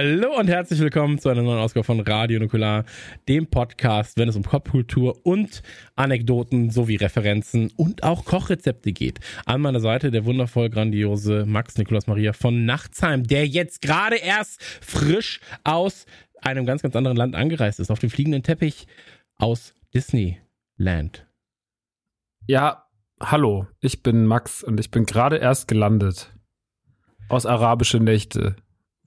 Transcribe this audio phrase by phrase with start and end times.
[0.00, 2.84] Hallo und herzlich willkommen zu einer neuen Ausgabe von Radio Nukular,
[3.28, 5.60] dem Podcast, wenn es um Popkultur und
[5.96, 9.18] Anekdoten sowie Referenzen und auch Kochrezepte geht.
[9.44, 14.62] An meiner Seite der wundervoll grandiose Max Nikolaus Maria von Nachtsheim, der jetzt gerade erst
[14.62, 16.06] frisch aus
[16.42, 18.86] einem ganz, ganz anderen Land angereist ist, auf dem fliegenden Teppich
[19.34, 21.26] aus Disneyland.
[22.46, 22.84] Ja,
[23.20, 26.32] hallo, ich bin Max und ich bin gerade erst gelandet.
[27.28, 28.54] Aus arabische Nächte.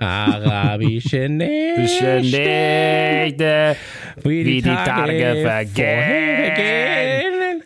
[0.01, 3.75] Arabische Nächte, Nächte,
[4.23, 6.55] wie die Tage vergehen.
[6.55, 7.63] vergehen.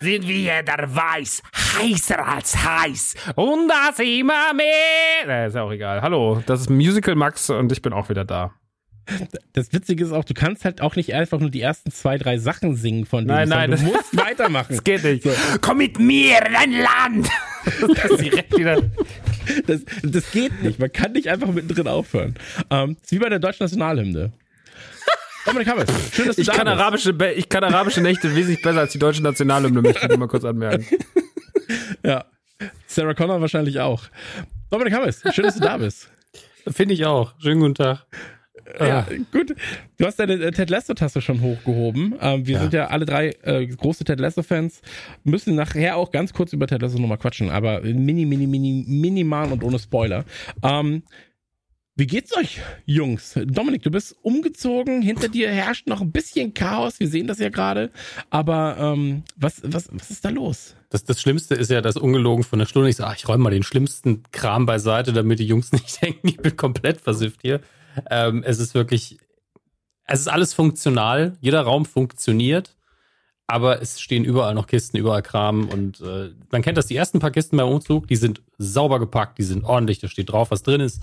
[0.00, 1.42] Sind wir der Weiß
[1.78, 5.26] heißer als heiß und das immer mehr.
[5.26, 6.00] Na, ist ja auch egal.
[6.00, 8.52] Hallo, das ist Musical Max und ich bin auch wieder da.
[9.52, 12.38] Das Witzige ist auch, du kannst halt auch nicht einfach nur die ersten zwei, drei
[12.38, 14.68] Sachen singen von dem Nein, nein, du musst weitermachen.
[14.70, 15.28] Das geht nicht.
[15.60, 17.28] Komm mit mir in dein Land.
[17.94, 18.82] Das ist direkt wieder.
[19.66, 20.78] Das, das geht nicht.
[20.78, 22.34] Man kann nicht einfach mittendrin aufhören.
[22.70, 24.32] Ähm, ist wie bei der deutschen Nationalhymne.
[25.46, 26.78] Dominik Hammes, schön, dass du Ich da kann, bist.
[26.78, 30.44] arabische, ich kann arabische Nächte wesentlich besser als die deutsche Nationalhymne, möchte ich mal kurz
[30.44, 30.86] anmerken.
[32.04, 32.26] Ja.
[32.86, 34.04] Sarah Connor wahrscheinlich auch.
[34.70, 36.10] Dominik Hammes, schön, dass du da bist.
[36.68, 37.32] Finde ich auch.
[37.40, 38.06] Schönen guten Tag.
[38.80, 39.54] Ja, gut.
[39.98, 42.14] Du hast deine äh, Ted Lasso-Taste schon hochgehoben.
[42.20, 42.60] Ähm, wir Ja.
[42.60, 44.80] sind ja alle drei äh, große Ted Lasso-Fans.
[45.24, 49.52] Müssen nachher auch ganz kurz über Ted Lasso nochmal quatschen, aber mini, mini, mini, minimal
[49.52, 50.24] und ohne Spoiler.
[50.62, 51.02] Ähm,
[51.96, 53.38] wie geht's euch, Jungs?
[53.46, 55.00] Dominik, du bist umgezogen.
[55.00, 56.98] Hinter dir herrscht noch ein bisschen Chaos.
[56.98, 57.90] Wir sehen das ja gerade.
[58.30, 60.74] Aber ähm, was, was, was ist da los?
[60.90, 62.88] Das, das Schlimmste ist ja das ungelogen von der Stunde.
[62.88, 66.26] Ich sage, ach, ich räume mal den schlimmsten Kram beiseite, damit die Jungs nicht denken,
[66.26, 67.60] ich bin komplett versifft hier.
[68.10, 69.18] Ähm, es ist wirklich,
[70.06, 71.36] es ist alles funktional.
[71.40, 72.76] Jeder Raum funktioniert.
[73.46, 75.68] Aber es stehen überall noch Kisten, überall Kram.
[75.68, 79.38] Und äh, man kennt das, die ersten paar Kisten beim Umzug, die sind sauber gepackt,
[79.38, 81.02] die sind ordentlich, da steht drauf, was drin ist.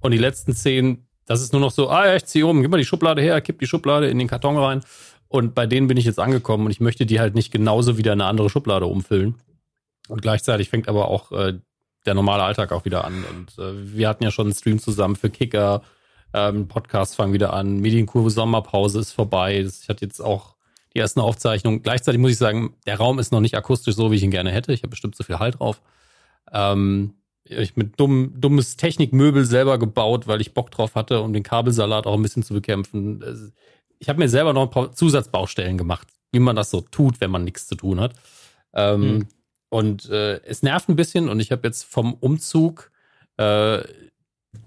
[0.00, 2.70] Und die letzten zehn, das ist nur noch so, ah ja, ich ziehe um, gib
[2.70, 4.80] mal die Schublade her, kipp die Schublade in den Karton rein.
[5.28, 8.12] Und bei denen bin ich jetzt angekommen und ich möchte die halt nicht genauso wieder
[8.12, 9.36] in eine andere Schublade umfüllen.
[10.08, 11.58] Und gleichzeitig fängt aber auch äh,
[12.06, 13.24] der normale Alltag auch wieder an.
[13.30, 15.82] Und äh, wir hatten ja schon einen Stream zusammen für Kicker,
[16.32, 19.62] ähm, Podcast fangen wieder an, Medienkurve Sommerpause ist vorbei.
[19.62, 20.56] Das, ich hatte jetzt auch
[20.94, 21.82] die ersten Aufzeichnungen.
[21.82, 24.50] Gleichzeitig muss ich sagen, der Raum ist noch nicht akustisch so, wie ich ihn gerne
[24.50, 24.72] hätte.
[24.72, 25.80] Ich habe bestimmt zu viel Halt drauf.
[26.52, 31.42] Ähm, ich mit dumm, dummes Technikmöbel selber gebaut, weil ich Bock drauf hatte, um den
[31.42, 33.52] Kabelsalat auch ein bisschen zu bekämpfen.
[33.98, 37.30] Ich habe mir selber noch ein paar Zusatzbaustellen gemacht, wie man das so tut, wenn
[37.30, 38.14] man nichts zu tun hat.
[38.74, 39.26] Ähm, Hm.
[39.70, 42.90] Und äh, es nervt ein bisschen und ich habe jetzt vom Umzug
[43.36, 43.82] äh,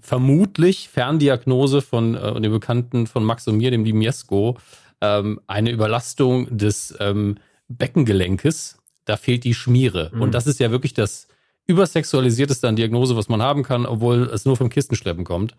[0.00, 4.58] vermutlich Ferndiagnose von äh, dem Bekannten von Max und mir, dem lieben Jesko,
[5.00, 7.36] ähm, eine Überlastung des ähm,
[7.68, 8.78] Beckengelenkes.
[9.04, 10.10] Da fehlt die Schmiere.
[10.12, 10.22] Mhm.
[10.22, 11.28] Und das ist ja wirklich das
[11.66, 15.54] übersexualisierteste an Diagnose, was man haben kann, obwohl es nur vom Kistenschleppen kommt.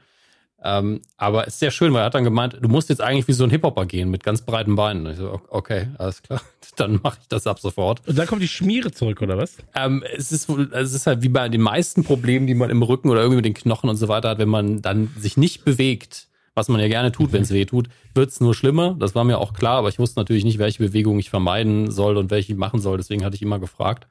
[0.65, 3.27] Ähm, aber es ist sehr schön, weil er hat dann gemeint, du musst jetzt eigentlich
[3.27, 5.05] wie so ein Hip-Hopper gehen mit ganz breiten Beinen.
[5.05, 6.41] Und ich so, okay, alles klar,
[6.77, 8.07] dann mache ich das ab sofort.
[8.07, 9.57] Und dann kommt die Schmiere zurück, oder was?
[9.75, 12.81] Ähm, es ist wohl, es ist halt wie bei den meisten Problemen, die man im
[12.81, 15.65] Rücken oder irgendwie mit den Knochen und so weiter hat, wenn man dann sich nicht
[15.65, 18.95] bewegt, was man ja gerne tut, wenn es weh tut, wird es nur schlimmer.
[18.97, 22.15] Das war mir auch klar, aber ich wusste natürlich nicht, welche Bewegung ich vermeiden soll
[22.15, 22.97] und welche ich machen soll.
[22.97, 24.07] Deswegen hatte ich immer gefragt.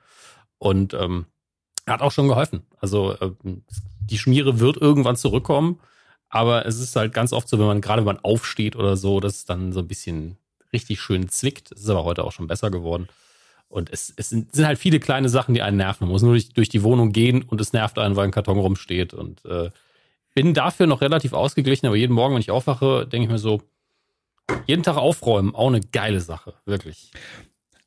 [0.58, 1.26] Und ähm,
[1.86, 2.62] hat auch schon geholfen.
[2.80, 3.62] Also ähm,
[4.00, 5.80] die Schmiere wird irgendwann zurückkommen,
[6.32, 9.20] aber es ist halt ganz oft so, wenn man gerade wenn man aufsteht oder so,
[9.20, 10.38] dass es dann so ein bisschen
[10.72, 11.70] richtig schön zwickt.
[11.72, 13.08] Es ist aber heute auch schon besser geworden.
[13.68, 16.06] Und es, es sind, sind halt viele kleine Sachen, die einen nerven.
[16.06, 18.58] Man muss nur durch, durch die Wohnung gehen und es nervt einen, weil ein Karton
[18.58, 19.12] rumsteht.
[19.12, 19.70] Und äh,
[20.34, 23.60] bin dafür noch relativ ausgeglichen, aber jeden Morgen, wenn ich aufwache, denke ich mir so,
[24.66, 27.12] jeden Tag aufräumen, auch eine geile Sache, wirklich.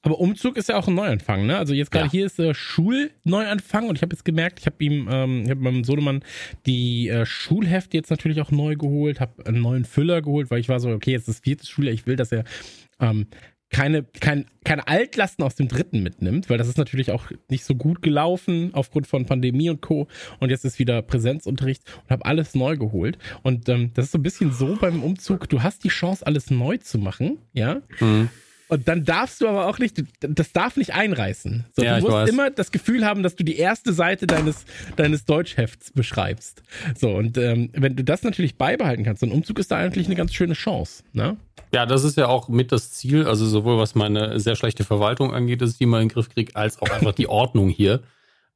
[0.06, 1.58] Aber Umzug ist ja auch ein Neuanfang, ne?
[1.58, 2.12] Also jetzt gerade Ja.
[2.12, 5.62] hier ist der Schulneuanfang und ich habe jetzt gemerkt, ich habe ihm, ähm, ich habe
[5.62, 6.24] meinem Sohnemann
[6.68, 10.70] die äh, Schulhefte jetzt natürlich auch neu geholt, habe einen neuen Füller geholt, weil ich
[10.70, 12.44] war so, okay, jetzt ist das vierte Schuljahr, ich will, dass er
[13.00, 13.26] ähm,
[13.72, 17.74] keine, kein, keine Altlasten aus dem dritten mitnimmt, weil das ist natürlich auch nicht so
[17.74, 20.08] gut gelaufen aufgrund von Pandemie und Co.
[20.40, 23.18] Und jetzt ist wieder Präsenzunterricht und habe alles neu geholt.
[23.42, 26.52] Und ähm, das ist so ein bisschen so beim Umzug, du hast die Chance, alles
[26.52, 27.82] neu zu machen, ja.
[28.00, 28.30] Mhm.
[28.68, 31.66] Und dann darfst du aber auch nicht, das darf nicht einreißen.
[31.76, 34.66] So, Ja, du musst immer das Gefühl haben, dass du die erste Seite deines,
[34.96, 36.64] deines Deutschhefts beschreibst.
[36.98, 40.08] So, und ähm, wenn du das natürlich beibehalten kannst, so ein Umzug ist da eigentlich
[40.08, 41.04] eine ganz schöne Chance.
[41.14, 41.38] Ne?
[41.74, 45.34] Ja, das ist ja auch mit das Ziel, also sowohl was meine sehr schlechte Verwaltung
[45.34, 48.02] angeht, dass ich die mal in den Griff kriege, als auch einfach die Ordnung hier.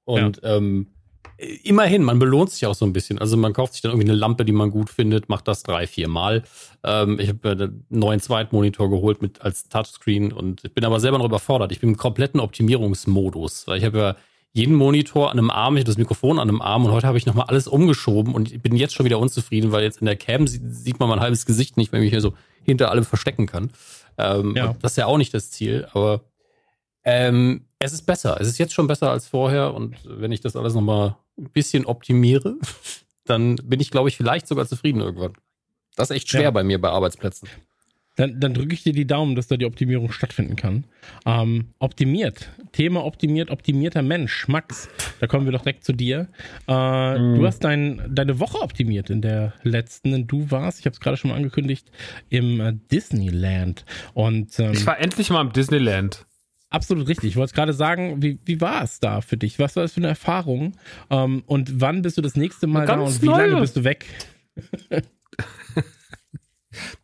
[0.06, 0.88] Und ähm,
[1.64, 3.20] immerhin, man belohnt sich auch so ein bisschen.
[3.20, 5.88] Also man kauft sich dann irgendwie eine Lampe, die man gut findet, macht das drei,
[5.88, 6.44] vier Mal.
[6.84, 11.18] Ähm, ich habe einen neuen Zweitmonitor geholt mit als Touchscreen und ich bin aber selber
[11.18, 11.72] noch überfordert.
[11.72, 14.16] Ich bin im kompletten Optimierungsmodus, weil ich habe ja
[14.52, 17.18] jeden Monitor an einem Arm, ich habe das Mikrofon an einem Arm und heute habe
[17.18, 20.16] ich nochmal alles umgeschoben und ich bin jetzt schon wieder unzufrieden, weil jetzt in der
[20.16, 22.34] Cam sieht, man mein halbes Gesicht nicht, weil ich mich hier so
[22.64, 23.72] hinter allem verstecken kann.
[24.18, 24.76] Ähm, Ja.
[24.82, 26.22] Das ist ja auch nicht das Ziel, aber
[27.10, 28.38] ähm, es ist besser.
[28.40, 31.86] Es ist jetzt schon besser als vorher und wenn ich das alles nochmal ein bisschen
[31.86, 32.58] optimiere,
[33.26, 35.34] dann bin ich, glaube ich, vielleicht sogar zufrieden irgendwann.
[35.96, 36.52] Das ist echt schwer Ja.
[36.52, 37.48] bei mir bei Arbeitsplätzen.
[38.16, 40.84] Dann, dann drücke ich dir die Daumen, dass da die Optimierung stattfinden kann.
[41.26, 42.50] Ähm, optimiert.
[42.74, 44.50] Thema optimiert, optimierter Mensch.
[44.50, 44.90] Max,
[45.22, 46.28] da kommen wir doch direkt zu dir.
[46.68, 50.28] Äh, Du hast dein, deine Woche optimiert in der letzten.
[50.28, 51.90] Du warst, ich habe es gerade schon mal angekündigt,
[52.28, 53.86] im äh, Disneyland.
[54.14, 56.26] Und ähm, Ich war endlich mal im Disneyland.
[56.70, 57.32] Absolut richtig.
[57.32, 59.60] Ich wollte gerade sagen, wie, wie war es da für dich?
[59.60, 60.78] Was war das für eine Erfahrung?
[61.10, 63.48] Ähm, und wann bist du das nächste Mal da und wie neue.
[63.48, 64.06] lange bist du weg?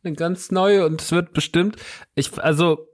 [0.03, 1.77] Eine ganz neue und es wird bestimmt,
[2.13, 2.87] ich, also,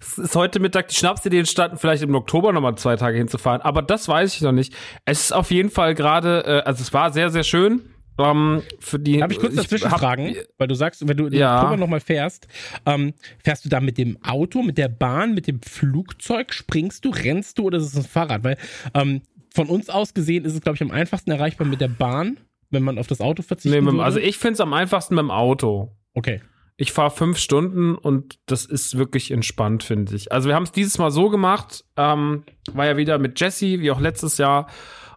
[0.00, 3.82] es ist heute Mittag die Schnapsidee entstanden, vielleicht im Oktober nochmal zwei Tage hinzufahren, aber
[3.82, 4.74] das weiß ich noch nicht.
[5.04, 7.95] Es ist auf jeden Fall gerade, äh, also es war sehr, sehr schön.
[8.18, 10.34] Ähm, für die, Darf ich kurz dazwischen hab- fragen?
[10.58, 11.56] Weil du sagst, wenn du in Ja.
[11.58, 12.48] Oktober nochmal fährst,
[12.86, 13.12] ähm,
[13.44, 16.52] fährst du da mit dem Auto, mit der Bahn, mit dem Flugzeug?
[16.54, 18.42] Springst du, rennst du oder ist es ein Fahrrad?
[18.44, 18.56] Weil
[18.94, 19.22] ähm,
[19.54, 22.38] von uns aus gesehen ist es, glaube ich, am einfachsten erreichbar mit der Bahn,
[22.70, 23.82] wenn man auf das Auto verzichtet.
[23.84, 25.94] Nee, also ich finde es am einfachsten mit dem Auto.
[26.14, 26.40] Okay.
[26.78, 30.30] Ich fahre fünf Stunden und das ist wirklich entspannt, finde ich.
[30.30, 33.90] Also wir haben es dieses Mal so gemacht, ähm, war ja wieder mit Jesse, wie
[33.90, 34.68] auch letztes Jahr.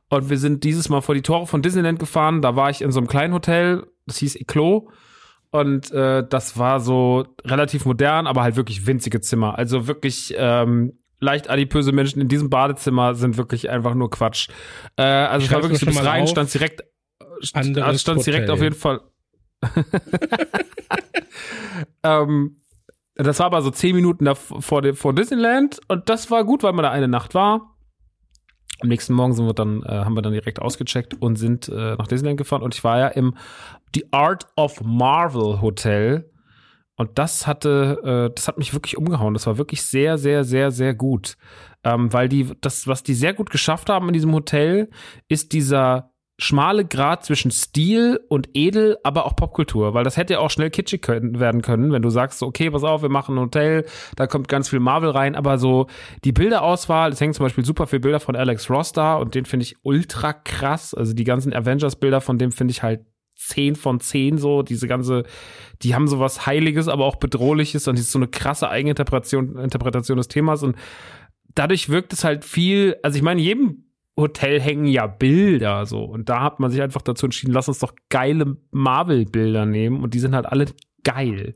[0.09, 2.41] Und wir sind dieses Mal vor die Tore von Disneyland gefahren.
[2.41, 4.83] Da war ich in so einem kleinen Hotel, das hieß Eclos.
[5.51, 9.57] Und äh, das war so relativ modern, aber halt wirklich winzige Zimmer.
[9.57, 14.49] Also wirklich ähm, leicht adipöse Menschen in diesem Badezimmer sind wirklich einfach nur Quatsch.
[14.95, 16.29] Äh, also es war wirklich so bis rein, auf.
[16.29, 16.83] stand direkt,
[17.41, 18.51] stand direkt Hotel.
[18.51, 19.01] auf jeden Fall.
[22.03, 22.61] ähm,
[23.15, 26.73] das war aber so zehn Minuten da vor, vor Disneyland und das war gut, weil
[26.73, 27.75] man da eine Nacht war.
[28.81, 31.95] Am nächsten Morgen sind wir dann, äh, haben wir dann direkt ausgecheckt und sind äh,
[31.95, 32.61] nach Disneyland gefahren.
[32.61, 33.35] Und ich war ja im
[33.93, 36.31] The Art of Marvel Hotel.
[36.95, 39.33] Und das hatte, äh, das hat mich wirklich umgehauen.
[39.33, 41.37] Das war wirklich sehr, sehr, sehr, sehr gut.
[41.83, 44.89] Ähm, weil die, das, was die sehr gut geschafft haben in diesem Hotel,
[45.27, 50.49] ist dieser schmale Grad zwischen Stil und Edel, aber auch Popkultur, weil das hätte auch
[50.49, 53.41] schnell kitschig können, werden können, wenn du sagst, so, okay, pass auf, wir machen ein
[53.41, 55.87] Hotel, da kommt ganz viel Marvel rein, aber so
[56.23, 59.45] die Bilderauswahl, es hängen zum Beispiel super viele Bilder von Alex Ross da und den
[59.45, 63.01] finde ich ultra krass, also die ganzen Avengers-Bilder von dem finde ich halt
[63.35, 65.23] 10 von 10 so, diese ganze,
[65.81, 70.17] die haben sowas Heiliges, aber auch Bedrohliches und es ist so eine krasse Eigeninterpretation Interpretation
[70.17, 70.61] des Themas.
[70.61, 70.75] Und
[71.55, 73.88] dadurch wirkt es halt viel, also ich meine, in jedem
[74.19, 77.79] Hotel hängen ja Bilder so und da hat man sich einfach dazu entschieden, lass uns
[77.79, 80.65] doch geile Marvel-Bilder nehmen und die sind halt alle
[81.03, 81.53] geil.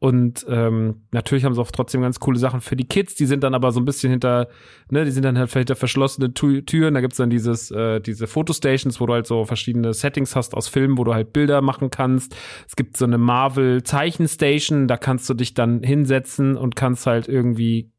[0.00, 3.42] Und ähm, natürlich haben sie auch trotzdem ganz coole Sachen für die Kids, die sind
[3.42, 4.46] dann aber so ein bisschen hinter,
[4.90, 8.28] ne, die sind dann halt hinter verschlossenen Tu- Türen, da gibt's dann dieses, äh, diese
[8.28, 11.90] Fotostations, wo du halt so verschiedene Settings hast aus Filmen, wo du halt Bilder machen
[11.90, 12.36] kannst.
[12.68, 17.90] Es gibt so eine Marvel-Zeichenstation, da kannst du dich dann hinsetzen und kannst halt irgendwie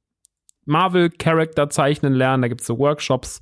[0.65, 2.43] Marvel-Charakter zeichnen lernen.
[2.43, 3.41] Da gibt's so Workshops.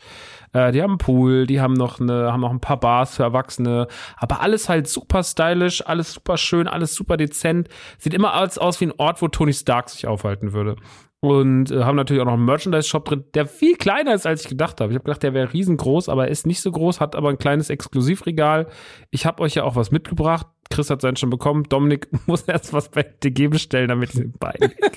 [0.53, 3.23] Äh, die haben einen Pool, die haben noch eine, haben noch ein paar Bars für
[3.23, 3.87] Erwachsene.
[4.15, 7.69] Aber alles halt super stylisch, alles super schön, alles super dezent.
[7.97, 10.75] Sieht immer alles aus wie ein Ort, wo Tony Stark sich aufhalten würde.
[11.19, 14.49] Und äh, haben natürlich auch noch einen Merchandise-Shop drin, der viel kleiner ist, als ich
[14.49, 14.91] gedacht habe.
[14.91, 17.39] Ich habe gedacht, der wäre riesengroß, aber er ist nicht so groß, hat aber ein
[17.39, 18.67] kleines Exklusivregal.
[19.09, 20.45] Ich habe euch ja auch was mitgebracht.
[20.69, 21.63] Chris hat seinen schon bekommen.
[21.63, 24.71] Dominik muss erst was bei DG bestellen, damit ich den beiden.
[24.77, 24.93] Komme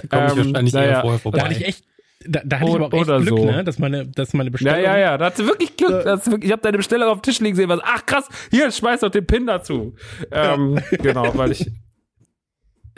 [0.00, 1.38] ich Ähm, wahrscheinlich naja, eher vorher vorbei.
[1.38, 1.84] Da hatte ich echt,
[2.26, 3.44] da, da hatte ich aber auch echt Glück, so.
[3.46, 3.64] ne?
[3.64, 4.82] dass meine, dass meine Ja, Bestellung.
[4.84, 6.04] ja, ja, da hat sie wirklich Glück.
[6.04, 8.28] Da sie wirklich, ich habe deine Bestellung auf dem Tisch liegen sehen, was, ach krass,
[8.50, 9.94] hier, schmeiß doch den Pin dazu.
[10.30, 11.70] Ähm, genau, weil ich.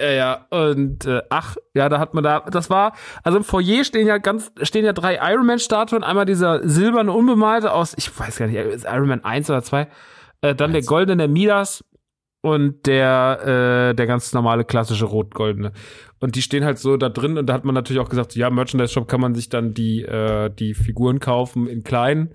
[0.01, 3.85] Ja, ja, und äh, ach, ja, da hat man da, das war, also im Foyer
[3.85, 8.39] stehen ja ganz, stehen ja drei Iron Man-Statuen, einmal dieser silberne Unbemalte aus, ich weiß
[8.39, 9.87] gar nicht, ist Iron Man 1 oder 2,
[10.41, 11.85] äh, dann der goldene Midas
[12.41, 15.73] und der, äh, der ganz normale klassische rot-goldene.
[16.23, 18.49] Und die stehen halt so da drin und da hat man natürlich auch gesagt, ja,
[18.49, 22.31] Merchandise-Shop kann man sich dann die, äh, die Figuren kaufen in klein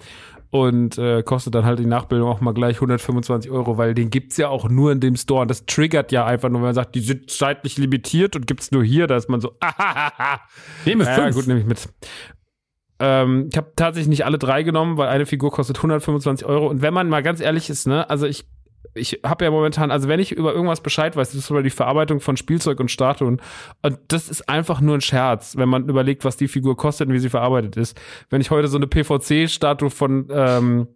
[0.50, 4.36] und äh, kostet dann halt die Nachbildung auch mal gleich 125 Euro, weil den gibt's
[4.36, 5.42] ja auch nur in dem Store.
[5.44, 8.72] Und das triggert ja einfach nur, wenn man sagt, die sind zeitlich limitiert und gibt's
[8.72, 10.42] nur hier, da ist man so, ahahaha.
[10.86, 11.36] Nehme Ja, fünf.
[11.36, 11.88] gut, nehme ich mit.
[13.00, 16.68] Ähm, ich habe tatsächlich nicht alle drei genommen, weil eine Figur kostet 125 Euro.
[16.68, 18.46] Und wenn man mal ganz ehrlich ist, ne, also ich,
[18.94, 21.70] ich habe ja momentan, also wenn ich über irgendwas Bescheid weiß, das ist über die
[21.70, 23.42] Verarbeitung von Spielzeug und Statuen.
[23.82, 27.14] Und das ist einfach nur ein Scherz, wenn man überlegt, was die Figur kostet und
[27.14, 28.00] wie sie verarbeitet ist.
[28.30, 30.88] Wenn ich heute so eine PVC-Statue von ähm,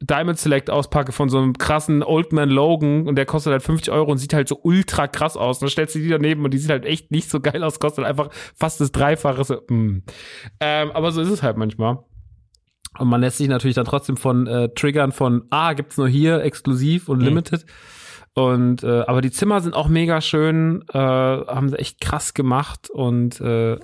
[0.00, 3.92] Diamond Select auspacke von so einem krassen Old Man Logan und der kostet halt 50
[3.92, 5.58] Euro und sieht halt so ultra krass aus.
[5.58, 7.80] Und dann stellst du die daneben und die sieht halt echt nicht so geil aus,
[7.80, 9.62] kostet einfach fast das Dreifache.
[9.68, 10.02] Mm.
[10.60, 11.98] ähm, aber so ist es halt manchmal.
[12.98, 16.42] Und man lässt sich natürlich dann trotzdem von äh, Triggern von, ah, gibt's nur hier
[16.42, 17.24] exklusiv und Mhm.
[17.24, 17.66] limited.
[18.34, 22.90] Und äh, aber die Zimmer sind auch mega schön, äh, haben sie echt krass gemacht
[22.90, 23.78] und äh,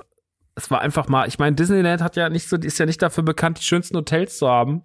[0.56, 3.22] es war einfach mal, ich meine, Disneyland hat ja nicht so, ist ja nicht dafür
[3.24, 4.82] bekannt, die schönsten Hotels zu haben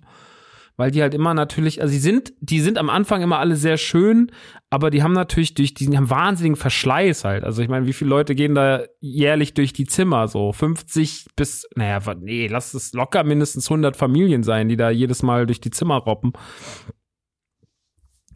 [0.77, 3.77] weil die halt immer natürlich, also sie sind, die sind am Anfang immer alle sehr
[3.77, 4.31] schön,
[4.69, 7.43] aber die haben natürlich durch diesen, haben wahnsinnigen Verschleiß halt.
[7.43, 10.51] Also ich meine, wie viele Leute gehen da jährlich durch die Zimmer so?
[10.51, 15.45] 50 bis, naja, nee, lass es locker mindestens 100 Familien sein, die da jedes Mal
[15.45, 16.33] durch die Zimmer robben.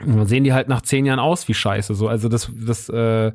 [0.06, 1.94] Und dann sehen die halt nach zehn Jahren aus wie Scheiße.
[1.94, 3.34] So, also das, das äh,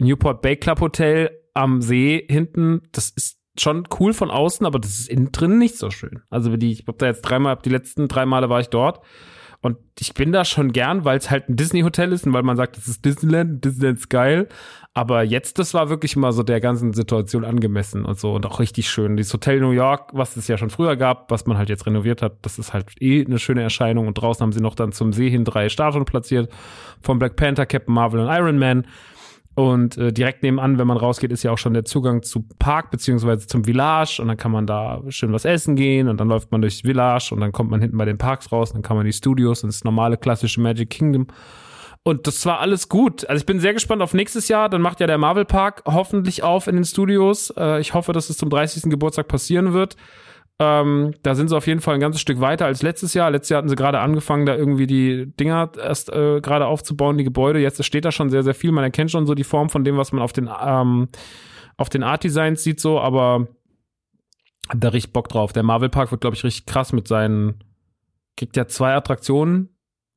[0.00, 4.98] Newport Bay Club Hotel am See hinten, das ist schon cool von außen, aber das
[4.98, 6.22] ist innen drin nicht so schön.
[6.30, 9.00] Also die, ich hab da jetzt dreimal, die letzten drei Male war ich dort.
[9.64, 12.56] Und ich bin da schon gern, weil es halt ein Disney-Hotel ist und weil man
[12.56, 14.48] sagt, das ist Disneyland, Disneyland ist geil.
[14.92, 18.58] Aber jetzt, das war wirklich mal so der ganzen Situation angemessen und so und auch
[18.58, 19.16] richtig schön.
[19.16, 22.22] Dieses Hotel New York, was es ja schon früher gab, was man halt jetzt renoviert
[22.22, 24.08] hat, das ist halt eh eine schöne Erscheinung.
[24.08, 26.52] Und draußen haben sie noch dann zum See hin drei Statuen platziert.
[27.00, 28.84] Von Black Panther, Captain Marvel und Iron Man.
[29.54, 32.90] Und äh, direkt nebenan, wenn man rausgeht, ist ja auch schon der Zugang zu Park
[32.90, 36.50] beziehungsweise zum Village und dann kann man da schön was essen gehen und dann läuft
[36.52, 38.96] man durchs Village und dann kommt man hinten bei den Parks raus und dann kann
[38.96, 41.26] man die Studios und das normale klassische Magic Kingdom.
[42.04, 43.28] Und das war alles gut.
[43.28, 44.68] Also ich bin sehr gespannt auf nächstes Jahr.
[44.68, 47.52] Dann macht ja der Marvel Park hoffentlich auf in den Studios.
[47.56, 48.90] Äh, ich hoffe, dass es zum 30.
[48.90, 49.96] Geburtstag passieren wird.
[50.64, 53.32] Ähm, da sind sie auf jeden Fall ein ganzes Stück weiter als letztes Jahr.
[53.32, 57.24] Letztes Jahr hatten sie gerade angefangen, da irgendwie die Dinger erst äh, gerade aufzubauen, die
[57.24, 57.58] Gebäude.
[57.58, 58.70] Jetzt steht da schon sehr, sehr viel.
[58.70, 61.08] Man erkennt schon so die Form von dem, was man auf den, ähm,
[61.76, 63.48] auf den Art Designs sieht, so, aber
[64.72, 65.52] da richtig Bock drauf.
[65.52, 67.64] Der Marvel Park wird, glaube ich, richtig krass mit seinen,
[68.36, 69.68] kriegt ja zwei Attraktionen.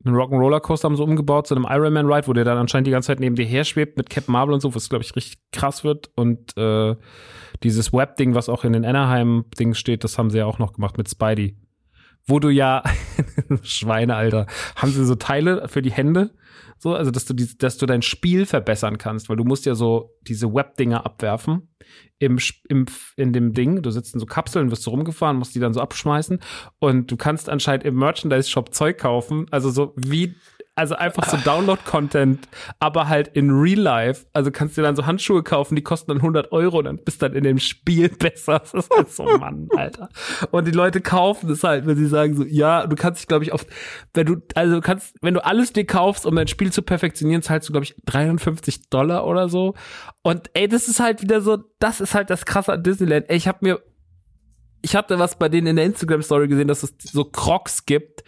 [0.06, 2.86] Einen Rock'n'Roller Coaster haben sie umgebaut zu einem Iron Man Ride, wo der dann anscheinend
[2.86, 5.16] die ganze Zeit neben dir her schwebt mit Captain Marvel und so, was glaube ich
[5.16, 6.12] richtig krass wird.
[6.16, 6.96] Und äh,
[7.64, 10.98] dieses Web-Ding, was auch in den Anaheim-Dings steht, das haben sie ja auch noch gemacht
[10.98, 11.58] mit Spidey.
[12.28, 12.84] Wo du ja,
[13.64, 16.32] Schweine, Alter, haben sie so Teile für die Hände,
[16.78, 19.76] so, also dass du, die, dass du dein Spiel verbessern kannst, weil du musst ja
[19.76, 21.70] so diese Web-Dinger abwerfen
[22.20, 22.86] im, im,
[23.16, 23.82] in dem Ding.
[23.82, 26.40] Du sitzt in so Kapseln, wirst so rumgefahren, musst die dann so abschmeißen
[26.80, 30.36] und du kannst anscheinend im Merchandise-Shop Zeug kaufen, also so wie
[30.76, 34.26] also einfach so Download-Content, aber halt in Real Life.
[34.34, 36.98] Also kannst du dir dann so Handschuhe kaufen, die kosten dann 100 Euro und dann
[36.98, 38.60] bist dann in dem Spiel besser.
[38.60, 40.10] Das ist halt so, Mann, Alter.
[40.52, 43.46] Und die Leute kaufen es halt, wenn sie sagen so, ja, du kannst dich, glaube
[43.46, 43.66] ich, auf,
[44.14, 47.42] wenn du, also du kannst, wenn du alles dir kaufst, um dein Spiel zu perfektionieren,
[47.42, 49.76] zahlst du, glaube ich, 53 Dollar oder so.
[50.24, 53.30] Und ey, das ist halt wieder so, das ist halt das Krasse an Disneyland.
[53.30, 53.80] Ey, ich habe mir
[54.86, 58.24] ich hatte was bei denen in der Instagram-Story gesehen, dass es so Crocs gibt.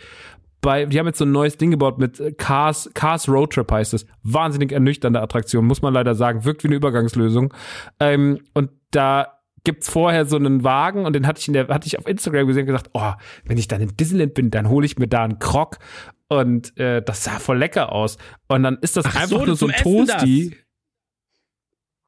[0.61, 3.71] Bei, die haben jetzt so ein neues Ding gebaut mit äh, Cars, Cars Road Trip
[3.71, 4.05] heißt es.
[4.23, 6.45] Wahnsinnig ernüchternde Attraktion, muss man leider sagen.
[6.45, 7.53] Wirkt wie eine Übergangslösung.
[7.99, 11.87] Ähm, und da gibt's vorher so einen Wagen und den hatte ich in der, hatte
[11.87, 13.11] ich auf Instagram gesehen und gesagt, oh,
[13.45, 15.77] wenn ich dann in Disneyland bin, dann hole ich mir da einen Croc.
[16.29, 18.17] Und äh, das sah voll lecker aus.
[18.47, 20.55] Und dann ist das Ach einfach so, nur so ein Toasty.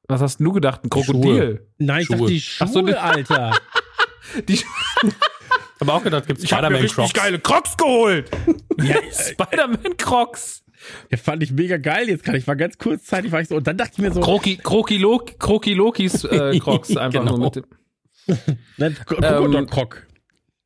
[0.07, 0.83] Was hast du gedacht?
[0.83, 1.67] Ein Krokodil?
[1.77, 2.17] Nein, ich Schuhe.
[2.17, 3.51] dachte die Schuhe, Ach so, die- Alter.
[4.47, 4.59] Die,
[5.79, 7.13] Aber auch gedacht, gibt's ich Spider-Man Crocs.
[7.13, 8.29] geile Crocs geholt.
[8.81, 10.63] ja, Spider-Man Crocs.
[11.09, 12.37] ja, fand ich mega geil jetzt gerade.
[12.37, 14.97] Ich war ganz kurzzeitig, war ich so, und dann dachte ich mir so, Kroki, Kroki,
[14.97, 17.37] Loki, Kroki Lokis äh, Crocs einfach Genau.
[17.37, 17.65] nur mit dem.
[18.77, 20.05] ne, Krokodok-Krok.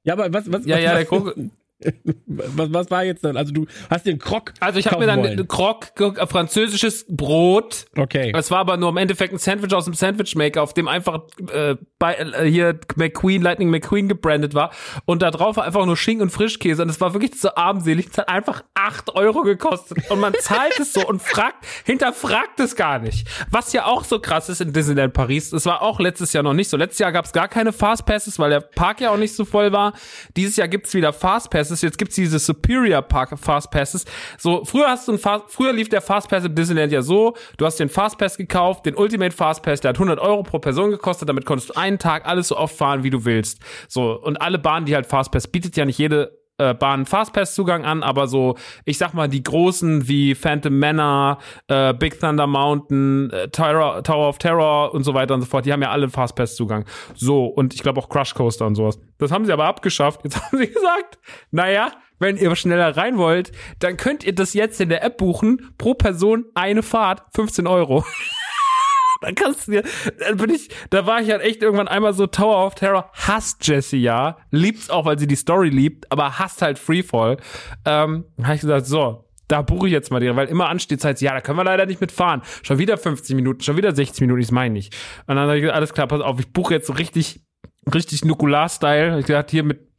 [0.03, 1.35] Ja, aber was, was, Ja, was, ja, der was, Krok.
[2.25, 3.37] was, was war jetzt dann?
[3.37, 5.39] Also du hast den Krok Also ich habe mir dann wollen.
[5.39, 7.85] ein Krog, äh, französisches Brot.
[7.97, 8.31] Okay.
[8.35, 11.21] Es war aber nur im Endeffekt ein Sandwich aus dem Sandwich Maker, auf dem einfach
[11.51, 14.71] äh, bei, äh, hier McQueen, Lightning McQueen gebrandet war.
[15.05, 16.83] Und da drauf war einfach nur Schinken und Frischkäse.
[16.83, 18.07] Und es war wirklich so armselig.
[18.11, 20.09] Es hat einfach acht Euro gekostet.
[20.09, 23.27] Und man zahlt es so und fragt, hinterfragt es gar nicht.
[23.49, 25.49] Was ja auch so krass ist in Disneyland Paris.
[25.49, 26.77] Das war auch letztes Jahr noch nicht so.
[26.77, 29.71] Letztes Jahr gab es gar keine Fastpasses, weil der Park ja auch nicht so voll
[29.71, 29.93] war.
[30.35, 31.72] Dieses Jahr gibt's wieder Fastpasses.
[31.73, 34.05] Fastpasses, jetzt gibt's diese Superior Park Fastpasses.
[34.37, 37.65] So, früher hast du ein Fast, früher lief der Fastpass im Disneyland ja so, du
[37.65, 41.45] hast den Fastpass gekauft, den Ultimate Fastpass, der hat 100 Euro pro Person gekostet, damit
[41.45, 43.59] konntest du einen Tag alles so oft fahren, wie du willst.
[43.87, 48.03] So, und alle Bahnen, die halt Fastpass bietet ja nicht jede äh, Bahn Fastpass-Zugang an,
[48.03, 48.55] aber so,
[48.85, 54.29] ich sag mal, die großen wie Phantom Manor, äh, Big Thunder Mountain, äh, Terror, Tower
[54.29, 56.85] of Terror und so weiter und so fort, die haben ja alle Fastpass-Zugang.
[57.15, 58.99] So, und ich glaube auch Crush Coaster und sowas.
[59.17, 60.21] Das haben sie aber abgeschafft.
[60.23, 61.17] Jetzt haben sie gesagt,
[61.51, 65.73] naja, wenn ihr schneller rein wollt, dann könnt ihr das jetzt in der App buchen.
[65.77, 68.05] Pro Person eine Fahrt, 15 Euro.
[69.23, 69.83] dann kannst du dir,
[70.19, 73.67] dann bin ich, da war ich halt echt irgendwann einmal so Tower of Terror, hasst
[73.67, 77.37] Jessie ja, liebt's auch, weil sie die Story liebt, aber hasst halt Freefall.
[77.85, 81.21] Ähm, habe ich gesagt, so, da buche ich jetzt mal die, weil immer ansteht Zeit,
[81.21, 82.41] ja, da können wir leider nicht mitfahren.
[82.63, 84.95] Schon wieder 50 Minuten, schon wieder 60 Minuten, ich meine nicht.
[85.27, 87.41] Und dann habe ich gesagt, alles klar, pass auf, ich buche jetzt so richtig,
[87.93, 89.19] richtig Nukular-Style.
[89.19, 89.92] Ich gesagt, hier mit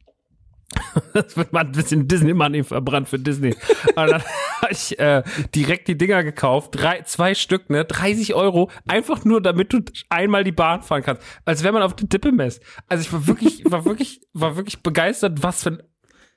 [1.13, 3.55] das wird mal ein bisschen Disney Money verbrannt für Disney.
[3.95, 4.23] Und dann
[4.61, 9.41] habe ich äh, direkt die Dinger gekauft, drei, zwei Stück, ne, 30 Euro, einfach nur,
[9.41, 12.59] damit du einmal die Bahn fahren kannst, als wäre man auf der Dippe mess.
[12.87, 15.83] Also ich war wirklich, war wirklich, war wirklich begeistert, was für ein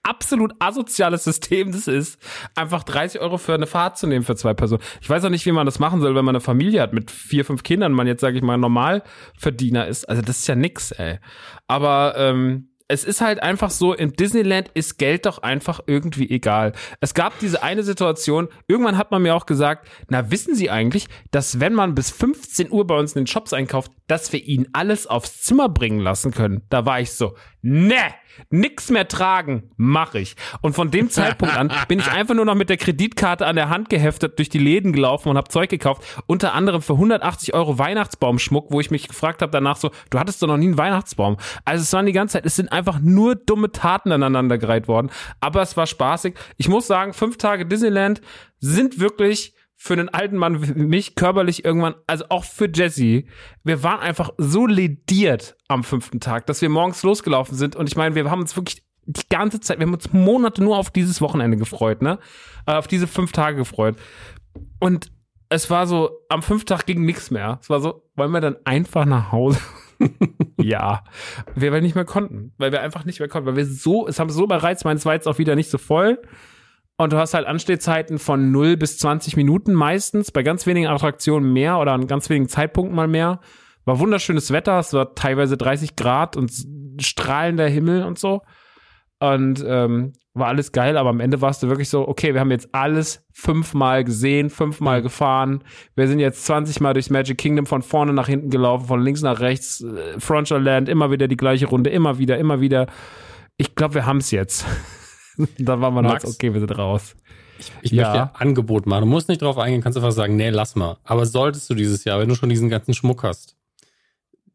[0.05, 2.19] absolut asoziales System das ist,
[2.55, 4.83] einfach 30 Euro für eine Fahrt zu nehmen für zwei Personen.
[5.03, 7.11] Ich weiß auch nicht, wie man das machen soll, wenn man eine Familie hat mit
[7.11, 10.09] vier, fünf Kindern, man jetzt, sage ich mal, Normalverdiener ist.
[10.09, 11.19] Also das ist ja nix, ey.
[11.67, 16.73] Aber ähm, es ist halt einfach so, im Disneyland ist Geld doch einfach irgendwie egal.
[17.01, 21.07] Es gab diese eine Situation, irgendwann hat man mir auch gesagt, na wissen Sie eigentlich,
[21.31, 24.69] dass wenn man bis 15 Uhr bei uns in den Shops einkauft, dass wir Ihnen
[24.73, 26.63] alles aufs Zimmer bringen lassen können?
[26.71, 28.15] Da war ich so, ne,
[28.51, 30.37] nix mehr tragen, mache ich.
[30.61, 33.69] Und von dem Zeitpunkt an bin ich einfach nur noch mit der Kreditkarte an der
[33.69, 36.03] Hand geheftet durch die Läden gelaufen und habe Zeug gekauft.
[36.27, 40.43] Unter anderem für 180 Euro Weihnachtsbaumschmuck, wo ich mich gefragt habe danach so, du hattest
[40.43, 41.37] doch noch nie einen Weihnachtsbaum.
[41.65, 45.11] Also es waren die ganze Zeit, es sind einfach nur dumme Taten aneinandergereiht worden.
[45.41, 46.35] Aber es war spaßig.
[46.57, 48.21] Ich muss sagen, fünf Tage Disneyland
[48.61, 53.25] sind wirklich für einen alten Mann wie mich körperlich irgendwann, also auch für Jesse,
[53.63, 57.97] wir waren einfach so lediert am fünften Tag, dass wir morgens losgelaufen sind und ich
[57.97, 61.21] meine, wir haben uns wirklich die ganze Zeit, wir haben uns Monate nur auf dieses
[61.21, 62.19] Wochenende gefreut, ne?
[62.67, 63.97] Äh, auf diese fünf Tage gefreut.
[64.81, 65.13] Und
[65.49, 67.59] es war so, am fünften Tag ging nichts mehr.
[67.63, 69.61] Es war so, wollen wir dann einfach nach Hause?
[70.61, 71.05] ja,
[71.55, 74.19] wir, weil nicht mehr konnten, weil wir einfach nicht mehr konnten, weil wir so, es
[74.19, 76.21] haben so überreizt, meins war jetzt auch wieder nicht so voll.
[77.01, 81.53] Und du hast halt Anstehzeiten von 0 bis 20 Minuten meistens, bei ganz wenigen Attraktionen
[81.53, 83.41] mehr oder an ganz wenigen Zeitpunkten mal mehr.
[83.85, 86.51] War wunderschönes Wetter, es war teilweise 30 Grad und
[87.01, 88.43] strahlender Himmel und so.
[89.21, 92.51] Und ähm, war alles geil, aber am Ende warst du wirklich so, okay, wir haben
[92.51, 95.63] jetzt alles fünfmal gesehen, fünfmal gefahren.
[95.95, 99.23] Wir sind jetzt 20 Mal durchs Magic Kingdom von vorne nach hinten gelaufen, von links
[99.23, 102.87] nach rechts, äh, Frontierland, immer wieder die gleiche Runde, immer wieder, immer wieder.
[103.57, 104.67] Ich glaube, wir haben es jetzt.
[105.59, 107.15] dann war man Max, halt, okay, wir sind raus.
[107.59, 108.05] Ich, ich ja.
[108.05, 109.03] möchte dir Angebot machen.
[109.03, 110.99] Du musst nicht drauf eingehen, kannst einfach sagen, nee, lass mal.
[111.05, 113.57] Aber solltest du dieses Jahr, wenn du schon diesen ganzen Schmuck hast,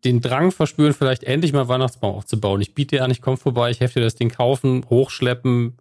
[0.03, 2.61] den Drang verspüren, vielleicht endlich mal Weihnachtsbaum aufzubauen.
[2.61, 5.77] Ich biete dir an, ich komme vorbei, ich helfe dir das Ding kaufen, hochschleppen,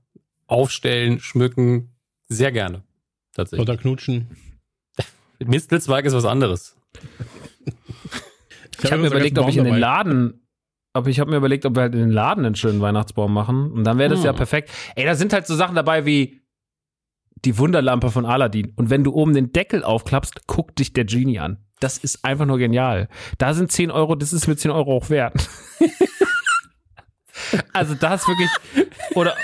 [0.47, 1.95] aufstellen, schmücken.
[2.29, 2.83] Sehr gerne.
[3.35, 3.69] Tatsächlich.
[3.69, 4.29] Oder knutschen.
[5.45, 6.77] Mistelzweig ist was anderes.
[7.65, 10.42] ich, ich habe mir überlegt, ob ich in den Laden
[10.93, 13.73] aber ich habe mir überlegt, ob wir halt in den Laden einen schönen Weihnachtsbaum machen.
[13.73, 14.27] Und dann wäre das hm.
[14.27, 14.71] ja perfekt.
[14.95, 16.43] Ey, da sind halt so Sachen dabei wie
[17.45, 18.73] die Wunderlampe von Aladdin.
[18.77, 21.65] Und wenn du oben den Deckel aufklappst, guckt dich der Genie an.
[21.81, 23.09] Das ist einfach nur genial.
[23.39, 25.49] Da sind 10 Euro, das ist mir 10 Euro auch wert.
[27.73, 28.51] also das wirklich,
[29.15, 29.35] oder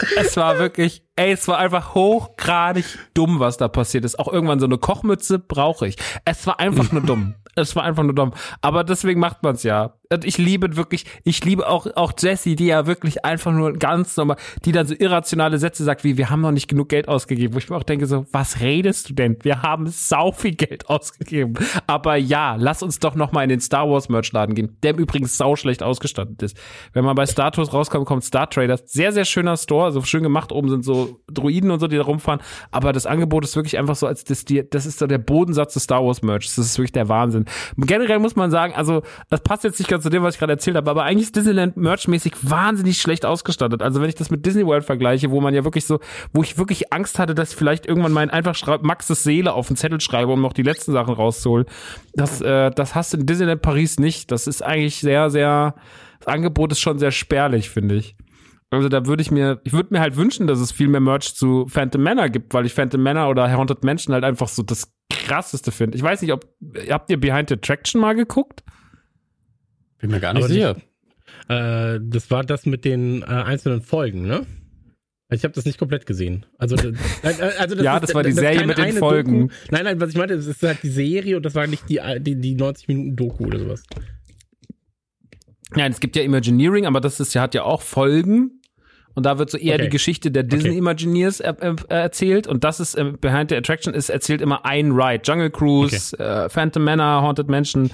[0.16, 4.18] es war wirklich, ey, es war einfach hochgradig dumm, was da passiert ist.
[4.18, 5.96] Auch irgendwann so eine Kochmütze brauche ich.
[6.24, 7.34] Es war einfach nur dumm.
[7.60, 8.34] Es war einfach nur dumm.
[8.60, 9.94] Aber deswegen macht man es ja.
[10.10, 14.16] Und ich liebe wirklich, ich liebe auch, auch Jessie, die ja wirklich einfach nur ganz
[14.16, 17.54] normal, die dann so irrationale Sätze sagt, wie, wir haben noch nicht genug Geld ausgegeben.
[17.54, 19.36] Wo ich mir auch denke so, was redest du denn?
[19.42, 21.54] Wir haben sau viel Geld ausgegeben.
[21.88, 24.98] Aber ja, lass uns doch noch mal in den Star Wars Merchladen gehen, der im
[24.98, 26.56] Übrigen sau schlecht ausgestattet ist.
[26.92, 28.84] Wenn man bei Star Tours rauskommt, kommt Star Traders.
[28.86, 30.52] Sehr, sehr schöner Store, so schön gemacht.
[30.52, 32.40] Oben sind so Druiden und so, die da rumfahren.
[32.70, 35.74] Aber das Angebot ist wirklich einfach so, als das, die, das ist so der Bodensatz
[35.74, 36.46] des Star Wars Merch.
[36.46, 37.44] Das ist wirklich der Wahnsinn.
[37.76, 40.52] Generell muss man sagen, also, das passt jetzt nicht ganz zu dem, was ich gerade
[40.52, 43.82] erzählt habe, aber eigentlich ist Disneyland merchmäßig wahnsinnig schlecht ausgestattet.
[43.82, 46.00] Also, wenn ich das mit Disney World vergleiche, wo man ja wirklich so,
[46.32, 49.76] wo ich wirklich Angst hatte, dass ich vielleicht irgendwann mal einfach Maxes Seele auf den
[49.76, 51.66] Zettel schreibe, um noch die letzten Sachen rauszuholen.
[52.14, 54.30] Das, äh, das hast du in Disneyland Paris nicht.
[54.30, 55.74] Das ist eigentlich sehr, sehr,
[56.18, 58.16] das Angebot ist schon sehr spärlich, finde ich.
[58.70, 61.34] Also da würde ich mir, ich würde mir halt wünschen, dass es viel mehr Merch
[61.34, 64.92] zu Phantom Manor gibt, weil ich Phantom Manor oder Haunted Mansion halt einfach so das
[65.10, 65.96] krasseste finde.
[65.96, 66.46] Ich weiß nicht, ob
[66.90, 68.62] habt ihr Behind the Traction mal geguckt?
[69.98, 70.76] Bin mir gar nicht sicher.
[71.48, 74.46] Äh, das war das mit den äh, einzelnen Folgen, ne?
[75.30, 76.46] Ich habe das nicht komplett gesehen.
[76.56, 76.94] Also, äh,
[77.58, 79.48] also das ja, ist, das war die das Serie mit den Folgen.
[79.48, 79.54] Doku.
[79.70, 82.00] Nein, nein, was ich meinte, es ist halt die Serie und das war nicht die,
[82.20, 83.82] die, die 90 Minuten Doku oder sowas.
[85.74, 88.57] Nein, es gibt ja Imagineering, aber das ist ja, hat ja auch Folgen.
[89.18, 89.86] Und da wird so eher okay.
[89.86, 90.78] die Geschichte der Disney okay.
[90.78, 92.46] Imagineers er, er, erzählt.
[92.46, 95.22] Und das ist äh, Behind the Attraction ist erzählt immer ein Ride.
[95.24, 96.44] Jungle Cruise, okay.
[96.44, 97.90] äh, Phantom Manor, Haunted Mansion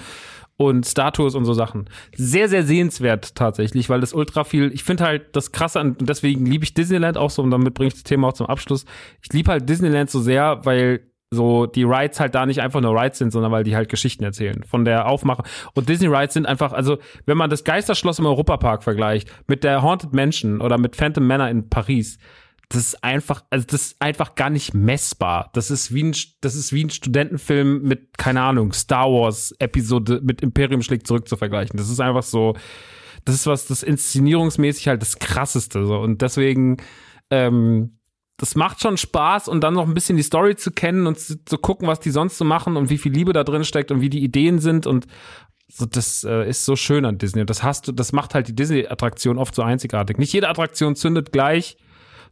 [0.57, 1.89] und Status und so Sachen.
[2.15, 6.07] Sehr, sehr sehenswert tatsächlich, weil das ultra viel, ich finde halt das krasse an, und
[6.07, 8.85] deswegen liebe ich Disneyland auch so, und damit bringe ich das Thema auch zum Abschluss.
[9.23, 12.95] Ich liebe halt Disneyland so sehr, weil so die Rides halt da nicht einfach nur
[12.95, 14.63] Rides sind, sondern weil die halt Geschichten erzählen.
[14.63, 15.43] Von der Aufmache.
[15.73, 19.81] Und Disney Rides sind einfach, also wenn man das Geisterschloss im Europapark vergleicht mit der
[19.81, 22.17] Haunted Mansion oder mit Phantom Manor in Paris,
[22.69, 25.49] das ist einfach, also das ist einfach gar nicht messbar.
[25.53, 30.21] Das ist wie ein, das ist wie ein Studentenfilm mit, keine Ahnung, Star Wars Episode
[30.23, 31.77] mit Imperium schlägt zurück zu vergleichen.
[31.77, 32.55] Das ist einfach so,
[33.23, 35.99] das ist was, das inszenierungsmäßig halt das krasseste, so.
[35.99, 36.77] Und deswegen,
[37.29, 37.97] ähm,
[38.37, 41.43] das macht schon Spaß und dann noch ein bisschen die Story zu kennen und zu,
[41.45, 44.01] zu gucken, was die sonst so machen und wie viel Liebe da drin steckt und
[44.01, 45.07] wie die Ideen sind und
[45.67, 47.41] so, das äh, ist so schön an Disney.
[47.41, 50.17] Und das hast du, das macht halt die Disney-Attraktion oft so einzigartig.
[50.17, 51.77] Nicht jede Attraktion zündet gleich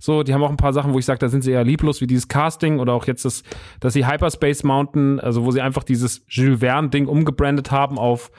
[0.03, 2.01] so, die haben auch ein paar Sachen, wo ich sage, da sind sie eher lieblos,
[2.01, 3.41] wie dieses Casting oder auch jetzt das,
[3.79, 8.29] dass sie Hyperspace Mountain, also wo sie einfach dieses Jules Verne-Ding umgebrandet haben auf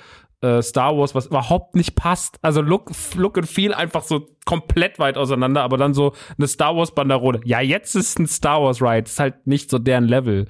[0.45, 2.39] äh, Star Wars, was überhaupt nicht passt.
[2.43, 6.77] Also Look, Look and Feel einfach so komplett weit auseinander, aber dann so eine Star
[6.77, 7.41] Wars Banderole.
[7.45, 10.47] Ja, jetzt ist ein Star Wars Ride, ist halt nicht so deren Level.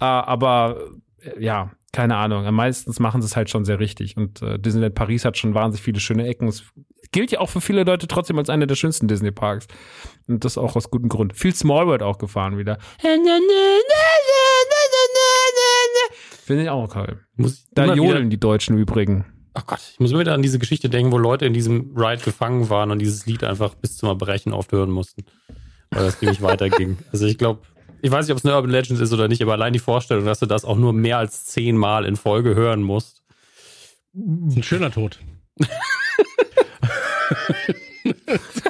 [0.00, 0.76] Äh, aber
[1.22, 2.52] äh, ja, keine Ahnung.
[2.54, 4.16] Meistens machen sie es halt schon sehr richtig.
[4.16, 6.46] Und äh, Disneyland Paris hat schon wahnsinnig viele schöne Ecken.
[6.46, 6.62] Es
[7.10, 9.66] gilt ja auch für viele Leute trotzdem als einer der schönsten Disney-Parks.
[10.28, 11.36] Und das auch aus gutem Grund.
[11.36, 12.78] Viel Small World auch gefahren wieder.
[16.50, 17.20] Finde ich auch toll.
[17.36, 19.24] Muss da jodeln die Deutschen übrigens.
[19.54, 22.24] Ach Gott, ich muss mir wieder an diese Geschichte denken, wo Leute in diesem Ride
[22.24, 25.22] gefangen waren und dieses Lied einfach bis zum Erbrechen oft hören mussten.
[25.92, 26.98] Weil das nicht weiterging.
[27.12, 27.60] Also ich glaube,
[28.02, 30.24] ich weiß nicht, ob es eine Urban Legend ist oder nicht, aber allein die Vorstellung,
[30.24, 33.22] dass du das auch nur mehr als zehnmal in Folge hören musst.
[34.12, 35.20] Ein schöner Tod.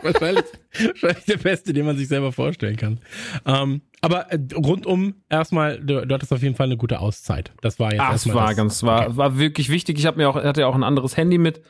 [0.03, 0.45] wahrscheinlich,
[0.79, 2.99] wahrscheinlich der beste, den man sich selber vorstellen kann.
[3.47, 7.53] Ähm, aber äh, rundum erstmal, du, du hattest auf jeden Fall eine gute Auszeit.
[7.61, 8.37] Das war jetzt Ach, erstmal.
[8.37, 9.17] war das, ganz, war, okay.
[9.17, 9.99] war wirklich wichtig.
[9.99, 11.61] Ich habe mir auch, hatte ja auch ein anderes Handy mit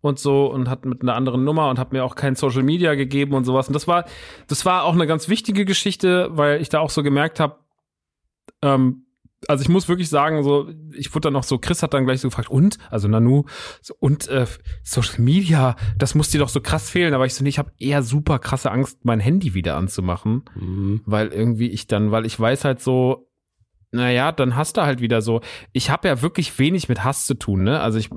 [0.00, 2.94] und so und hat mit einer anderen Nummer und hat mir auch kein Social Media
[2.94, 3.68] gegeben und sowas.
[3.68, 4.04] Und das war,
[4.48, 7.58] das war auch eine ganz wichtige Geschichte, weil ich da auch so gemerkt habe,
[8.62, 9.06] ähm,
[9.48, 12.20] also ich muss wirklich sagen, so, ich wurde dann noch so, Chris hat dann gleich
[12.20, 12.78] so gefragt, und?
[12.90, 13.44] Also Nanu,
[13.80, 14.46] so, und äh,
[14.82, 17.14] Social Media, das muss dir doch so krass fehlen.
[17.14, 20.44] Aber ich so, nee, ich habe eher super krasse Angst, mein Handy wieder anzumachen.
[20.54, 21.02] Mhm.
[21.06, 23.28] Weil irgendwie ich dann, weil ich weiß halt so,
[23.90, 25.42] naja, dann hast du halt wieder so.
[25.72, 27.80] Ich habe ja wirklich wenig mit Hass zu tun, ne?
[27.80, 28.08] Also ich,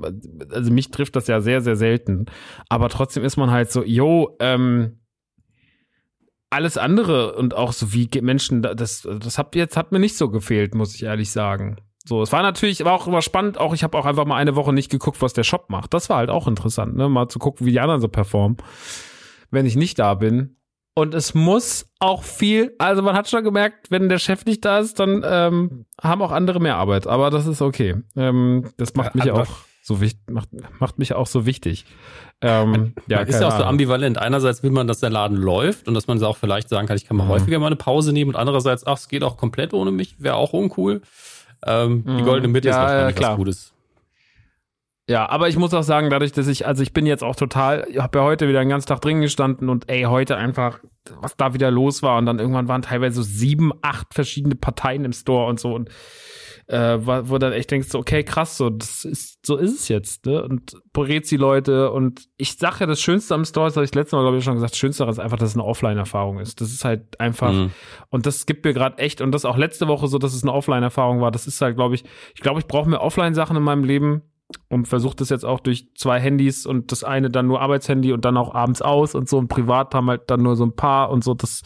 [0.50, 2.26] also mich trifft das ja sehr, sehr selten.
[2.70, 5.00] Aber trotzdem ist man halt so, yo, ähm,
[6.56, 10.30] alles andere und auch so wie Menschen, das, das hat jetzt hat mir nicht so
[10.30, 11.76] gefehlt, muss ich ehrlich sagen.
[12.08, 13.58] So, es war natürlich, war auch immer spannend.
[13.58, 15.92] Auch ich habe auch einfach mal eine Woche nicht geguckt, was der Shop macht.
[15.92, 17.08] Das war halt auch interessant, ne?
[17.08, 18.56] Mal zu gucken, wie die anderen so performen,
[19.50, 20.56] wenn ich nicht da bin.
[20.94, 24.78] Und es muss auch viel, also man hat schon gemerkt, wenn der Chef nicht da
[24.78, 27.06] ist, dann ähm, haben auch andere mehr Arbeit.
[27.06, 27.96] Aber das ist okay.
[28.16, 29.46] Ähm, das macht mich auch
[29.86, 30.48] so wichtig, macht,
[30.80, 31.86] macht mich auch so wichtig.
[32.40, 34.18] Ähm, ja, ist ja auch so ambivalent.
[34.18, 37.06] Einerseits will man, dass der Laden läuft und dass man auch vielleicht sagen kann, ich
[37.06, 37.28] kann mal mhm.
[37.28, 40.34] häufiger mal eine Pause nehmen und andererseits, ach, es geht auch komplett ohne mich, wäre
[40.34, 41.02] auch uncool.
[41.64, 42.18] Ähm, mhm.
[42.18, 43.72] Die goldene Mitte ja, ist wahrscheinlich ja, was Gutes.
[45.08, 47.86] Ja, aber ich muss auch sagen, dadurch, dass ich, also ich bin jetzt auch total,
[47.88, 50.80] ich habe ja heute wieder den ganzen Tag drin gestanden und ey, heute einfach,
[51.20, 55.04] was da wieder los war und dann irgendwann waren teilweise so sieben, acht verschiedene Parteien
[55.04, 55.90] im Store und so und
[56.68, 60.42] äh, wo dann echt denkst, okay, krass, so, das ist, so ist es jetzt, ne?
[60.42, 63.94] Und berät sie Leute und ich sage ja, das Schönste am Store, das habe ich
[63.94, 66.60] letztes Mal, glaube ich, schon gesagt, das Schönste ist einfach, dass es eine Offline-Erfahrung ist.
[66.60, 67.70] Das ist halt einfach, mhm.
[68.08, 70.52] und das gibt mir gerade echt, und das auch letzte Woche so, dass es eine
[70.52, 72.02] Offline-Erfahrung war, das ist halt, glaube ich,
[72.34, 74.22] ich glaube, ich brauche mehr Offline-Sachen in meinem Leben,
[74.68, 78.24] und versuche das jetzt auch durch zwei Handys und das eine dann nur Arbeitshandy und
[78.24, 81.10] dann auch abends aus und so und privat haben halt dann nur so ein paar
[81.10, 81.62] und so das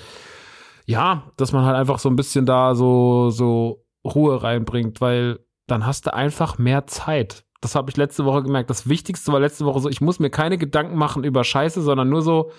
[0.86, 5.86] ja, dass man halt einfach so ein bisschen da so so Ruhe reinbringt, weil dann
[5.86, 7.44] hast du einfach mehr Zeit.
[7.60, 8.70] Das habe ich letzte Woche gemerkt.
[8.70, 12.08] Das Wichtigste war letzte Woche so, ich muss mir keine Gedanken machen über Scheiße, sondern
[12.08, 12.50] nur so,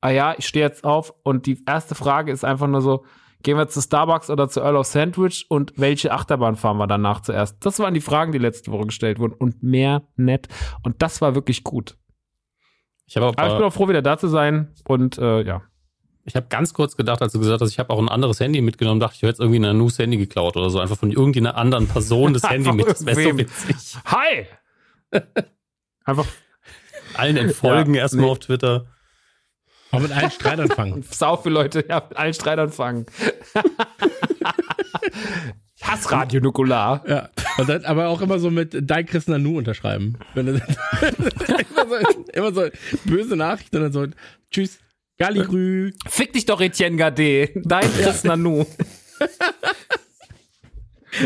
[0.00, 3.04] ah ja, ich stehe jetzt auf und die erste Frage ist einfach nur so,
[3.42, 7.20] gehen wir zu Starbucks oder zu Earl of Sandwich und welche Achterbahn fahren wir danach
[7.20, 7.64] zuerst?
[7.64, 10.48] Das waren die Fragen, die letzte Woche gestellt wurden und mehr nett
[10.82, 11.96] und das war wirklich gut.
[13.06, 15.62] Ich aber, ich bin auch froh, wieder da zu sein und äh, ja.
[16.24, 18.60] Ich habe ganz kurz gedacht, als du gesagt hast, ich habe auch ein anderes Handy
[18.60, 20.78] mitgenommen, dachte ich, ich hätte jetzt irgendwie ein News Handy geklaut oder so.
[20.78, 22.86] Einfach von irgendeiner anderen Person das Handy mit.
[22.86, 23.76] Das wäre so witzig.
[24.04, 24.46] Hi!
[26.04, 26.26] Einfach
[27.14, 28.30] Allen entfolgen ja, erstmal nee.
[28.30, 28.86] auf Twitter.
[29.90, 31.02] Aber mit allen Streitanfangen.
[31.10, 33.06] Sau für Leute, ja, mit allen Streitanfangen.
[35.76, 37.04] ich hasse Radio Nukular.
[37.08, 37.30] Ja.
[37.66, 40.18] Dann aber auch immer so mit Dein Chris Nanu unterschreiben.
[40.34, 40.62] Wenn immer,
[41.88, 41.96] so,
[42.32, 42.68] immer so
[43.04, 44.06] böse Nachrichten und dann so,
[44.50, 44.78] tschüss,
[45.18, 45.92] Galligrü.
[46.06, 47.50] Fick dich doch, Etienne Gade.
[47.54, 48.66] Dein Chris Nanu.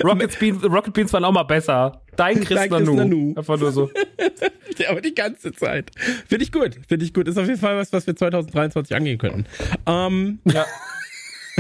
[0.05, 2.03] Rocket Beans, Rocket Beans waren auch mal besser.
[2.16, 2.95] Dein Chris, Dein Nanu.
[2.95, 3.35] Nanu.
[3.37, 3.90] Einfach nur so.
[4.79, 5.90] ja, aber die ganze Zeit.
[6.29, 6.79] Finde ich gut.
[6.88, 7.27] Finde ich gut.
[7.27, 9.47] Ist auf jeden Fall was, was wir 2023 angehen könnten.
[9.87, 10.66] Ähm, ja.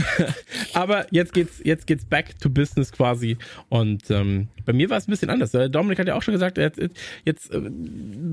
[0.74, 3.36] aber jetzt geht's, jetzt geht's back to business quasi.
[3.68, 5.52] Und ähm, bei mir war es ein bisschen anders.
[5.70, 6.76] Dominik hat ja auch schon gesagt, er hat
[7.24, 7.70] jetzt äh,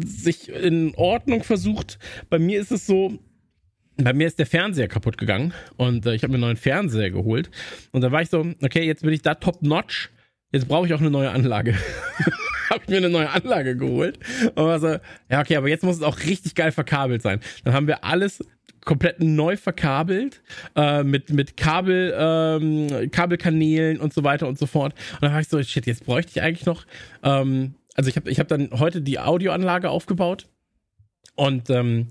[0.06, 1.99] sich in Ordnung versucht.
[2.30, 3.17] Bei mir ist es so,
[4.03, 7.12] bei mir ist der Fernseher kaputt gegangen und äh, ich habe mir einen neuen Fernseher
[7.12, 7.49] geholt.
[7.91, 10.09] Und da war ich so, okay, jetzt bin ich da top notch.
[10.51, 11.75] Jetzt brauche ich auch eine neue Anlage.
[12.69, 14.19] habe ich mir eine neue Anlage geholt
[14.55, 14.97] und war so,
[15.29, 17.39] ja, okay, aber jetzt muss es auch richtig geil verkabelt sein.
[17.63, 18.43] Dann haben wir alles
[18.85, 20.41] komplett neu verkabelt
[20.75, 24.93] äh, mit mit Kabel ähm, Kabelkanälen und so weiter und so fort.
[25.13, 26.85] Und dann war ich so, shit, jetzt bräuchte ich eigentlich noch
[27.23, 30.47] ähm, also ich habe ich habe dann heute die Audioanlage aufgebaut
[31.35, 32.07] und ähm,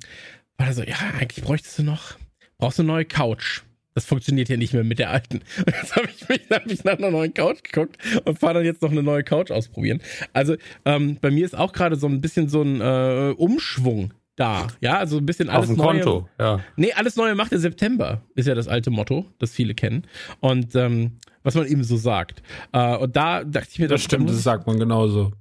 [0.59, 2.17] war da so, ja, eigentlich bräuchtest du noch,
[2.59, 3.63] brauchst du eine neue Couch.
[3.95, 5.41] Das funktioniert ja nicht mehr mit der alten.
[5.67, 8.65] Und jetzt habe ich mich hab ich nach einer neuen Couch geguckt und fahre dann
[8.65, 10.01] jetzt noch eine neue Couch ausprobieren.
[10.33, 14.69] Also ähm, bei mir ist auch gerade so ein bisschen so ein äh, Umschwung da.
[14.81, 16.01] Ja, also ein bisschen alles Auf dem Neue.
[16.01, 16.61] Konto, ja.
[16.77, 20.07] Nee, alles Neue macht der September, ist ja das alte Motto, das viele kennen.
[20.39, 22.43] Und ähm, was man eben so sagt.
[22.73, 25.33] Äh, und da dachte ich mir, das, das stimmt, das sagt man genauso.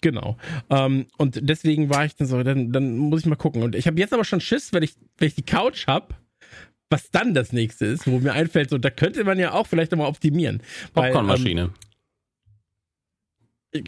[0.00, 0.36] Genau.
[0.70, 3.62] Ähm, und deswegen war ich dann so, dann, dann muss ich mal gucken.
[3.62, 6.14] Und ich habe jetzt aber schon Schiss, wenn ich, wenn ich die Couch habe,
[6.90, 9.90] was dann das nächste ist, wo mir einfällt, so, da könnte man ja auch vielleicht
[9.92, 10.62] nochmal optimieren.
[10.94, 11.62] Popcornmaschine.
[13.74, 13.84] Ähm,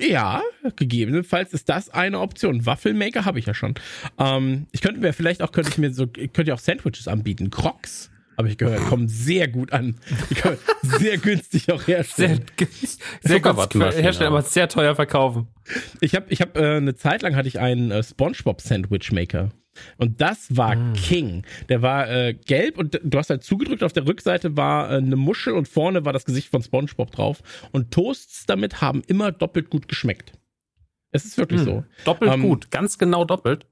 [0.00, 0.42] ja,
[0.76, 2.66] gegebenenfalls ist das eine Option.
[2.66, 3.74] Waffelmaker habe ich ja schon.
[4.18, 7.50] Ähm, ich könnte mir vielleicht auch, könnte ich mir so, könnte ich auch Sandwiches anbieten.
[7.50, 9.96] Crocs habe ich gehört, kommen sehr gut an.
[10.30, 10.36] Die
[10.82, 12.44] sehr günstig auch herstellen.
[12.56, 12.68] Sehr,
[13.22, 15.48] sehr günstig herstellen, aber sehr teuer verkaufen.
[16.00, 19.50] Ich habe ich hab, äh, eine Zeit lang hatte ich einen äh, SpongeBob Sandwich Maker.
[19.96, 20.92] Und das war mm.
[20.94, 21.42] King.
[21.68, 23.82] Der war äh, gelb und du hast halt zugedrückt.
[23.82, 27.42] Auf der Rückseite war äh, eine Muschel und vorne war das Gesicht von SpongeBob drauf.
[27.72, 30.32] Und Toasts damit haben immer doppelt gut geschmeckt.
[31.10, 31.64] Es ist wirklich mm.
[31.64, 31.84] so.
[32.04, 33.66] Doppelt ähm, gut, ganz genau doppelt.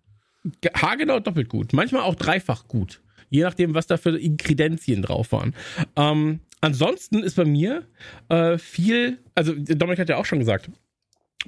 [0.75, 1.73] Haargenau doppelt gut.
[1.73, 3.01] Manchmal auch dreifach gut.
[3.31, 5.55] Je nachdem, was da für Inkredenzien drauf waren.
[5.97, 7.87] Ähm, ansonsten ist bei mir
[8.29, 10.71] äh, viel, also Dominik hat ja auch schon gesagt,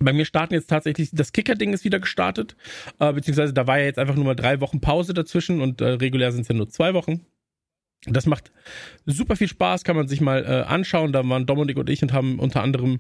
[0.00, 2.56] bei mir starten jetzt tatsächlich, das Kicker-Ding ist wieder gestartet,
[3.00, 5.86] äh, beziehungsweise da war ja jetzt einfach nur mal drei Wochen Pause dazwischen und äh,
[5.86, 7.24] regulär sind es ja nur zwei Wochen.
[8.06, 8.52] Das macht
[9.06, 11.12] super viel Spaß, kann man sich mal äh, anschauen.
[11.12, 12.98] Da waren Dominik und ich und haben unter anderem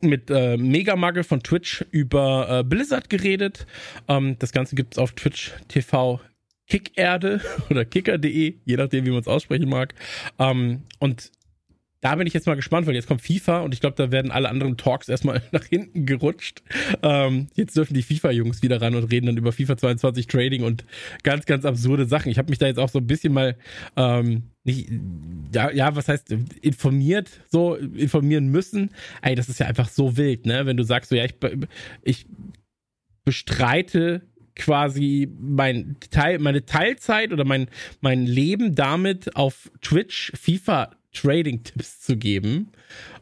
[0.00, 3.66] mit äh, Megamagel von Twitch über äh, Blizzard geredet.
[4.08, 6.20] Ähm, das Ganze gibt es auf Twitch TV
[6.70, 9.94] Kickerde oder kicker.de, je nachdem, wie man es aussprechen mag.
[10.38, 11.30] Ähm, und
[12.00, 14.30] da bin ich jetzt mal gespannt, weil jetzt kommt FIFA und ich glaube, da werden
[14.30, 16.62] alle anderen Talks erstmal nach hinten gerutscht.
[17.02, 20.84] Ähm, jetzt dürfen die FIFA-Jungs wieder ran und reden dann über FIFA 22 Trading und
[21.24, 22.30] ganz, ganz absurde Sachen.
[22.30, 23.56] Ich habe mich da jetzt auch so ein bisschen mal
[23.96, 24.90] ähm, nicht,
[25.54, 28.90] ja, ja, was heißt informiert, so informieren müssen.
[29.20, 30.64] Ey, das ist ja einfach so wild, ne?
[30.64, 31.34] Wenn du sagst, so ja, ich,
[32.02, 32.26] ich
[33.24, 34.22] bestreite
[34.60, 37.68] quasi mein Teil, meine Teilzeit oder mein,
[38.02, 42.70] mein Leben damit auf Twitch FIFA Trading Tipps zu geben.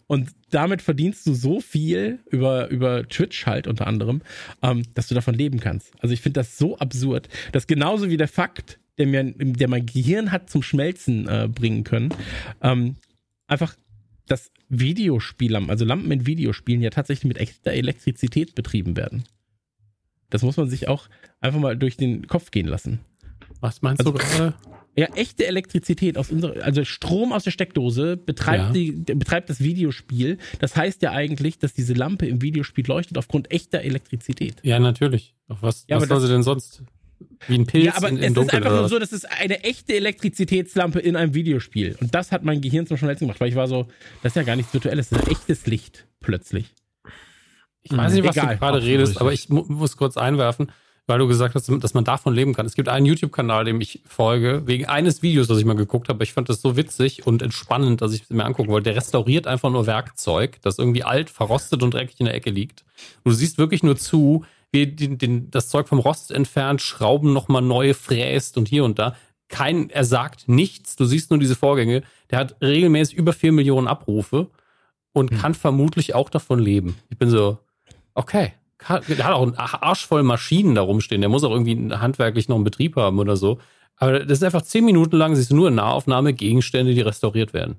[0.09, 4.23] Und damit verdienst du so viel über, über Twitch halt unter anderem,
[4.63, 5.93] ähm, dass du davon leben kannst.
[6.01, 7.29] Also ich finde das so absurd.
[7.53, 11.85] Das genauso wie der Fakt, der mir, der mein Gehirn hat zum Schmelzen äh, bringen
[11.85, 12.09] können.
[12.63, 12.97] Ähm,
[13.47, 13.77] einfach,
[14.27, 19.25] dass Videospiele, also Lampen in Videospielen ja tatsächlich mit echter Elektrizität betrieben werden.
[20.31, 21.09] Das muss man sich auch
[21.41, 23.01] einfach mal durch den Kopf gehen lassen.
[23.61, 24.55] Was meinst also, du gerade?
[24.97, 28.73] Ja, echte Elektrizität aus unserer, also Strom aus der Steckdose betreibt, ja.
[28.73, 30.39] die, betreibt das Videospiel.
[30.59, 34.57] Das heißt ja eigentlich, dass diese Lampe im Videospiel leuchtet aufgrund echter Elektrizität.
[34.65, 35.35] Ja, natürlich.
[35.47, 36.83] Was, ja, was soll sie denn sonst?
[37.47, 39.31] Wie ein Pilz ja, aber in, in es Dunkel, ist einfach nur so, das ist
[39.31, 41.97] eine echte Elektrizitätslampe in einem Videospiel.
[42.01, 43.87] Und das hat mein Gehirn zum Schmelzen gemacht, weil ich war so,
[44.23, 46.75] das ist ja gar nichts Virtuelles, das ist ein echtes Licht plötzlich.
[47.91, 50.71] Ich weiß nicht, was Egal, du gerade redest, aber ich mu muss kurz einwerfen,
[51.07, 52.67] weil du gesagt hast, dass man davon leben kann.
[52.67, 56.23] Es gibt einen YouTube-Kanal, dem ich folge, wegen eines Videos, das ich mal geguckt habe.
[56.23, 58.91] Ich fand das so witzig und entspannend, dass ich es mir angucken wollte.
[58.91, 62.85] Der restauriert einfach nur Werkzeug, das irgendwie alt, verrostet und dreckig in der Ecke liegt.
[63.25, 67.33] Und du siehst wirklich nur zu, wie den, den, das Zeug vom Rost entfernt, Schrauben
[67.33, 69.17] nochmal neu fräst und hier und da.
[69.49, 70.97] Kein, er sagt nichts.
[70.97, 72.03] Du siehst nur diese Vorgänge.
[72.31, 74.51] Der hat regelmäßig über vier Millionen Abrufe
[75.13, 75.39] und hm.
[75.39, 76.97] kann vermutlich auch davon leben.
[77.09, 77.59] Ich bin so,
[78.19, 78.53] Okay.
[78.89, 81.21] der hat auch einen Arsch voll Maschinen da rumstehen.
[81.21, 83.61] Der muss auch irgendwie handwerklich noch einen Betrieb haben oder so.
[83.97, 87.55] Aber das ist einfach zehn Minuten lang, siehst du nur in Nahaufnahme Gegenstände, die restauriert
[87.55, 87.77] werden.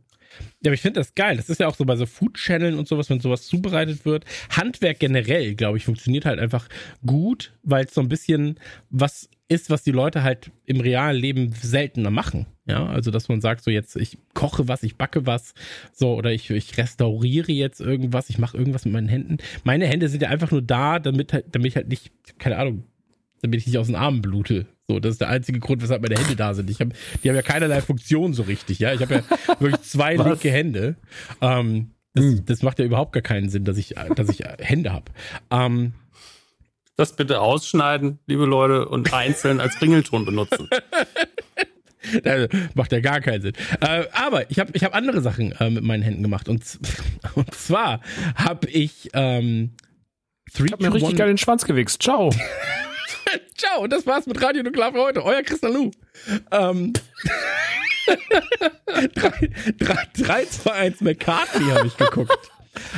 [0.61, 1.35] Ja, aber ich finde das geil.
[1.35, 4.23] Das ist ja auch so bei so Food-Channeln und sowas, wenn sowas zubereitet wird.
[4.49, 6.69] Handwerk generell, glaube ich, funktioniert halt einfach
[7.05, 11.53] gut, weil es so ein bisschen was ist, was die Leute halt im realen Leben
[11.61, 12.45] seltener machen.
[12.69, 15.55] Ja, also dass man sagt, so jetzt, ich koche was, ich backe was,
[15.91, 19.37] so, oder ich, ich restauriere jetzt irgendwas, ich mache irgendwas mit meinen Händen.
[19.63, 22.83] Meine Hände sind ja einfach nur da, damit, damit ich halt nicht, keine Ahnung,
[23.41, 24.67] damit ich nicht aus den Armen blute.
[24.87, 26.69] So, das ist der einzige Grund, weshalb meine Hände da sind.
[26.69, 26.89] Ich hab,
[27.23, 28.93] die haben ja keinerlei Funktion so richtig, ja.
[28.93, 30.95] Ich habe ja wirklich zwei linke Hände.
[31.41, 32.45] Ähm, das, hm.
[32.45, 35.05] das, macht ja überhaupt gar keinen Sinn, dass ich, dass ich Hände habe.
[35.49, 35.93] Ähm,
[36.95, 40.69] das bitte ausschneiden, liebe Leute, und einzeln als Ringelton benutzen.
[42.23, 43.53] Das macht ja gar keinen Sinn.
[43.81, 46.47] Äh, aber ich habe ich hab andere Sachen äh, mit meinen Händen gemacht.
[46.47, 46.63] Und,
[47.35, 48.01] und zwar
[48.35, 49.71] habe ich ähm,
[50.53, 52.01] Three Ich hab mir richtig geil den Schwanz gewichst.
[52.01, 52.29] Ciao.
[53.57, 55.23] Ciao, und das war's mit Radio Nuklear für heute.
[55.23, 55.91] Euer Christian Lu.
[56.51, 56.93] Ähm,
[58.87, 62.51] 3, 3, 3, 2, 1 McCartney habe ich geguckt.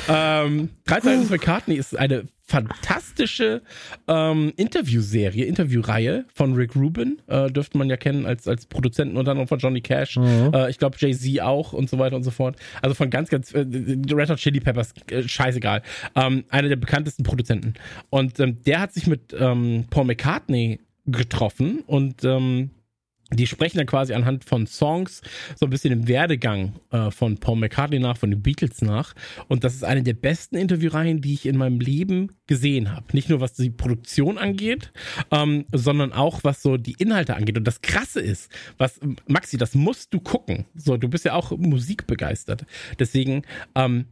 [0.07, 3.61] Ähm, 3, 2, 1 McCartney ist eine fantastische
[4.09, 7.19] ähm, Interviewserie, Interviewreihe von Rick Rubin.
[7.27, 10.17] Äh, dürfte man ja kennen als, als Produzenten unter anderem von Johnny Cash.
[10.17, 10.51] Mhm.
[10.53, 12.57] Äh, ich glaube Jay-Z auch und so weiter und so fort.
[12.81, 15.81] Also von ganz, ganz äh, Red Hot Chili Peppers, äh, scheißegal.
[16.15, 17.75] Ähm, einer der bekanntesten Produzenten.
[18.09, 22.71] Und ähm, der hat sich mit ähm, Paul McCartney getroffen und ähm,
[23.33, 25.21] die sprechen dann quasi anhand von Songs
[25.55, 29.13] so ein bisschen im Werdegang äh, von Paul McCartney nach, von den Beatles nach.
[29.47, 33.05] Und das ist eine der besten Interviewreihen, die ich in meinem Leben gesehen habe.
[33.13, 34.91] Nicht nur was die Produktion angeht,
[35.31, 37.57] ähm, sondern auch was so die Inhalte angeht.
[37.57, 40.65] Und das Krasse ist, was Maxi, das musst du gucken.
[40.75, 42.65] So, du bist ja auch musikbegeistert.
[42.99, 43.43] Deswegen
[43.75, 44.05] ähm,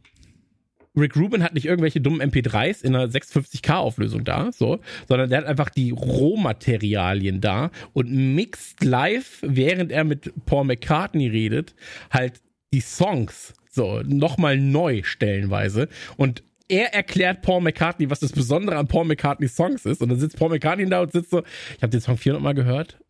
[0.96, 5.46] Rick Rubin hat nicht irgendwelche dummen MP3s in einer 650k-Auflösung da, so, sondern der hat
[5.46, 11.74] einfach die Rohmaterialien da und mixt live, während er mit Paul McCartney redet,
[12.10, 12.40] halt
[12.72, 18.86] die Songs so nochmal neu stellenweise und er erklärt Paul McCartney, was das Besondere an
[18.86, 20.00] Paul McCartneys Songs ist.
[20.00, 21.42] Und dann sitzt Paul McCartney da und sitzt so,
[21.76, 23.00] ich habe den Song 400 Mal gehört,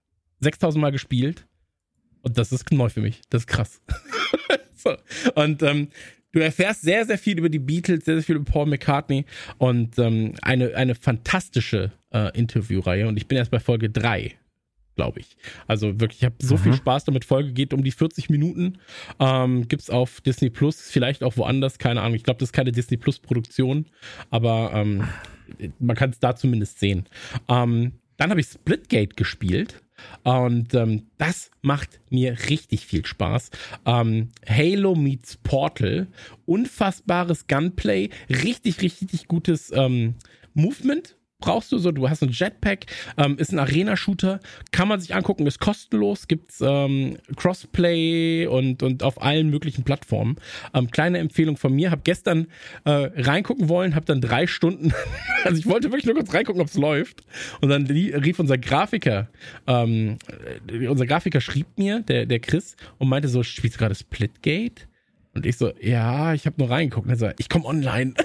[0.40, 1.46] 6000 Mal gespielt.
[2.22, 3.20] Und das ist neu für mich.
[3.28, 3.82] Das ist krass.
[4.74, 4.96] so.
[5.34, 5.88] Und ähm,
[6.32, 9.24] Du erfährst sehr, sehr viel über die Beatles, sehr, sehr viel über Paul McCartney
[9.58, 13.08] und ähm, eine, eine fantastische äh, Interviewreihe.
[13.08, 14.32] Und ich bin erst bei Folge 3,
[14.94, 15.36] glaube ich.
[15.66, 16.60] Also wirklich, ich habe so mhm.
[16.60, 17.24] viel Spaß damit.
[17.24, 18.78] Folge geht um die 40 Minuten.
[19.18, 22.14] Ähm, Gibt es auf Disney Plus, vielleicht auch woanders, keine Ahnung.
[22.14, 23.86] Ich glaube, das ist keine Disney Plus-Produktion,
[24.30, 25.08] aber ähm,
[25.80, 27.08] man kann es da zumindest sehen.
[27.48, 29.80] Ähm, dann habe ich Splitgate gespielt.
[30.22, 33.50] Und ähm, das macht mir richtig viel Spaß.
[33.86, 36.08] Ähm, Halo meets Portal,
[36.46, 40.14] unfassbares Gunplay, richtig, richtig gutes ähm,
[40.54, 45.14] Movement brauchst du so, du hast ein Jetpack, ähm, ist ein Arena-Shooter, kann man sich
[45.14, 50.36] angucken, ist kostenlos, gibt's ähm, Crossplay und, und auf allen möglichen Plattformen.
[50.74, 52.46] Ähm, kleine Empfehlung von mir, habe gestern
[52.84, 54.92] äh, reingucken wollen, habe dann drei Stunden,
[55.44, 57.22] also ich wollte wirklich nur kurz reingucken, ob's läuft.
[57.60, 59.28] Und dann rief unser Grafiker,
[59.66, 60.18] ähm,
[60.68, 64.82] äh, unser Grafiker schrieb mir, der, der Chris, und meinte so, spielst du gerade Splitgate?
[65.34, 67.06] Und ich so, ja, ich habe nur reingeguckt.
[67.06, 68.14] Und er so, ich komme online.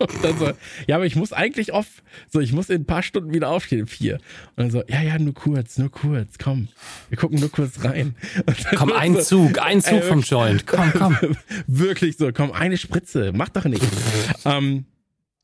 [0.00, 0.50] Und dann so,
[0.86, 2.02] ja, aber ich muss eigentlich off.
[2.28, 4.14] So, ich muss in ein paar Stunden wieder aufstehen, vier.
[4.56, 6.68] Und dann so, ja, ja, nur kurz, nur kurz, komm.
[7.10, 8.14] Wir gucken nur kurz rein.
[8.76, 10.66] Komm, ein so, Zug, ein Zug äh, vom Joint.
[10.66, 11.18] Komm, komm.
[11.66, 13.86] Wirklich so, komm, eine Spritze, mach doch nichts.
[14.46, 14.86] ähm,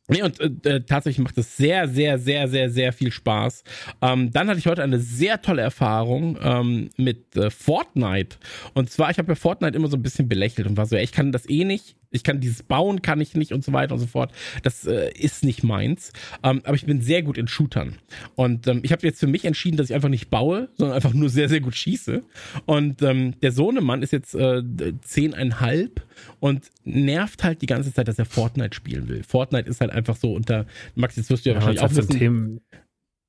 [0.09, 3.65] Nee, und äh, tatsächlich macht es sehr, sehr, sehr, sehr, sehr viel Spaß.
[4.03, 8.37] Ähm, dann hatte ich heute eine sehr tolle Erfahrung ähm, mit äh, Fortnite.
[8.75, 11.03] Und zwar, ich habe ja Fortnite immer so ein bisschen belächelt und war so, ey,
[11.03, 13.95] ich kann das eh nicht ich kann dieses bauen, kann ich nicht und so weiter
[13.95, 14.33] und so fort.
[14.63, 16.13] Das äh, ist nicht meins.
[16.43, 17.97] Ähm, aber ich bin sehr gut in Shootern.
[18.35, 21.13] Und ähm, ich habe jetzt für mich entschieden, dass ich einfach nicht baue, sondern einfach
[21.13, 22.23] nur sehr, sehr gut schieße.
[22.65, 24.63] Und ähm, der Sohnemann ist jetzt äh,
[25.03, 26.05] zehneinhalb
[26.41, 29.23] und nervt halt die ganze Zeit, dass er Fortnite spielen will.
[29.23, 32.61] Fortnite ist halt einfach so unter, Max, jetzt wirst du ja, ja wahrscheinlich auch wissen.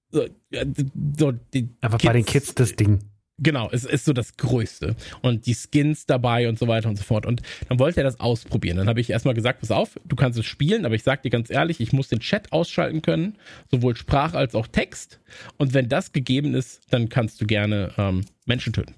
[0.10, 0.26] So,
[1.18, 3.00] so, die einfach Kids, bei den Kids das Ding.
[3.40, 4.96] Genau, es ist so das Größte.
[5.22, 7.28] Und die Skins dabei und so weiter und so fort.
[7.28, 8.78] Und dann wollte er das ausprobieren.
[8.78, 11.30] Dann habe ich erstmal gesagt, pass auf, du kannst es spielen, aber ich sag dir
[11.30, 13.38] ganz ehrlich, ich muss den Chat ausschalten können,
[13.70, 15.20] sowohl Sprach als auch Text.
[15.58, 18.96] Und wenn das gegeben ist, dann kannst du gerne ähm, Menschen töten.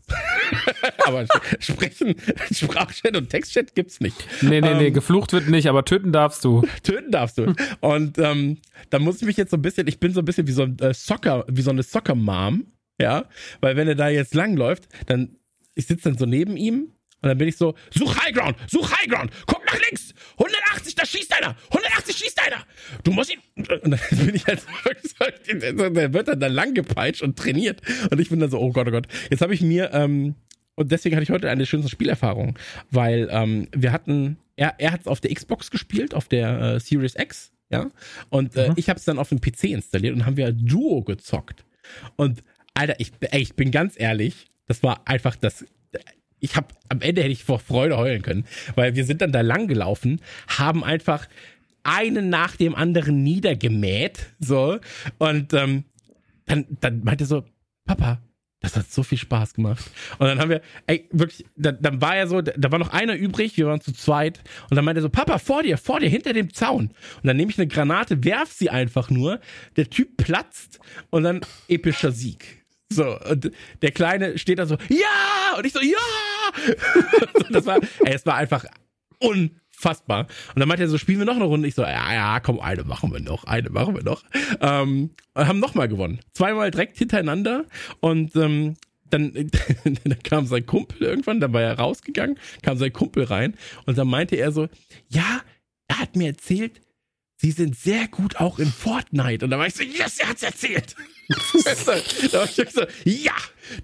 [1.05, 1.25] aber
[1.59, 2.15] sprechen,
[2.51, 4.15] Sprachchat und Textchat gibt's nicht.
[4.41, 6.65] Nee, nee, ähm, nee, geflucht wird nicht, aber töten darfst du.
[6.83, 7.53] Töten darfst du.
[7.81, 8.57] Und ähm,
[8.89, 10.63] da muss ich mich jetzt so ein bisschen, ich bin so ein bisschen wie so
[10.63, 12.67] ein äh, Soccer, wie so eine Soccer-Mom
[12.99, 13.25] ja,
[13.61, 15.35] weil wenn er da jetzt langläuft, dann
[15.75, 16.91] ich sitze dann so neben ihm
[17.21, 20.95] Und dann bin ich so, such High Ground, such High Ground, guck nach links, 180,
[20.95, 22.65] da schießt einer, 180 schießt einer.
[23.03, 23.39] Du musst ihn.
[23.83, 24.61] Und dann bin ich halt
[25.03, 27.81] so, der wird dann da lang gepeitscht und trainiert.
[28.09, 29.07] Und ich bin dann so, oh Gott, oh Gott.
[29.29, 30.35] Jetzt habe ich mir, ähm,
[30.75, 32.57] und deswegen hatte ich heute eine schöne Spielerfahrung,
[32.89, 36.79] weil ähm, wir hatten, er, er hat es auf der Xbox gespielt, auf der äh,
[36.79, 37.91] Series X, ja,
[38.29, 38.75] und äh, mhm.
[38.77, 41.65] ich habe es dann auf dem PC installiert und haben wir Duo gezockt.
[42.15, 42.43] Und
[42.73, 45.65] Alter, ich, ey, ich bin ganz ehrlich, das war einfach das
[46.39, 48.45] ich habe am Ende hätte ich vor Freude heulen können,
[48.75, 51.27] weil wir sind dann da lang gelaufen, haben einfach
[51.83, 54.79] einen nach dem anderen niedergemäht, so
[55.17, 55.85] und ähm,
[56.45, 57.43] dann, dann meinte so,
[57.85, 58.21] Papa,
[58.61, 59.89] das hat so viel Spaß gemacht.
[60.17, 63.15] Und dann haben wir, ey, wirklich, dann, dann war ja so, da war noch einer
[63.15, 64.41] übrig, wir waren zu zweit.
[64.69, 66.89] Und dann meinte er so, Papa, vor dir, vor dir, hinter dem Zaun.
[67.17, 69.39] Und dann nehme ich eine Granate, werf sie einfach nur.
[69.77, 72.58] Der Typ platzt und dann epischer Sieg.
[72.91, 75.57] So, und der Kleine steht da so, ja!
[75.57, 75.97] Und ich so, ja!
[77.51, 78.65] das war, ey, es war einfach
[79.19, 80.27] unfassbar.
[80.55, 81.67] Und dann meinte er so, spielen wir noch eine Runde?
[81.67, 84.23] Ich so, ja, ja, komm, eine machen wir noch, eine machen wir noch.
[84.59, 86.19] Ähm, und haben nochmal gewonnen.
[86.33, 87.65] Zweimal direkt hintereinander
[87.99, 88.75] und ähm,
[89.09, 89.33] dann,
[89.83, 94.07] dann kam sein Kumpel irgendwann, dann war er rausgegangen, kam sein Kumpel rein und dann
[94.07, 94.67] meinte er so,
[95.09, 95.41] ja,
[95.87, 96.81] er hat mir erzählt,
[97.41, 99.45] sie sind sehr gut auch in Fortnite.
[99.45, 100.95] Und da war ich so, yes, er hat's erzählt.
[101.29, 101.87] weißt
[102.23, 103.35] du, da war ich so, ja.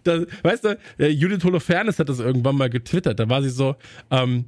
[0.04, 0.80] Da, weißt du,
[1.10, 3.20] Judith Holofernes hat das irgendwann mal getwittert.
[3.20, 3.76] Da war sie so,
[4.12, 4.46] ähm,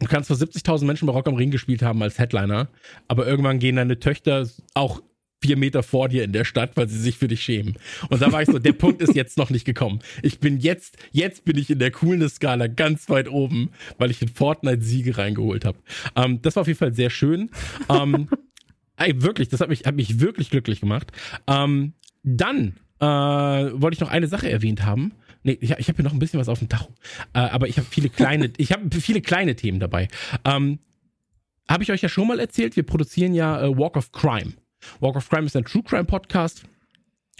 [0.00, 2.68] du kannst vor 70.000 Menschen bei Rock am Ring gespielt haben als Headliner,
[3.06, 5.00] aber irgendwann gehen deine Töchter auch
[5.44, 7.74] vier Meter vor dir in der Stadt, weil sie sich für dich schämen.
[8.08, 9.98] Und da war ich so, der Punkt ist jetzt noch nicht gekommen.
[10.22, 13.68] Ich bin jetzt, jetzt bin ich in der Coolness-Skala ganz weit oben,
[13.98, 15.76] weil ich in Fortnite Siege reingeholt habe.
[16.16, 17.50] Ähm, das war auf jeden Fall sehr schön.
[17.90, 18.28] Ähm,
[18.96, 21.12] ey, wirklich, das hat mich, hat mich wirklich glücklich gemacht.
[21.46, 21.92] Ähm,
[22.22, 25.12] dann äh, wollte ich noch eine Sache erwähnt haben.
[25.42, 26.88] Nee, ich, ich habe hier noch ein bisschen was auf dem Tacho.
[27.34, 30.08] Äh, aber ich habe viele kleine, ich habe viele kleine Themen dabei.
[30.46, 30.78] Ähm,
[31.68, 34.54] habe ich euch ja schon mal erzählt, wir produzieren ja äh, Walk of Crime.
[35.00, 36.64] Walk of Crime ist ein True Crime Podcast.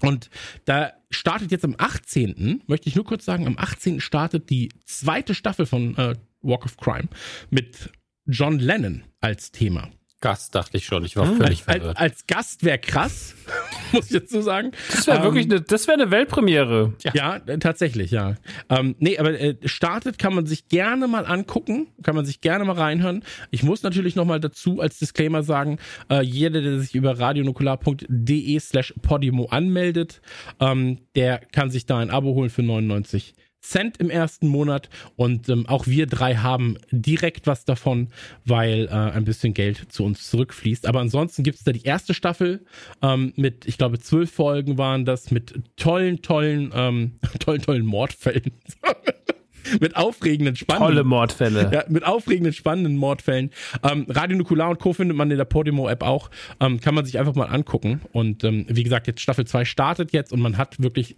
[0.03, 0.29] Und
[0.65, 4.01] da startet jetzt am 18., möchte ich nur kurz sagen, am 18.
[4.01, 7.09] startet die zweite Staffel von äh, Walk of Crime
[7.51, 7.91] mit
[8.27, 9.91] John Lennon als Thema.
[10.25, 11.05] Gast, dachte ich schon.
[11.05, 11.99] Ich war völlig als, verwirrt.
[11.99, 13.35] Als Gast wäre krass,
[13.93, 14.71] muss ich dazu sagen.
[14.91, 16.95] Das wäre ähm, wirklich eine, das wäre eine Weltpremiere.
[17.03, 18.37] Ja, ja äh, tatsächlich, ja.
[18.71, 22.65] Ähm, nee, aber äh, startet kann man sich gerne mal angucken, kann man sich gerne
[22.65, 23.23] mal reinhören.
[23.51, 28.95] Ich muss natürlich nochmal dazu als Disclaimer sagen, äh, jeder, der sich über radionukular.de slash
[29.03, 30.23] podimo anmeldet,
[30.59, 33.35] ähm, der kann sich da ein Abo holen für 99
[33.65, 38.09] Cent im ersten Monat und ähm, auch wir drei haben direkt was davon,
[38.45, 40.87] weil äh, ein bisschen Geld zu uns zurückfließt.
[40.87, 42.65] Aber ansonsten gibt es da die erste Staffel
[43.03, 48.53] ähm, mit, ich glaube, zwölf Folgen waren das, mit tollen, tollen, ähm, tollen, tollen Mordfällen.
[49.81, 50.89] mit aufregenden, spannenden.
[50.89, 51.71] Tolle Mordfälle.
[51.73, 53.51] Ja, mit aufregenden, spannenden Mordfällen.
[53.83, 54.93] Ähm, Radio Nukular und Co.
[54.93, 56.31] findet man in der Podimo-App auch.
[56.61, 58.03] Ähm, kann man sich einfach mal angucken.
[58.13, 61.17] Und ähm, wie gesagt, jetzt Staffel 2 startet jetzt und man hat wirklich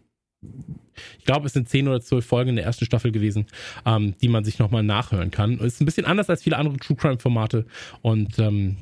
[1.18, 3.46] ich glaube, es sind zehn oder zwölf Folgen in der ersten Staffel gewesen,
[3.84, 5.58] ähm, die man sich nochmal nachhören kann.
[5.58, 7.66] Ist ein bisschen anders als viele andere True Crime Formate
[8.02, 8.78] und ähm,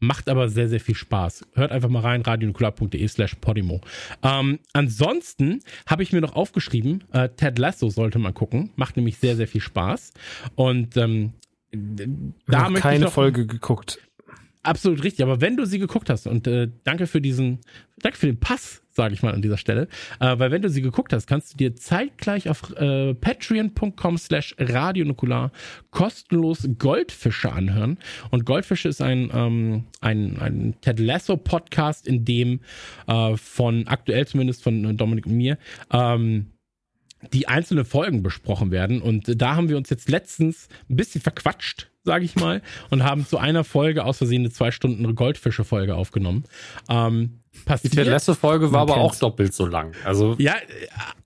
[0.00, 1.46] macht aber sehr, sehr viel Spaß.
[1.54, 3.80] Hört einfach mal rein, radionukular.de slash podimo.
[4.22, 8.70] Ähm, ansonsten habe ich mir noch aufgeschrieben, äh, Ted Lasso sollte man gucken.
[8.76, 10.12] Macht nämlich sehr, sehr viel Spaß.
[10.54, 11.32] Und ähm,
[12.46, 13.98] da ich keine noch, Folge geguckt.
[14.62, 15.22] Absolut richtig.
[15.22, 17.60] Aber wenn du sie geguckt hast und äh, danke für diesen,
[17.98, 19.88] danke für den Pass, sage ich mal an dieser Stelle,
[20.20, 24.56] äh, weil wenn du sie geguckt hast, kannst du dir zeitgleich auf äh, patreon.com slash
[24.58, 25.52] radionukular
[25.90, 27.98] kostenlos Goldfische anhören.
[28.30, 32.60] Und Goldfische ist ein, ähm, ein, ein Ted Lasso Podcast, in dem
[33.06, 35.56] äh, von aktuell zumindest von Dominik und mir
[35.92, 36.46] ähm,
[37.32, 39.00] die einzelnen Folgen besprochen werden.
[39.02, 43.26] Und da haben wir uns jetzt letztens ein bisschen verquatscht sage ich mal, und haben
[43.26, 46.44] zu einer Folge aus Versehen eine zwei Stunden Goldfische-Folge aufgenommen.
[46.88, 49.92] Ähm, passiert, Die letzte Folge war aber auch doppelt so lang.
[50.06, 50.54] Also ja,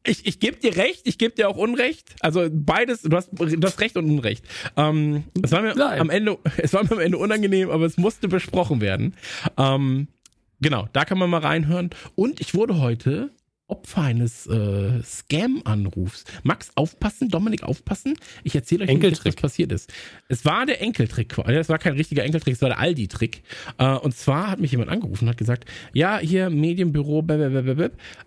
[0.04, 2.16] ich, ich gebe dir recht, ich gebe dir auch Unrecht.
[2.18, 4.44] Also beides, du hast, du hast Recht und Unrecht.
[4.76, 6.00] Ähm, es war mir Nein.
[6.00, 9.14] am Ende, es war mir am Ende unangenehm, aber es musste besprochen werden.
[9.56, 10.08] Ähm,
[10.60, 11.90] genau, da kann man mal reinhören.
[12.16, 13.30] Und ich wurde heute
[13.72, 16.24] Opfer eines äh, Scam-Anrufs.
[16.42, 18.18] Max, aufpassen, Dominik, aufpassen.
[18.44, 19.90] Ich erzähle euch, nicht, was passiert ist.
[20.28, 21.38] Es war der Enkeltrick.
[21.46, 23.42] Es war kein richtiger Enkeltrick, es war der Aldi-Trick.
[23.78, 25.64] Äh, und zwar hat mich jemand angerufen und hat gesagt,
[25.94, 27.24] ja, hier Medienbüro,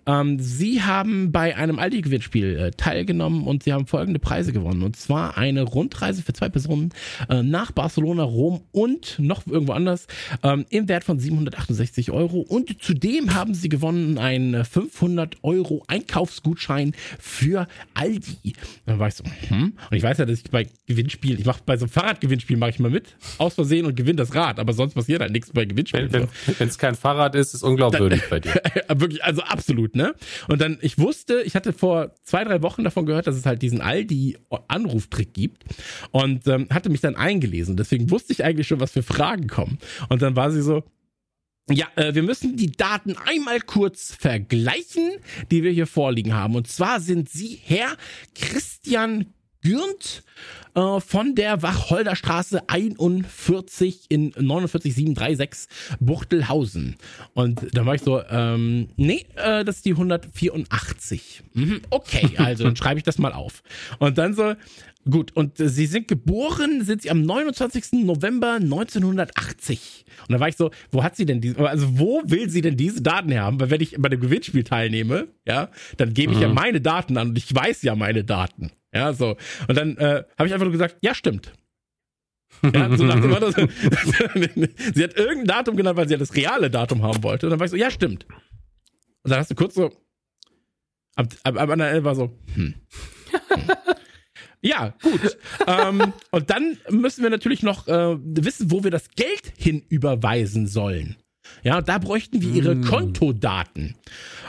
[0.08, 4.82] ähm, Sie haben bei einem Aldi-Gewinnspiel äh, teilgenommen und Sie haben folgende Preise gewonnen.
[4.82, 6.90] Und zwar eine Rundreise für zwei Personen
[7.30, 10.08] äh, nach Barcelona, Rom und noch irgendwo anders
[10.42, 12.40] ähm, im Wert von 768 Euro.
[12.40, 18.54] Und zudem haben Sie gewonnen ein 500 Euro Einkaufsgutschein für Aldi.
[18.86, 19.74] Dann war ich so, hm.
[19.90, 22.72] Und ich weiß ja, dass ich bei Gewinnspielen, ich mache bei so einem Fahrradgewinnspiel mache
[22.72, 25.66] ich mal mit, aus Versehen und gewinne das Rad, aber sonst passiert halt nichts bei
[25.66, 26.12] Gewinnspielen.
[26.12, 28.54] Wenn es kein Fahrrad ist, ist unglaubwürdig bei dir.
[28.88, 30.14] Wirklich, also absolut, ne?
[30.48, 33.62] Und dann, ich wusste, ich hatte vor zwei, drei Wochen davon gehört, dass es halt
[33.62, 35.64] diesen Aldi-Anruftrick gibt
[36.12, 37.78] und ähm, hatte mich dann eingelesen.
[37.78, 39.80] Deswegen wusste ich eigentlich schon, was für Fragen kommen.
[40.10, 40.84] Und dann war sie so,
[41.70, 45.18] ja, äh, wir müssen die Daten einmal kurz vergleichen,
[45.52, 46.56] die wir hier vorliegen haben.
[46.56, 47.98] Und zwar sind Sie Herr
[48.36, 50.24] Christian Gürnt
[50.76, 55.68] äh, von der Wacholderstraße 41 in 49736
[56.00, 56.98] Buchtelhausen.
[57.34, 61.44] Und dann war ich so, ähm, nee, äh, das ist die 184.
[61.54, 63.64] Mhm, okay, also dann schreibe ich das mal auf.
[63.98, 64.54] Und dann so,
[65.10, 68.04] Gut, und äh, Sie sind geboren, sind Sie am 29.
[68.04, 70.06] November 1980.
[70.28, 72.76] Und da war ich so, wo hat sie denn diese, also wo will sie denn
[72.76, 73.60] diese Daten haben?
[73.60, 76.44] Weil wenn ich bei dem Gewinnspiel teilnehme, ja, dann gebe ich mhm.
[76.44, 78.72] ja meine Daten an und ich weiß ja meine Daten.
[78.94, 79.36] Ja, so.
[79.68, 81.54] Und dann äh, habe ich einfach nur gesagt, ja, stimmt.
[82.74, 86.72] Ja, so nach dem Motto, sie hat irgendein Datum genannt, weil sie ja das reale
[86.72, 87.46] Datum haben wollte.
[87.46, 88.26] Und dann war ich so, ja, stimmt.
[89.24, 89.92] Und dann hast du kurz so,
[91.16, 92.74] ab, ab, ab an der Ende war so, hm.
[93.50, 93.64] hm.
[94.66, 95.38] Ja, gut.
[95.68, 101.18] ähm, und dann müssen wir natürlich noch äh, wissen, wo wir das Geld hinüberweisen sollen.
[101.64, 102.86] Ja, da bräuchten wir ihre mm.
[102.86, 103.96] Kontodaten.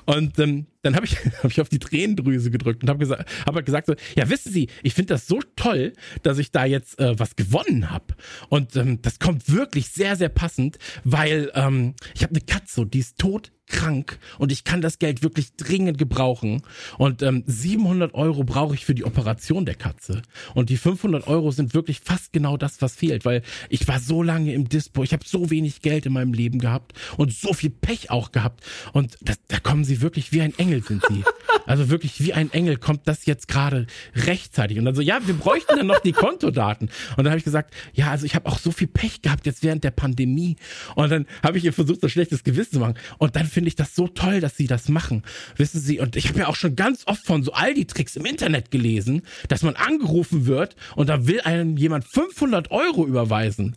[0.07, 3.55] Und ähm, dann habe ich, hab ich auf die Tränendrüse gedrückt und habe gesagt, hab
[3.55, 6.99] halt gesagt so, ja, wissen Sie, ich finde das so toll, dass ich da jetzt
[6.99, 8.15] äh, was gewonnen habe.
[8.49, 13.01] Und ähm, das kommt wirklich sehr, sehr passend, weil ähm, ich habe eine Katze, die
[13.01, 16.63] ist tot krank und ich kann das Geld wirklich dringend gebrauchen.
[16.99, 20.23] Und ähm, 700 Euro brauche ich für die Operation der Katze.
[20.55, 24.23] Und die 500 Euro sind wirklich fast genau das, was fehlt, weil ich war so
[24.23, 27.71] lange im Dispo, ich habe so wenig Geld in meinem Leben gehabt und so viel
[27.71, 28.65] Pech auch gehabt.
[28.93, 31.25] Und das, da kommen sie wirklich wie ein Engel sind sie.
[31.67, 34.79] Also wirklich wie ein Engel kommt das jetzt gerade rechtzeitig.
[34.79, 36.89] Und dann so, ja, wir bräuchten dann noch die Kontodaten.
[37.17, 39.63] Und dann habe ich gesagt, ja, also ich habe auch so viel Pech gehabt jetzt
[39.63, 40.57] während der Pandemie.
[40.95, 42.95] Und dann habe ich ihr versucht, so schlechtes Gewissen zu machen.
[43.19, 45.23] Und dann finde ich das so toll, dass sie das machen.
[45.57, 48.71] Wissen Sie, und ich habe ja auch schon ganz oft von so Aldi-Tricks im Internet
[48.71, 53.77] gelesen, dass man angerufen wird und da will einem jemand 500 Euro überweisen.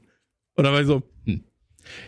[0.55, 1.43] Und dann war ich so, hm.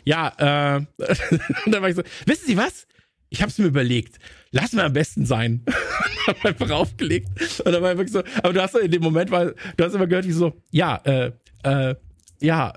[0.04, 0.86] Ja, äh,
[1.66, 2.88] und dann war ich so, wissen Sie was?
[3.34, 4.20] Ich habe es mir überlegt.
[4.52, 5.64] Lass mir am besten sein.
[6.28, 7.30] hab einfach aufgelegt.
[7.64, 9.96] Und dann war ich wirklich so, aber du hast in dem Moment, weil du hast
[9.96, 11.32] immer gehört, wie so, ja, äh,
[11.64, 11.96] äh,
[12.42, 12.74] ja,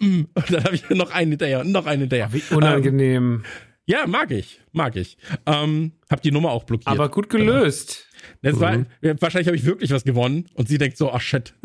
[0.00, 0.28] äh, mm.
[0.34, 2.30] und dann habe ich noch einen hinterher und noch einen hinterher.
[2.32, 3.16] Wie unangenehm.
[3.16, 3.44] Ähm,
[3.86, 5.16] ja, mag ich, mag ich.
[5.46, 6.88] Ähm, hab die Nummer auch blockiert.
[6.88, 8.06] Aber gut gelöst.
[8.42, 8.86] Das war, mhm.
[9.20, 11.54] wahrscheinlich habe ich wirklich was gewonnen und sie denkt so, ach shit.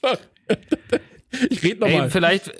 [0.00, 0.08] so.
[1.50, 2.10] Ich rede nochmal.
[2.10, 2.52] Vielleicht,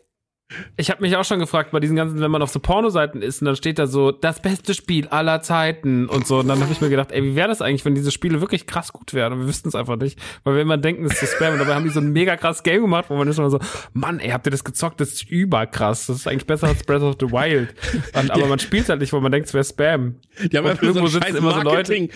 [0.77, 3.43] ich habe mich auch schon gefragt, bei diesen ganzen, wenn man auf so Pornoseiten ist
[3.43, 6.39] und dann steht da so, das beste Spiel aller Zeiten und so.
[6.39, 8.65] Und dann habe ich mir gedacht, ey, wie wäre das eigentlich, wenn diese Spiele wirklich
[8.67, 9.33] krass gut wären?
[9.33, 10.21] Und wir wüssten es einfach nicht.
[10.45, 11.55] Weil wir immer denken, es ist Spam.
[11.55, 13.59] Und dabei haben die so ein mega krass Game gemacht, wo man ist immer so,
[13.93, 15.01] Mann, ey, habt ihr das gezockt?
[15.01, 16.07] Das ist überkrass.
[16.07, 17.75] Das ist eigentlich besser als Breath of the Wild.
[18.15, 20.15] Und, aber man spielt halt nicht, weil man denkt, es wäre Spam.
[20.41, 21.93] Die haben einfach so ein scheiß immer so Leute.
[21.93, 22.09] die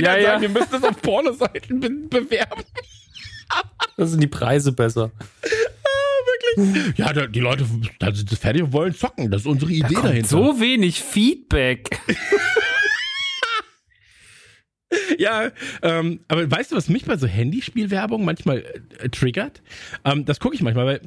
[0.00, 0.26] ja, dann ja.
[0.30, 2.62] sagen, wir müssen das auf Pornoseiten be bewerben.
[3.96, 5.10] Das sind die Preise besser
[6.56, 6.98] wirklich?
[6.98, 7.66] Ja, die Leute
[7.98, 9.30] da sind fertig und wollen zocken.
[9.30, 10.28] Das ist unsere Idee da dahinter.
[10.28, 12.00] So wenig Feedback.
[15.18, 15.50] ja,
[15.82, 18.64] ähm, aber weißt du, was mich bei so Handyspielwerbung manchmal
[18.98, 19.62] äh, triggert?
[20.04, 21.00] Ähm, das gucke ich manchmal, weil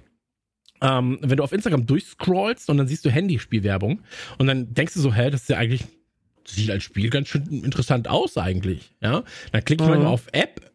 [0.81, 4.01] ähm, wenn du auf Instagram durchscrollst und dann siehst du Handyspielwerbung
[4.37, 5.83] und dann denkst du so, hä, das ist ja eigentlich,
[6.45, 8.95] sieht als Spiel ganz schön interessant aus eigentlich.
[9.01, 9.95] Ja, dann klicke ich mhm.
[9.95, 10.71] manchmal auf App,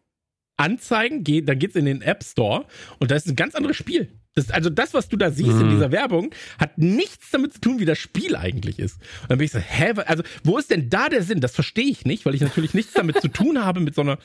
[0.55, 2.65] Anzeigen, geh, dann geht's in den App Store
[2.99, 4.09] und da ist ein ganz anderes Spiel.
[4.37, 5.61] Das, also das, was du da siehst mhm.
[5.61, 6.29] in dieser Werbung,
[6.59, 9.01] hat nichts damit zu tun, wie das Spiel eigentlich ist.
[9.23, 11.41] Und dann bin ich so, hä, also wo ist denn da der Sinn?
[11.41, 14.19] Das verstehe ich nicht, weil ich natürlich nichts damit zu tun habe mit so einer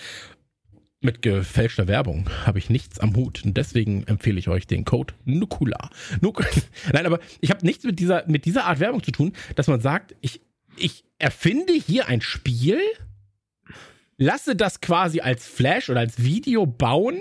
[1.01, 5.15] mit gefälschter Werbung habe ich nichts am Hut und deswegen empfehle ich euch den Code
[5.25, 5.91] Nukula.
[6.21, 6.45] Nuk
[6.93, 9.81] Nein, aber ich habe nichts mit dieser mit dieser Art Werbung zu tun, dass man
[9.81, 10.43] sagt, ich
[10.77, 12.79] ich erfinde hier ein Spiel,
[14.17, 17.21] lasse das quasi als Flash oder als Video bauen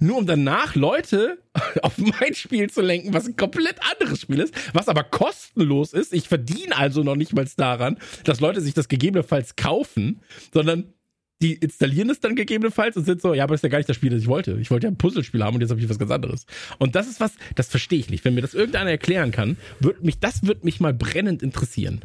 [0.00, 1.38] nur um danach Leute
[1.82, 6.12] auf mein Spiel zu lenken, was ein komplett anderes Spiel ist, was aber kostenlos ist.
[6.12, 10.20] Ich verdiene also noch nicht mal daran, dass Leute sich das gegebenenfalls kaufen,
[10.52, 10.94] sondern
[11.42, 13.88] die installieren es dann gegebenenfalls und sind so, ja, aber das ist ja gar nicht
[13.88, 14.56] das Spiel, das ich wollte.
[14.60, 16.46] Ich wollte ja ein Puzzlespiel haben und jetzt habe ich was ganz anderes.
[16.78, 18.24] Und das ist was, das verstehe ich nicht.
[18.24, 22.00] Wenn mir das irgendeiner erklären kann, wird mich, das wird mich mal brennend interessieren.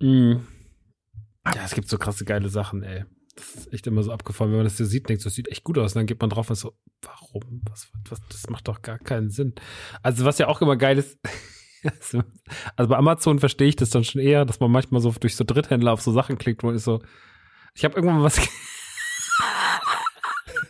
[0.00, 0.46] Mhm.
[1.44, 3.04] Ja, es gibt so krasse geile Sachen, ey
[3.36, 5.62] das ist echt immer so abgefallen, wenn man das so sieht, denkt, das sieht echt
[5.62, 5.92] gut aus.
[5.94, 6.72] Und dann geht man drauf und so,
[7.02, 7.62] warum?
[7.68, 9.54] Was, was, das macht doch gar keinen Sinn.
[10.02, 11.18] Also, was ja auch immer geil ist,
[12.76, 15.44] Also bei Amazon verstehe ich das dann schon eher, dass man manchmal so durch so
[15.44, 17.00] Dritthändler auf so Sachen klickt, wo ich so,
[17.74, 18.40] ich habe irgendwann mal was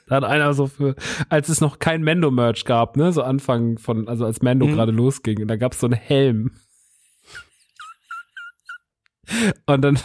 [0.08, 0.94] Da hat einer so für,
[1.30, 4.72] als es noch kein Mendo-Merch gab, ne, so Anfang von, also als Mendo Mhm.
[4.72, 6.52] gerade losging, und da gab es so einen Helm.
[9.66, 9.98] Und dann,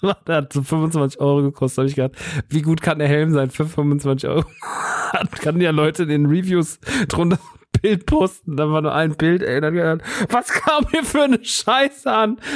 [0.26, 2.16] der hat so 25 Euro gekostet, habe ich gedacht,
[2.48, 4.44] wie gut kann der Helm sein für 25 Euro?
[5.40, 6.78] Kann ja Leute in den Reviews
[7.08, 11.04] drunter ein Bild posten, da war nur ein Bild, ey, dann gedacht, was kam hier
[11.04, 12.38] für eine Scheiße an?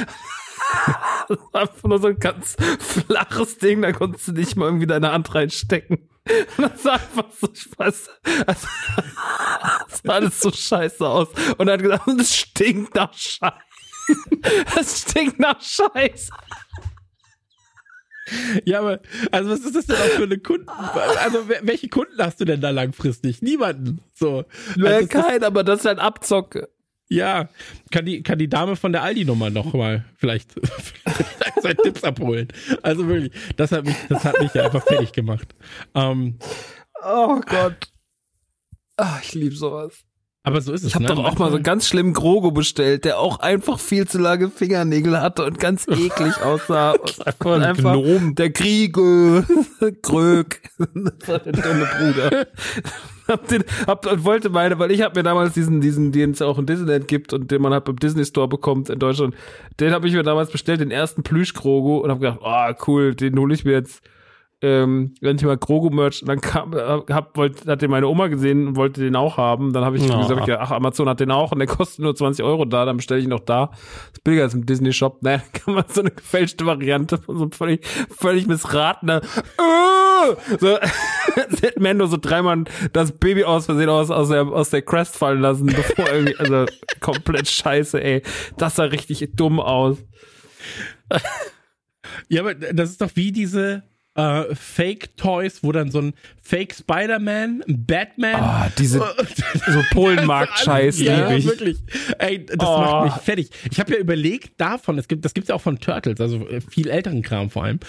[1.27, 4.87] Das war einfach nur so ein ganz flaches Ding, da konntest du nicht mal irgendwie
[4.87, 6.09] deine Hand reinstecken.
[6.57, 8.09] Das sah einfach so, ich weiß,
[8.47, 8.67] also,
[9.89, 11.27] das sah alles so scheiße aus.
[11.57, 13.53] Und er hat gesagt, das stinkt nach Scheiße.
[14.73, 16.31] Das stinkt nach Scheiße.
[18.65, 18.99] Ja, aber,
[19.31, 20.67] also was ist das denn auch für eine Kunden?
[20.69, 23.41] Also, welche Kunden hast du denn da langfristig?
[23.41, 24.01] Niemanden.
[24.13, 24.45] So.
[24.69, 26.69] Also, Ja, das kein, aber das ist halt Abzocke.
[27.09, 27.49] ja,
[27.91, 30.53] kann die, kann die Dame von der Aldi-Nummer noch mal vielleicht,
[31.05, 32.47] vielleicht zwei Tipps abholen.
[32.81, 35.53] Also wirklich, das hat mich, das hat mich ja einfach fertig gemacht.
[35.93, 36.37] Ähm,
[37.05, 37.89] Oh Gott.
[38.95, 40.05] Ah, ich liebe sowas.
[40.45, 40.89] Aber so ist es.
[40.89, 41.15] Ich habe ne?
[41.15, 44.49] doch auch mal so einen ganz schlimmen Grogo bestellt, der auch einfach viel zu lange
[44.49, 46.91] Fingernägel hatte und ganz eklig aussah.
[47.03, 48.35] Und Einfach ein einfach Gnom.
[48.35, 49.45] der Kriege,
[50.01, 52.47] Krög, der dumme Bruder.
[53.27, 56.41] hab den, hab, und wollte meine, weil ich habe mir damals diesen, diesen, den es
[56.41, 59.35] auch in Disneyland gibt und den man halt beim Disney Store bekommt in Deutschland,
[59.79, 63.37] den habe ich mir damals bestellt, den ersten Plüsch-Grogo und habe gedacht, ah cool, den
[63.39, 64.01] hole ich mir jetzt
[64.63, 68.65] ähm, wenn ich mal Grogu-Merch, dann kam, äh, hab, wollt, hat den meine Oma gesehen
[68.67, 69.73] und wollte den auch haben.
[69.73, 70.17] Dann habe ich Ja.
[70.21, 73.19] gesagt, ach, Amazon hat den auch und der kostet nur 20 Euro da, dann bestelle
[73.19, 73.67] ich ihn noch da.
[73.67, 73.79] Das
[74.13, 75.21] ist billiger als im Disney-Shop.
[75.21, 77.85] Naja, dann kann man so eine gefälschte Variante von so einem völlig,
[78.17, 80.77] völlig missratener, äh, so,
[81.35, 85.41] hätte Mendo so dreimal das Baby aus Versehen aus, aus der, aus der Crest fallen
[85.41, 86.65] lassen, bevor irgendwie, also
[87.01, 88.21] komplett scheiße, ey.
[88.57, 89.97] Das sah richtig dumm aus.
[92.29, 93.83] Ja, aber das ist doch wie diese
[94.15, 98.35] äh, Fake-Toys, wo dann so ein Fake Spider-Man, ein Batman.
[98.35, 98.99] Ah, diese,
[99.67, 101.77] so Polenmarkt-Scheiß, ja, wirklich.
[102.19, 102.77] Ey, das Oh.
[102.79, 103.49] macht mich fertig.
[103.71, 106.61] Ich habe ja überlegt davon, es gibt, das gibt's ja auch von Turtles, also äh,
[106.61, 107.79] viel älteren Kram vor allem.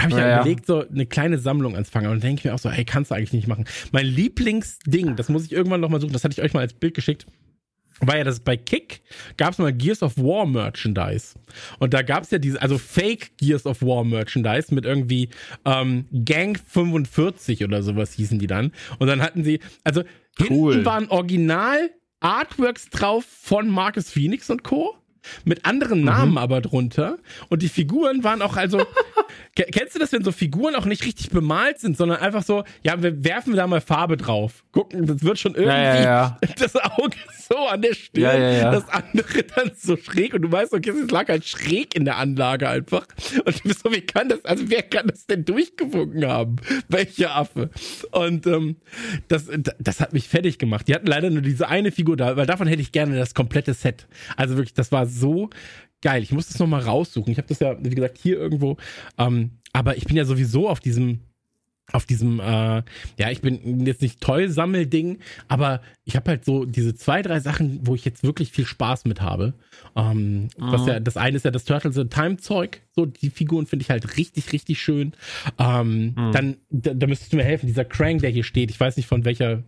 [0.00, 2.08] Habe ich ja, Ja, überlegt, so eine kleine Sammlung anzufangen.
[2.10, 3.66] Und dann denke ich mir auch so, hey, kannst du eigentlich nicht machen.
[3.92, 6.72] Mein Lieblingsding, das muss ich irgendwann noch mal suchen, das hatte ich euch mal als
[6.72, 7.26] Bild geschickt.
[8.00, 9.02] War ja das bei Kick
[9.36, 11.34] gab es mal Gears of War Merchandise.
[11.78, 15.28] Und da gab es ja diese, also Fake Gears of War Merchandise mit irgendwie
[15.64, 18.72] ähm, Gang 45 oder sowas hießen die dann.
[18.98, 20.02] Und dann hatten sie, also
[20.48, 20.72] Cool.
[20.74, 21.90] hinten waren Original
[22.20, 24.96] Artworks drauf von Marcus Phoenix und Co.
[25.44, 27.18] Mit anderen Namen aber drunter.
[27.48, 28.78] Und die Figuren waren auch also.
[29.56, 32.64] Ke- Kennst du das, wenn so Figuren auch nicht richtig bemalt sind, sondern einfach so,
[32.82, 34.64] ja, wir werfen da mal Farbe drauf.
[34.72, 36.38] Gucken, das wird schon irgendwie Ja, ja, ja.
[36.58, 37.16] das Auge
[37.48, 38.40] so an der Stirn,
[38.72, 42.16] das andere dann so schräg und du weißt, okay, es lag halt schräg in der
[42.16, 43.06] Anlage einfach.
[43.44, 46.56] Und du bist so, wie kann das, also wer kann das denn durchgewunken haben?
[46.88, 47.70] Welcher Affe?
[48.12, 48.76] Und ähm,
[49.28, 49.46] das,
[49.78, 50.86] das hat mich fertig gemacht.
[50.88, 53.74] Die hatten leider nur diese eine Figur da, weil davon hätte ich gerne das komplette
[53.74, 54.06] Set.
[54.36, 55.50] Also wirklich, das war so
[56.02, 56.22] geil.
[56.22, 57.30] Ich muss das nochmal raussuchen.
[57.30, 58.76] Ich habe das ja, wie gesagt, hier irgendwo.
[59.18, 61.20] Ähm, aber ich bin ja sowieso auf diesem
[61.92, 62.82] auf diesem, äh,
[63.18, 67.40] ja, ich bin jetzt nicht toll Sammelding, aber ich habe halt so diese zwei, drei
[67.40, 69.54] Sachen, wo ich jetzt wirklich viel Spaß mit habe.
[69.96, 73.66] Ähm, was ja, das eine ist ja das Turtles in Time Zeug, so die Figuren
[73.66, 75.14] finde ich halt richtig, richtig schön.
[75.58, 78.96] Ähm, Dann, da, da müsstest du mir helfen, dieser Krang, der hier steht, ich weiß
[78.96, 79.64] nicht von welcher,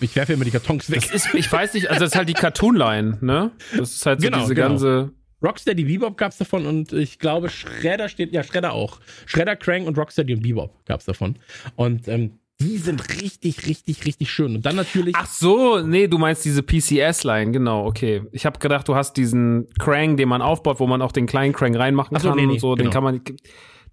[0.00, 1.12] ich werfe immer die Kartons weg.
[1.12, 3.52] Ist, ich weiß nicht, also das ist halt die Cartoon-Line, ne?
[3.76, 4.68] Das ist halt so Genau, diese genau.
[4.68, 5.12] ganze.
[5.42, 9.00] Rocksteady Bebop gab's davon und ich glaube Shredder steht, ja Shredder auch.
[9.24, 11.38] Shredder, Krang und Rocksteady und Bebop gab's davon.
[11.76, 14.54] Und ähm, die sind richtig, richtig, richtig schön.
[14.56, 15.14] Und dann natürlich.
[15.16, 18.22] Ach so, nee, du meinst diese PCS-Line, genau, okay.
[18.32, 21.54] Ich habe gedacht, du hast diesen Krang, den man aufbaut, wo man auch den kleinen
[21.54, 22.74] Krang reinmachen Ach so, kann nee, nee, und so.
[22.74, 22.92] Den genau.
[22.92, 23.22] kann man,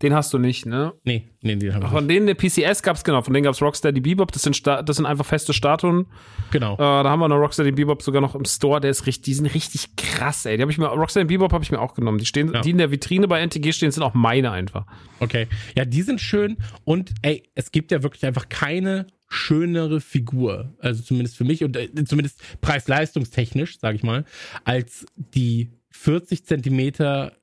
[0.02, 0.93] den hast du nicht, ne?
[1.04, 4.00] nee, nee, die haben wir Von denen der PCS gab's genau, von denen gab's Rocksteady
[4.00, 4.32] Bebop.
[4.32, 6.06] Das sind Sta das sind einfach feste Statuen.
[6.52, 6.76] Genau.
[6.76, 8.80] Äh, da haben wir noch Rocksteady Bebop sogar noch im Store.
[8.80, 10.58] Der ist richtig, die sind richtig krass, ey.
[10.58, 12.20] Die habe ich mir Rocksteady Bebop habe ich mir auch genommen.
[12.20, 12.62] Die stehen, Ja.
[12.62, 14.86] die in der Vitrine bei NTG stehen, sind auch meine einfach.
[15.20, 15.48] Okay.
[15.76, 16.58] Ja, die sind schön.
[16.84, 21.76] Und ey, es gibt ja wirklich einfach keine schönere Figur, also zumindest für mich und
[21.76, 24.24] äh, zumindest preis-leistungstechnisch, sage ich mal,
[24.64, 27.34] als die 40 Zentimeter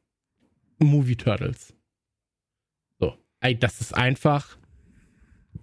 [0.78, 1.74] Movie Turtles.
[3.44, 4.56] Ey, das ist einfach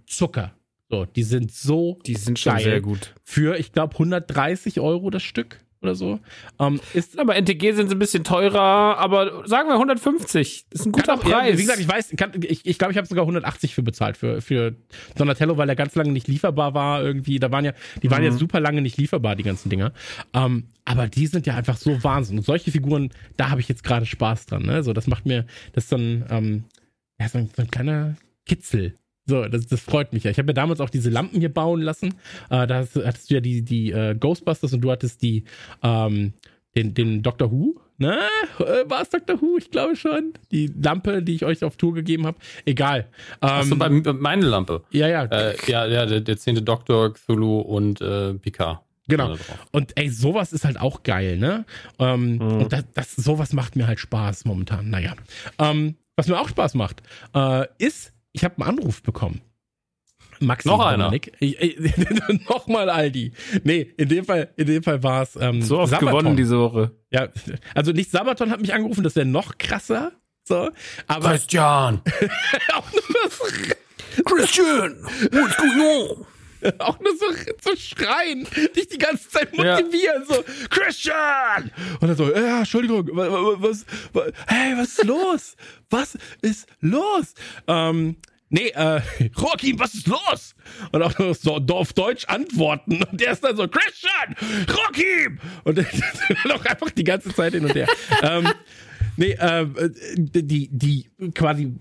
[0.06, 0.52] Zucker.
[0.88, 2.62] So, die sind so Die sind schon Geil.
[2.64, 3.12] sehr gut.
[3.24, 6.20] für, ich glaube, 130 Euro das Stück oder so.
[6.60, 8.60] Ähm, ist aber NTG sind sie ein bisschen teurer,
[8.98, 10.66] aber sagen wir 150.
[10.70, 11.58] Das ist ein guter auch- ja, Preis.
[11.58, 14.40] Wie gesagt, ich weiß, kann, ich ich, glaube, ich habe sogar 180 für bezahlt für,
[14.42, 14.76] für
[15.16, 17.40] Donatello, weil er ganz lange nicht lieferbar war irgendwie.
[17.40, 18.26] Da waren ja, die waren Mhm.
[18.30, 19.92] ja super lange nicht lieferbar, die ganzen Dinger.
[20.34, 22.38] Ähm, aber die sind ja einfach so Wahnsinn.
[22.38, 24.62] Und solche Figuren, da habe ich jetzt gerade Spaß dran.
[24.62, 24.84] Ne?
[24.84, 26.64] So, das macht mir, das ist dann, ähm,
[27.20, 28.98] ja, so ein, so ein kleiner Kitzel.
[29.26, 30.30] So, das, das freut mich ja.
[30.32, 32.14] Ich habe mir damals auch diese Lampen hier bauen lassen.
[32.50, 35.44] Äh, da hast, hattest du ja die, die äh, Ghostbusters und du hattest die,
[35.82, 36.32] ähm,
[36.74, 37.80] den, den Doctor Who.
[37.98, 38.18] Ne?
[38.58, 39.58] Äh, War es Doctor Who?
[39.58, 40.32] Ich glaube schon.
[40.50, 42.36] Die Lampe, die ich euch auf Tour gegeben habe.
[42.64, 43.06] Egal.
[43.40, 44.82] Ähm, Achso, bei meine Lampe.
[44.90, 48.80] ja, ja, Äh, ja, ja, der, der zehnte Doktor, Cthulhu und äh, Picard.
[49.06, 49.36] Genau.
[49.72, 51.64] Und ey, sowas ist halt auch geil, ne?
[51.98, 54.90] Ähm, Und das, das, sowas macht mir halt Spaß momentan.
[54.90, 55.14] Naja.
[55.58, 57.02] Ähm, was mir auch Spaß macht,
[57.34, 59.40] äh, ist, ich habe einen Anruf bekommen.
[60.40, 61.04] Maxi, Noch einer?
[61.04, 61.32] Dominik.
[61.40, 61.56] Ich,
[62.48, 63.32] Nochmal Aldi.
[63.64, 66.18] Nee, in dem Fall, in dem Fall war es ähm, so oft Sabaton.
[66.18, 66.90] gewonnen diese Woche.
[67.10, 67.28] Ja,
[67.74, 70.12] also nicht Sabaton hat mich angerufen, das wäre noch krasser.
[70.44, 70.70] So,
[71.06, 72.00] aber Christian!
[72.72, 73.44] auch nur so,
[74.24, 74.96] Christian,
[75.30, 76.26] what's going on?
[76.78, 77.26] auch nur so
[77.70, 78.46] zu schreien,
[78.76, 79.76] dich die ganze Zeit Ja.
[79.80, 81.70] motivieren, so, Christian!
[82.00, 85.56] Und dann so, ja, Entschuldigung, wa- wa- was, wa- hey, was ist los?
[85.90, 87.34] Was ist los?
[87.66, 88.16] Ähm,
[88.48, 89.00] nee, äh,
[89.36, 90.54] Joachim, was ist los?
[90.92, 93.02] Und auch nur so auf Deutsch antworten.
[93.02, 94.36] Und der ist dann so, Christian!
[94.68, 95.38] Joachim!
[95.64, 95.78] Und
[96.44, 97.88] dann auch einfach die ganze Zeit hin und her.
[98.22, 98.48] ähm,
[99.16, 99.66] Nee, äh,
[100.16, 101.72] die, die quasi,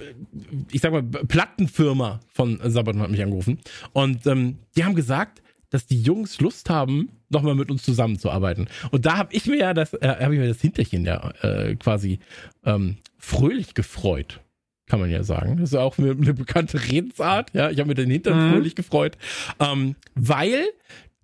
[0.72, 3.60] ich sag mal, Plattenfirma von Sabaton hat mich angerufen.
[3.94, 8.68] Und ähm, die haben gesagt, dass die Jungs Lust haben, nochmal mit uns zusammenzuarbeiten.
[8.92, 11.76] Und da habe ich mir ja das, äh, habe ich mir das Hinterchen ja äh,
[11.76, 12.20] quasi
[12.66, 14.42] ähm, fröhlich gefreut.
[14.88, 15.56] Kann man ja sagen.
[15.56, 17.54] Das ist ja auch eine, eine bekannte Redensart.
[17.54, 18.52] Ja, ich habe mir den Hintern Mhm.
[18.52, 19.18] fröhlich gefreut.
[19.62, 20.66] Ähm, weil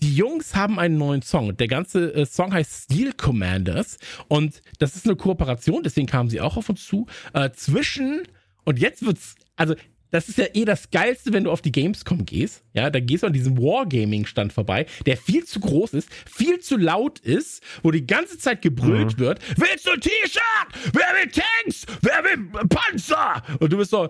[0.01, 1.49] die Jungs haben einen neuen Song.
[1.49, 3.97] Und Der ganze äh, Song heißt Steel Commanders.
[4.27, 8.23] Und das ist eine Kooperation, deswegen kamen sie auch auf uns zu, äh, zwischen,
[8.63, 9.75] und jetzt wird's, also,
[10.09, 12.63] das ist ja eh das Geilste, wenn du auf die Gamescom gehst.
[12.73, 16.77] Ja, da gehst du an diesem Wargaming-Stand vorbei, der viel zu groß ist, viel zu
[16.77, 19.41] laut ist, wo die ganze Zeit gebrüllt wird.
[19.57, 20.93] Willst du ein T-Shirt?
[20.93, 21.85] Wer will Tanks?
[22.01, 23.43] Wer will Panzer?
[23.59, 24.09] Und du bist so,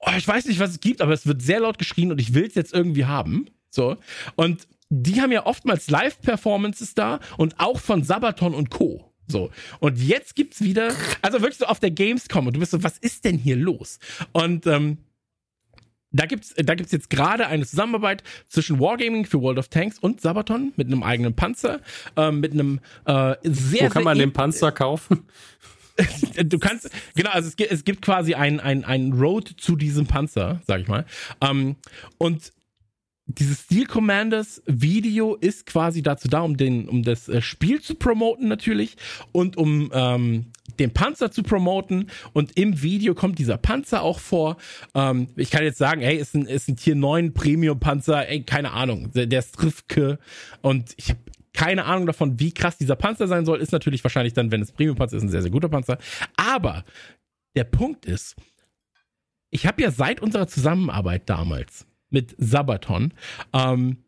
[0.00, 2.34] oh, ich weiß nicht, was es gibt, aber es wird sehr laut geschrien und ich
[2.34, 3.46] will es jetzt irgendwie haben.
[3.70, 3.96] So.
[4.36, 9.12] Und die haben ja oftmals Live-Performances da und auch von Sabaton und Co.
[9.26, 9.50] So.
[9.80, 12.96] Und jetzt gibt's wieder, also wirklich so auf der Gamescom und du bist so, was
[12.98, 13.98] ist denn hier los?
[14.32, 14.98] Und ähm,
[16.10, 20.22] da gibt's, da gibt's jetzt gerade eine Zusammenarbeit zwischen Wargaming für World of Tanks und
[20.22, 21.80] Sabaton mit einem eigenen Panzer,
[22.16, 25.24] ähm, mit einem äh, sehr, Wo kann man den Panzer kaufen?
[26.44, 30.06] du kannst, genau, also es gibt, es gibt quasi ein, ein, ein Road zu diesem
[30.06, 31.04] Panzer, sag ich mal.
[31.42, 31.76] Ähm,
[32.16, 32.52] und
[33.28, 37.94] dieses Steel Commanders Video ist quasi dazu da, um den, um das äh, Spiel zu
[37.94, 38.96] promoten natürlich
[39.32, 40.46] und um ähm,
[40.78, 42.10] den Panzer zu promoten.
[42.32, 44.56] Und im Video kommt dieser Panzer auch vor.
[44.94, 48.42] Ähm, ich kann jetzt sagen, hey, ist ein, ist ein Tier 9 Premium Panzer, ey,
[48.44, 50.18] keine Ahnung, der, der Strifke.
[50.62, 51.20] Und ich habe
[51.52, 53.60] keine Ahnung davon, wie krass dieser Panzer sein soll.
[53.60, 55.98] Ist natürlich wahrscheinlich dann, wenn es Premium-Panzer ist, ein sehr, sehr guter Panzer.
[56.36, 56.84] Aber
[57.56, 58.36] der Punkt ist,
[59.50, 63.12] ich habe ja seit unserer Zusammenarbeit damals mit Sabaton
[63.52, 64.04] ähm,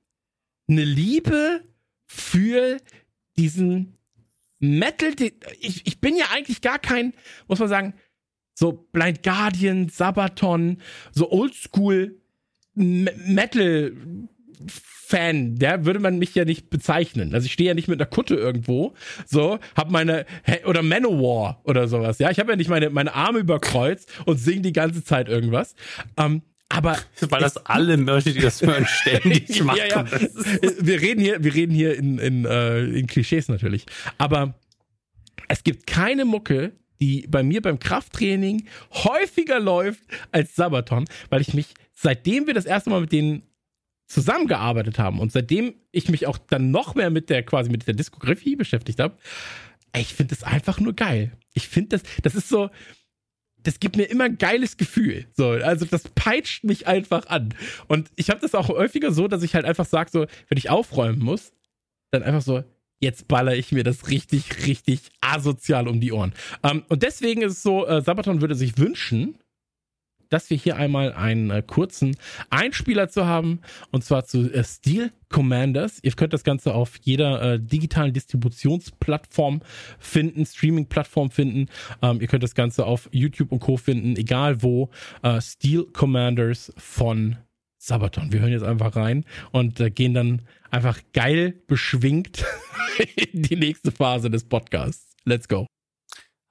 [0.69, 1.63] eine Liebe
[2.07, 2.79] für
[3.37, 3.97] diesen
[4.59, 5.13] Metal.
[5.61, 7.15] Ich, ich bin ja eigentlich gar kein,
[7.49, 7.95] muss man sagen,
[8.55, 10.83] so Blind Guardian, Sabaton,
[11.13, 12.21] so Oldschool
[12.75, 13.93] Me- Metal
[14.67, 17.35] Fan, der würde man mich ja nicht bezeichnen.
[17.35, 18.95] Also ich stehe ja nicht mit einer Kutte irgendwo,
[19.27, 20.27] so, hab meine,
[20.67, 22.31] oder Manowar oder sowas, ja.
[22.31, 25.75] Ich habe ja nicht meine, meine Arme überkreuzt und sing die ganze Zeit irgendwas.
[26.17, 26.99] Ähm, aber
[27.29, 29.79] Weil das alle Leute, die das hören, ständig machen.
[29.91, 30.07] ja, ja.
[30.81, 33.85] Wir reden hier, wir reden hier in, in, äh, in Klischees natürlich.
[34.16, 34.55] Aber
[35.49, 40.03] es gibt keine Mucke, die bei mir beim Krafttraining häufiger läuft
[40.33, 43.43] als Sabaton, weil ich mich, seitdem wir das erste Mal mit denen
[44.07, 47.95] zusammengearbeitet haben und seitdem ich mich auch dann noch mehr mit der quasi mit der
[47.95, 49.16] Diskografie beschäftigt habe,
[49.97, 51.33] ich finde das einfach nur geil.
[51.53, 52.71] Ich finde das, das ist so,
[53.63, 55.27] das gibt mir immer ein geiles Gefühl.
[55.33, 57.55] So, also das peitscht mich einfach an.
[57.89, 60.71] Und ich habe das auch häufiger so, dass ich halt einfach sage, so, wenn ich
[60.71, 61.53] aufräumen muss,
[62.11, 62.65] dann einfach so,
[63.01, 66.33] jetzt baller ich mir das richtig, richtig asozial um die Ohren.
[66.63, 69.39] Ähm, und deswegen ist es so, äh, Sabaton würde sich wünschen,
[70.31, 72.16] dass wir hier einmal einen äh, kurzen
[72.49, 73.61] Einspieler zu haben,
[73.91, 75.99] und zwar zu äh, Steel Commanders.
[76.03, 79.61] Ihr könnt das Ganze auf jeder äh, digitalen Distributionsplattform
[79.99, 81.66] finden, Streaming-Plattform finden.
[82.01, 83.76] Ähm, ihr könnt das Ganze auf YouTube und Co.
[83.76, 84.91] finden, egal wo.
[85.22, 87.37] Äh, Steel Commanders von
[87.76, 88.33] Sabaton.
[88.33, 92.45] Wir hören jetzt einfach rein und äh, gehen dann einfach geil beschwingt
[93.33, 95.14] in die nächste Phase des Podcasts.
[95.24, 95.66] Let's go.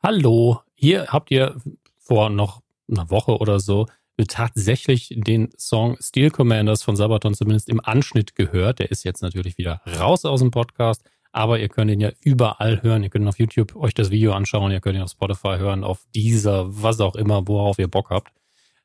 [0.01, 1.57] Hallo, hier habt ihr
[1.97, 3.85] vor noch einer Woche oder so
[4.27, 8.79] tatsächlich den Song Steel Commanders von Sabaton zumindest im Anschnitt gehört.
[8.79, 12.81] Der ist jetzt natürlich wieder raus aus dem Podcast, aber ihr könnt ihn ja überall
[12.81, 13.03] hören.
[13.03, 16.05] Ihr könnt auf YouTube euch das Video anschauen, ihr könnt ihn auf Spotify hören, auf
[16.13, 18.33] dieser, was auch immer, worauf ihr Bock habt.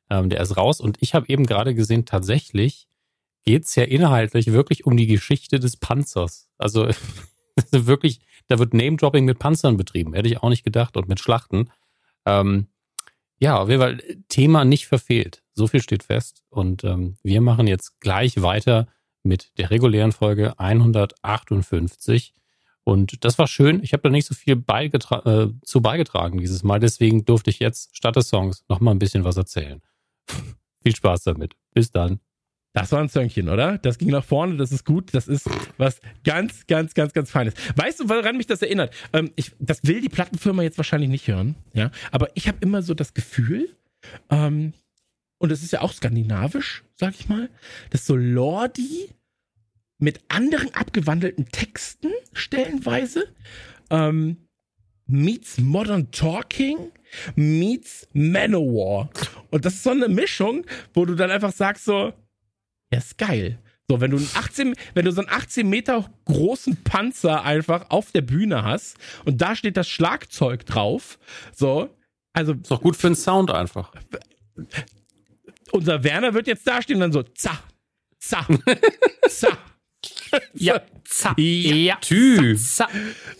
[0.09, 2.87] Ähm, der ist raus und ich habe eben gerade gesehen, tatsächlich
[3.43, 6.49] geht's ja inhaltlich wirklich um die Geschichte des Panzers.
[6.57, 6.87] Also
[7.71, 10.13] wirklich, da wird Name-Dropping mit Panzern betrieben.
[10.13, 11.71] Hätte ich auch nicht gedacht und mit Schlachten.
[12.25, 12.67] Ähm,
[13.39, 15.43] ja, auf jeden Fall Thema nicht verfehlt.
[15.53, 16.43] So viel steht fest.
[16.49, 18.87] Und ähm, wir machen jetzt gleich weiter
[19.23, 22.33] mit der regulären Folge 158.
[22.83, 23.83] Und das war schön.
[23.83, 26.79] Ich habe da nicht so viel beigetra äh, zu beigetragen dieses Mal.
[26.79, 29.81] Deswegen durfte ich jetzt statt des Songs noch mal ein bisschen was erzählen.
[30.83, 31.55] viel Spaß damit.
[31.73, 32.19] Bis dann.
[32.75, 33.77] Das war ein Zönkchen, oder?
[33.77, 35.13] Das ging nach vorne, das ist gut.
[35.13, 37.53] Das ist was ganz, ganz, ganz, ganz Feines.
[37.77, 38.93] Weißt du, woran mich das erinnert?
[39.13, 41.89] Ähm, ich, das will die Plattenfirma jetzt wahrscheinlich nicht hören, ja.
[42.11, 43.69] Aber ich habe immer so das Gefühl,
[44.29, 44.73] ähm,
[45.37, 47.49] und es ist ja auch skandinavisch, sag ich mal,
[47.91, 49.09] dass so Lordi
[49.97, 53.33] mit anderen abgewandelten Texten stellenweise
[53.89, 54.49] ähm,
[55.07, 56.91] meets Modern Talking
[57.37, 59.09] meets Manowar.
[59.49, 62.11] Und das ist so eine Mischung, wo du dann einfach sagst so,
[62.95, 63.59] ja, ist geil.
[63.87, 68.11] So, wenn du, einen 18, wenn du so einen 18 Meter großen Panzer einfach auf
[68.11, 71.19] der Bühne hast und da steht das Schlagzeug drauf,
[71.53, 71.89] so,
[72.33, 72.53] also.
[72.53, 73.91] Ist doch gut für den Sound einfach.
[75.71, 77.59] Unser Werner wird jetzt da stehen und dann so, za,
[78.19, 78.47] za,
[79.27, 79.49] za.
[80.53, 82.55] Ja, za, ja, Tü.
[82.57, 82.89] za, za.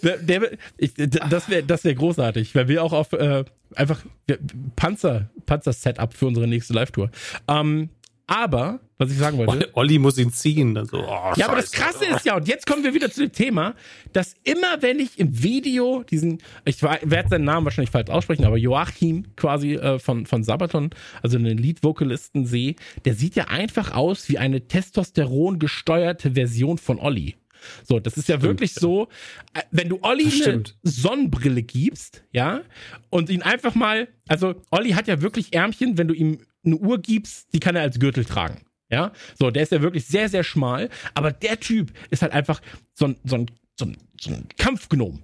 [0.02, 3.44] Der, der, ich, das wäre das wär großartig, weil wir auch auf äh,
[3.76, 4.40] einfach wir,
[4.76, 7.12] Panzer, Panzer-Setup für unsere nächste Live-Tour.
[7.48, 7.90] Ähm,
[8.28, 9.70] aber, was ich sagen wollte.
[9.74, 10.74] Olli muss ihn ziehen.
[10.74, 13.22] Dann so, oh, ja, aber das Krasse ist ja, und jetzt kommen wir wieder zu
[13.22, 13.76] dem Thema,
[14.14, 18.58] dass immer wenn ich im Video diesen, ich werde seinen Namen wahrscheinlich falsch aussprechen, aber
[18.58, 20.90] Joachim quasi äh, von, von Sabaton,
[21.22, 27.00] also einen Lead-Vokalisten sehe, der sieht ja einfach aus wie eine Testosteron gesteuerte Version von
[27.00, 27.36] Olli.
[27.84, 28.82] So, das ist ja Stimmt, wirklich ja.
[28.82, 29.08] so,
[29.54, 30.64] äh, wenn du Olli eine.
[30.84, 32.62] Sonnenbrille gibst, ja,
[33.10, 37.02] und ihn einfach mal, also Olli hat ja wirklich Ärmchen, wenn du ihm eine Uhr
[37.02, 38.62] gibst, die kann er als Gürtel tragen.
[38.90, 42.62] Ja, so, der ist ja wirklich sehr, sehr schmal, aber der Typ ist halt einfach
[42.94, 45.24] so ein, so ein, so ein, so ein Kampfgnom.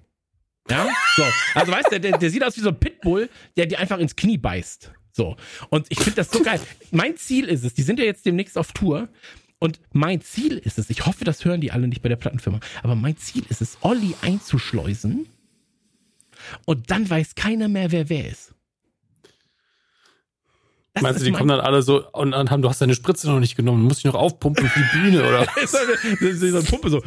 [0.70, 1.24] Ja, so.
[1.54, 4.16] Also weißt du, der, der sieht aus wie so ein Pitbull, der dir einfach ins
[4.16, 4.92] Knie beißt.
[5.12, 5.36] So.
[5.70, 6.60] Und ich finde das so geil.
[6.92, 9.10] Mein Ziel ist es, die sind ja jetzt demnächst auf Tour.
[9.60, 12.60] Und mein Ziel ist es, ich hoffe, das hören die alle nicht bei der Plattenfirma,
[12.82, 15.28] aber mein Ziel ist es, Olli einzuschleusen
[16.66, 18.56] und dann weiß keiner mehr, wer wer ist.
[20.94, 22.94] Das Meinst du, die mein- kommen dann alle so und dann haben, du hast deine
[22.96, 25.40] Spritze noch nicht genommen, musst dich noch aufpumpen für die Bühne oder?
[25.42, 25.48] eine,
[26.20, 27.02] das ist so eine Pumpe so.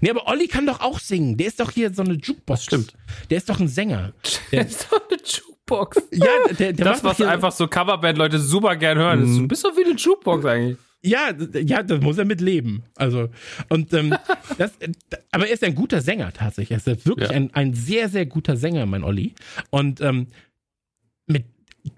[0.00, 1.36] Nee, aber Olli kann doch auch singen.
[1.36, 2.46] Der ist doch hier so eine Jukebox.
[2.60, 2.94] Das stimmt.
[3.30, 4.12] Der ist doch ein Sänger.
[4.52, 6.02] Der, ist doch eine Jukebox.
[6.12, 6.26] ja,
[6.58, 9.20] der, der Das, was hier, einfach so Coverband-Leute super gern hören.
[9.22, 10.78] Das ist, du bist doch wie eine Jukebox eigentlich.
[11.02, 12.84] Ja, ja, das muss er mit leben.
[12.96, 13.28] Also,
[13.70, 14.14] und ähm,
[14.58, 14.92] das, äh,
[15.32, 16.78] aber er ist ein guter Sänger tatsächlich.
[16.86, 17.34] Er ist wirklich Ja.
[17.36, 19.34] ein, ein sehr, sehr guter Sänger, mein Olli.
[19.70, 20.26] Und ähm,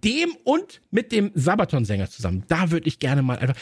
[0.05, 3.57] dem und mit dem Sabaton-Sänger zusammen, da würde ich gerne mal einfach.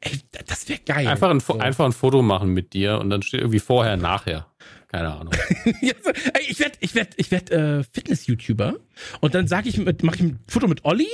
[0.00, 1.06] Ey, das wäre geil.
[1.06, 1.58] Einfach ein, So.
[1.58, 4.46] einfach ein Foto machen mit dir und dann steht irgendwie vorher, nachher.
[4.88, 5.32] Keine Ahnung.
[5.80, 8.76] Ich werde ich werd, ich werd, äh, Fitness-YouTuber
[9.20, 11.08] und dann sage ich, mache ich ein Foto mit Olli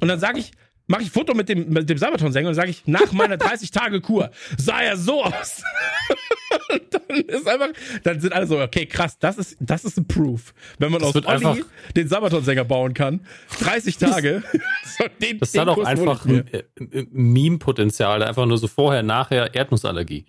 [0.00, 0.50] und dann sage ich,
[0.86, 4.30] mache ich ein Foto mit dem, mit dem Sabaton-Sänger und sage ich, nach meiner 30-Tage-Kur
[4.56, 5.62] sah er so aus.
[6.70, 7.68] und dann ist einfach,
[8.04, 10.54] dann sind alle so, okay, krass, das ist, das ist ein Proof.
[10.78, 11.56] Wenn man Das aus Olli einfach-
[11.96, 13.26] den Sabaton-Sänger bauen kann,
[13.60, 14.42] 30 Tage,
[14.98, 16.62] so den, Das den hat auch Kurs einfach ein äh,
[17.10, 18.22] Meme-Potenzial.
[18.22, 20.26] Einfach nur so vorher, nachher Erdnussallergie.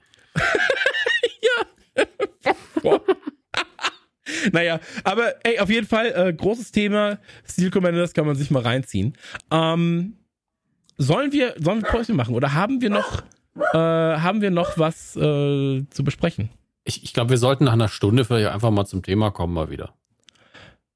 [2.81, 3.01] Boah.
[4.51, 7.19] naja, aber ey, auf jeden Fall, äh, großes Thema.
[7.49, 9.17] Steel Commanders kann man sich mal reinziehen.
[9.51, 10.17] Ähm,
[10.97, 13.23] sollen wir, sollen wir Päuschen machen oder haben wir noch,
[13.73, 16.49] äh, haben wir noch was äh, zu besprechen?
[16.83, 19.69] Ich, ich glaube, wir sollten nach einer Stunde vielleicht einfach mal zum Thema kommen, mal
[19.69, 19.93] wieder.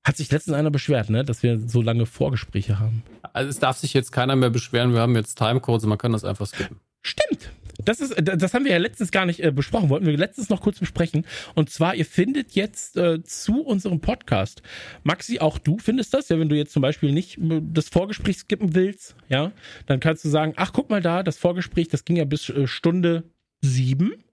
[0.03, 3.03] Hat sich letztens einer beschwert, ne, dass wir so lange Vorgespräche haben.
[3.33, 6.13] Also es darf sich jetzt keiner mehr beschweren, wir haben jetzt Timecodes und man kann
[6.13, 6.79] das einfach skippen.
[7.01, 7.51] Stimmt.
[7.85, 9.89] Das ist, das haben wir ja letztens gar nicht äh, besprochen.
[9.89, 11.25] Wollten wir letztens noch kurz besprechen.
[11.55, 14.61] Und zwar, ihr findet jetzt äh, zu unserem Podcast.
[15.03, 18.37] Maxi, auch du findest das, ja, wenn du jetzt zum Beispiel nicht äh, das Vorgespräch
[18.37, 19.51] skippen willst, ja,
[19.85, 22.67] dann kannst du sagen, ach, guck mal da, das Vorgespräch, das ging ja bis äh,
[22.67, 23.23] Stunde
[23.61, 24.23] sieben.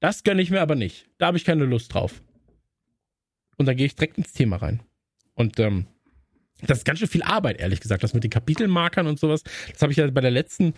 [0.00, 1.06] Das gönne ich mir aber nicht.
[1.18, 2.22] Da habe ich keine Lust drauf.
[3.56, 4.82] Und dann gehe ich direkt ins Thema rein.
[5.34, 5.86] Und ähm,
[6.66, 8.02] das ist ganz schön viel Arbeit, ehrlich gesagt.
[8.02, 9.42] Das mit den Kapitelmarkern und sowas.
[9.72, 10.74] Das habe ich ja bei der letzten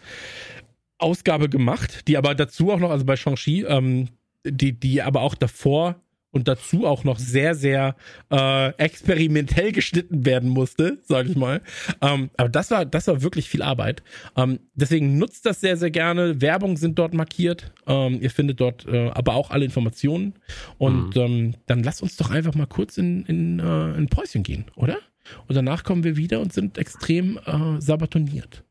[0.98, 4.08] Ausgabe gemacht, die aber dazu auch noch, also bei Shang-Chi, ähm,
[4.44, 5.96] die, die aber auch davor
[6.34, 7.94] und dazu auch noch sehr, sehr
[8.30, 11.62] äh, experimentell geschnitten werden musste, sage ich mal.
[12.00, 14.02] Ähm, aber das war, das war wirklich viel Arbeit.
[14.36, 16.40] Ähm, deswegen nutzt das sehr, sehr gerne.
[16.40, 17.72] Werbung sind dort markiert.
[17.86, 20.34] Ähm, ihr findet dort äh, aber auch alle Informationen.
[20.76, 21.22] Und mhm.
[21.22, 24.98] ähm, dann lasst uns doch einfach mal kurz in, in, äh, in Päuschen gehen, oder?
[25.46, 28.64] Und danach kommen wir wieder und sind extrem äh, sabatoniert.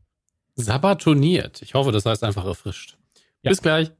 [0.56, 1.62] Sabatoniert.
[1.62, 2.98] Ich hoffe, das heißt einfach erfrischt.
[3.42, 3.50] Ja.
[3.52, 3.92] Bis gleich.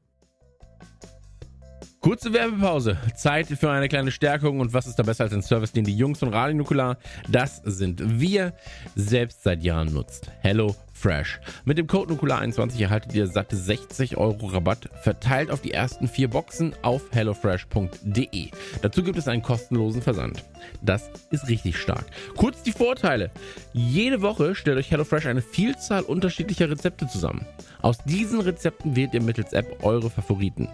[2.04, 2.98] Kurze Werbepause.
[3.16, 4.60] Zeit für eine kleine Stärkung.
[4.60, 6.98] Und was ist da besser als ein Service, den die Jungs von Radio Nukular,
[7.30, 8.52] das sind wir,
[8.94, 10.30] selbst seit Jahren nutzt.
[10.42, 11.40] Hello Fresh.
[11.64, 16.28] Mit dem Code Nukular21 erhaltet ihr satte 60 Euro Rabatt, verteilt auf die ersten vier
[16.28, 18.50] Boxen auf hellofresh.de.
[18.82, 20.44] Dazu gibt es einen kostenlosen Versand.
[20.82, 22.04] Das ist richtig stark.
[22.36, 23.30] Kurz die Vorteile.
[23.72, 27.46] Jede Woche stellt euch HelloFresh eine Vielzahl unterschiedlicher Rezepte zusammen.
[27.80, 30.68] Aus diesen Rezepten wählt ihr mittels App eure Favoriten.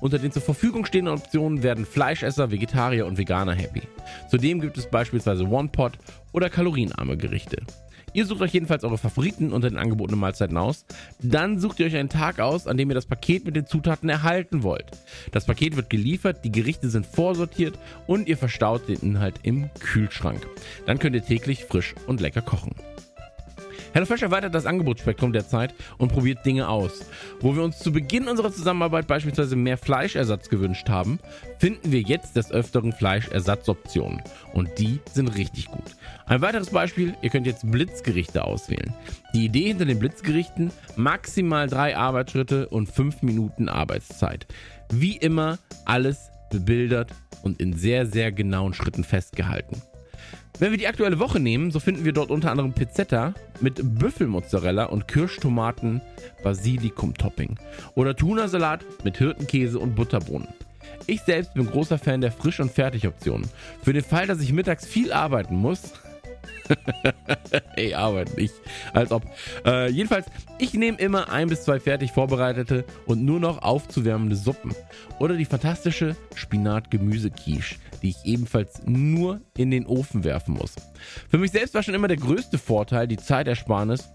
[0.00, 3.82] Unter den zur Verfügung stehenden Optionen werden Fleischesser, Vegetarier und Veganer happy.
[4.30, 5.92] Zudem gibt es beispielsweise One-Pot
[6.32, 7.58] oder kalorienarme Gerichte.
[8.14, 10.86] Ihr sucht euch jedenfalls eure Favoriten unter den angebotenen Mahlzeiten aus.
[11.20, 14.08] Dann sucht ihr euch einen Tag aus, an dem ihr das Paket mit den Zutaten
[14.08, 14.86] erhalten wollt.
[15.32, 20.46] Das Paket wird geliefert, die Gerichte sind vorsortiert und ihr verstaut den Inhalt im Kühlschrank.
[20.86, 22.74] Dann könnt ihr täglich frisch und lecker kochen.
[23.92, 27.06] HelloFresh erweitert das Angebotsspektrum derzeit und probiert Dinge aus.
[27.40, 31.18] Wo wir uns zu Beginn unserer Zusammenarbeit beispielsweise mehr Fleischersatz gewünscht haben,
[31.58, 34.22] finden wir jetzt des Öfteren Fleischersatzoptionen.
[34.52, 35.96] Und die sind richtig gut.
[36.26, 38.94] Ein weiteres Beispiel, ihr könnt jetzt Blitzgerichte auswählen.
[39.34, 44.46] Die Idee hinter den Blitzgerichten, maximal drei Arbeitsschritte und fünf Minuten Arbeitszeit.
[44.90, 47.12] Wie immer alles bebildert
[47.42, 49.82] und in sehr, sehr genauen Schritten festgehalten.
[50.60, 54.86] Wenn wir die aktuelle Woche nehmen, so finden wir dort unter anderem Pizzetta mit Büffelmozzarella
[54.86, 56.00] und Kirschtomaten
[56.42, 57.56] Basilikum-Topping
[57.94, 60.48] oder Tunasalat mit Hirtenkäse und Butterbohnen.
[61.06, 63.48] Ich selbst bin großer Fan der Frisch- und Fertig-Optionen.
[63.82, 65.92] Für den Fall, dass ich mittags viel arbeiten muss,
[67.76, 68.54] Ey, arbeit nicht.
[68.92, 69.24] Als ob.
[69.64, 70.26] Äh, jedenfalls,
[70.58, 74.74] ich nehme immer ein bis zwei fertig vorbereitete und nur noch aufzuwärmende Suppen.
[75.18, 80.74] Oder die fantastische Spinat-Gemüse-Quiche, die ich ebenfalls nur in den Ofen werfen muss.
[81.30, 84.08] Für mich selbst war schon immer der größte Vorteil die Zeitersparnis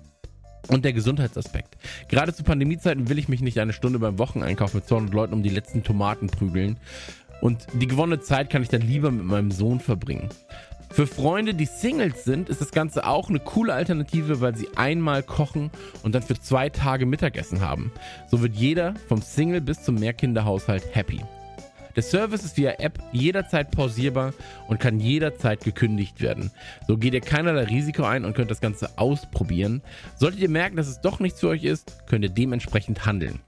[0.68, 1.76] und der Gesundheitsaspekt.
[2.08, 5.44] Gerade zu Pandemiezeiten will ich mich nicht eine Stunde beim Wocheneinkauf mit 200 Leuten um
[5.44, 6.78] die letzten Tomaten prügeln.
[7.42, 10.30] Und die gewonnene Zeit kann ich dann lieber mit meinem Sohn verbringen.
[10.94, 15.24] Für Freunde, die Singles sind, ist das Ganze auch eine coole Alternative, weil sie einmal
[15.24, 15.72] kochen
[16.04, 17.92] und dann für zwei Tage Mittagessen haben.
[18.30, 21.20] So wird jeder vom Single bis zum Mehrkinderhaushalt happy.
[21.96, 24.34] Der Service ist via App jederzeit pausierbar
[24.68, 26.52] und kann jederzeit gekündigt werden.
[26.88, 29.82] So geht ihr keinerlei Risiko ein und könnt das Ganze ausprobieren.
[30.16, 33.40] Solltet ihr merken, dass es doch nichts für euch ist, könnt ihr dementsprechend handeln.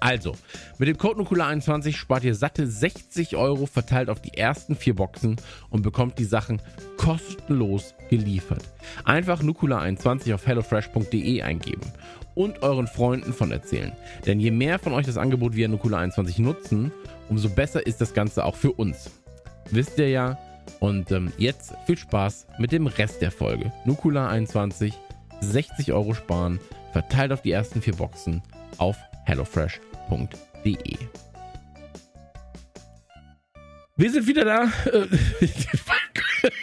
[0.00, 0.34] Also,
[0.78, 5.36] mit dem Code Nukula21 spart ihr satte 60 Euro verteilt auf die ersten vier Boxen
[5.70, 6.62] und bekommt die Sachen
[6.96, 8.62] kostenlos geliefert.
[9.04, 11.92] Einfach Nukula21 auf hellofresh.de eingeben
[12.34, 13.92] und euren Freunden von erzählen.
[14.24, 16.92] Denn je mehr von euch das Angebot via Nukula21 nutzen,
[17.28, 19.10] umso besser ist das Ganze auch für uns.
[19.70, 20.38] Wisst ihr ja.
[20.80, 23.72] Und ähm, jetzt viel Spaß mit dem Rest der Folge.
[23.86, 24.92] Nukula21,
[25.40, 26.60] 60 Euro sparen,
[26.92, 28.42] verteilt auf die ersten vier Boxen
[28.76, 28.96] auf
[30.08, 30.98] hellofresh.de.
[33.96, 34.72] Wir sind wieder da.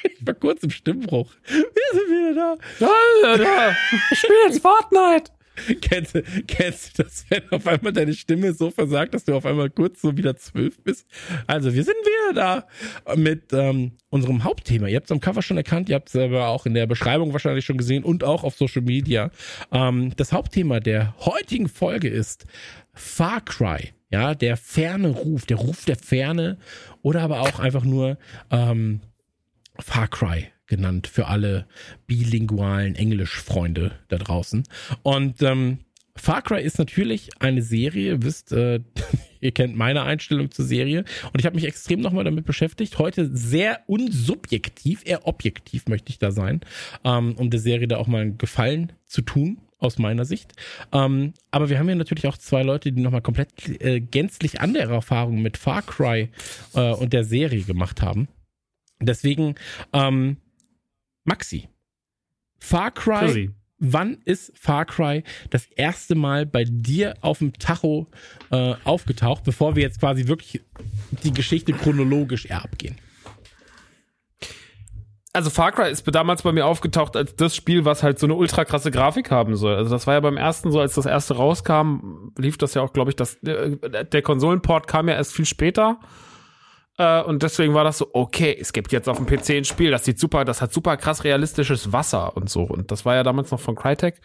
[0.04, 1.30] Ich war kurz im Stimmbruch.
[1.46, 3.76] Wir sind wieder da.
[4.10, 5.32] Ich spiele jetzt Fortnite.
[5.82, 9.70] kennst, kennst du das, wenn auf einmal deine Stimme so versagt, dass du auf einmal
[9.70, 11.08] kurz so wieder zwölf bist?
[11.48, 12.34] Also, wir sind wieder
[13.06, 14.88] da mit ähm, unserem Hauptthema.
[14.88, 17.34] Ihr habt es am Cover schon erkannt, ihr habt es aber auch in der Beschreibung
[17.34, 19.32] wahrscheinlich schon gesehen und auch auf Social Media.
[19.72, 22.46] Ähm, das Hauptthema der heutigen Folge ist
[22.94, 23.94] Far Cry.
[24.12, 26.58] Ja, der ferne Ruf, der Ruf der Ferne
[27.02, 28.18] oder aber auch einfach nur
[28.52, 29.02] ähm,
[29.80, 31.68] Far Cry genannt für alle
[32.08, 34.64] bilingualen Englischfreunde da draußen.
[35.04, 35.80] Und ähm,
[36.18, 38.80] Far Cry ist natürlich eine Serie, wisst, äh,
[39.42, 41.04] ihr kennt meine Einstellung zur Serie
[41.34, 43.00] und ich habe mich extrem nochmal damit beschäftigt.
[43.00, 46.62] Heute sehr unsubjektiv, eher objektiv möchte ich da sein,
[47.04, 50.54] ähm, um der Serie da auch mal einen Gefallen zu tun aus meiner Sicht.
[50.94, 53.50] Ähm, aber wir haben ja natürlich auch zwei Leute, die nochmal komplett
[53.82, 56.30] äh, gänzlich andere Erfahrungen mit Far Cry
[56.74, 58.30] äh, und der Serie gemacht haben.
[59.02, 59.56] Deswegen
[59.92, 60.38] ähm,
[61.26, 61.68] Maxi,
[62.60, 63.28] Far Cry.
[63.28, 63.50] Fuzzy.
[63.78, 68.08] Wann ist Far Cry das erste Mal bei dir auf dem Tacho
[68.50, 70.62] äh, aufgetaucht, bevor wir jetzt quasi wirklich
[71.24, 72.96] die Geschichte chronologisch eher abgehen?
[75.36, 78.36] also Far Cry ist damals bei mir aufgetaucht als das Spiel, was halt so eine
[78.36, 79.76] ultra krasse Grafik haben soll.
[79.76, 82.94] Also das war ja beim ersten so, als das erste rauskam, lief das ja auch,
[82.94, 86.00] glaube ich, das, äh, der Konsolenport kam ja erst viel später.
[86.98, 89.92] Äh, und deswegen war das so, okay, es gibt jetzt auf dem PC ein Spiel,
[89.92, 92.64] das sieht super, das hat super krass realistisches Wasser und so.
[92.64, 94.22] Und das war ja damals noch von Crytek.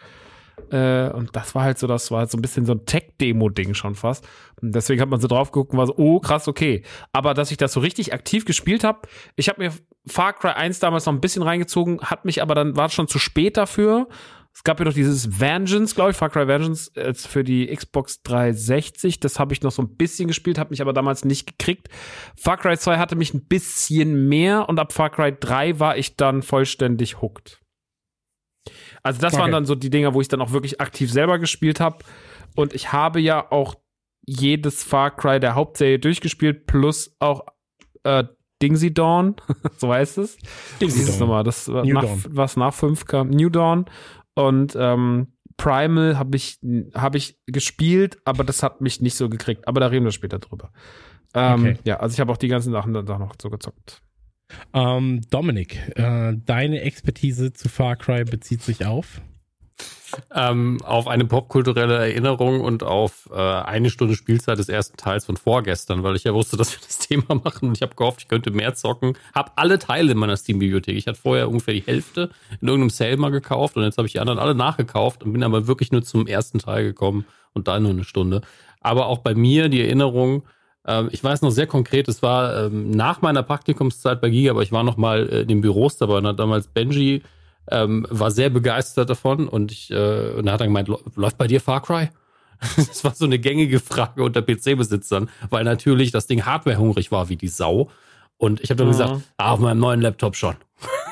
[0.69, 3.73] Äh, und das war halt so, das war halt so ein bisschen so ein Tech-Demo-Ding
[3.73, 4.27] schon fast.
[4.61, 6.83] Und deswegen hat man so drauf geguckt und war so, oh, krass, okay.
[7.11, 9.01] Aber dass ich das so richtig aktiv gespielt habe,
[9.35, 9.73] ich habe mir
[10.07, 13.19] Far Cry 1 damals noch ein bisschen reingezogen, hat mich aber dann, war schon zu
[13.19, 14.07] spät dafür.
[14.53, 18.21] Es gab ja noch dieses Vengeance, glaube ich, Far Cry Vengeance äh, für die Xbox
[18.23, 19.19] 360.
[19.19, 21.87] Das habe ich noch so ein bisschen gespielt, habe mich aber damals nicht gekriegt.
[22.35, 26.17] Far Cry 2 hatte mich ein bisschen mehr und ab Far Cry 3 war ich
[26.17, 27.61] dann vollständig hooked.
[29.03, 29.41] Also das okay.
[29.41, 31.99] waren dann so die Dinger, wo ich dann auch wirklich aktiv selber gespielt habe.
[32.55, 33.75] Und ich habe ja auch
[34.25, 37.45] jedes Far Cry der Hauptserie durchgespielt, plus auch
[38.03, 38.25] äh,
[38.61, 39.35] Dingsy Dawn,
[39.77, 40.37] so heißt es.
[40.79, 41.19] Dingsy Dawn.
[41.19, 43.29] Nochmal, das nach, was nach 5 kam.
[43.29, 43.85] New Dawn.
[44.35, 46.59] Und ähm, Primal habe ich,
[46.93, 49.67] hab ich gespielt, aber das hat mich nicht so gekriegt.
[49.67, 50.71] Aber da reden wir später drüber.
[51.33, 51.77] Ähm, okay.
[51.83, 54.01] Ja, also ich habe auch die ganzen Sachen dann noch so gezockt.
[54.73, 59.21] Ähm, Dominik, äh, deine Expertise zu Far Cry bezieht sich auf?
[60.35, 65.37] Ähm, auf eine popkulturelle Erinnerung und auf äh, eine Stunde Spielzeit des ersten Teils von
[65.37, 68.27] vorgestern, weil ich ja wusste, dass wir das Thema machen und ich habe gehofft, ich
[68.27, 69.17] könnte mehr zocken.
[69.33, 70.97] Hab alle Teile in meiner Steam-Bibliothek.
[70.97, 72.29] Ich hatte vorher ungefähr die Hälfte
[72.59, 75.43] in irgendeinem Sale mal gekauft und jetzt habe ich die anderen alle nachgekauft und bin
[75.43, 78.41] aber wirklich nur zum ersten Teil gekommen und da nur eine Stunde.
[78.81, 80.43] Aber auch bei mir die Erinnerung,
[80.85, 84.63] ähm, ich weiß noch sehr konkret, es war ähm, nach meiner Praktikumszeit bei Giga, aber
[84.63, 87.21] ich war noch mal äh, in den Büros dabei und hat damals Benji
[87.71, 91.47] ähm, war sehr begeistert davon und ich äh, und er hat dann gemeint, läuft bei
[91.47, 92.09] dir Far Cry?
[92.75, 97.35] das war so eine gängige Frage unter PC-Besitzern, weil natürlich das Ding hardwarehungrig war wie
[97.35, 97.89] die Sau.
[98.37, 98.91] Und ich habe dann mhm.
[98.91, 100.55] gesagt, ah, auf meinem neuen Laptop schon.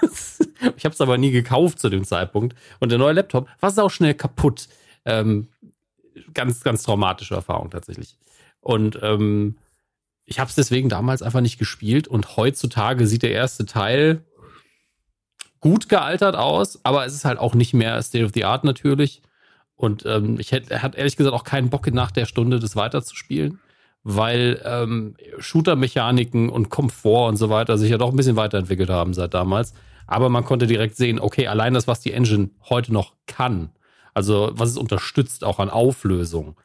[0.78, 2.55] ich habe es aber nie gekauft zu dem Zeitpunkt.
[2.80, 4.68] Und der neue Laptop war sau schnell kaputt.
[5.05, 5.47] Ähm,
[6.34, 8.18] ganz, ganz traumatische Erfahrung tatsächlich.
[8.62, 9.57] Und ähm,
[10.26, 12.07] ich habe es deswegen damals einfach nicht gespielt.
[12.07, 14.24] Und heutzutage sieht der erste Teil
[15.60, 19.22] gut gealtert aus, aber es ist halt auch nicht mehr State of the Art natürlich.
[19.76, 23.60] Und ähm, ich hätte, hat ehrlich gesagt auch keinen Bock nach der Stunde das weiterzuspielen,
[24.03, 29.14] weil ähm, Shooter-Mechaniken und Komfort und so weiter sich ja doch ein bisschen weiterentwickelt haben
[29.14, 29.74] seit damals.
[30.07, 33.70] Aber man konnte direkt sehen, okay, allein das, was die Engine heute noch kann,
[34.14, 36.55] also was es unterstützt auch an Auflösung,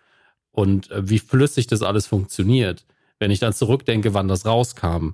[0.55, 2.86] und äh, wie flüssig das alles funktioniert.
[3.18, 5.11] Wenn ich dann zurückdenke, wann das rauskam,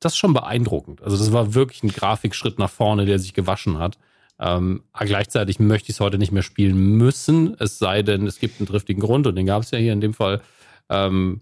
[0.00, 1.02] das ist schon beeindruckend.
[1.02, 3.98] Also das war wirklich ein Grafikschritt nach vorne, der sich gewaschen hat.
[4.40, 8.60] Ähm, gleichzeitig möchte ich es heute nicht mehr spielen müssen, es sei denn, es gibt
[8.60, 10.40] einen driftigen Grund und den gab es ja hier in dem Fall.
[10.88, 11.40] Ähm,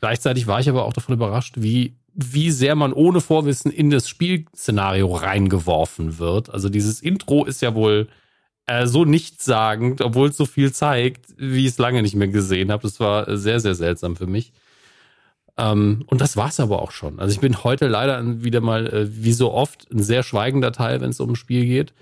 [0.00, 4.08] gleichzeitig war ich aber auch davon überrascht, wie, wie sehr man ohne Vorwissen in das
[4.08, 6.48] Spielszenario reingeworfen wird.
[6.48, 8.08] Also dieses Intro ist ja wohl
[8.66, 12.72] äh, so nichtssagend, obwohl es so viel zeigt, wie ich es lange nicht mehr gesehen
[12.72, 12.84] habe.
[12.84, 14.52] Das war sehr, sehr seltsam für mich.
[15.56, 17.20] Ähm, und das war's aber auch schon.
[17.20, 21.00] Also ich bin heute leider wieder mal, äh, wie so oft, ein sehr schweigender Teil,
[21.00, 21.92] wenn es um ein Spiel geht.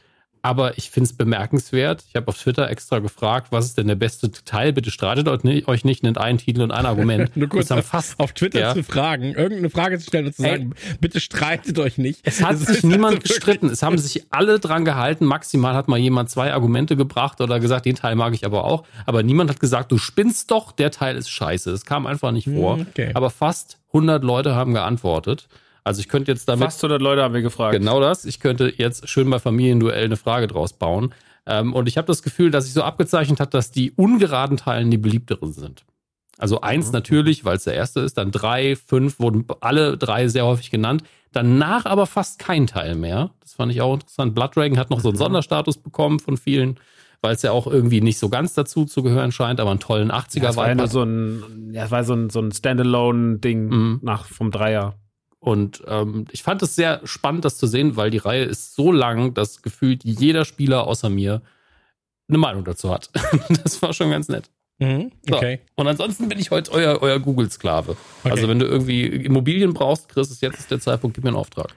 [0.44, 2.04] Aber ich finde es bemerkenswert.
[2.08, 4.72] Ich habe auf Twitter extra gefragt, was ist denn der beste Teil?
[4.72, 7.36] Bitte streitet euch nicht, nennt einen Titel und ein Argument.
[7.36, 8.74] Nur kurz auf, fast, auf Twitter ja.
[8.74, 12.20] zu fragen, irgendeine Frage zu stellen und zu sagen, Ey, bitte streitet euch nicht.
[12.24, 13.68] Es hat das sich niemand also gestritten.
[13.68, 15.26] Es haben sich alle dran gehalten.
[15.26, 18.84] Maximal hat mal jemand zwei Argumente gebracht oder gesagt, den Teil mag ich aber auch.
[19.06, 21.70] Aber niemand hat gesagt, du spinnst doch, der Teil ist scheiße.
[21.70, 22.78] Es kam einfach nicht vor.
[22.78, 23.10] Hm, okay.
[23.14, 25.46] Aber fast 100 Leute haben geantwortet.
[25.84, 26.64] Also ich könnte jetzt damit.
[26.64, 27.72] Fast 100 Leute haben wir gefragt.
[27.72, 28.24] Genau das.
[28.24, 31.14] Ich könnte jetzt schön bei Familienduell eine Frage draus bauen.
[31.46, 34.90] Ähm, und ich habe das Gefühl, dass sich so abgezeichnet hat, dass die ungeraden Teilen
[34.90, 35.84] die beliebteren sind.
[36.38, 36.92] Also eins mhm.
[36.92, 41.02] natürlich, weil es der erste ist, dann drei, fünf wurden alle drei sehr häufig genannt.
[41.32, 43.30] Danach aber fast kein Teil mehr.
[43.40, 44.34] Das fand ich auch interessant.
[44.34, 45.22] Blood Dragon hat noch so einen mhm.
[45.22, 46.78] Sonderstatus bekommen von vielen,
[47.22, 50.10] weil es ja auch irgendwie nicht so ganz dazu zu gehören scheint, aber einen tollen
[50.10, 50.68] 80er ja, war.
[50.68, 54.00] Ja, so ein, ja, es war so ein, so ein Standalone-Ding mhm.
[54.02, 54.94] nach vom Dreier.
[55.42, 58.92] Und ähm, ich fand es sehr spannend, das zu sehen, weil die Reihe ist so
[58.92, 61.42] lang, dass gefühlt jeder Spieler außer mir
[62.28, 63.10] eine Meinung dazu hat.
[63.64, 64.50] das war schon ganz nett.
[64.78, 65.58] Mhm, okay.
[65.64, 65.80] So.
[65.80, 67.96] Und ansonsten bin ich heute euer, euer Google-Sklave.
[68.22, 68.30] Okay.
[68.30, 71.74] Also wenn du irgendwie Immobilien brauchst, Chris, ist jetzt der Zeitpunkt, gib mir einen Auftrag.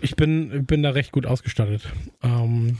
[0.00, 1.82] Ich bin, bin da recht gut ausgestattet.
[2.22, 2.78] Ähm,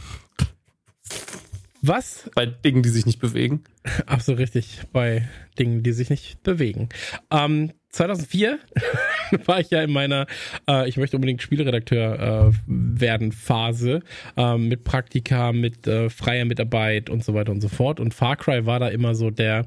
[1.80, 2.30] was?
[2.34, 3.64] Bei Dingen, die sich nicht bewegen.
[4.06, 4.80] Ach so, richtig.
[4.92, 5.28] Bei
[5.58, 6.88] Dingen, die sich nicht bewegen.
[7.30, 8.58] Ähm, 2004
[9.46, 10.26] war ich ja in meiner
[10.68, 14.02] äh, ich möchte unbedingt Spielredakteur äh, werden Phase
[14.36, 18.00] äh, mit Praktika, mit äh, freier Mitarbeit und so weiter und so fort.
[18.00, 19.66] Und Far Cry war da immer so der.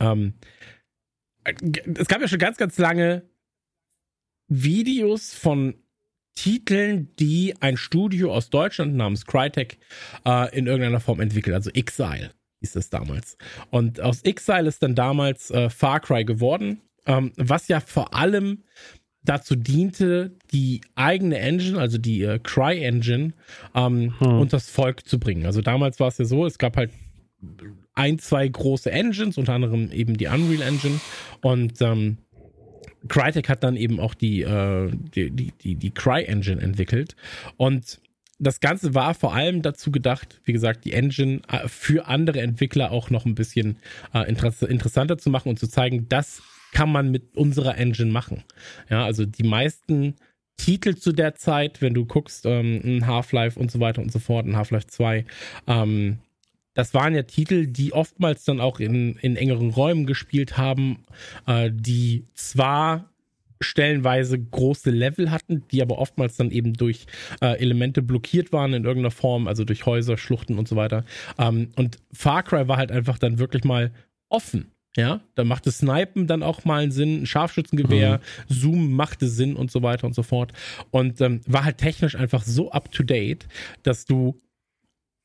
[0.00, 0.34] Ähm,
[1.44, 3.22] es gab ja schon ganz, ganz lange
[4.48, 5.74] Videos von
[6.34, 9.78] Titeln, die ein Studio aus Deutschland namens Crytek
[10.26, 12.32] äh, in irgendeiner Form entwickelt, also Exile
[12.64, 13.36] hieß es damals.
[13.70, 18.64] Und aus Exile ist dann damals äh, Far Cry geworden, ähm, was ja vor allem
[19.22, 23.32] dazu diente, die eigene Engine, also die äh, Cry Engine,
[23.74, 24.38] ähm, hm.
[24.40, 25.46] und das Volk zu bringen.
[25.46, 26.90] Also damals war es ja so, es gab halt
[27.94, 31.00] ein, zwei große Engines, unter anderem eben die Unreal Engine
[31.42, 32.18] und ähm,
[33.08, 37.16] Crytek hat dann eben auch die, äh, die, die, die, die Cry Engine entwickelt
[37.56, 38.00] und
[38.40, 42.90] das Ganze war vor allem dazu gedacht, wie gesagt, die Engine äh, für andere Entwickler
[42.90, 43.78] auch noch ein bisschen
[44.12, 48.42] äh, interessanter zu machen und zu zeigen, das kann man mit unserer Engine machen.
[48.90, 50.16] Ja, also die meisten
[50.56, 54.46] Titel zu der Zeit, wenn du guckst, ähm, Half-Life und so weiter und so fort,
[54.46, 55.24] Half-Life 2,
[55.66, 56.18] ähm,
[56.74, 61.04] das waren ja Titel, die oftmals dann auch in, in engeren Räumen gespielt haben,
[61.46, 63.10] äh, die zwar
[63.60, 67.06] stellenweise große Level hatten, die aber oftmals dann eben durch
[67.40, 71.04] äh, Elemente blockiert waren in irgendeiner Form, also durch Häuser, Schluchten und so weiter.
[71.38, 73.90] Ähm, und Far Cry war halt einfach dann wirklich mal
[74.28, 74.70] offen.
[74.96, 78.54] Ja, da machte Snipen dann auch mal einen Sinn, ein Scharfschützengewehr, mhm.
[78.54, 80.52] Zoom machte Sinn und so weiter und so fort.
[80.92, 83.48] Und ähm, war halt technisch einfach so up to date,
[83.82, 84.40] dass du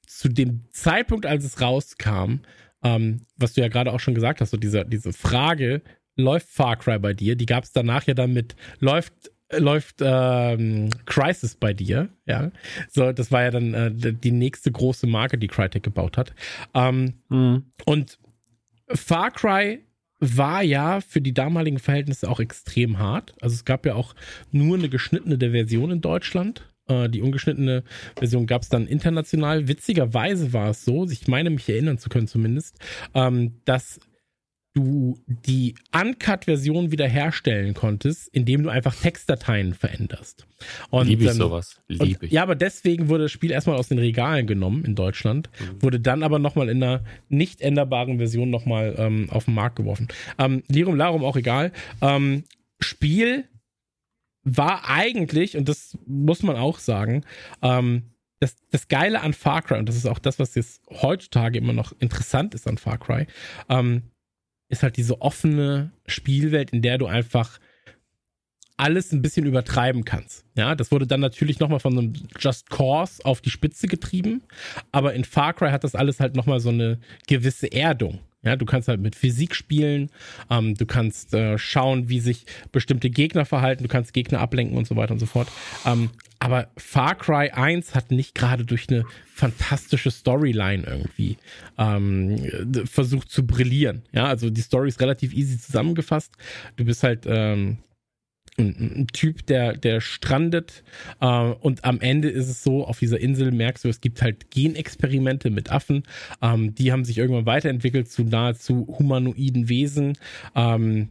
[0.10, 2.40] zu dem Zeitpunkt, als es rauskam,
[2.84, 5.81] ähm, was du ja gerade auch schon gesagt hast, so diese, diese Frage,
[6.15, 7.36] läuft Far Cry bei dir?
[7.36, 9.14] Die gab es danach ja dann mit, läuft
[9.52, 12.52] läuft ähm, Crisis bei dir, ja.
[12.88, 16.36] So, das war ja dann äh, die nächste große Marke, die Crytek gebaut hat.
[16.76, 17.72] Ähm, mhm.
[17.86, 18.19] Und
[18.90, 19.80] Far Cry
[20.19, 23.34] war ja für die damaligen Verhältnisse auch extrem hart.
[23.41, 24.14] Also es gab ja auch
[24.52, 26.69] nur eine geschnittene Version in Deutschland.
[26.89, 27.83] Äh, die ungeschnittene
[28.17, 29.67] Version gab es dann international.
[29.67, 32.77] Witzigerweise war es so, ich meine mich erinnern zu können zumindest,
[33.13, 33.99] ähm, dass
[34.73, 40.45] du die Uncut-Version wiederherstellen konntest, indem du einfach Textdateien veränderst.
[40.89, 41.81] Und, Liebe ich ähm, sowas.
[41.87, 42.31] Liebe ich.
[42.31, 45.81] Ja, aber deswegen wurde das Spiel erstmal aus den Regalen genommen in Deutschland, mhm.
[45.81, 50.07] wurde dann aber nochmal in einer nicht änderbaren Version nochmal ähm, auf den Markt geworfen.
[50.37, 51.71] Ähm, Lirum Larum auch egal.
[52.01, 52.43] Ähm,
[52.79, 53.45] Spiel
[54.43, 57.23] war eigentlich, und das muss man auch sagen,
[57.61, 61.57] ähm, das, das Geile an Far Cry, und das ist auch das, was jetzt heutzutage
[61.57, 63.27] immer noch interessant ist an Far Cry,
[63.67, 64.03] ähm,
[64.69, 67.59] ist halt diese offene Spielwelt, in der du einfach
[68.77, 70.45] alles ein bisschen übertreiben kannst.
[70.55, 74.41] Ja, das wurde dann natürlich nochmal von einem Just Cause auf die Spitze getrieben,
[74.93, 78.19] aber in Far Cry hat das alles halt nochmal so eine gewisse Erdung.
[78.41, 80.09] Ja, du kannst halt mit Physik spielen,
[80.49, 84.87] ähm, du kannst äh, schauen, wie sich bestimmte Gegner verhalten, du kannst Gegner ablenken und
[84.87, 85.49] so weiter und so fort.
[85.85, 86.09] Ähm,
[86.39, 89.03] aber Far Cry 1 hat nicht gerade durch eine
[89.33, 91.37] fantastische Storyline irgendwie
[91.77, 92.37] ähm,
[92.85, 94.03] versucht zu brillieren.
[94.13, 96.31] Ja, also die Story ist relativ easy zusammengefasst.
[96.77, 97.79] Du bist halt ähm,
[98.60, 100.84] ein, Typ, der, der strandet
[101.22, 104.52] äh, und am Ende ist es so, auf dieser Insel merkst du, es gibt halt
[104.52, 106.03] Genexperimente mit Affen,
[106.41, 110.18] ähm, die haben sich irgendwann weiterentwickelt zu nahezu humanoiden Wesen
[110.56, 111.10] ähm,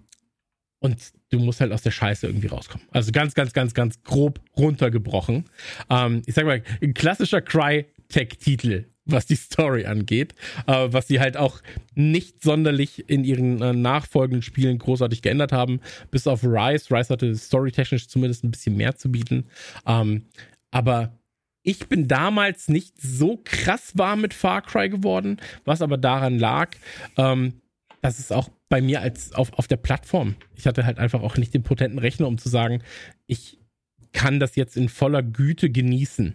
[0.81, 0.97] und
[1.31, 2.87] du musst halt aus der Scheiße irgendwie rauskommen.
[2.93, 5.45] Also ganz, ganz, ganz, ganz grob runtergebrochen.
[5.91, 10.35] Ähm, ich sag mal, ein klassischer Cry-Tech-Titel was die Story angeht,
[10.67, 11.61] äh, was sie halt auch
[11.95, 15.81] nicht sonderlich in ihren äh, nachfolgenden Spielen großartig geändert haben,
[16.11, 16.95] bis auf Rise.
[16.95, 19.47] Rise hatte storytechnisch zumindest ein bisschen mehr zu bieten.
[19.87, 20.27] Ähm,
[20.71, 21.13] aber
[21.63, 26.71] ich bin damals nicht so krass warm mit Far Cry geworden, was aber daran lag,
[27.17, 27.61] ähm,
[28.01, 31.37] dass es auch bei mir als auf, auf der Plattform, ich hatte halt einfach auch
[31.37, 32.83] nicht den potenten Rechner, um zu sagen,
[33.27, 33.59] ich
[34.13, 36.35] kann das jetzt in voller Güte genießen.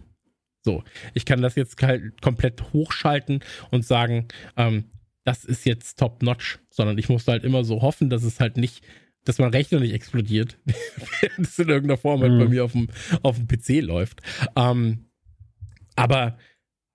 [0.64, 0.84] So,
[1.14, 4.85] ich kann das jetzt halt komplett hochschalten und sagen, ähm,
[5.26, 8.57] das ist jetzt top notch, sondern ich musste halt immer so hoffen, dass es halt
[8.57, 8.84] nicht,
[9.26, 10.57] dass mein Rechner nicht explodiert,
[11.22, 12.40] während es in irgendeiner Form halt mhm.
[12.40, 12.88] bei mir auf dem,
[13.22, 14.22] auf dem PC läuft.
[14.56, 15.06] Ähm,
[15.95, 16.38] aber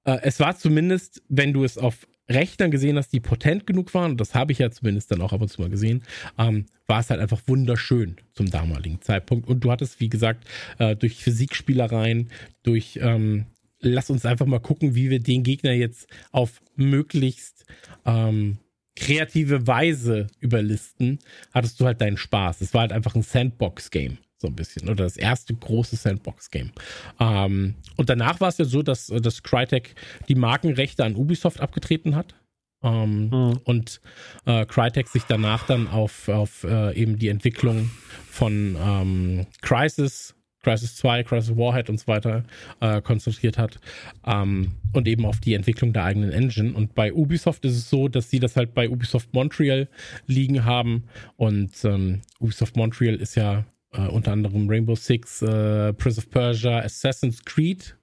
[0.05, 4.13] äh, es war zumindest, wenn du es auf Rechnern gesehen hast, die potent genug waren,
[4.13, 6.03] und das habe ich ja zumindest dann auch ab und zu mal gesehen,
[6.39, 9.49] ähm, war es halt einfach wunderschön zum damaligen Zeitpunkt.
[9.49, 10.47] Und du hattest, wie gesagt,
[10.79, 12.31] äh, durch Physikspielereien,
[12.63, 13.47] durch ähm,
[13.81, 17.65] lass uns einfach mal gucken, wie wir den Gegner jetzt auf möglichst
[18.05, 18.59] ähm,
[18.97, 21.21] kreative Weise überlisten,
[21.53, 22.61] hattest du halt deinen Spaß.
[22.61, 26.73] Es war halt einfach ein Sandbox-Game, so ein bisschen, oder das erste große Sandbox-Game.
[27.21, 29.95] Ähm, und danach war es ja so, dass, dass Crytek
[30.29, 32.35] die Markenrechte an Ubisoft abgetreten hat.
[32.83, 33.61] Ähm, mhm.
[33.65, 34.01] Und
[34.47, 37.91] äh, Crytek sich danach dann auf, auf äh, eben die Entwicklung
[38.31, 40.35] von ähm, Crisis
[40.69, 42.45] Crisis 2, Crisis Warhead und so weiter
[42.81, 43.81] äh, konzentriert hat
[44.27, 46.75] ähm, und eben auf die Entwicklung der eigenen Engine.
[46.75, 49.89] Und bei Ubisoft ist es so, dass sie das halt bei Ubisoft Montreal
[50.27, 51.05] liegen haben
[51.37, 56.81] und ähm, Ubisoft Montreal ist ja äh, unter anderem Rainbow Six, äh, Prince of Persia,
[56.81, 57.97] Assassin's Creed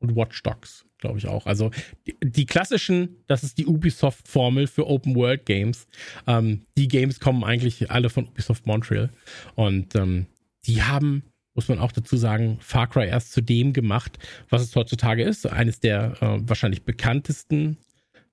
[0.00, 1.46] und Watch Dogs, glaube ich auch.
[1.46, 1.70] Also
[2.06, 5.86] die, die, klassischen, das ist die Ubisoft-Formel für Open World Games.
[6.26, 9.08] Ähm, die Games kommen eigentlich alle von Ubisoft Montreal
[9.54, 10.26] und ähm,
[10.66, 11.24] die haben
[11.54, 14.18] muss man auch dazu sagen, Far Cry erst zu dem gemacht,
[14.48, 15.46] was es heutzutage ist.
[15.46, 17.76] Eines der äh, wahrscheinlich bekanntesten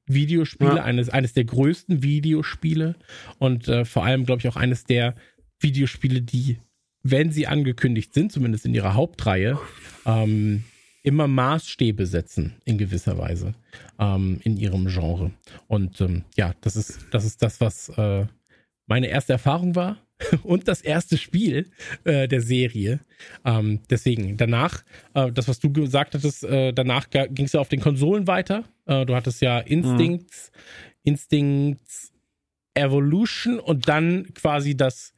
[0.05, 0.83] Videospiele, ja.
[0.83, 2.95] eines, eines der größten Videospiele
[3.39, 5.15] und äh, vor allem, glaube ich, auch eines der
[5.59, 6.59] Videospiele, die,
[7.03, 9.59] wenn sie angekündigt sind, zumindest in ihrer Hauptreihe,
[10.05, 10.63] ähm,
[11.03, 13.55] immer Maßstäbe setzen in gewisser Weise
[13.99, 15.31] ähm, in ihrem Genre.
[15.67, 18.25] Und ähm, ja, das ist, das ist das, was äh,
[18.87, 19.97] meine erste Erfahrung war
[20.43, 21.69] und das erste Spiel
[22.03, 22.99] äh, der Serie.
[23.45, 24.83] Ähm, deswegen, danach,
[25.13, 28.63] äh, das, was du gesagt hattest, äh, danach ging es ja auf den Konsolen weiter.
[28.85, 31.01] Äh, du hattest ja Instincts, mhm.
[31.03, 32.13] Instincts
[32.73, 35.13] Evolution und dann quasi das,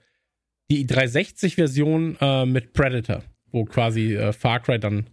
[0.70, 5.08] die 360-Version äh, mit Predator, wo quasi äh, Far Cry dann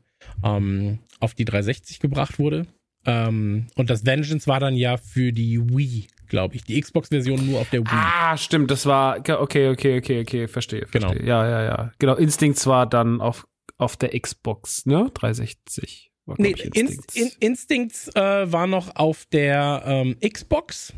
[0.44, 2.66] ähm, auf die 360 gebracht wurde.
[3.04, 6.64] Ähm, und das Vengeance war dann ja für die Wii glaube ich.
[6.64, 7.88] Die Xbox-Version nur auf der Wii.
[7.90, 11.08] Ah, stimmt, das war, okay, okay, okay, okay, verstehe, genau.
[11.08, 11.20] verstehe.
[11.20, 11.28] Genau.
[11.28, 11.92] Ja, ja, ja.
[11.98, 13.46] Genau, Instincts war dann auf,
[13.78, 15.10] auf der Xbox, ne?
[15.14, 16.12] 360.
[16.26, 20.92] War, nee, Instincts, In, Instincts äh, war noch auf der ähm, Xbox.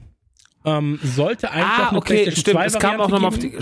[0.65, 3.57] Ähm, sollte eigentlich ah, eine okay, stimmt, 2 es kam auch nochmal auf die,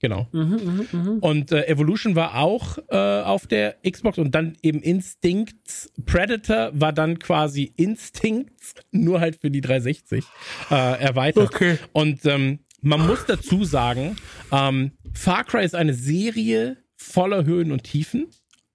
[0.00, 0.26] Genau.
[0.32, 1.18] Mhm, mh, mh.
[1.20, 5.92] Und äh, Evolution war auch äh, auf der Xbox und dann eben Instincts.
[6.06, 10.24] Predator war dann quasi Instincts, nur halt für die 360
[10.70, 11.54] äh, erweitert.
[11.54, 11.78] Okay.
[11.92, 14.16] Und ähm, man muss dazu sagen,
[14.50, 18.26] ähm, Far Cry ist eine Serie voller Höhen und Tiefen.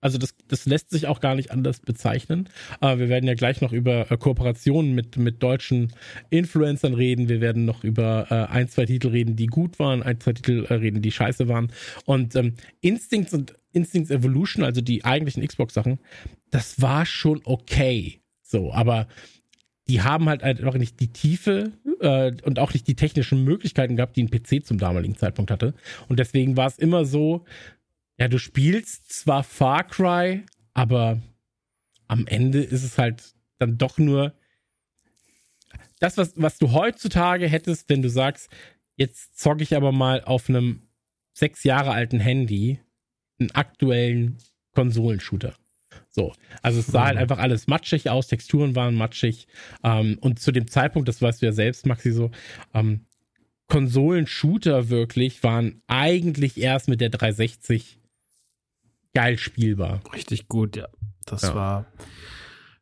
[0.05, 2.47] Also das, das lässt sich auch gar nicht anders bezeichnen.
[2.79, 5.93] Äh, wir werden ja gleich noch über äh, Kooperationen mit, mit deutschen
[6.29, 7.27] Influencern reden.
[7.27, 10.67] Wir werden noch über äh, ein, zwei Titel reden, die gut waren, ein, zwei Titel
[10.69, 11.71] äh, reden, die scheiße waren.
[12.05, 15.97] Und ähm, Instincts und Instincts Evolution, also die eigentlichen Xbox-Sachen,
[16.51, 18.19] das war schon okay.
[18.43, 19.07] So, aber
[19.87, 24.15] die haben halt einfach nicht die Tiefe äh, und auch nicht die technischen Möglichkeiten gehabt,
[24.17, 25.73] die ein PC zum damaligen Zeitpunkt hatte.
[26.07, 27.43] Und deswegen war es immer so,
[28.17, 31.21] ja, du spielst zwar Far Cry, aber
[32.07, 34.33] am Ende ist es halt dann doch nur
[35.99, 38.49] das, was, was du heutzutage hättest, wenn du sagst,
[38.95, 40.83] jetzt zocke ich aber mal auf einem
[41.33, 42.79] sechs Jahre alten Handy
[43.39, 44.37] einen aktuellen
[44.73, 45.55] Konsolenshooter.
[46.09, 47.05] So, also es sah mhm.
[47.05, 49.47] halt einfach alles matschig aus, Texturen waren matschig
[49.83, 52.31] ähm, und zu dem Zeitpunkt, das weißt du ja selbst, Maxi, so,
[52.73, 53.05] ähm,
[53.67, 57.99] Konsolen-Shooter wirklich waren eigentlich erst mit der 360
[59.15, 60.01] geil spielbar.
[60.13, 60.87] Richtig gut, ja.
[61.25, 61.55] Das ja.
[61.55, 61.85] war,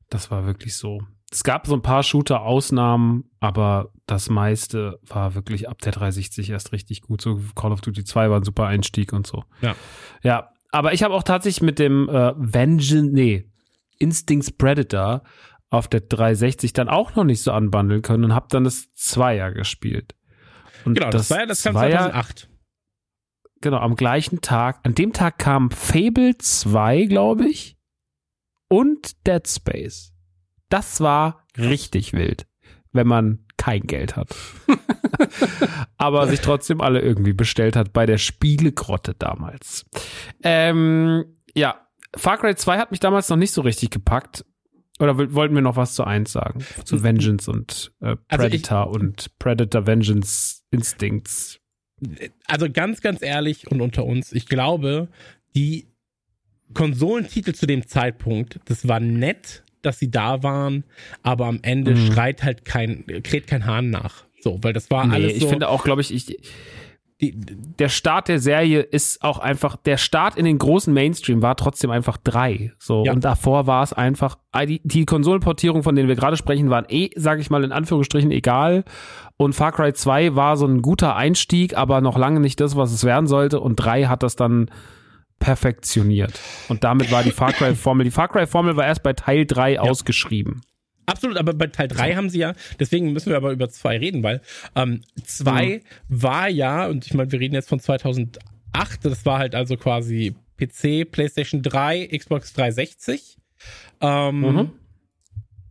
[0.09, 1.01] das war wirklich so.
[1.31, 6.73] Es gab so ein paar Shooter-Ausnahmen, aber das meiste war wirklich ab der 360 erst
[6.73, 7.21] richtig gut.
[7.21, 9.43] So Call of Duty 2 war ein super Einstieg und so.
[9.61, 9.75] Ja.
[10.21, 13.49] Ja, aber ich habe auch tatsächlich mit dem äh, Vengeance, nee,
[13.97, 15.23] Instincts Predator
[15.69, 19.51] auf der 360 dann auch noch nicht so anbandeln können und habe dann das Zweier
[19.51, 20.13] gespielt.
[20.85, 22.49] Und genau, das, das war ja das kam 2008
[23.63, 27.77] genau, am gleichen Tag, an dem Tag kam Fable 2, glaube ich,
[28.67, 30.13] und Dead Space.
[30.69, 32.45] Das war richtig wild,
[32.91, 34.35] wenn man kein Geld hat.
[35.97, 39.85] Aber sich trotzdem alle irgendwie bestellt hat bei der Spielegrotte damals.
[40.43, 41.25] Ähm,
[41.55, 44.45] ja, Far Cry 2 hat mich damals noch nicht so richtig gepackt.
[44.99, 46.63] Oder wollten wir noch was zu 1 sagen?
[46.85, 51.59] Zu Vengeance und äh, Predator also ich, und Predator Vengeance Instincts
[52.47, 55.07] also ganz, ganz ehrlich und unter uns, ich glaube,
[55.55, 55.87] die
[56.73, 60.83] Konsolentitel zu dem Zeitpunkt, das war nett, dass sie da waren,
[61.21, 62.11] aber am Ende mhm.
[62.11, 64.25] schreit halt kein, kräht kein Hahn nach.
[64.39, 65.37] So, weil das war nee, alles so.
[65.37, 66.37] Ich finde auch, glaube ich, ich,
[67.23, 67.35] die,
[67.79, 71.89] der Start der Serie ist auch einfach, der Start in den großen Mainstream war trotzdem
[71.89, 72.73] einfach drei.
[72.79, 73.13] So, ja.
[73.13, 76.85] und davor war es einfach, ah, die, die Konsolenportierung, von denen wir gerade sprechen, waren
[76.89, 78.83] eh, sage ich mal in Anführungsstrichen, egal.
[79.37, 82.91] Und Far Cry 2 war so ein guter Einstieg, aber noch lange nicht das, was
[82.91, 83.61] es werden sollte.
[83.61, 84.69] Und drei hat das dann
[85.39, 86.39] perfektioniert.
[86.67, 89.45] Und damit war die Far Cry Formel, die Far Cry Formel war erst bei Teil
[89.45, 89.81] 3 ja.
[89.81, 90.61] ausgeschrieben.
[91.05, 94.23] Absolut, aber bei Teil 3 haben sie ja, deswegen müssen wir aber über 2 reden,
[94.23, 94.41] weil
[94.73, 95.81] 2 ähm, mhm.
[96.07, 98.39] war ja, und ich meine, wir reden jetzt von 2008,
[99.03, 103.37] das war halt also quasi PC, PlayStation 3, Xbox 360.
[104.01, 104.71] Ähm, mhm.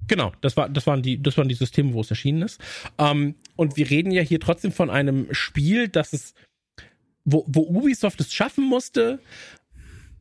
[0.08, 2.60] Genau, das, war, das, waren die, das waren die Systeme, wo es erschienen ist.
[2.98, 6.34] Ähm, und wir reden ja hier trotzdem von einem Spiel, das es,
[7.24, 9.20] wo, wo Ubisoft es schaffen musste,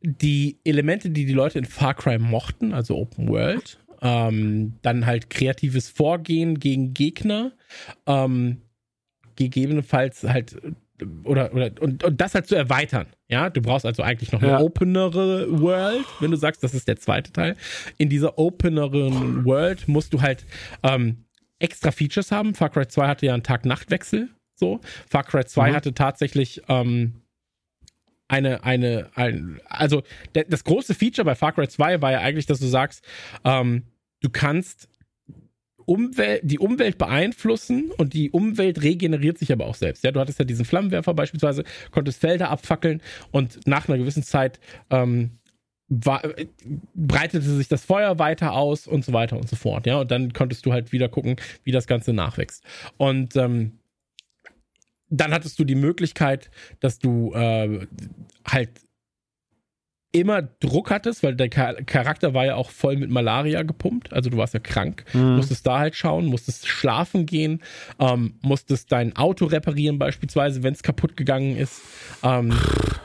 [0.02, 5.30] die Elemente, die die Leute in Far Cry mochten, also Open World, ähm, dann halt
[5.30, 7.52] kreatives Vorgehen gegen Gegner.
[8.06, 8.62] Ähm,
[9.36, 10.60] gegebenenfalls halt
[11.24, 13.06] oder, oder und, und das halt zu erweitern.
[13.28, 14.58] Ja, du brauchst also eigentlich noch eine Ja.
[14.60, 17.56] openere World, wenn du sagst, das ist der zweite Teil.
[17.98, 20.44] In dieser openeren World musst du halt
[20.82, 21.24] ähm,
[21.58, 22.54] extra Features haben.
[22.54, 24.28] Far Cry 2 hatte ja einen Tag-Nacht-Wechsel.
[24.54, 24.80] So.
[25.08, 25.74] Far Cry 2 Mhm.
[25.74, 27.14] hatte tatsächlich ähm,
[28.28, 30.02] eine, eine, ein, also
[30.32, 33.04] das große Feature bei Far Cry 2 war ja eigentlich, dass du sagst,
[33.44, 33.84] ähm,
[34.22, 34.88] du kannst
[35.84, 40.04] Umwelt, die Umwelt beeinflussen und die Umwelt regeneriert sich aber auch selbst.
[40.04, 44.60] Ja, du hattest ja diesen Flammenwerfer beispielsweise, konntest Felder abfackeln und nach einer gewissen Zeit
[44.90, 45.32] ähm,
[45.88, 46.22] war,
[46.94, 49.86] breitete sich das Feuer weiter aus und so weiter und so fort.
[49.86, 52.64] Ja, und dann konntest du halt wieder gucken, wie das Ganze nachwächst.
[52.96, 53.78] Und ähm,
[55.10, 56.50] dann hattest du die Möglichkeit,
[56.80, 57.86] dass du äh,
[58.46, 58.70] halt
[60.14, 64.12] immer Druck hattest, weil der Char- Charakter war ja auch voll mit Malaria gepumpt.
[64.12, 65.36] Also du warst ja krank, Mhm.
[65.36, 67.62] musstest da halt schauen, musstest schlafen gehen,
[67.98, 71.80] ähm, musstest dein Auto reparieren beispielsweise, wenn es kaputt gegangen ist
[72.22, 72.52] ähm,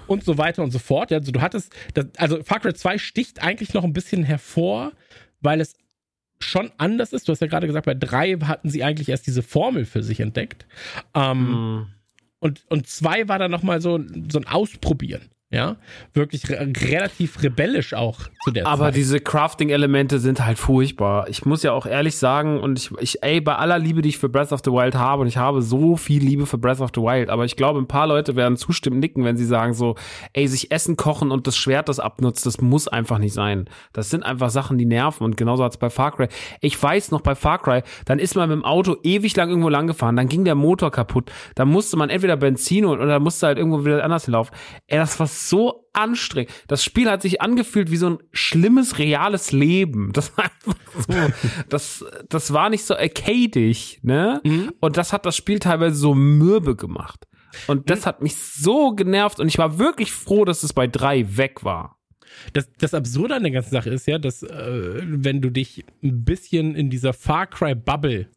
[0.07, 1.11] und so weiter und so fort.
[1.13, 4.91] Also du hattest, das, also Far Cry 2 sticht eigentlich noch ein bisschen hervor,
[5.39, 5.75] weil es
[6.39, 7.27] schon anders ist.
[7.27, 10.19] Du hast ja gerade gesagt, bei 3 hatten sie eigentlich erst diese Formel für sich
[10.19, 10.65] entdeckt.
[11.15, 11.87] Ähm, Mhm.
[12.39, 15.29] und, und zwei war dann nochmal so, so ein Ausprobieren.
[15.49, 15.77] Ja,
[16.13, 18.97] wirklich re relativ rebellisch auch zu der Aber Zeit.
[18.97, 21.29] diese Crafting-Elemente sind halt furchtbar.
[21.29, 24.17] Ich muss ja auch ehrlich sagen, und ich, ich, ey, bei aller Liebe, die ich
[24.17, 26.89] für Breath of the Wild habe, und ich habe so viel Liebe für Breath of
[26.93, 29.95] the Wild, aber ich glaube, ein paar Leute werden zustimmen, nicken, wenn sie sagen so,
[30.33, 33.69] ey, sich Essen kochen und das Schwert, das abnutzt, das muss einfach nicht sein.
[33.93, 35.23] Das sind einfach Sachen, die nerven.
[35.23, 36.27] Und genauso hat's bei Far Cry.
[36.59, 39.69] Ich weiß noch, bei Far Cry, dann ist man mit dem Auto ewig lang irgendwo
[39.69, 43.47] lang gefahren, dann ging der Motor kaputt, dann musste man entweder Benzin holen oder musste
[43.47, 44.53] halt irgendwo wieder anders laufen.
[44.87, 46.51] Ey, das war so anstrengend.
[46.67, 50.11] Das Spiel hat sich angefühlt wie so ein schlimmes, reales Leben.
[50.17, 50.75] Das war einfach
[51.07, 51.33] so,
[51.69, 54.41] das, das war nicht so arcadig, ne?
[54.79, 57.27] Und das hat das Spiel teilweise so mürbe gemacht.
[57.67, 61.37] Und das hat mich so genervt und ich war wirklich froh, dass es bei drei
[61.37, 61.97] weg war.
[62.53, 66.23] Das, das Absurde an der ganzen Sache ist ja, dass äh, wenn du dich ein
[66.23, 68.29] bisschen in dieser Far Cry Bubble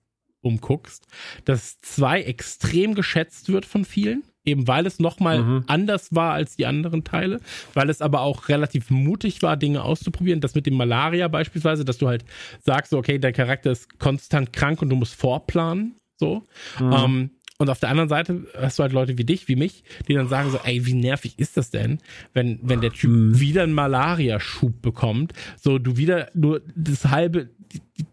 [0.43, 1.07] umguckst,
[1.45, 5.65] dass zwei extrem geschätzt wird von vielen, eben weil es nochmal Mhm.
[5.67, 7.41] anders war als die anderen Teile,
[7.75, 10.41] weil es aber auch relativ mutig war, Dinge auszuprobieren.
[10.41, 12.25] Das mit dem Malaria beispielsweise, dass du halt
[12.61, 16.47] sagst, so, okay, dein Charakter ist konstant krank und du musst vorplanen, so.
[16.81, 20.15] Ähm, und auf der anderen Seite hast du halt Leute wie dich, wie mich, die
[20.15, 21.99] dann sagen so, ey, wie nervig ist das denn,
[22.33, 27.83] wenn, wenn der Typ wieder einen Malaria-Schub bekommt, so du wieder nur das halbe, die,
[27.99, 28.07] die,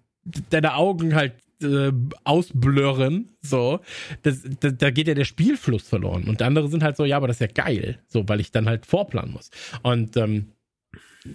[0.50, 1.92] deine Augen halt äh,
[2.24, 3.80] ausblurren, so,
[4.24, 6.26] das, das, da geht ja der Spielfluss verloren.
[6.28, 8.68] Und andere sind halt so, ja, aber das ist ja geil, so, weil ich dann
[8.68, 9.50] halt vorplanen muss.
[9.84, 10.54] Und ähm,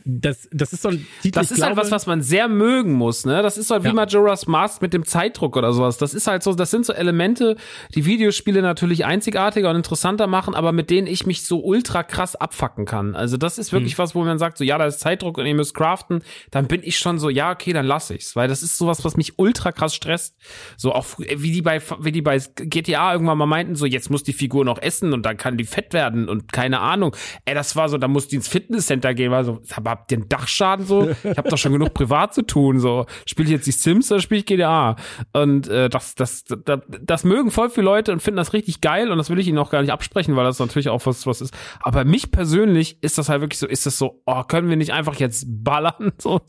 [0.05, 2.93] das, das ist so ein Titel, Das ist halt glaube- was, was man sehr mögen
[2.93, 3.43] muss, ne?
[3.43, 3.95] Das ist halt wie Ja.
[3.95, 5.99] Majora's Mask mit dem Zeitdruck oder sowas.
[5.99, 7.57] Das ist halt so, das sind so Elemente,
[7.95, 12.37] die Videospiele natürlich einzigartiger und interessanter machen, aber mit denen ich mich so ultra krass
[12.37, 13.15] abfacken kann.
[13.15, 13.79] Also das ist Hm.
[13.81, 16.67] wirklich was, wo man sagt, so ja, da ist Zeitdruck und ihr müsst craften, dann
[16.67, 19.39] bin ich schon so, ja, okay, dann lass ich's, weil das ist sowas, was mich
[19.39, 20.37] ultra krass stresst.
[20.77, 24.23] So auch wie die bei wie die bei GTA irgendwann mal meinten, so jetzt muss
[24.23, 27.15] die Figur noch essen und dann kann die fett werden und keine Ahnung.
[27.45, 30.19] Ey, das war so, da muss die ins Fitnesscenter gehen, war so, aber habt ihr
[30.19, 31.11] einen Dachschaden so?
[31.11, 33.07] Ich habe doch schon genug privat zu tun, so.
[33.27, 34.97] Spiele ich jetzt die Sims oder spiele ich GTA?
[35.33, 39.11] Und äh, das, das, das, das mögen voll viele Leute und finden das richtig geil
[39.11, 41.41] und das will ich ihnen auch gar nicht absprechen, weil das natürlich auch was, was
[41.41, 41.55] ist.
[41.81, 44.93] Aber mich persönlich ist das halt wirklich so, ist das so, oh, können wir nicht
[44.93, 46.41] einfach jetzt ballern so,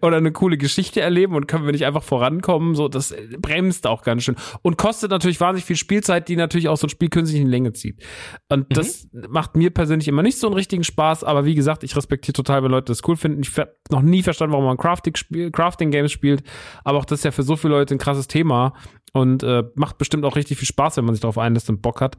[0.00, 2.74] oder eine coole Geschichte erleben und können wir nicht einfach vorankommen?
[2.74, 4.36] So, das bremst auch ganz schön.
[4.62, 7.72] Und kostet natürlich wahnsinnig viel Spielzeit, die natürlich auch so ein Spiel künstlich in Länge
[7.72, 8.02] zieht.
[8.48, 11.96] Und das macht mir persönlich immer nicht so einen richtigen Spaß, aber wie gesagt, ich
[11.96, 13.42] respektiere total, wenn Leute das cool finden.
[13.42, 16.42] Ich habe noch nie verstanden, warum man Crafting, spiel, Crafting Games spielt,
[16.84, 18.74] aber auch das ist ja für so viele Leute ein krasses Thema
[19.12, 22.00] und äh, macht bestimmt auch richtig viel Spaß, wenn man sich darauf einlässt und Bock
[22.00, 22.16] hat.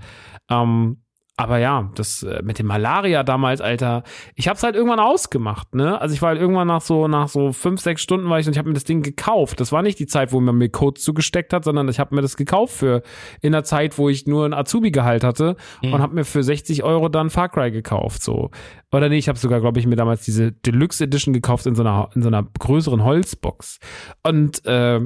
[0.49, 0.97] Ähm,
[1.37, 4.03] aber ja, das äh, mit dem Malaria damals, Alter,
[4.35, 5.99] ich hab's halt irgendwann ausgemacht, ne?
[5.99, 8.53] Also ich war halt irgendwann nach so nach so fünf, sechs Stunden war ich und
[8.53, 9.59] ich habe mir das Ding gekauft.
[9.59, 12.21] Das war nicht die Zeit, wo man mir Codes zugesteckt hat, sondern ich habe mir
[12.21, 13.01] das gekauft für
[13.41, 17.09] in der Zeit, wo ich nur ein Azubi-Gehalt hatte und habe mir für 60 Euro
[17.09, 18.49] dann Far Cry gekauft, so.
[18.93, 21.83] Oder nee, ich habe sogar, glaube ich, mir damals diese Deluxe Edition gekauft in so
[21.83, 23.79] einer in so einer größeren Holzbox.
[24.23, 25.01] Und äh,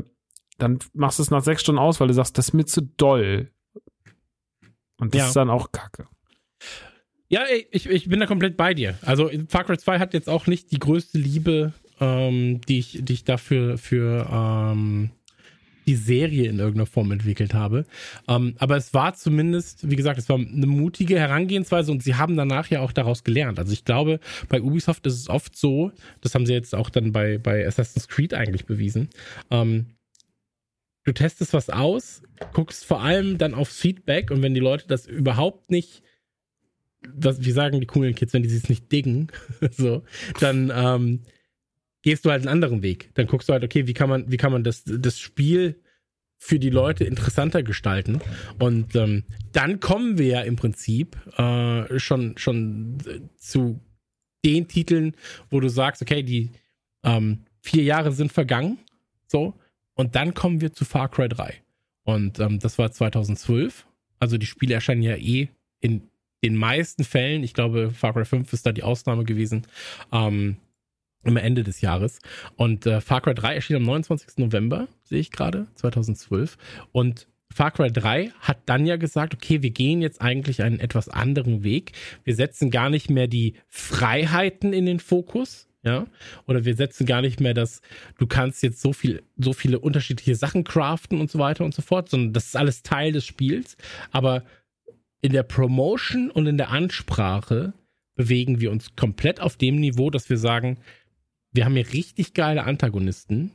[0.59, 2.81] dann machst du es nach sechs Stunden aus, weil du sagst, das ist mir zu
[2.83, 3.51] doll.
[4.99, 5.27] Und das Ja.
[5.27, 6.05] ist dann auch Kacke.
[7.29, 8.97] Ja, ich, ich bin da komplett bei dir.
[9.03, 13.13] Also Far Cry 2 hat jetzt auch nicht die größte Liebe, ähm, die, ich, die
[13.13, 15.11] ich dafür für ähm,
[15.89, 17.85] die Serie in irgendeiner Form entwickelt habe.
[18.27, 22.35] Ähm, aber es war zumindest, wie gesagt, es war eine mutige Herangehensweise und sie haben
[22.35, 23.59] danach ja auch daraus gelernt.
[23.59, 24.19] Also ich glaube,
[24.49, 25.91] bei Ubisoft ist es oft so,
[26.21, 29.09] das haben sie jetzt auch dann bei, bei Assassin's Creed eigentlich bewiesen,
[29.49, 29.87] ähm,
[31.05, 32.21] du testest was aus,
[32.53, 36.03] guckst vor allem dann aufs Feedback und wenn die Leute das überhaupt nicht,
[37.07, 39.27] was, wie sagen die coolen Kids, wenn die es nicht diggen,
[39.71, 40.03] so,
[40.39, 41.21] dann ähm,
[42.01, 43.11] gehst du halt einen anderen Weg.
[43.15, 45.81] Dann guckst du halt, okay, wie kann man, wie kann man das, das Spiel
[46.37, 48.21] für die Leute interessanter gestalten.
[48.59, 52.97] Und ähm, dann kommen wir ja im Prinzip äh, schon, schon
[53.35, 53.81] zu
[54.45, 55.15] den Titeln,
[55.49, 56.51] wo du sagst, okay, die
[57.03, 58.79] ähm, vier Jahre sind vergangen,
[59.27, 59.53] so,
[59.95, 61.61] und dann kommen wir zu Far Cry 3.
[62.03, 63.85] Und ähm, das war 2012.
[64.17, 65.49] Also die Spiele erscheinen ja eh
[65.81, 66.08] in
[66.43, 69.67] den meisten Fällen, ich glaube, Far Cry 5 ist da die Ausnahme gewesen,
[70.11, 70.57] ähm,
[71.23, 72.19] am Ende des Jahres.
[72.55, 74.37] Und äh, Far Cry 3 erschien am 29.
[74.37, 76.57] November, sehe ich gerade, 2012.
[76.91, 81.09] Und Far Cry 3 hat dann ja gesagt, okay, wir gehen jetzt eigentlich einen etwas
[81.09, 81.93] anderen Weg.
[82.23, 86.07] Wir setzen gar nicht mehr die Freiheiten in den Fokus, ja,
[86.45, 87.81] oder wir setzen gar nicht mehr das,
[88.17, 91.81] du kannst jetzt so viel, so viele unterschiedliche Sachen craften und so weiter und so
[91.81, 93.77] fort, sondern das ist alles Teil des Spiels.
[94.11, 94.43] Aber
[95.21, 97.73] in der Promotion und in der Ansprache
[98.15, 100.77] bewegen wir uns komplett auf dem Niveau, dass wir sagen,
[101.51, 103.51] wir haben hier richtig geile Antagonisten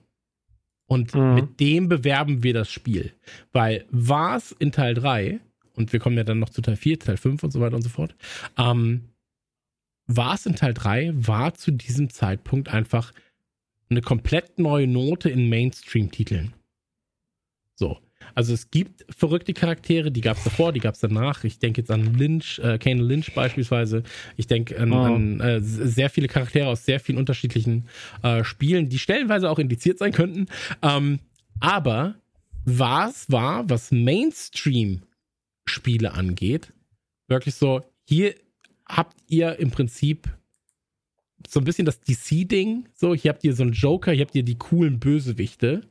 [0.86, 1.34] und mhm.
[1.34, 3.12] mit dem bewerben wir das Spiel.
[3.52, 5.40] Weil war es in Teil 3,
[5.74, 7.82] und wir kommen ja dann noch zu Teil 4, Teil 5 und so weiter und
[7.82, 8.14] so fort,
[8.58, 9.10] ähm,
[10.06, 13.12] war es in Teil 3, war zu diesem Zeitpunkt einfach
[13.88, 16.52] eine komplett neue Note in Mainstream-Titeln.
[17.74, 17.98] So.
[18.34, 21.44] Also es gibt verrückte Charaktere, die gab es davor, die gab es danach.
[21.44, 24.02] Ich denke jetzt an Lynch, äh, Kane Lynch beispielsweise.
[24.36, 25.02] Ich denke an, oh.
[25.02, 27.88] an äh, sehr viele Charaktere aus sehr vielen unterschiedlichen
[28.22, 30.46] äh, Spielen, die stellenweise auch indiziert sein könnten.
[30.82, 31.18] Ähm,
[31.60, 32.14] aber
[32.64, 36.72] was war, was Mainstream-Spiele angeht,
[37.28, 38.34] wirklich so, hier
[38.86, 40.28] habt ihr im Prinzip
[41.48, 42.88] so ein bisschen das DC-Ding.
[42.94, 45.82] So, hier habt ihr so einen Joker, hier habt ihr die coolen Bösewichte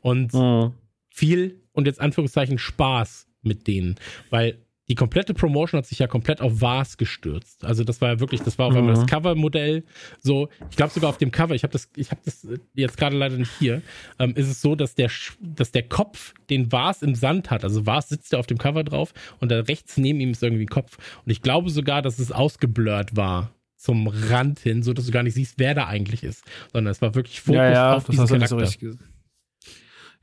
[0.00, 0.72] und oh.
[1.10, 3.96] viel und jetzt Anführungszeichen Spaß mit denen,
[4.30, 4.58] weil
[4.88, 7.64] die komplette Promotion hat sich ja komplett auf Vars gestürzt.
[7.64, 9.00] Also das war ja wirklich, das war auf einmal mhm.
[9.00, 9.84] das Cover-Modell.
[10.20, 13.16] So, ich glaube sogar auf dem Cover, ich habe das, ich habe das jetzt gerade
[13.16, 13.80] leider nicht hier,
[14.18, 17.64] ähm, ist es so, dass der, dass der Kopf den Vars im Sand hat.
[17.64, 20.64] Also Vars sitzt ja auf dem Cover drauf und da rechts neben ihm ist irgendwie
[20.64, 20.98] ein Kopf.
[21.24, 25.22] Und ich glaube sogar, dass es ausgeblurrt war zum Rand hin, so dass du gar
[25.22, 28.26] nicht siehst, wer da eigentlich ist, sondern es war wirklich Fokus ja, ja, auf diesen
[28.26, 28.66] Charakter.
[28.66, 28.88] So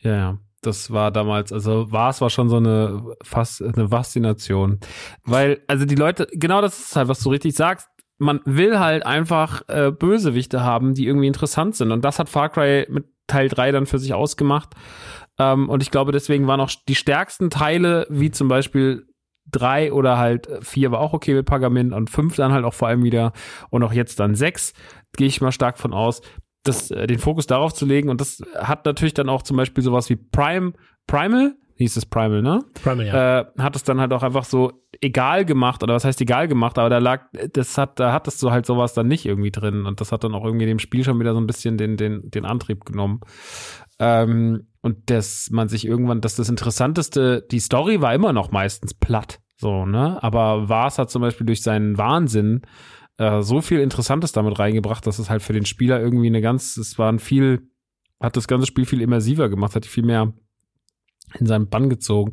[0.02, 4.80] ja, ja das war damals, also war es war schon so eine fast eine Faszination,
[5.24, 7.88] weil also die Leute, genau das ist halt, was du richtig sagst.
[8.22, 11.94] Man will halt einfach äh, Bösewichte haben, die irgendwie interessant sind.
[11.94, 14.76] Und das hat Far Cry mit Teil 3 dann für sich ausgemacht.
[15.38, 19.08] Ähm, und ich glaube, deswegen waren auch die stärksten Teile, wie zum Beispiel
[19.52, 22.88] drei oder halt vier war auch okay mit Pagamin und fünf dann halt auch vor
[22.88, 23.34] allem wieder
[23.70, 24.74] und auch jetzt dann sechs,
[25.18, 26.22] gehe ich mal stark von aus
[26.70, 28.10] das, äh, den Fokus darauf zu legen.
[28.10, 30.74] Und das hat natürlich dann auch zum Beispiel sowas wie Prime,
[31.08, 32.64] Primal, hieß es Primal, ne?
[32.84, 33.40] Primal, ja.
[33.40, 34.72] Äh, hat es dann halt auch einfach so
[35.02, 37.24] egal gemacht, oder was heißt egal gemacht, aber da lag,
[37.54, 39.86] das hat, da hattest du halt sowas dann nicht irgendwie drin.
[39.86, 42.30] Und das hat dann auch irgendwie dem Spiel schon wieder so ein bisschen den, den,
[42.30, 43.22] den Antrieb genommen.
[44.00, 48.94] Ähm, und dass man sich irgendwann, dass das Interessanteste, die Story war immer noch meistens
[48.94, 49.40] platt.
[49.58, 50.22] So, ne?
[50.24, 52.62] Aber Vars hat zum Beispiel durch seinen Wahnsinn
[53.20, 56.78] äh, so viel Interessantes damit reingebracht, dass es halt für den Spieler irgendwie eine ganz,
[56.78, 57.70] es war ein viel,
[58.20, 60.34] hat das ganze Spiel viel immersiver gemacht, hat viel mehr
[61.38, 62.32] in seinen Bann gezogen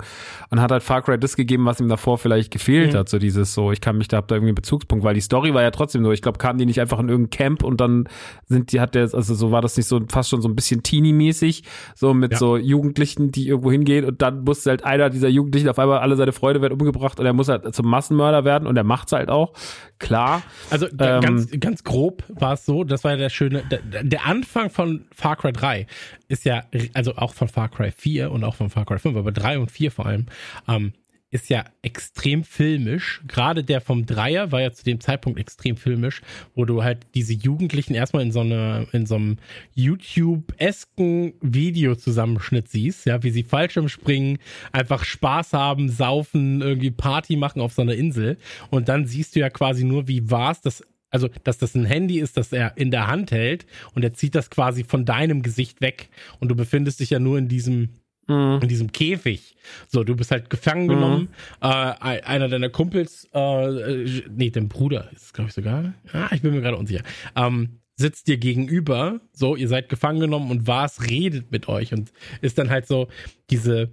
[0.50, 2.98] und hat halt Far Cry das gegeben, was ihm davor vielleicht gefehlt mhm.
[2.98, 5.20] hat, so dieses so, ich kann mich da, hab da irgendwie einen Bezugspunkt, weil die
[5.20, 7.80] Story war ja trotzdem so, ich glaube, kamen die nicht einfach in irgendein Camp und
[7.80, 8.08] dann
[8.46, 10.82] sind die, hat der, also so war das nicht so fast schon so ein bisschen
[10.82, 11.64] Teenie-mäßig,
[11.94, 12.38] so mit ja.
[12.38, 16.16] so Jugendlichen, die irgendwo hingehen und dann muss halt einer dieser Jugendlichen auf einmal alle
[16.16, 19.28] seine Freude werden umgebracht und er muss halt zum Massenmörder werden und er macht's halt
[19.28, 19.52] auch,
[19.98, 20.42] klar.
[20.70, 24.26] Also ähm, ganz, ganz grob war es so, das war ja der schöne, der, der
[24.26, 25.86] Anfang von Far Cry 3
[26.28, 26.64] ist ja,
[26.94, 29.70] also auch von Far Cry 4 und auch von Far Cry 5, aber 3 und
[29.70, 30.26] 4 vor allem,
[30.68, 30.92] ähm,
[31.36, 33.20] ist ja extrem filmisch.
[33.28, 36.22] Gerade der vom Dreier war ja zu dem Zeitpunkt extrem filmisch,
[36.54, 39.36] wo du halt diese Jugendlichen erstmal in so eine, in so einem
[39.74, 44.38] YouTube-esken Videozusammenschnitt siehst, ja, wie sie Fallschirm springen,
[44.72, 48.38] einfach Spaß haben, saufen, irgendwie Party machen auf so einer Insel.
[48.70, 51.84] Und dann siehst du ja quasi nur, wie war es, das also dass das ein
[51.84, 55.42] Handy ist, das er in der Hand hält und er zieht das quasi von deinem
[55.42, 56.08] Gesicht weg
[56.40, 57.90] und du befindest dich ja nur in diesem.
[58.28, 59.56] In diesem Käfig.
[59.88, 60.88] So, du bist halt gefangen mhm.
[60.88, 61.28] genommen.
[61.60, 65.94] Äh, einer deiner Kumpels, äh, nee, dein Bruder ist glaube ich sogar.
[66.12, 67.02] Ah, ich bin mir gerade unsicher.
[67.34, 72.12] Ähm, sitzt dir gegenüber, so, ihr seid gefangen genommen und was redet mit euch und
[72.40, 73.08] ist dann halt so
[73.50, 73.90] diese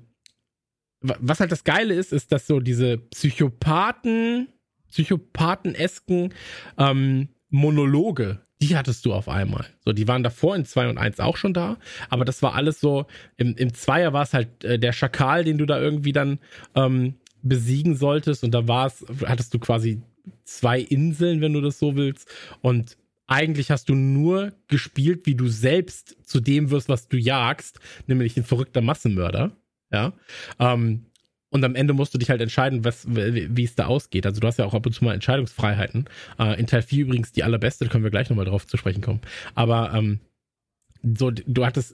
[1.06, 4.48] was halt das Geile ist, ist, dass so diese Psychopathen
[4.90, 6.34] psychopathen-esken
[6.78, 9.66] ähm, Monologe, die hattest du auf einmal.
[9.84, 11.78] So, die waren davor in 2 und 1 auch schon da,
[12.10, 15.58] aber das war alles so, im, im Zweier war es halt äh, der Schakal, den
[15.58, 16.40] du da irgendwie dann
[16.74, 20.02] ähm, besiegen solltest und da war es, hattest du quasi
[20.46, 22.30] zwei Inseln, wenn du das so willst
[22.62, 27.80] und eigentlich hast du nur gespielt, wie du selbst zu dem wirst, was du jagst,
[28.08, 29.52] nämlich ein verrückter Massenmörder.
[29.92, 30.14] Ja.
[30.60, 31.06] Ähm,
[31.54, 34.26] und am Ende musst du dich halt entscheiden, was, wie es da ausgeht.
[34.26, 36.06] Also du hast ja auch ab und zu mal Entscheidungsfreiheiten.
[36.40, 39.02] Äh, in Teil 4 übrigens die allerbeste, da können wir gleich nochmal drauf zu sprechen
[39.02, 39.22] kommen.
[39.54, 40.20] Aber ähm,
[41.04, 41.94] so, du hattest,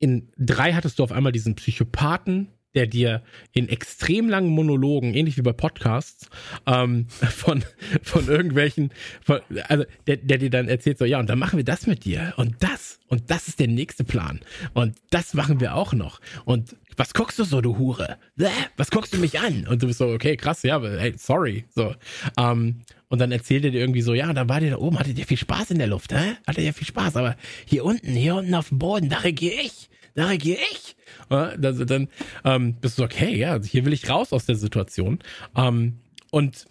[0.00, 3.22] in drei hattest du auf einmal diesen Psychopathen, der dir
[3.52, 6.28] in extrem langen Monologen, ähnlich wie bei Podcasts,
[6.66, 7.62] ähm, von,
[8.02, 8.90] von irgendwelchen,
[9.24, 12.04] von, also der, der dir dann erzählt so, ja, und dann machen wir das mit
[12.04, 14.40] dir und das und das ist der nächste Plan
[14.74, 18.18] und das machen wir auch noch und was guckst du so, du Hure?
[18.76, 19.66] Was guckst du mich an?
[19.66, 21.94] Und du bist so, okay, krass, ja, hey, sorry, so.
[22.38, 25.14] Ähm, und dann erzählt er dir irgendwie so, ja, dann war der da oben, hatte
[25.14, 26.36] der viel Spaß in der Luft, hä?
[26.46, 27.36] Hatte ja viel Spaß, aber
[27.66, 30.96] hier unten, hier unten auf dem Boden, da regiere ich da regiere ich.
[31.28, 32.08] Also dann
[32.44, 35.18] ähm, bist du so, okay, ja, also hier will ich raus aus der Situation.
[35.56, 36.00] Ähm,
[36.30, 36.66] und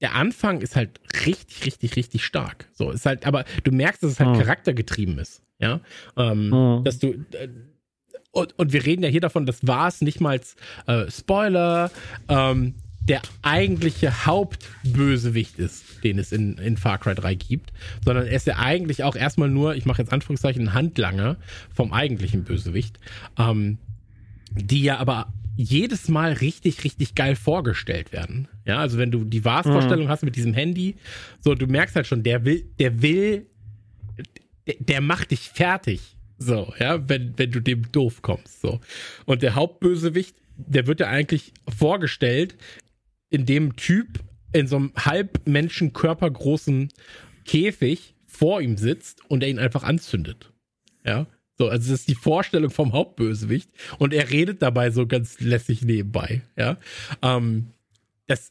[0.00, 2.68] der Anfang ist halt richtig, richtig, richtig stark.
[2.72, 4.38] So ist halt, aber du merkst, dass es halt hm.
[4.38, 5.42] charaktergetrieben ist.
[5.60, 5.80] Ja,
[6.16, 6.84] ähm, hm.
[6.84, 7.48] dass du äh,
[8.38, 10.40] und, und wir reden ja hier davon, das war es nicht mal
[10.86, 11.90] äh, Spoiler.
[12.28, 12.74] Ähm,
[13.08, 17.72] der eigentliche Hauptbösewicht ist, den es in, in Far Cry 3 gibt,
[18.04, 21.36] sondern er ist ja eigentlich auch erstmal nur, ich mache jetzt Anführungszeichen, ein Handlanger
[21.74, 23.00] vom eigentlichen Bösewicht,
[23.38, 23.78] ähm,
[24.52, 28.46] die ja aber jedes Mal richtig, richtig geil vorgestellt werden.
[28.64, 30.10] Ja, also wenn du die Vars-Vorstellung mhm.
[30.10, 30.96] hast mit diesem Handy,
[31.40, 33.46] so, du merkst halt schon, der will, der will,
[34.66, 36.17] der, der macht dich fertig.
[36.38, 38.80] So, ja, wenn, wenn du dem doof kommst, so.
[39.26, 42.56] Und der Hauptbösewicht, der wird ja eigentlich vorgestellt
[43.30, 44.20] in dem Typ
[44.52, 46.88] in so einem halb menschenkörpergroßen
[47.44, 50.52] Käfig vor ihm sitzt und er ihn einfach anzündet.
[51.04, 51.26] Ja.
[51.58, 55.82] So, also das ist die Vorstellung vom Hauptbösewicht und er redet dabei so ganz lässig
[55.82, 56.76] nebenbei, ja.
[57.20, 57.72] Ähm,
[58.28, 58.50] das,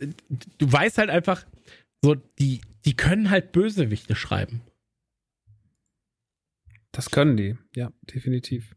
[0.57, 1.45] du weißt halt einfach,
[2.01, 4.61] so, die, die können halt Bösewichte schreiben.
[6.91, 8.75] Das können die, ja, definitiv.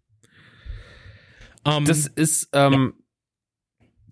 [1.65, 2.95] Um, ähm, das ist, ähm,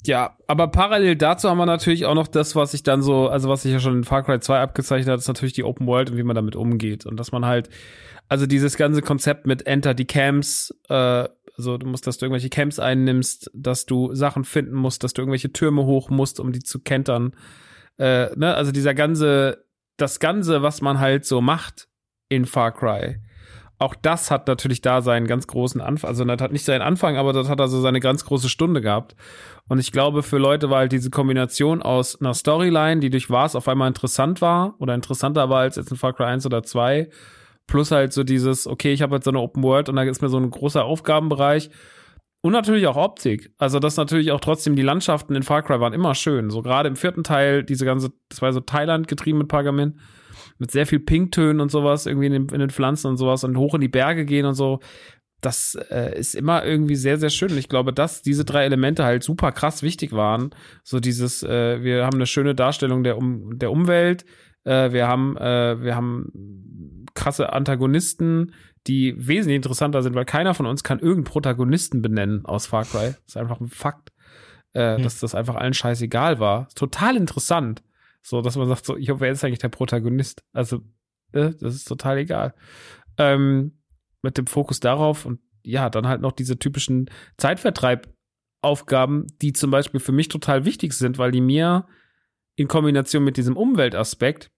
[0.06, 3.48] ja, aber parallel dazu haben wir natürlich auch noch das, was ich dann so, also
[3.48, 6.10] was ich ja schon in Far Cry 2 abgezeichnet habe, ist natürlich die Open World
[6.10, 7.04] und wie man damit umgeht.
[7.04, 7.68] Und dass man halt,
[8.28, 12.50] also dieses ganze Konzept mit Enter die Camps, äh, also du musst, dass du irgendwelche
[12.50, 16.62] Camps einnimmst, dass du Sachen finden musst, dass du irgendwelche Türme hoch musst, um die
[16.62, 17.34] zu kentern.
[17.98, 18.54] Äh, ne?
[18.54, 19.64] Also dieser ganze,
[19.96, 21.88] das Ganze, was man halt so macht
[22.28, 23.20] in Far Cry,
[23.78, 27.16] auch das hat natürlich da seinen ganz großen Anfang, also das hat nicht seinen Anfang,
[27.16, 29.14] aber das hat also seine ganz große Stunde gehabt.
[29.68, 33.54] Und ich glaube, für Leute war halt diese Kombination aus einer Storyline, die durch was
[33.54, 37.08] auf einmal interessant war oder interessanter war als jetzt in Far Cry 1 oder 2,
[37.66, 40.22] plus halt so dieses, okay, ich habe jetzt so eine Open World und da ist
[40.22, 41.70] mir so ein großer Aufgabenbereich
[42.40, 43.52] und natürlich auch Optik.
[43.58, 46.50] Also, das natürlich auch trotzdem die Landschaften in Far Cry waren immer schön.
[46.50, 49.98] So gerade im vierten Teil, diese ganze, das war so Thailand getrieben mit Pergamin
[50.58, 53.56] mit sehr viel Pinktönen und sowas, irgendwie in den, in den Pflanzen und sowas und
[53.56, 54.80] hoch in die Berge gehen und so.
[55.40, 57.52] Das äh, ist immer irgendwie sehr, sehr schön.
[57.52, 60.50] Und ich glaube, dass diese drei Elemente halt super krass wichtig waren.
[60.82, 64.24] So dieses, äh, wir haben eine schöne Darstellung der, um der Umwelt,
[64.64, 68.52] äh, wir haben, äh, wir haben krasse Antagonisten,
[68.86, 73.08] die wesentlich interessanter sind, weil keiner von uns kann irgendeinen Protagonisten benennen aus Far Cry.
[73.08, 74.12] Das ist einfach ein Fakt,
[74.72, 75.02] äh, hm.
[75.02, 76.68] dass das einfach allen scheißegal war.
[76.74, 77.82] Total interessant.
[78.28, 80.44] So, dass man sagt, so, ich hoffe, wer ist eigentlich der Protagonist?
[80.52, 80.82] Also,
[81.32, 82.54] äh, das ist total egal.
[83.16, 83.78] Ähm,
[84.20, 90.00] mit dem Fokus darauf und ja, dann halt noch diese typischen Zeitvertreib-Aufgaben, die zum Beispiel
[90.00, 91.86] für mich total wichtig sind, weil die mir
[92.54, 94.50] in Kombination mit diesem Umweltaspekt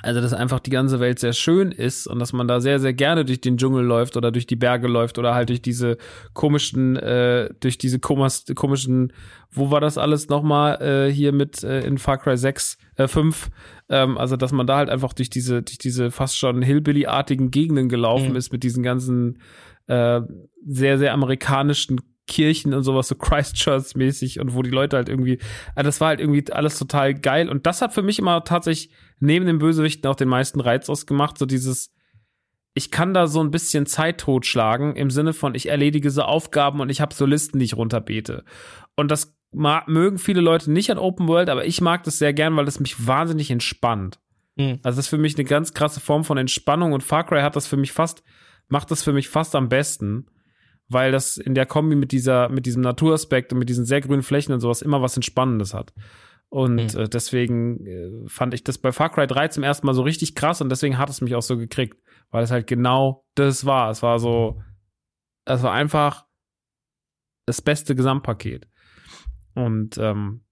[0.00, 2.94] also, dass einfach die ganze Welt sehr schön ist und dass man da sehr, sehr
[2.94, 5.98] gerne durch den Dschungel läuft oder durch die Berge läuft oder halt durch diese
[6.32, 9.12] komischen, äh, durch diese komischen,
[9.50, 13.50] wo war das alles nochmal äh, hier mit äh, in Far Cry 6, äh, 5,
[13.90, 17.90] ähm, also dass man da halt einfach durch diese, durch diese fast schon Hillbilly-artigen Gegenden
[17.90, 18.36] gelaufen mhm.
[18.36, 19.40] ist mit diesen ganzen
[19.88, 20.22] äh,
[20.64, 22.00] sehr, sehr amerikanischen
[22.32, 25.38] Kirchen und sowas so Christchurch-mäßig und wo die Leute halt irgendwie,
[25.74, 28.90] also das war halt irgendwie alles total geil und das hat für mich immer tatsächlich
[29.20, 31.92] neben den Bösewichten auch den meisten Reiz ausgemacht, so dieses,
[32.74, 36.80] ich kann da so ein bisschen Zeit totschlagen im Sinne von, ich erledige so Aufgaben
[36.80, 38.44] und ich habe so Listen, die ich runterbete.
[38.96, 42.56] Und das mögen viele Leute nicht an Open World, aber ich mag das sehr gern,
[42.56, 44.18] weil das mich wahnsinnig entspannt.
[44.56, 44.80] Mhm.
[44.82, 47.56] Also das ist für mich eine ganz krasse Form von Entspannung und Far Cry hat
[47.56, 48.22] das für mich fast,
[48.68, 50.26] macht das für mich fast am besten,
[50.92, 54.22] weil das in der Kombi mit dieser, mit diesem Naturaspekt und mit diesen sehr grünen
[54.22, 55.92] Flächen und sowas immer was Entspannendes hat.
[56.48, 57.00] Und Mhm.
[57.00, 60.34] äh, deswegen äh, fand ich das bei Far Cry 3 zum ersten Mal so richtig
[60.34, 61.96] krass und deswegen hat es mich auch so gekriegt,
[62.30, 63.90] weil es halt genau das war.
[63.90, 64.60] Es war so,
[65.46, 66.26] es war einfach
[67.46, 68.68] das beste Gesamtpaket.
[69.54, 70.44] Und ähm,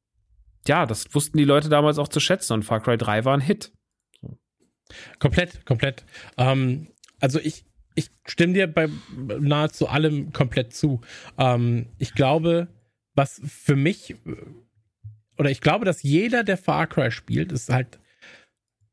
[0.66, 3.40] ja, das wussten die Leute damals auch zu schätzen und Far Cry 3 war ein
[3.40, 3.72] Hit.
[5.18, 6.04] Komplett, komplett.
[6.36, 6.88] Ähm,
[7.20, 7.64] also ich,
[7.94, 8.88] ich stimme dir bei
[9.40, 11.00] nahezu allem komplett zu.
[11.38, 12.68] Ähm, ich glaube,
[13.14, 14.16] was für mich,
[15.38, 17.98] oder ich glaube, dass jeder, der Far Cry spielt, ist halt,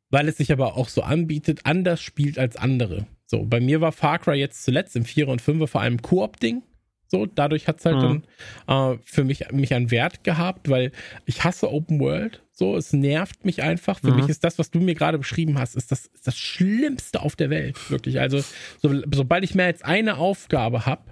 [0.10, 3.08] weil es sich aber auch so anbietet, anders spielt als andere.
[3.26, 6.64] So, bei mir war Far Cry jetzt zuletzt im 4 und 5 vor allem Koop-Ding.
[7.10, 8.24] So, dadurch hat es halt Mhm.
[8.68, 10.92] dann äh, für mich, mich einen Wert gehabt, weil
[11.26, 12.42] ich hasse Open World.
[12.60, 14.00] So, es nervt mich einfach.
[14.00, 14.16] Für Mhm.
[14.16, 17.36] mich ist das, was du mir gerade beschrieben hast, ist das, ist das Schlimmste auf
[17.36, 17.78] der Welt.
[17.92, 18.20] Wirklich.
[18.20, 18.44] Also,
[18.82, 21.04] so, sobald ich mehr als eine Aufgabe habe,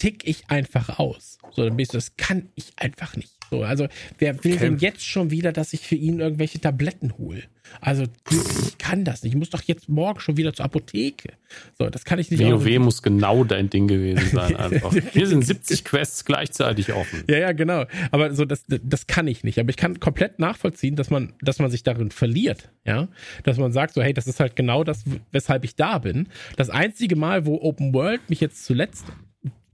[0.00, 1.38] tick ich einfach aus.
[1.52, 3.30] So, dann bin ich so, das kann ich einfach nicht.
[3.50, 4.60] So, also, wer will Okay.
[4.60, 7.42] denn jetzt schon wieder, dass ich für ihn irgendwelche Tabletten hole?
[7.80, 9.32] Also, ich kann das nicht.
[9.32, 11.32] Ich muss doch jetzt morgen schon wieder zur Apotheke.
[11.78, 12.40] So, das kann ich nicht.
[12.40, 14.94] WoW muss genau dein Ding gewesen sein, einfach.
[15.12, 17.24] Hier sind 70 Quests gleichzeitig offen.
[17.28, 17.84] Ja, ja, genau.
[18.12, 19.58] Aber so, das, das kann ich nicht.
[19.58, 22.70] Aber ich kann komplett nachvollziehen, dass man, dass man sich darin verliert.
[22.86, 23.08] Ja,
[23.44, 26.28] dass man sagt so, hey, das ist halt genau das, weshalb ich da bin.
[26.56, 29.04] Das einzige Mal, wo Open World mich jetzt zuletzt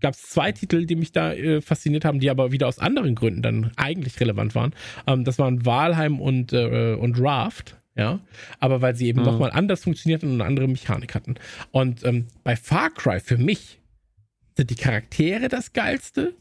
[0.01, 3.15] gab es zwei Titel, die mich da äh, fasziniert haben, die aber wieder aus anderen
[3.15, 4.75] Gründen dann eigentlich relevant waren.
[5.07, 7.77] Ähm, das waren Walheim und, äh, und Raft.
[7.99, 8.21] Ja,
[8.61, 9.25] aber weil sie eben Mhm.
[9.25, 11.37] nochmal anders funktionierten und eine andere Mechanik hatten.
[11.71, 13.79] Und ähm, bei Far Cry für mich
[14.55, 16.35] sind die Charaktere das Geilste.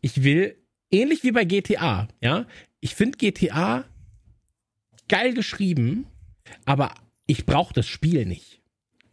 [0.00, 0.56] Ich will,
[0.90, 2.46] ähnlich wie bei GTA, ja,
[2.80, 3.84] ich finde GTA
[5.10, 6.06] geil geschrieben,
[6.64, 6.94] aber
[7.26, 8.61] ich brauche das Spiel nicht.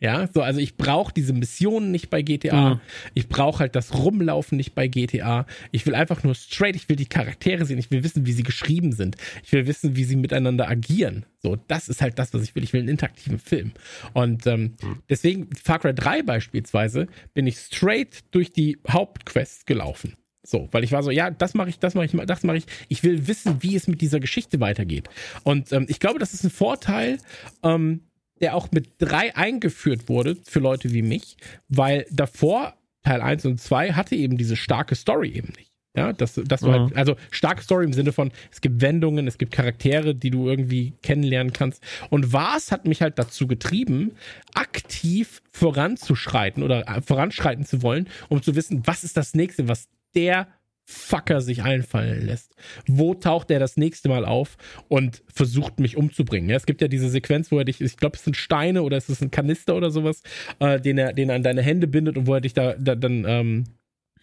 [0.02, 2.76] Ja, so, also ich brauche diese Missionen nicht bei GTA.
[2.76, 2.80] Mhm.
[3.14, 5.46] Ich brauche halt das Rumlaufen nicht bei GTA.
[5.72, 8.44] Ich will einfach nur straight, ich will die Charaktere sehen, ich will wissen, wie sie
[8.44, 9.18] geschrieben sind.
[9.44, 11.26] Ich will wissen, wie sie miteinander agieren.
[11.42, 12.64] So, das ist halt das, was ich will.
[12.64, 13.74] Ich will einen interaktiven Film.
[14.14, 14.76] Und ähm,
[15.10, 20.16] deswegen, Far Cry 3 beispielsweise, bin ich straight durch die Hauptquests gelaufen.
[20.44, 22.66] So, weil ich war so, ja, das mache ich, das mache ich, das mache ich.
[22.88, 25.10] Ich will wissen, wie es mit dieser Geschichte weitergeht.
[25.44, 27.20] Und ähm, ich glaube, das ist ein Vorteil,
[27.62, 28.02] ähm,
[28.42, 31.38] der auch mit drei eingeführt wurde für Leute wie mich,
[31.68, 35.72] weil davor Teil 1 und 2 hatte eben diese starke Story eben nicht.
[35.98, 36.84] Ja, das, das war Mhm.
[36.86, 40.48] halt, also starke Story im Sinne von, es gibt Wendungen, es gibt Charaktere, die du
[40.48, 41.84] irgendwie kennenlernen kannst.
[42.10, 44.12] Und was hat mich halt dazu getrieben,
[44.54, 49.88] aktiv voranzuschreiten oder äh, voranschreiten zu wollen, um zu wissen, was ist das nächste, was
[50.16, 50.48] der
[50.92, 52.56] Fucker sich einfallen lässt.
[52.88, 54.58] Wo taucht er das nächste Mal auf
[54.88, 56.50] und versucht mich umzubringen?
[56.50, 58.98] Ja, es gibt ja diese Sequenz, wo er dich, ich glaube, es sind Steine oder
[58.98, 60.24] es ist ein Kanister oder sowas,
[60.60, 62.96] äh, den er, den er an deine Hände bindet und wo er dich da, da
[62.96, 63.64] dann ähm,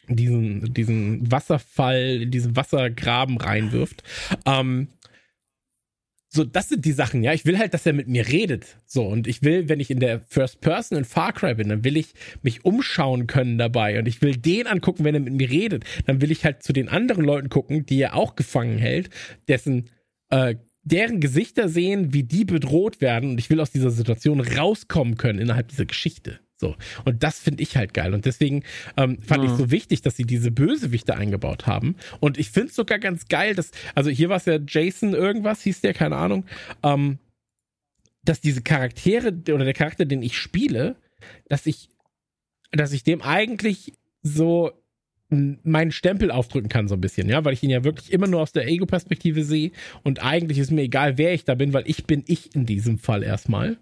[0.08, 4.02] diesen, diesen Wasserfall, in diesen Wassergraben reinwirft.
[4.44, 4.88] Ähm,
[6.36, 7.32] so, das sind die Sachen, ja.
[7.32, 8.76] Ich will halt, dass er mit mir redet.
[8.86, 11.82] So, und ich will, wenn ich in der First Person in Far Cry bin, dann
[11.82, 13.98] will ich mich umschauen können dabei.
[13.98, 15.84] Und ich will den angucken, wenn er mit mir redet.
[16.06, 19.10] Dann will ich halt zu den anderen Leuten gucken, die er auch gefangen hält,
[19.48, 19.90] dessen,
[20.30, 23.30] äh, deren Gesichter sehen, wie die bedroht werden.
[23.30, 26.38] Und ich will aus dieser Situation rauskommen können innerhalb dieser Geschichte.
[26.58, 26.74] So.
[27.04, 28.14] Und das finde ich halt geil.
[28.14, 28.62] Und deswegen
[28.96, 29.56] ähm, fand ich Mhm.
[29.56, 31.96] so wichtig, dass sie diese Bösewichte eingebaut haben.
[32.20, 35.62] Und ich finde es sogar ganz geil, dass, also hier war es ja Jason irgendwas,
[35.62, 36.46] hieß der, keine Ahnung,
[36.82, 37.18] ähm,
[38.24, 40.96] dass diese Charaktere oder der Charakter, den ich spiele,
[41.48, 41.90] dass ich,
[42.72, 43.92] dass ich dem eigentlich
[44.22, 44.72] so
[45.28, 48.40] meinen Stempel aufdrücken kann, so ein bisschen, ja, weil ich ihn ja wirklich immer nur
[48.42, 49.72] aus der Ego-Perspektive sehe
[50.04, 52.98] und eigentlich ist mir egal, wer ich da bin, weil ich bin ich in diesem
[52.98, 53.76] Fall erstmal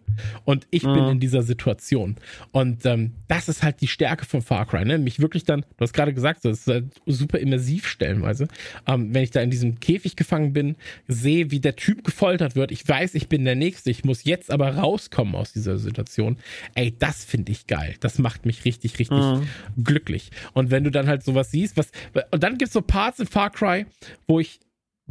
[0.45, 1.11] und ich bin Mhm.
[1.11, 2.17] in dieser Situation
[2.53, 4.97] und ähm, das ist halt die Stärke von Far Cry, ne?
[4.97, 8.49] mich wirklich dann, du hast gerade gesagt, so, das ist halt super immersiv stellenweise,
[8.87, 10.77] ähm, wenn ich da in diesem Käfig gefangen bin,
[11.09, 14.51] sehe, wie der Typ gefoltert wird, ich weiß, ich bin der Nächste, ich muss jetzt
[14.51, 16.39] aber rauskommen aus dieser Situation,
[16.75, 19.43] ey, das finde ich geil, das macht mich richtig, richtig Mhm.
[19.83, 20.31] glücklich.
[20.55, 21.91] Und wenn du dann halt sowas siehst, was
[22.31, 23.87] und dann gibt's so Parts in Far Cry,
[24.27, 24.61] wo ich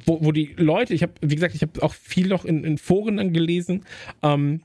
[0.06, 2.78] wo, wo die Leute, ich habe, wie gesagt, ich habe auch viel noch in, in
[2.78, 3.86] Foren dann gelesen,
[4.24, 4.64] ähm,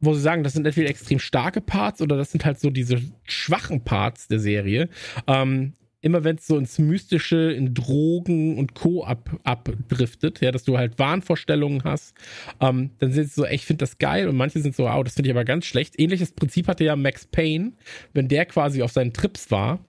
[0.00, 3.00] wo sie sagen, das sind entweder extrem starke Parts oder das sind halt so diese
[3.24, 4.88] schwachen Parts der Serie.
[5.26, 9.04] Ähm, immer wenn es so ins Mystische, in Drogen und Co.
[9.04, 12.14] ab, abdriftet, ja, dass du halt Wahnvorstellungen hast,
[12.60, 15.04] ähm, dann sind sie so, ey, ich finde das geil und manche sind so, wow,
[15.04, 15.98] das finde ich aber ganz schlecht.
[15.98, 17.72] Ähnliches Prinzip hatte ja Max Payne,
[18.14, 19.84] wenn der quasi auf seinen Trips war,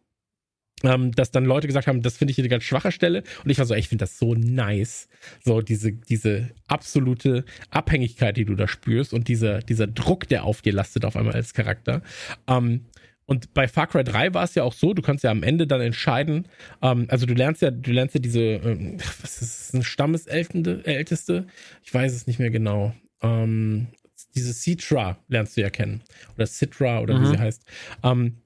[0.83, 3.23] ähm, dass dann Leute gesagt haben, das finde ich eine ganz schwache Stelle.
[3.43, 5.07] Und ich war so, ey, ich finde das so nice.
[5.43, 10.61] So diese, diese absolute Abhängigkeit, die du da spürst und dieser, dieser Druck, der auf
[10.61, 12.01] dir lastet auf einmal als Charakter.
[12.47, 12.85] Ähm,
[13.25, 15.65] und bei Far Cry 3 war es ja auch so, du kannst ja am Ende
[15.65, 16.47] dann entscheiden,
[16.81, 21.47] ähm, also du lernst ja, du lernst ja diese, ähm, was ist das, ein Stammesälteste?
[21.83, 22.93] Ich weiß es nicht mehr genau.
[23.21, 23.87] Ähm,
[24.35, 26.01] diese Citra lernst du ja kennen.
[26.35, 27.23] Oder Citra oder Mhm.
[27.23, 27.63] wie sie heißt.
[28.03, 28.37] Ähm,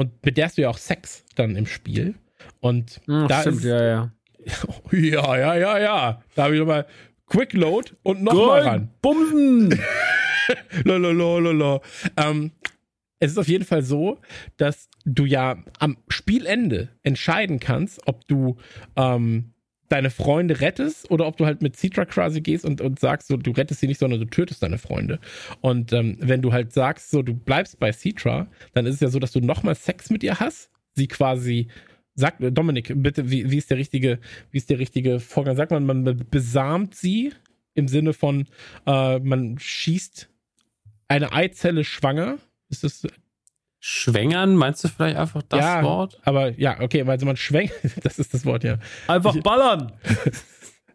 [0.00, 2.14] und mit der hast du ja auch Sex dann im Spiel.
[2.60, 4.12] Und Hm, da stimmt, ist, ja, ja.
[4.92, 6.22] ja, ja, ja, ja.
[6.34, 6.86] Da habe ich nochmal
[7.26, 8.90] Quick Load und nochmal ran.
[9.02, 9.78] Bumsen!
[10.84, 11.82] Lalalala.
[12.16, 12.52] Ähm,
[13.18, 14.18] es ist auf jeden Fall so,
[14.56, 18.56] dass du ja am Spielende entscheiden kannst, ob du
[18.96, 19.49] ähm,
[19.90, 23.36] deine Freunde rettest oder ob du halt mit Citra quasi gehst und, und sagst, so,
[23.36, 25.18] du rettest sie nicht, sondern du tötest deine Freunde.
[25.60, 29.08] Und ähm, wenn du halt sagst, so, du bleibst bei Citra, dann ist es ja
[29.08, 31.68] so, dass du nochmal Sex mit ihr hast, sie quasi
[32.16, 34.18] Sag, Dominik, bitte, wie, wie ist der richtige,
[34.50, 35.56] wie ist der richtige Vorgang?
[35.56, 37.32] Sagt man, man besamt sie
[37.74, 38.46] im Sinne von,
[38.84, 40.28] äh, man schießt
[41.08, 42.38] eine Eizelle schwanger?
[42.68, 43.06] Ist das,
[43.80, 46.20] Schwängern, meinst du vielleicht einfach das ja, Wort?
[46.24, 48.78] aber ja, okay, also man schwenkt, das ist das Wort, ja.
[49.08, 49.92] Einfach ballern!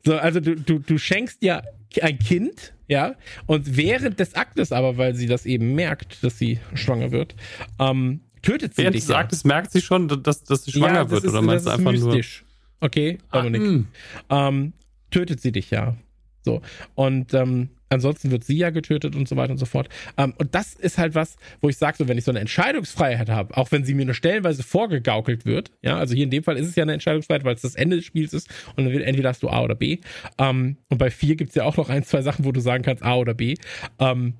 [0.07, 1.64] So, also du, du, du schenkst ja
[1.99, 3.16] ein Kind, ja,
[3.48, 7.36] und während des Aktes aber, weil sie das eben merkt, dass sie schwanger wird,
[7.80, 9.16] ähm, tötet sie Während dich ja.
[9.16, 11.91] sagtest, merkt sie schon, dass, dass sie schwanger das wird, ist, oder meinst du einfach
[11.91, 12.14] nur.
[12.14, 12.45] mystisch.
[12.82, 13.88] Okay, Dominik.
[14.28, 14.48] Ah, mh.
[14.48, 14.74] ähm,
[15.10, 15.95] tötet sie dich ja.
[16.44, 16.62] So.
[16.94, 19.90] Und ähm, ansonsten wird sie ja getötet und so weiter und so fort.
[20.18, 23.30] Ähm, und das ist halt was, wo ich sage, so, wenn ich so eine Entscheidungsfreiheit
[23.30, 26.57] habe, auch wenn sie mir nur stellenweise vorgegaukelt wird, ja, also hier in dem Fall
[26.57, 29.30] ist es ja eine Entscheidungsfreiheit, weil es das Ende des Spiels ist und dann entweder
[29.30, 29.99] hast du A oder B.
[30.38, 32.84] Ähm, und bei 4 gibt es ja auch noch ein, zwei Sachen, wo du sagen
[32.84, 33.56] kannst A oder B.
[33.99, 34.36] Ähm,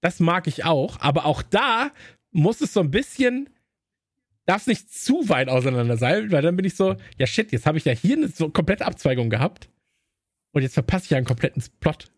[0.00, 1.90] das mag ich auch, aber auch da
[2.30, 3.48] muss es so ein bisschen
[4.48, 7.66] darf es nicht zu weit auseinander sein, weil dann bin ich so, ja shit, jetzt
[7.66, 9.68] habe ich ja hier eine so komplette Abzweigung gehabt
[10.52, 12.10] und jetzt verpasse ich ja einen kompletten Plot.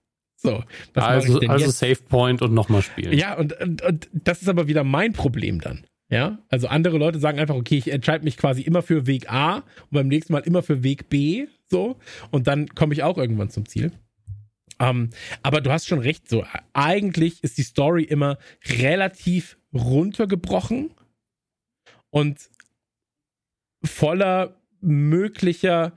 [0.43, 0.65] So,
[0.95, 1.79] Also, also jetzt?
[1.79, 3.13] Save Point und nochmal spielen.
[3.13, 5.85] Ja, und, und, und das ist aber wieder mein Problem dann.
[6.09, 9.57] Ja, also andere Leute sagen einfach, okay, ich entscheide mich quasi immer für Weg A
[9.59, 11.99] und beim nächsten Mal immer für Weg B, so,
[12.31, 13.93] und dann komme ich auch irgendwann zum Ziel.
[14.81, 15.11] Ähm,
[15.43, 20.91] aber du hast schon recht, so, eigentlich ist die Story immer relativ runtergebrochen
[22.09, 22.51] und
[23.85, 25.93] voller möglicher,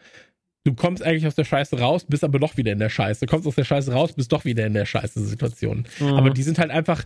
[0.63, 3.47] du kommst eigentlich aus der Scheiße raus, bist aber doch wieder in der Scheiße, kommst
[3.47, 5.85] aus der Scheiße raus, bist doch wieder in der Scheiße Situation.
[5.99, 6.07] Mhm.
[6.07, 7.03] Aber die sind halt einfach.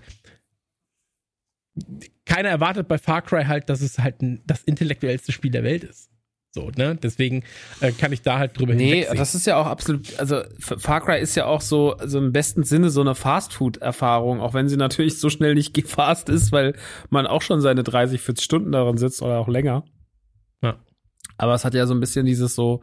[2.26, 4.16] Keiner erwartet bei Far Cry halt, dass es halt
[4.46, 6.10] das intellektuellste Spiel der Welt ist.
[6.52, 6.96] So, ne?
[6.96, 7.44] Deswegen
[7.82, 11.20] äh, kann ich da halt drüber Nee, das ist ja auch absolut, also Far Cry
[11.20, 15.20] ist ja auch so, so im besten Sinne so eine Fast-Food-Erfahrung, auch wenn sie natürlich
[15.20, 16.74] so schnell nicht gefast ist, weil
[17.12, 19.84] man auch schon seine 30, 40 Stunden daran sitzt oder auch länger.
[20.64, 20.80] Ja.
[21.38, 22.82] Aber es hat ja so ein bisschen dieses so,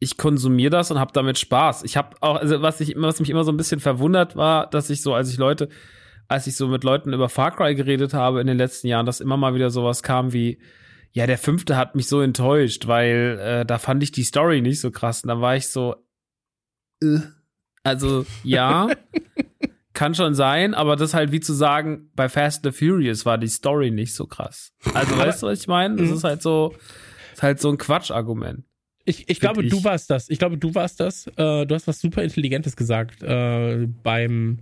[0.00, 1.82] ich konsumiere das und habe damit Spaß.
[1.84, 4.68] Ich habe auch, also was ich immer, was mich immer so ein bisschen verwundert war,
[4.68, 5.68] dass ich so, als ich Leute,
[6.28, 9.20] als ich so mit Leuten über Far Cry geredet habe in den letzten Jahren, dass
[9.20, 10.58] immer mal wieder sowas kam wie,
[11.12, 14.80] ja, der fünfte hat mich so enttäuscht, weil äh, da fand ich die Story nicht
[14.80, 15.22] so krass.
[15.22, 15.94] Und da war ich so,
[17.02, 17.18] äh.
[17.82, 18.88] also ja,
[19.94, 23.24] kann schon sein, aber das ist halt wie zu sagen, bei Fast and the Furious
[23.24, 24.72] war die Story nicht so krass.
[24.92, 25.96] Also weißt du, was ich meine?
[25.96, 26.14] Das Mhm.
[26.16, 26.74] ist halt so,
[27.32, 28.64] ist halt so ein Quatschargument.
[29.04, 29.84] Ich, ich glaube, find du ich.
[29.84, 30.30] warst das.
[30.30, 31.26] Ich glaube, du warst das.
[31.36, 33.22] Äh, du hast was super Intelligentes gesagt.
[33.22, 34.60] Äh, beim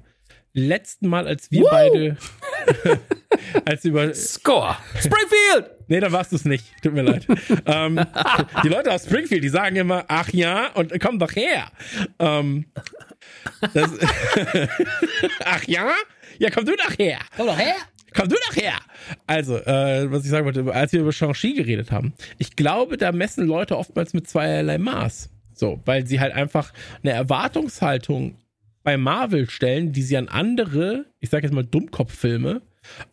[0.52, 1.68] letzten Mal, als wir Woo!
[1.70, 2.16] beide.
[3.64, 4.12] als über.
[4.14, 4.76] Score!
[4.98, 5.70] Springfield!
[5.88, 6.64] Nee, da warst du es nicht.
[6.82, 7.26] Tut mir leid.
[7.66, 8.00] ähm,
[8.64, 11.70] die Leute aus Springfield, die sagen immer, ach ja, und komm doch her.
[12.18, 12.66] Ähm,
[13.74, 13.90] das,
[15.44, 15.92] ach ja?
[16.38, 17.18] Ja, komm du doch her.
[17.36, 17.74] Komm doch her!
[18.14, 18.78] Komm du doch her!
[19.26, 23.12] Also, äh, was ich sagen wollte, als wir über Shang-Chi geredet haben, ich glaube, da
[23.12, 25.30] messen Leute oftmals mit zweierlei Maß.
[25.54, 26.72] So, weil sie halt einfach
[27.02, 28.36] eine Erwartungshaltung
[28.82, 32.62] bei Marvel stellen, die sie an andere, ich sag jetzt mal Dummkopffilme,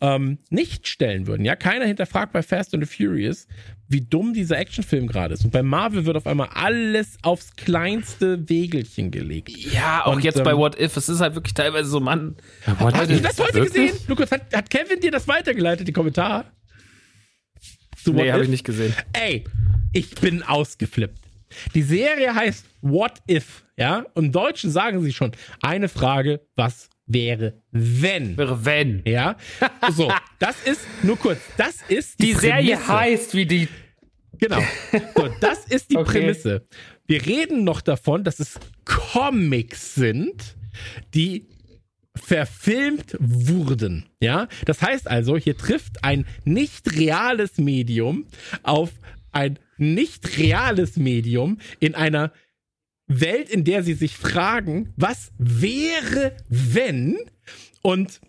[0.02, 1.46] ähm, nicht stellen würden.
[1.46, 3.48] Ja, keiner hinterfragt bei Fast and the Furious,
[3.90, 5.44] wie dumm dieser Actionfilm gerade ist.
[5.44, 9.50] Und bei Marvel wird auf einmal alles aufs kleinste Wegelchen gelegt.
[9.50, 12.36] Ja, auch Und, jetzt ähm, bei What If, es ist halt wirklich teilweise so, Mann,
[12.66, 13.92] Hast du das heute Wirklich?
[13.92, 14.06] gesehen?
[14.08, 16.46] Lukas, hat, hat Kevin dir das weitergeleitet, die Kommentare?
[18.04, 18.94] Zu What nee, habe ich nicht gesehen.
[19.12, 19.44] Ey,
[19.92, 21.18] ich bin ausgeflippt.
[21.74, 24.06] Die Serie heißt What If, ja?
[24.14, 28.38] Und Im Deutschen sagen sie schon, eine Frage, was wäre, wenn?
[28.38, 29.02] Wäre wenn.
[29.06, 29.36] Ja?
[29.92, 33.68] So, das ist, nur kurz, das ist die, Die Serie heißt wie die.
[34.40, 34.62] Genau.
[35.16, 36.12] So, das ist die Okay.
[36.12, 36.66] Prämisse.
[37.06, 40.56] Wir reden noch davon, dass es Comics sind,
[41.14, 41.48] die
[42.16, 44.06] verfilmt wurden.
[44.20, 48.26] Ja, das heißt also, hier trifft ein nicht reales Medium
[48.64, 48.92] auf
[49.32, 52.32] ein nicht reales Medium in einer
[53.08, 57.18] Welt, in der sie sich fragen, was wäre, wenn?
[57.82, 58.22] Und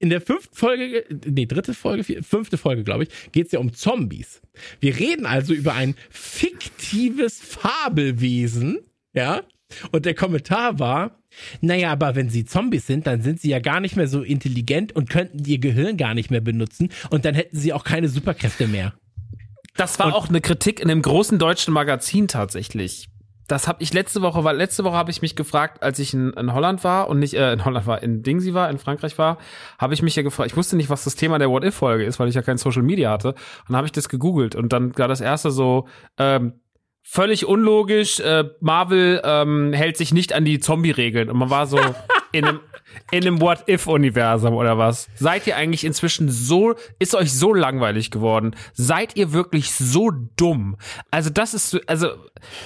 [0.00, 3.58] in der fünften Folge, nee, dritte Folge, vier, fünfte Folge, glaube ich, geht es ja
[3.60, 4.40] um Zombies.
[4.80, 8.78] Wir reden also über ein fiktives Fabelwesen,
[9.12, 9.42] ja.
[9.92, 11.20] Und der Kommentar war,
[11.60, 14.96] naja, aber wenn sie Zombies sind, dann sind sie ja gar nicht mehr so intelligent
[14.96, 18.66] und könnten ihr Gehirn gar nicht mehr benutzen und dann hätten sie auch keine Superkräfte
[18.66, 18.94] mehr.
[19.76, 23.09] Das war Und- auch eine Kritik in einem großen deutschen Magazin tatsächlich.
[23.50, 26.32] Das habe ich letzte Woche, weil letzte Woche habe ich mich gefragt, als ich in,
[26.34, 29.38] in Holland war und nicht äh, in Holland war, in Dingsy war, in Frankreich war,
[29.76, 32.04] habe ich mich ja gefragt, ich wusste nicht, was das Thema der What If Folge
[32.04, 33.30] ist, weil ich ja kein Social Media hatte.
[33.30, 33.36] Und
[33.70, 36.60] dann habe ich das gegoogelt und dann war das erste so ähm,
[37.02, 38.20] völlig unlogisch.
[38.20, 41.80] Äh, Marvel ähm, hält sich nicht an die Zombie-Regeln und man war so
[42.30, 42.60] in einem
[43.10, 45.08] in einem What If Universum oder was?
[45.16, 48.54] Seid ihr eigentlich inzwischen so ist euch so langweilig geworden?
[48.72, 50.76] Seid ihr wirklich so dumm?
[51.10, 52.08] Also das ist so- also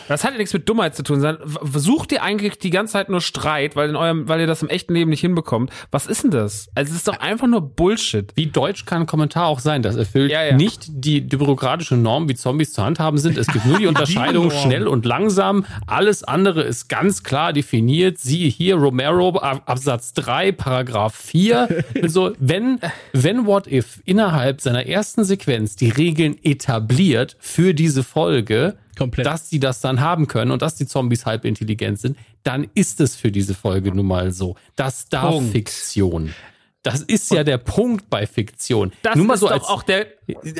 [0.08, 3.08] das hat ja nichts mit Dummheit zu tun, sondern sucht ihr eigentlich die ganze Zeit
[3.08, 5.70] nur Streit, weil in eurem weil ihr das im echten Leben nicht hinbekommt.
[5.90, 6.68] Was ist denn das?
[6.74, 8.30] Also es ist doch einfach nur Bullshit.
[8.36, 9.82] Wie deutsch kann ein Kommentar auch sein?
[9.82, 10.54] Das erfüllt Ja, ja.
[10.56, 13.36] nicht die, die bürokratische Norm, wie Zombies zu handhaben sind.
[13.36, 14.58] Es gibt nur die Unterscheidung Norm.
[14.62, 15.64] schnell und langsam.
[15.86, 18.18] Alles andere ist ganz klar definiert.
[18.18, 21.84] Siehe hier Romero, Ab- Absatz 3, Paragraph 4.
[22.06, 22.80] so, wenn,
[23.12, 29.26] wenn What If innerhalb seiner ersten Sequenz die Regeln etabliert für diese Folge, Komplett.
[29.26, 33.00] dass die das dann haben können und dass die Zombies halb intelligent sind, dann ist
[33.00, 34.56] es für diese Folge nun mal so.
[34.76, 35.52] Das darf Punkt.
[35.52, 36.34] Fiktion.
[36.82, 38.92] Das ist ja der Punkt bei Fiktion.
[39.02, 40.06] Das Nur mal ist so doch als, auch der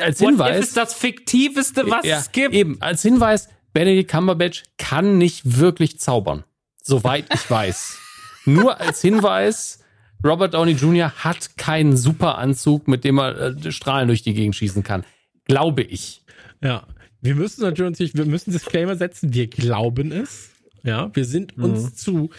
[0.01, 0.65] als What If Hinweis.
[0.65, 2.55] ist das fiktiveste, was ja, es gibt.
[2.55, 6.43] Eben, als Hinweis, Benedict Cumberbatch kann nicht wirklich zaubern.
[6.81, 7.99] Soweit ich weiß.
[8.45, 9.83] Nur als Hinweis,
[10.23, 11.11] Robert Downey Jr.
[11.23, 15.03] hat keinen Superanzug, mit dem er äh, Strahlen durch die Gegend schießen kann.
[15.45, 16.23] Glaube ich.
[16.61, 16.87] Ja.
[17.21, 20.51] Wir müssen natürlich, wir müssen Disclaimer setzen, wir glauben es.
[20.83, 22.29] Ja, wir sind uns zu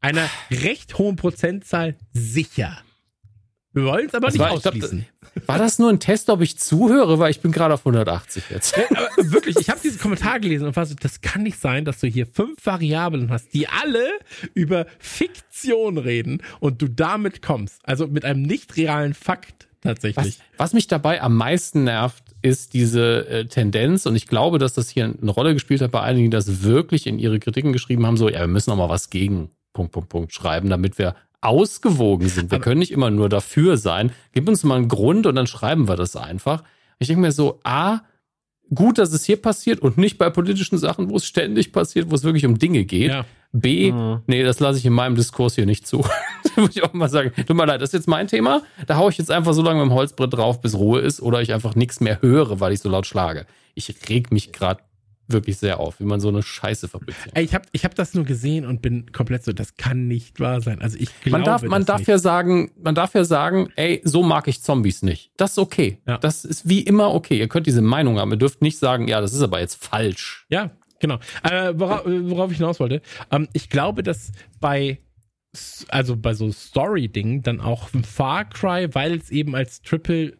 [0.00, 2.78] einer recht hohen Prozentzahl sicher.
[3.74, 5.06] Wir wollen es aber Das nicht war- ich glaub, ausschließen.
[5.46, 7.18] War das nur ein Test, ob ich zuhöre?
[7.18, 8.76] Weil ich bin gerade auf 180 jetzt.
[8.76, 12.00] aber wirklich, ich habe diesen Kommentar gelesen und war so, das kann nicht sein, dass
[12.00, 14.04] du hier fünf Variablen hast, die alle
[14.52, 17.80] über Fiktion reden und du damit kommst.
[17.84, 20.38] Also mit einem nicht realen Fakt tatsächlich.
[20.38, 24.74] Was, was mich dabei am meisten nervt, ist diese äh, Tendenz, und ich glaube, dass
[24.74, 28.04] das hier eine Rolle gespielt hat bei einigen, die das wirklich in ihre Kritiken geschrieben
[28.04, 31.14] haben, so, ja, wir müssen noch mal was gegen Punkt, Punkt, Punkt schreiben, damit wir
[31.42, 32.50] ausgewogen sind.
[32.50, 34.12] Wir können nicht immer nur dafür sein.
[34.32, 36.62] Gib uns mal einen Grund und dann schreiben wir das einfach.
[36.98, 38.00] Ich denke mir so, A,
[38.74, 42.14] gut, dass es hier passiert und nicht bei politischen Sachen, wo es ständig passiert, wo
[42.14, 43.10] es wirklich um Dinge geht.
[43.10, 43.24] Ja.
[43.52, 44.20] B, Mhm.
[44.26, 45.98] nee, das lasse ich in meinem Diskurs hier nicht zu.
[46.54, 48.62] da muss ich auch mal sagen, tut mir leid, das ist jetzt mein Thema.
[48.86, 51.42] Da haue ich jetzt einfach so lange mit dem Holzbrett drauf, bis Ruhe ist oder
[51.42, 53.44] ich einfach nichts mehr höre, weil ich so laut schlage.
[53.74, 54.80] Ich reg mich gerade
[55.32, 57.34] wirklich sehr auf, wie man so eine Scheiße fabriziert.
[57.34, 60.40] Ey, ich habe ich hab das nur gesehen und bin komplett so, das kann nicht
[60.40, 60.80] wahr sein.
[60.80, 62.08] Also ich glaube Man darf, man darf nicht.
[62.08, 65.32] ja sagen, man darf ja sagen, ey, so mag ich Zombies nicht.
[65.36, 65.98] Das ist okay.
[66.06, 66.18] Ja.
[66.18, 67.38] Das ist wie immer okay.
[67.38, 68.30] Ihr könnt diese Meinung haben.
[68.30, 70.46] Ihr dürft nicht sagen, ja, das ist aber jetzt falsch.
[70.48, 71.18] Ja, genau.
[71.42, 74.98] Äh, worauf, worauf ich hinaus wollte, ähm, ich glaube, dass bei
[75.88, 80.38] also bei so Story-Dingen dann auch Far Cry, weil es eben als Triple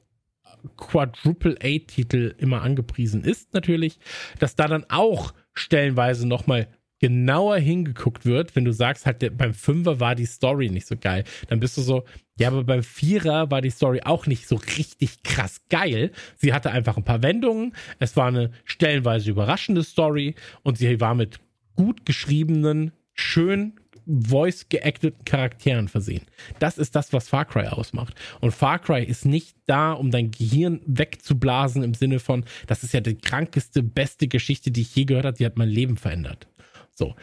[0.76, 3.98] Quadruple A-Titel immer angepriesen ist, natürlich,
[4.38, 6.68] dass da dann auch stellenweise nochmal
[7.02, 11.24] genauer hingeguckt wird, wenn du sagst, halt, beim Fünfer war die Story nicht so geil,
[11.48, 12.04] dann bist du so,
[12.38, 16.12] ja, aber beim Vierer war die Story auch nicht so richtig krass geil.
[16.36, 21.16] Sie hatte einfach ein paar Wendungen, es war eine stellenweise überraschende Story und sie war
[21.16, 21.40] mit
[21.74, 26.26] gut geschriebenen, schön voice geacteten Charakteren versehen.
[26.58, 28.14] Das ist das, was Far Cry ausmacht.
[28.40, 32.94] Und Far Cry ist nicht da, um dein Gehirn wegzublasen im Sinne von, das ist
[32.94, 36.46] ja die krankeste, beste Geschichte, die ich je gehört habe, die hat mein Leben verändert.
[36.94, 37.14] So,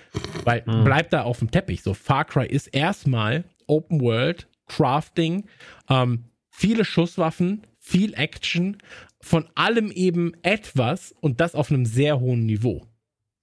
[0.46, 1.84] weil bleib da auf dem Teppich.
[1.84, 5.46] So, Far Cry ist erstmal Open World, Crafting,
[5.90, 8.78] ähm, viele Schusswaffen, viel Action,
[9.22, 12.86] von allem eben etwas und das auf einem sehr hohen Niveau.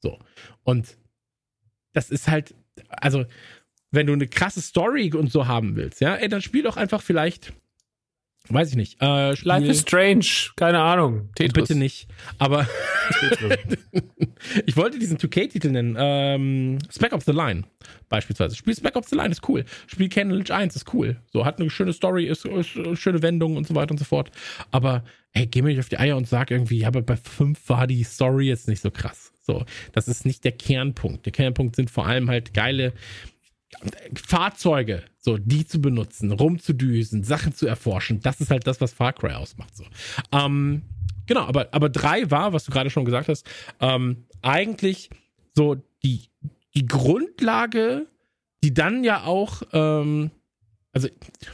[0.01, 0.19] So,
[0.63, 0.97] und
[1.93, 2.55] das ist halt,
[2.89, 3.25] also,
[3.91, 7.03] wenn du eine krasse Story und so haben willst, ja, ey, dann spiel doch einfach
[7.03, 7.53] vielleicht,
[8.49, 10.27] weiß ich nicht, äh, Life is strange,
[10.57, 11.31] keine Ahnung.
[11.35, 11.53] Tetris.
[11.53, 12.09] bitte nicht,
[12.39, 12.69] aber
[14.67, 17.65] ich wollte diesen 2K-Titel nennen, ähm, Spec Ops The Line
[18.09, 18.55] beispielsweise.
[18.57, 19.65] Spiel Spec Ops The Line ist cool.
[19.87, 21.17] Spiel Ken Lynch 1 ist cool.
[21.33, 24.05] So, hat eine schöne Story, ist, ist äh, schöne Wendungen und so weiter und so
[24.05, 24.31] fort.
[24.71, 27.69] Aber, ey, geh mir nicht auf die Eier und sag irgendwie, ja, aber bei 5
[27.69, 29.26] war die Story jetzt nicht so krass.
[29.47, 31.25] So, das ist nicht der Kernpunkt.
[31.25, 32.93] Der Kernpunkt sind vor allem halt geile
[34.15, 38.21] Fahrzeuge, so, die zu benutzen, rumzudüsen, Sachen zu erforschen.
[38.21, 39.85] Das ist halt das, was Far Cry ausmacht, so.
[40.33, 40.83] Ähm,
[41.27, 43.49] genau, aber, aber drei war, was du gerade schon gesagt hast,
[43.81, 45.11] ähm, eigentlich
[45.55, 46.25] so die,
[46.75, 48.07] die Grundlage,
[48.65, 50.33] die dann ja auch ähm,
[50.93, 51.09] also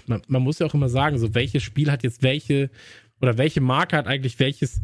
[0.07, 2.71] man, man, muss ja auch immer sagen, so welches Spiel hat jetzt welche
[3.21, 4.81] oder welche Marke hat eigentlich welches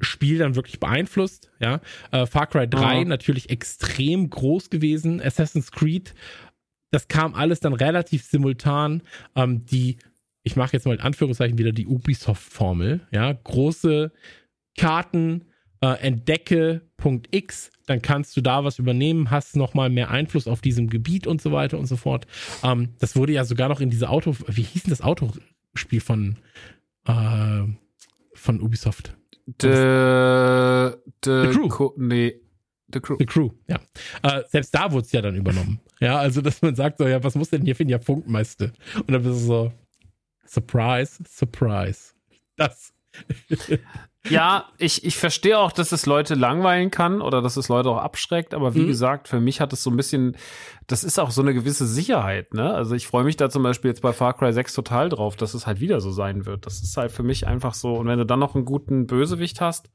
[0.00, 1.50] Spiel dann wirklich beeinflusst.
[1.60, 1.80] Ja,
[2.12, 3.04] äh, Far Cry 3 oh.
[3.04, 5.20] natürlich extrem groß gewesen.
[5.20, 6.14] Assassin's Creed,
[6.90, 9.02] das kam alles dann relativ simultan.
[9.34, 9.98] Ähm, die,
[10.42, 13.00] ich mache jetzt mal in Anführungszeichen wieder die Ubisoft-Formel.
[13.10, 14.12] Ja, große
[14.76, 15.44] Karten,
[15.80, 20.60] äh, entdecke Punkt X, dann kannst du da was übernehmen, hast nochmal mehr Einfluss auf
[20.60, 22.26] diesem Gebiet und so weiter und so fort.
[22.62, 26.36] Ähm, das wurde ja sogar noch in diese Auto, wie hieß denn das Autospiel von,
[27.06, 27.64] äh,
[28.34, 29.17] von Ubisoft?
[29.58, 31.68] The, the, the Crew.
[31.68, 32.34] Co nee,
[32.90, 33.16] The Crew.
[33.18, 33.78] The Crew, ja.
[34.22, 35.80] Äh, selbst da wurde es ja dann übernommen.
[36.00, 37.92] Ja, also dass man sagt so, ja, was muss denn hier finden?
[37.92, 38.72] Ja, Funkmeister.
[38.94, 39.72] Und dann bist du so,
[40.46, 42.12] Surprise, Surprise.
[42.56, 42.92] Das.
[44.28, 47.98] Ja, ich, ich verstehe auch, dass es Leute langweilen kann oder dass es Leute auch
[47.98, 48.88] abschreckt, aber wie mhm.
[48.88, 50.36] gesagt, für mich hat es so ein bisschen,
[50.86, 52.74] das ist auch so eine gewisse Sicherheit, ne?
[52.74, 55.54] Also ich freue mich da zum Beispiel jetzt bei Far Cry 6 total drauf, dass
[55.54, 56.66] es halt wieder so sein wird.
[56.66, 59.60] Das ist halt für mich einfach so, und wenn du dann noch einen guten Bösewicht
[59.60, 59.88] hast,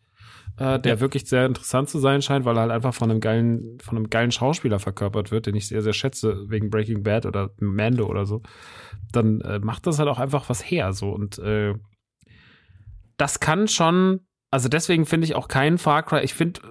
[0.57, 0.99] äh, der ja.
[0.99, 4.09] wirklich sehr interessant zu sein scheint, weil er halt einfach von einem geilen, von einem
[4.09, 8.25] geilen Schauspieler verkörpert wird, den ich sehr, sehr schätze, wegen Breaking Bad oder Mando oder
[8.25, 8.41] so,
[9.11, 11.73] dann äh, macht das halt auch einfach was her, so und äh,
[13.17, 14.21] das kann schon,
[14.51, 16.61] also deswegen finde ich auch keinen Far Cry, ich finde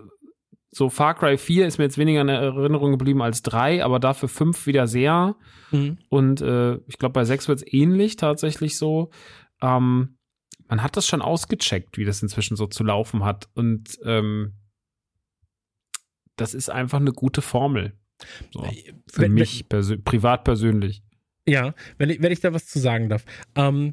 [0.74, 4.30] so Far Cry 4 ist mir jetzt weniger in Erinnerung geblieben als 3, aber dafür
[4.30, 5.36] 5 wieder sehr.
[5.70, 5.98] Mhm.
[6.08, 9.10] Und äh, ich glaube, bei 6 wird es ähnlich tatsächlich so.
[9.60, 10.16] Ähm,
[10.68, 13.50] man hat das schon ausgecheckt, wie das inzwischen so zu laufen hat.
[13.54, 14.54] Und ähm,
[16.36, 17.92] das ist einfach eine gute Formel.
[18.52, 18.62] So,
[19.10, 21.02] für wenn, mich privat persönlich.
[21.46, 23.26] Ja, wenn ich, wenn ich da was zu sagen darf.
[23.56, 23.92] Ähm,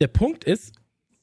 [0.00, 0.72] der Punkt ist,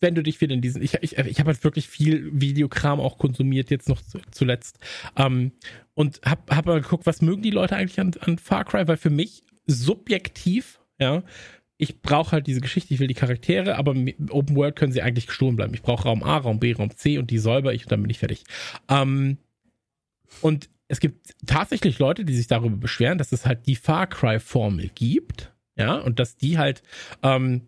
[0.01, 3.17] wenn du dich wieder in diesen, ich, ich, ich habe halt wirklich viel Videokram auch
[3.17, 4.80] konsumiert, jetzt noch zu, zuletzt.
[5.15, 5.51] Ähm,
[5.93, 8.97] und hab, hab mal geguckt, was mögen die Leute eigentlich an, an Far Cry, weil
[8.97, 11.23] für mich subjektiv, ja,
[11.77, 13.91] ich brauche halt diese Geschichte, ich will die Charaktere, aber
[14.30, 15.73] Open World können sie eigentlich gestohlen bleiben.
[15.73, 18.09] Ich brauche Raum A, Raum B, Raum C und die säuber ich und dann bin
[18.09, 18.43] ich fertig.
[18.89, 19.38] Ähm,
[20.41, 24.89] und es gibt tatsächlich Leute, die sich darüber beschweren, dass es halt die Far Cry-Formel
[24.93, 26.84] gibt, ja, und dass die halt
[27.23, 27.67] ähm,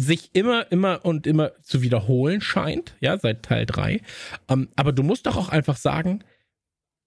[0.00, 4.00] sich immer, immer und immer zu wiederholen scheint, ja, seit Teil 3.
[4.48, 6.24] Ähm, aber du musst doch auch einfach sagen,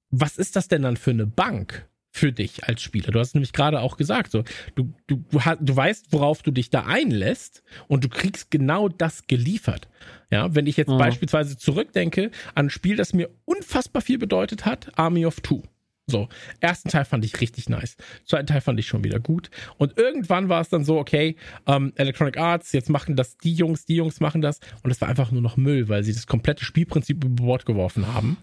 [0.10, 3.12] was ist das denn dann für eine Bank für dich als Spieler?
[3.12, 4.44] Du hast nämlich gerade auch gesagt, so,
[4.76, 9.88] du, du, du, weißt, worauf du dich da einlässt und du kriegst genau das geliefert.
[10.30, 11.00] Ja, wenn ich jetzt mhm.
[11.00, 15.64] beispielsweise zurückdenke an ein Spiel, das mir unfassbar viel bedeutet hat, Army of Two.
[16.06, 16.28] So,
[16.60, 17.96] ersten Teil fand ich richtig nice.
[18.26, 19.50] Zweiten Teil fand ich schon wieder gut.
[19.78, 23.86] Und irgendwann war es dann so, okay, ähm, Electronic Arts, jetzt machen das die Jungs,
[23.86, 24.60] die Jungs machen das.
[24.84, 28.14] Und es war einfach nur noch Müll, weil sie das komplette Spielprinzip über Bord geworfen
[28.14, 28.38] haben.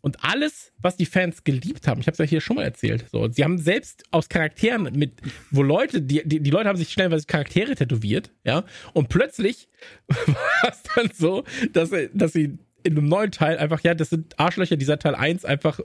[0.00, 3.06] Und alles, was die Fans geliebt haben, ich habe es ja hier schon mal erzählt,
[3.10, 5.20] so, sie haben selbst aus Charakteren mit,
[5.50, 8.62] wo Leute, die, die, die Leute haben sich stellenweise Charaktere tätowiert, ja,
[8.92, 9.68] und plötzlich
[10.06, 11.42] war es dann so,
[11.72, 15.44] dass, dass sie in einem neuen Teil einfach, ja, das sind Arschlöcher, dieser Teil 1
[15.44, 15.80] einfach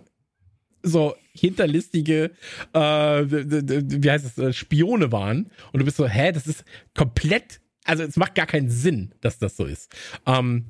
[0.84, 2.32] so hinterlistige,
[2.74, 5.52] äh, wie heißt es, äh, Spione waren.
[5.72, 9.40] Und du bist so, hä, das ist komplett, also es macht gar keinen Sinn, dass
[9.40, 9.95] das so ist.
[10.26, 10.66] Ähm,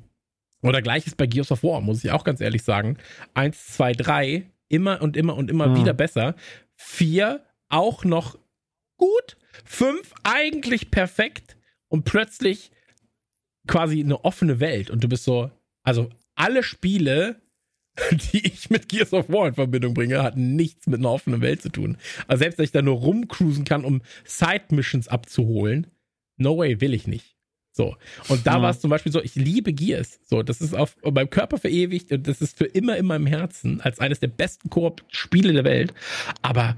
[0.62, 2.96] oder gleiches bei Gears of War, muss ich auch ganz ehrlich sagen.
[3.34, 5.76] Eins, zwei, drei, immer und immer und immer mhm.
[5.76, 6.36] wieder besser.
[6.76, 8.38] Vier, auch noch
[8.96, 9.36] gut.
[9.64, 11.56] Fünf, eigentlich perfekt.
[11.88, 12.70] Und plötzlich
[13.66, 14.90] quasi eine offene Welt.
[14.90, 15.50] Und du bist so,
[15.82, 17.42] also alle Spiele
[18.32, 21.62] die ich mit Gears of War in Verbindung bringe, hat nichts mit einer offenen Welt
[21.62, 21.98] zu tun.
[22.26, 25.86] Also selbst, dass ich da nur rumcruisen kann, um Side-Missions abzuholen,
[26.36, 27.36] no way, will ich nicht.
[27.74, 27.96] So.
[28.28, 28.62] Und da ja.
[28.62, 30.20] war es zum Beispiel so, ich liebe Gears.
[30.24, 33.80] So, das ist auf meinem Körper verewigt und das ist für immer in meinem Herzen
[33.80, 35.94] als eines der besten Koop-Spiele der Welt.
[36.42, 36.76] Aber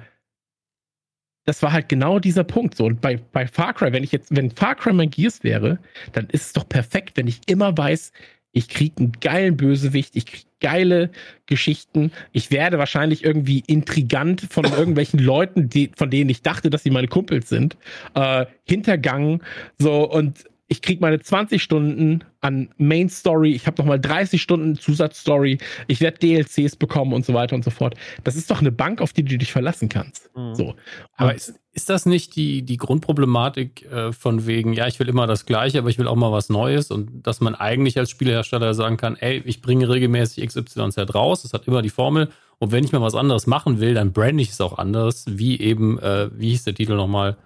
[1.45, 2.77] das war halt genau dieser Punkt.
[2.77, 5.79] So, und bei, bei Far Cry, wenn ich jetzt, wenn Far Cry mein Gears wäre,
[6.13, 8.13] dann ist es doch perfekt, wenn ich immer weiß,
[8.55, 11.11] ich krieg einen geilen Bösewicht, ich krieg geile
[11.45, 12.11] Geschichten.
[12.33, 16.91] Ich werde wahrscheinlich irgendwie intrigant von irgendwelchen Leuten, die, von denen ich dachte, dass sie
[16.91, 17.77] meine Kumpels sind,
[18.15, 19.43] äh, hintergangen.
[19.77, 24.41] So, und ich krieg meine 20 Stunden an Main Story, ich habe noch mal 30
[24.41, 27.95] Stunden Zusatzstory, ich werde DLCs bekommen und so weiter und so fort.
[28.23, 30.31] Das ist doch eine Bank, auf die du dich verlassen kannst.
[30.35, 30.55] Mhm.
[30.55, 30.75] So.
[31.17, 35.27] Aber ist, ist das nicht die, die Grundproblematik äh, von wegen, ja, ich will immer
[35.27, 38.75] das Gleiche, aber ich will auch mal was Neues und dass man eigentlich als Spielehersteller
[38.75, 42.85] sagen kann, ey, ich bringe regelmäßig XYZ raus, das hat immer die Formel und wenn
[42.85, 46.31] ich mal was anderes machen will, dann brand ich es auch anders, wie eben, äh,
[46.33, 47.37] wie hieß der Titel nochmal?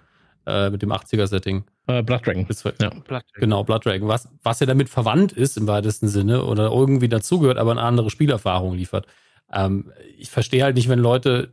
[0.49, 1.63] äh, mit dem 80er-Setting.
[1.87, 2.47] Äh, Blood Dragon.
[2.49, 2.89] ja.
[2.89, 3.23] Blood Dragon.
[3.35, 4.07] Genau, Blood Dragon.
[4.07, 8.09] Was, was ja damit verwandt ist im weitesten Sinne oder irgendwie dazugehört, aber eine andere
[8.09, 9.05] Spielerfahrung liefert.
[9.51, 11.49] Ähm, ich verstehe halt nicht, wenn Leute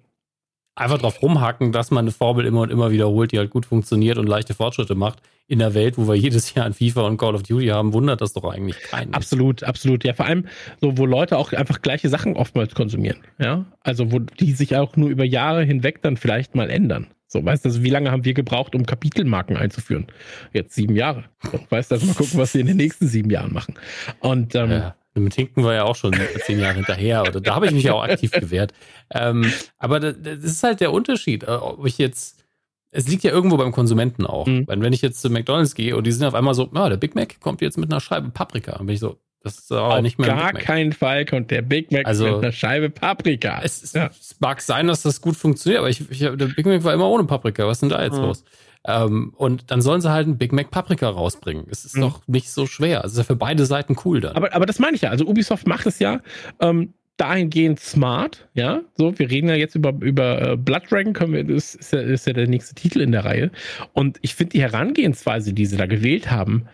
[0.76, 4.18] einfach drauf rumhacken, dass man eine Formel immer und immer wiederholt, die halt gut funktioniert
[4.18, 5.20] und leichte Fortschritte macht.
[5.48, 8.20] In der Welt, wo wir jedes Jahr an FIFA und Call of Duty haben, wundert
[8.20, 9.14] das doch eigentlich keinen.
[9.14, 10.04] Absolut, absolut.
[10.04, 10.46] Ja, vor allem
[10.80, 13.18] so, wo Leute auch einfach gleiche Sachen oftmals konsumieren.
[13.38, 17.06] Ja, also wo die sich auch nur über Jahre hinweg dann vielleicht mal ändern.
[17.28, 20.06] So, weißt du, also wie lange haben wir gebraucht, um Kapitelmarken einzuführen?
[20.52, 21.24] Jetzt sieben Jahre.
[21.42, 23.74] So, weißt du, also mal gucken, was sie in den nächsten sieben Jahren machen.
[24.20, 24.96] Und ähm, ja.
[25.20, 26.14] Mit Hinken war ja auch schon
[26.44, 27.22] zehn Jahre hinterher.
[27.22, 28.72] Oder da habe ich mich ja auch aktiv gewehrt.
[29.12, 31.44] Ähm, aber das, das, ist halt der Unterschied.
[31.44, 32.44] Äh, ob ich jetzt,
[32.90, 34.46] es liegt ja irgendwo beim Konsumenten auch.
[34.46, 34.66] Mhm.
[34.66, 36.96] Weil wenn ich jetzt zu McDonalds gehe und die sind auf einmal so, ja, der
[36.96, 38.72] Big Mac kommt jetzt mit einer Scheibe Paprika.
[38.72, 40.28] Dann bin ich so, das ist aber auf nicht mehr.
[40.28, 43.60] Gar keinen Fall kommt der Big Mac also, mit einer Scheibe Paprika.
[43.62, 44.06] Es, ja.
[44.06, 47.08] es, mag sein, dass das gut funktioniert, aber ich, ich, der Big Mac war immer
[47.08, 47.66] ohne Paprika.
[47.66, 48.24] Was ist denn da jetzt mhm.
[48.24, 48.44] los?
[48.86, 51.66] Ähm, und dann sollen sie halt einen Big Mac Paprika rausbringen.
[51.70, 52.02] Es ist mhm.
[52.02, 53.04] doch nicht so schwer.
[53.04, 54.36] Es ist ja für beide Seiten cool dann.
[54.36, 55.10] Aber, aber das meine ich ja.
[55.10, 56.20] Also Ubisoft macht es ja
[56.60, 58.48] ähm, dahingehend smart.
[58.54, 61.92] Ja, so, wir reden ja jetzt über, über äh, Blood Dragon, können wir, das ist
[61.92, 63.50] ja, ist ja der nächste Titel in der Reihe.
[63.92, 66.66] Und ich finde die Herangehensweise, die sie da gewählt haben,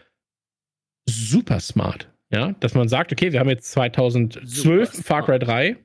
[1.08, 2.08] super smart.
[2.30, 5.76] Ja, dass man sagt, okay, wir haben jetzt 2012 Far Cry 3.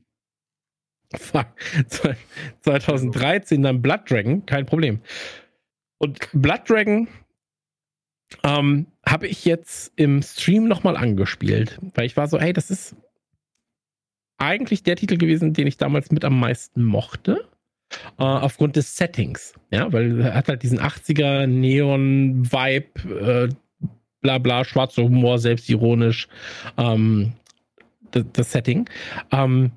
[2.62, 5.02] 2013 dann Blood Dragon, kein Problem.
[6.00, 7.08] Und Blood Dragon
[8.44, 12.96] ähm, habe ich jetzt im Stream nochmal angespielt, weil ich war so, hey, das ist
[14.38, 17.50] eigentlich der Titel gewesen, den ich damals mit am meisten mochte.
[18.20, 19.54] Äh, aufgrund des Settings.
[19.72, 23.50] Ja, weil er hat halt diesen 80er Neon-Vibe, äh,
[24.20, 26.28] bla bla, schwarzer Humor, selbstironisch,
[26.78, 27.34] ähm,
[28.12, 28.90] das, das Setting.
[29.32, 29.72] Ähm,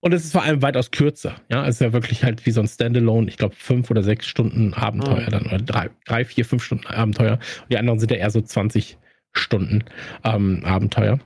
[0.00, 1.36] und es ist vor allem weitaus kürzer.
[1.48, 4.26] Ja, es ist ja wirklich halt wie so ein Standalone, ich glaube, fünf oder sechs
[4.26, 5.30] Stunden Abenteuer mhm.
[5.30, 7.34] dann, oder drei, drei, vier, fünf Stunden Abenteuer.
[7.62, 8.98] Und die anderen sind ja eher so 20
[9.32, 9.84] Stunden
[10.24, 11.18] ähm, Abenteuer.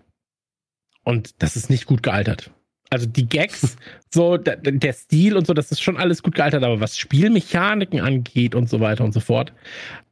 [1.04, 2.50] Und das ist nicht gut gealtert.
[2.90, 3.76] Also die Gags,
[4.10, 8.00] so der, der, Stil und so, das ist schon alles gut gealtert, aber was Spielmechaniken
[8.00, 9.52] angeht und so weiter und so fort,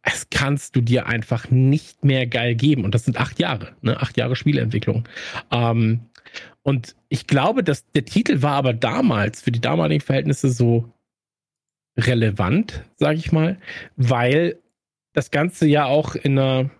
[0.04, 2.84] das kannst du dir einfach nicht mehr geil geben.
[2.84, 4.00] Und das sind acht Jahre, ne?
[4.00, 5.04] Acht Jahre Spielentwicklung.
[5.50, 6.00] Ähm,
[6.62, 10.92] und ich glaube, dass der Titel war aber damals für die damaligen Verhältnisse so
[11.96, 13.58] relevant, sage ich mal,
[13.96, 14.58] weil
[15.12, 16.70] das Ganze ja auch in einer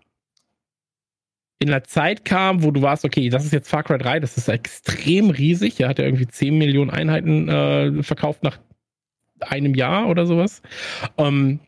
[1.60, 4.36] in einer Zeit kam, wo du warst, okay, das ist jetzt Far Cry 3, das
[4.36, 5.80] ist extrem riesig.
[5.80, 8.60] Er hat ja irgendwie 10 Millionen Einheiten äh, verkauft nach
[9.40, 10.62] einem Jahr oder sowas.
[11.16, 11.58] Ähm,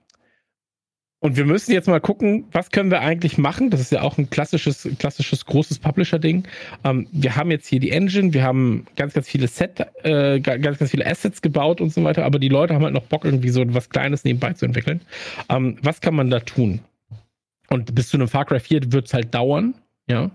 [1.20, 3.68] und wir müssen jetzt mal gucken, was können wir eigentlich machen?
[3.68, 6.48] Das ist ja auch ein klassisches, klassisches großes Publisher-Ding.
[6.82, 10.78] Ähm, wir haben jetzt hier die Engine, wir haben ganz, ganz viele Set, äh, ganz,
[10.78, 13.50] ganz viele Assets gebaut und so weiter, aber die Leute haben halt noch Bock, irgendwie
[13.50, 15.02] so was Kleines nebenbei zu entwickeln.
[15.50, 16.80] Ähm, was kann man da tun?
[17.68, 19.74] Und bis zu einem Far Cry 4 wird es halt dauern,
[20.08, 20.30] ja.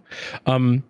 [0.45, 0.83] Ähm,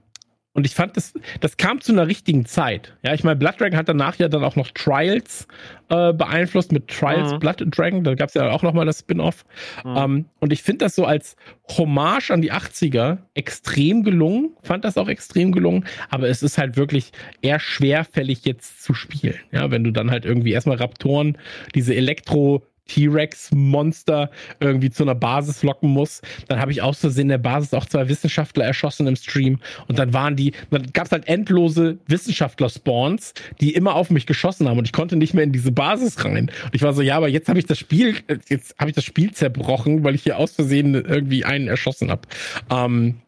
[0.56, 2.96] und ich fand, das, das kam zu einer richtigen Zeit.
[3.04, 5.50] Ja, ich meine, Blood Dragon hat danach ja dann auch noch Trials
[5.90, 7.40] äh, beeinflusst mit Trials mhm.
[7.40, 8.06] Blood Dragon.
[8.06, 9.44] Da gab es ja auch nochmal das Spin-off.
[9.84, 9.98] Mhm.
[9.98, 11.36] Ähm, und ich finde das so als
[11.78, 14.52] Hommage an die 80er extrem gelungen.
[14.64, 15.84] Fand das auch extrem gelungen.
[16.10, 17.12] Aber es ist halt wirklich
[17.42, 19.36] eher schwerfällig jetzt zu spielen.
[19.52, 21.38] Ja, wenn du dann halt irgendwie erstmal Raptoren,
[21.76, 24.30] diese Elektro- T-Rex-Monster
[24.60, 26.22] irgendwie zu einer Basis locken muss.
[26.48, 29.60] Dann habe ich aus Versehen der Basis auch zwei Wissenschaftler erschossen im Stream.
[29.88, 34.68] Und dann waren die, dann gab es halt endlose Wissenschaftler-Spawns, die immer auf mich geschossen
[34.68, 36.52] haben und ich konnte nicht mehr in diese Basis rein.
[36.64, 38.16] Und ich war so, ja, aber jetzt habe ich das Spiel,
[38.48, 42.28] jetzt habe ich das Spiel zerbrochen, weil ich hier aus Versehen irgendwie einen erschossen habe.
[42.70, 43.22] Ähm,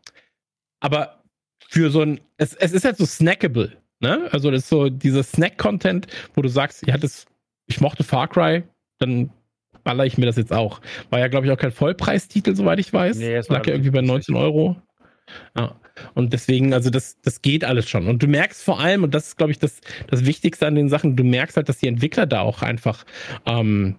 [0.80, 1.24] aber
[1.70, 3.76] für so ein, es, es ist halt so snackable.
[4.00, 4.30] Ne?
[4.32, 7.26] Also das ist so dieser Snack-Content, wo du sagst, ja, das,
[7.66, 8.64] ich mochte Far Cry,
[9.00, 9.32] dann
[9.88, 10.82] baller ich mir das jetzt auch.
[11.12, 13.20] War ja, glaube ich, auch kein Vollpreistitel, soweit ich weiß.
[13.20, 14.76] Nee, es lag ja irgendwie bei 19 Euro.
[15.58, 15.80] Ja.
[16.14, 18.10] Und deswegen, also das, das geht alles schon.
[18.10, 20.90] Und du merkst vor allem, und das ist, glaube ich, das, das Wichtigste an den
[20.90, 23.06] Sachen, du merkst halt, dass die Entwickler da auch einfach
[23.46, 23.96] ähm,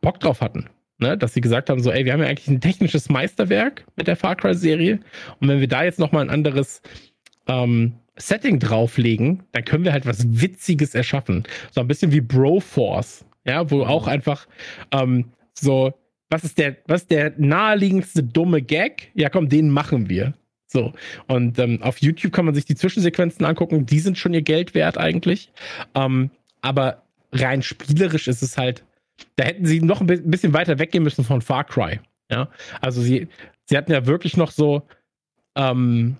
[0.00, 0.70] Bock drauf hatten.
[0.98, 1.18] Ne?
[1.18, 4.14] Dass sie gesagt haben, so, ey, wir haben ja eigentlich ein technisches Meisterwerk mit der
[4.14, 5.00] Far Cry-Serie.
[5.40, 6.82] Und wenn wir da jetzt nochmal ein anderes
[7.48, 11.42] ähm, Setting drauflegen, dann können wir halt was Witziges erschaffen.
[11.72, 14.46] So ein bisschen wie Broforce ja, wo auch einfach
[14.92, 15.92] ähm, so,
[16.30, 19.10] was ist der, was ist der naheliegendste dumme Gag?
[19.14, 20.34] Ja, komm, den machen wir.
[20.66, 20.92] So.
[21.28, 24.74] Und ähm, auf YouTube kann man sich die Zwischensequenzen angucken, die sind schon ihr Geld
[24.74, 25.52] wert eigentlich.
[25.94, 26.30] Ähm,
[26.62, 27.02] aber
[27.32, 28.84] rein spielerisch ist es halt,
[29.36, 32.00] da hätten sie noch ein bisschen weiter weggehen müssen von Far Cry.
[32.30, 32.48] Ja,
[32.80, 33.28] also sie,
[33.66, 34.82] sie hatten ja wirklich noch so,
[35.54, 36.16] ähm,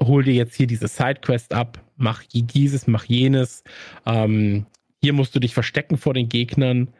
[0.00, 3.62] hol dir jetzt hier diese Sidequest ab, mach dieses, mach jenes,
[4.06, 4.64] ähm,
[5.02, 6.94] hier musst du dich verstecken vor den Gegnern.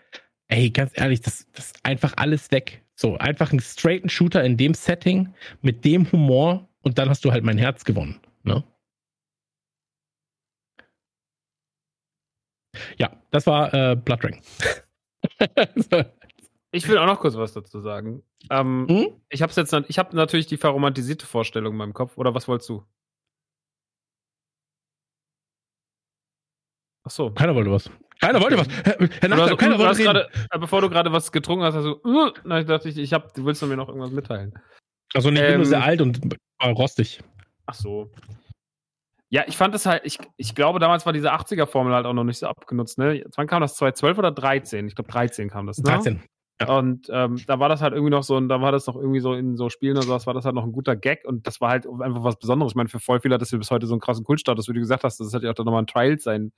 [0.48, 2.82] Ey, ganz ehrlich, das, das ist einfach alles weg.
[2.94, 7.32] So, einfach ein straighten Shooter in dem Setting, mit dem Humor und dann hast du
[7.32, 8.20] halt mein Herz gewonnen.
[8.42, 8.64] Ne?
[12.98, 14.40] Ja, das war äh, Blood Dragon.
[16.72, 18.22] Ich will auch noch kurz was dazu sagen.
[18.48, 19.20] Ähm, Hm?
[19.28, 22.16] Ich habe jetzt, ich habe natürlich die verromantisierte Vorstellung in meinem Kopf.
[22.16, 22.84] Oder was wolltest du?
[27.10, 27.30] Ach so.
[27.32, 27.90] Keiner wollte was.
[28.20, 28.68] Keiner wollte was.
[28.68, 32.00] Herr, Herr hast, keiner wollte gerade, äh, bevor du gerade was getrunken hast, hast du,
[32.04, 34.56] uh, na, ich dachte, ich, ich hab, du willst mir noch irgendwas mitteilen.
[35.12, 36.20] Also nicht, ich bin nur Ähm, sehr alt und
[36.60, 37.20] äh, rostig.
[37.66, 38.12] Ach so.
[39.28, 42.22] Ja, ich fand das halt, ich, ich glaube, damals war diese 80er-Formel halt auch noch
[42.22, 43.24] nicht so abgenutzt, ne?
[43.34, 43.74] Wann kam das?
[43.74, 44.86] 2012 oder 13?
[44.86, 45.82] Ich glaube, 13 kam das, ne?
[45.82, 46.22] 13.
[46.68, 49.20] Und ähm, da war das halt irgendwie noch so, und da war das noch irgendwie
[49.20, 51.60] so in so Spielen oder sowas, war das halt noch ein guter Gag und das
[51.60, 52.72] war halt einfach was Besonderes.
[52.72, 54.74] Ich meine, für voll viele hat das ja bis heute so einen krassen Kultstatus, wie
[54.74, 56.52] du gesagt hast, das hat ja auch dann nochmal ein Trials sein,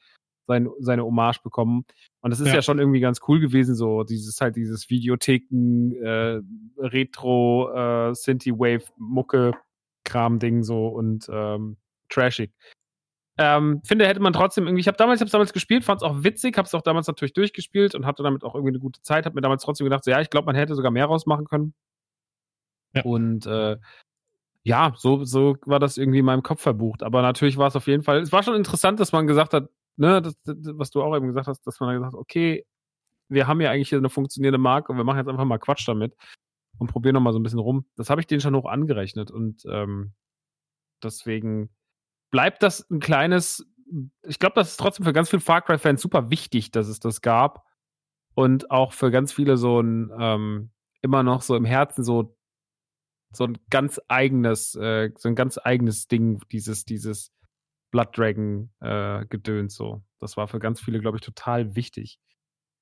[0.46, 1.84] sein, seine Hommage bekommen.
[2.20, 2.54] Und das ist ja.
[2.54, 2.62] Ja.
[2.62, 6.40] schon irgendwie ganz cool gewesen, so dieses halt dieses Videotheken, äh,
[6.78, 11.76] Retro, äh, Synthie-Wave, Mucke-Kram-Ding so und ähm,
[12.08, 12.52] trashig.
[13.38, 16.06] Ähm, finde, hätte man trotzdem irgendwie, ich habe damals, ich hab's damals gespielt, fand es
[16.06, 19.00] auch witzig, habe es auch damals natürlich durchgespielt und hatte damit auch irgendwie eine gute
[19.00, 21.46] Zeit, habe mir damals trotzdem gedacht, so, ja, ich glaube, man hätte sogar mehr rausmachen
[21.46, 21.72] können.
[22.94, 23.02] Ja.
[23.04, 23.78] Und äh,
[24.64, 27.02] ja, so, so war das irgendwie in meinem Kopf verbucht.
[27.02, 29.70] Aber natürlich war es auf jeden Fall, es war schon interessant, dass man gesagt hat,
[29.96, 32.66] ne, das, das, was du auch eben gesagt hast, dass man dann gesagt hat, okay,
[33.28, 35.86] wir haben ja eigentlich hier eine funktionierende Marke und wir machen jetzt einfach mal Quatsch
[35.88, 36.14] damit
[36.78, 37.86] und probieren nochmal so ein bisschen rum.
[37.96, 40.12] Das habe ich denen schon hoch angerechnet und ähm,
[41.02, 41.70] deswegen
[42.30, 43.66] bleibt das ein kleines,
[44.22, 47.20] ich glaube, das ist trotzdem für ganz viele Far Cry-Fans super wichtig, dass es das
[47.20, 47.64] gab.
[48.34, 50.70] Und auch für ganz viele so ein, ähm,
[51.02, 52.34] immer noch so im Herzen so,
[53.32, 57.32] so ein ganz eigenes, äh, so ein ganz eigenes Ding, dieses, dieses
[57.92, 60.02] Blood Dragon äh, Gedöns so.
[60.18, 62.18] Das war für ganz viele, glaube ich, total wichtig.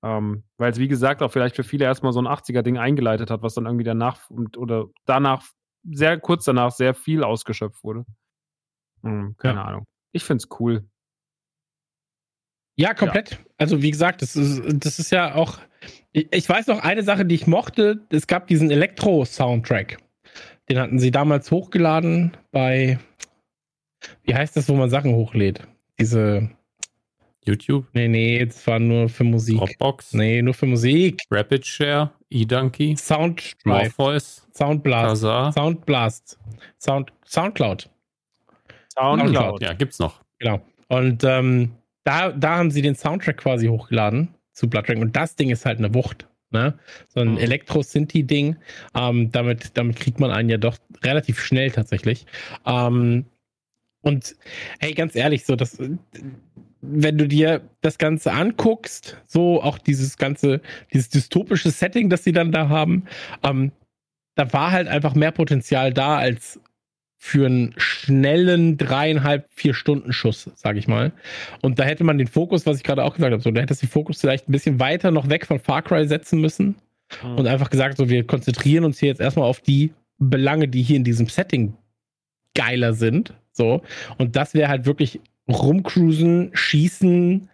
[0.03, 3.43] Ähm, Weil es, wie gesagt, auch vielleicht für viele erstmal so ein 80er-Ding eingeleitet hat,
[3.43, 5.45] was dann irgendwie danach und, oder danach,
[5.85, 8.07] sehr kurz danach, sehr viel ausgeschöpft wurde.
[9.03, 9.65] Hm, keine Ja.
[9.65, 9.85] Ahnung.
[10.13, 10.89] Ich find's cool.
[12.77, 13.39] Ja, komplett.
[13.59, 15.59] Also wie gesagt, das ist, das ist ja auch.
[16.13, 18.07] Ich weiß noch eine Sache, die ich mochte.
[18.11, 19.99] Es gab diesen Elektro-Soundtrack.
[20.69, 22.99] Den hatten sie damals hochgeladen bei.
[24.25, 25.67] Wie heißt das, wo man Sachen hochlädt?
[25.99, 26.51] Diese.
[27.47, 29.57] YouTube, Nee, nee, das war nur für Musik.
[29.59, 31.23] Dropbox, Nee, nur für Musik.
[31.31, 35.23] Rapid Share, eDonkey, Soundstripe, Morpheus, Soundblast.
[35.55, 36.39] Soundblast,
[36.79, 37.89] Sound, Soundcloud.
[38.95, 39.63] Soundcloud.
[39.63, 40.21] Ja, gibt's noch.
[40.39, 40.61] Genau.
[40.89, 41.73] Und ähm,
[42.05, 45.03] da, da haben sie den Soundtrack quasi hochgeladen zu Blood Dragon.
[45.03, 46.27] Und das Ding ist halt eine Wucht.
[46.51, 46.79] Ne?
[47.09, 47.39] So ein Mhm.
[47.39, 48.57] Elektro-Synthi-Ding.
[48.95, 52.27] Ähm, damit, damit kriegt man einen ja doch relativ schnell tatsächlich.
[52.67, 53.25] Ähm,
[54.03, 54.37] und
[54.79, 55.79] hey, ganz ehrlich, so das,
[56.81, 60.61] wenn du dir das Ganze anguckst, so auch dieses ganze,
[60.93, 63.05] dieses dystopische Setting, das sie dann da haben,
[63.43, 63.73] ähm,
[64.35, 66.61] da war halt einfach mehr Potenzial da als
[67.19, 71.13] für einen schnellen dreieinhalb, vier Stunden Schuss, sage ich mal.
[71.61, 73.75] Und da hätte man den Fokus, was ich gerade auch gesagt habe, so, da hätte
[73.75, 76.77] es den Fokus vielleicht ein bisschen weiter noch weg von Far Cry setzen müssen
[77.23, 77.39] Mhm.
[77.39, 80.97] und einfach gesagt, so, wir konzentrieren uns hier jetzt erstmal auf die Belange, die hier
[80.97, 81.75] in diesem Setting
[82.55, 83.35] geiler sind.
[83.53, 83.83] So.
[84.19, 87.49] Und das wäre halt wirklich rumcruisen, schießen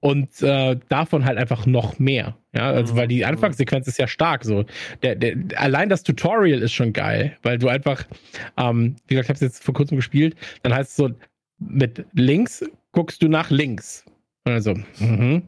[0.00, 2.36] und äh, davon halt einfach noch mehr.
[2.54, 2.98] Ja, also Mhm.
[2.98, 4.44] weil die Anfangssequenz ist ja stark.
[4.44, 4.64] So,
[5.02, 8.04] der, der, allein das Tutorial ist schon geil, weil du einfach,
[8.58, 11.10] ähm, wie gesagt, ich habe es jetzt vor kurzem gespielt, dann heißt es so,
[11.58, 14.04] mit links guckst du nach links.
[14.44, 15.42] Also, mhm.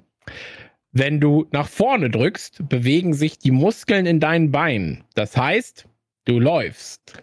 [0.93, 5.03] Wenn du nach vorne drückst, bewegen sich die Muskeln in deinen Beinen.
[5.15, 5.87] Das heißt,
[6.25, 7.21] du läufst.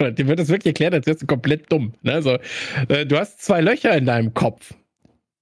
[0.00, 1.92] Dir wird das wirklich erklärt, als wärst du komplett dumm.
[2.02, 2.22] Ne?
[2.22, 2.38] So,
[2.88, 4.74] äh, du hast zwei Löcher in deinem Kopf.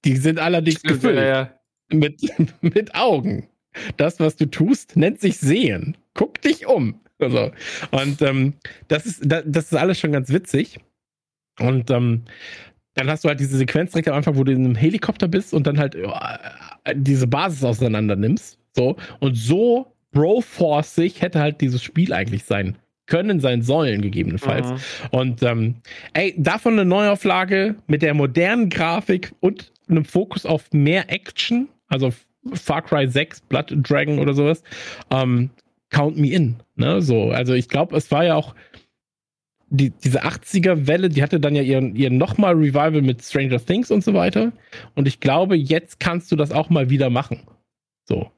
[0.04, 1.52] Die sind allerdings Stimmt, gefüllt ja, ja.
[1.92, 2.20] mit,
[2.60, 3.48] mit Augen.
[3.96, 5.96] Das, was du tust, nennt sich Sehen.
[6.14, 7.00] Guck dich um.
[7.18, 7.50] Also,
[7.92, 8.54] und ähm,
[8.88, 10.78] das, ist, das, das ist alles schon ganz witzig.
[11.58, 12.22] Und ähm,
[12.94, 15.54] dann hast du halt diese Sequenz direkt am Anfang, wo du in einem Helikopter bist
[15.54, 16.08] und dann halt äh,
[16.94, 18.58] diese Basis auseinander nimmst.
[18.74, 18.96] So.
[19.20, 22.76] Und so Broforce-sich hätte halt dieses Spiel eigentlich sein
[23.06, 24.68] können, sein sollen, gegebenenfalls.
[24.68, 24.76] Mhm.
[25.10, 25.74] Und ähm,
[26.12, 32.12] ey, davon eine Neuauflage mit der modernen Grafik und einem Fokus auf mehr Action, also
[32.54, 34.62] Far Cry 6, Blood Dragon oder sowas,
[35.10, 35.50] ähm,
[35.90, 36.56] count me in.
[36.76, 37.02] Ne?
[37.02, 38.54] So, also ich glaube, es war ja auch
[39.68, 44.04] die, diese 80er-Welle, die hatte dann ja ihren, ihren nochmal Revival mit Stranger Things und
[44.04, 44.52] so weiter.
[44.94, 47.40] Und ich glaube, jetzt kannst du das auch mal wieder machen.
[48.04, 48.30] So.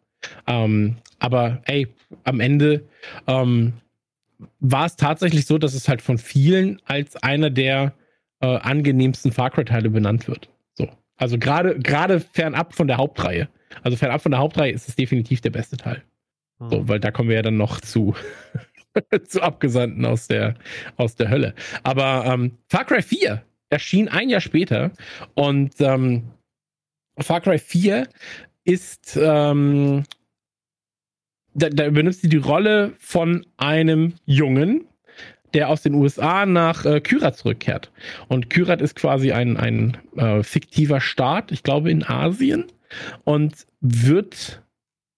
[0.46, 1.88] Ähm, aber ey,
[2.24, 2.84] am Ende
[3.26, 3.74] ähm,
[4.60, 7.94] war es tatsächlich so, dass es halt von vielen als einer der
[8.40, 10.48] äh, angenehmsten Far Cry-Teile benannt wird.
[10.74, 10.88] So.
[11.16, 13.48] Also gerade gerade fernab von der Hauptreihe.
[13.82, 16.02] Also fernab von der Hauptreihe ist es definitiv der beste Teil.
[16.60, 18.16] So, weil da kommen wir ja dann noch zu,
[19.28, 20.54] zu Abgesandten aus der,
[20.96, 21.54] aus der Hölle.
[21.84, 24.90] Aber ähm, Far Cry 4 erschien ein Jahr später
[25.34, 26.30] und ähm,
[27.16, 28.08] Far Cry 4
[28.64, 30.04] ist, ähm,
[31.58, 34.86] da, da übernimmt sie die Rolle von einem Jungen,
[35.54, 37.90] der aus den USA nach äh, Kyrat zurückkehrt.
[38.28, 42.66] Und Kyrat ist quasi ein, ein äh, fiktiver Staat, ich glaube in Asien,
[43.24, 44.62] und wird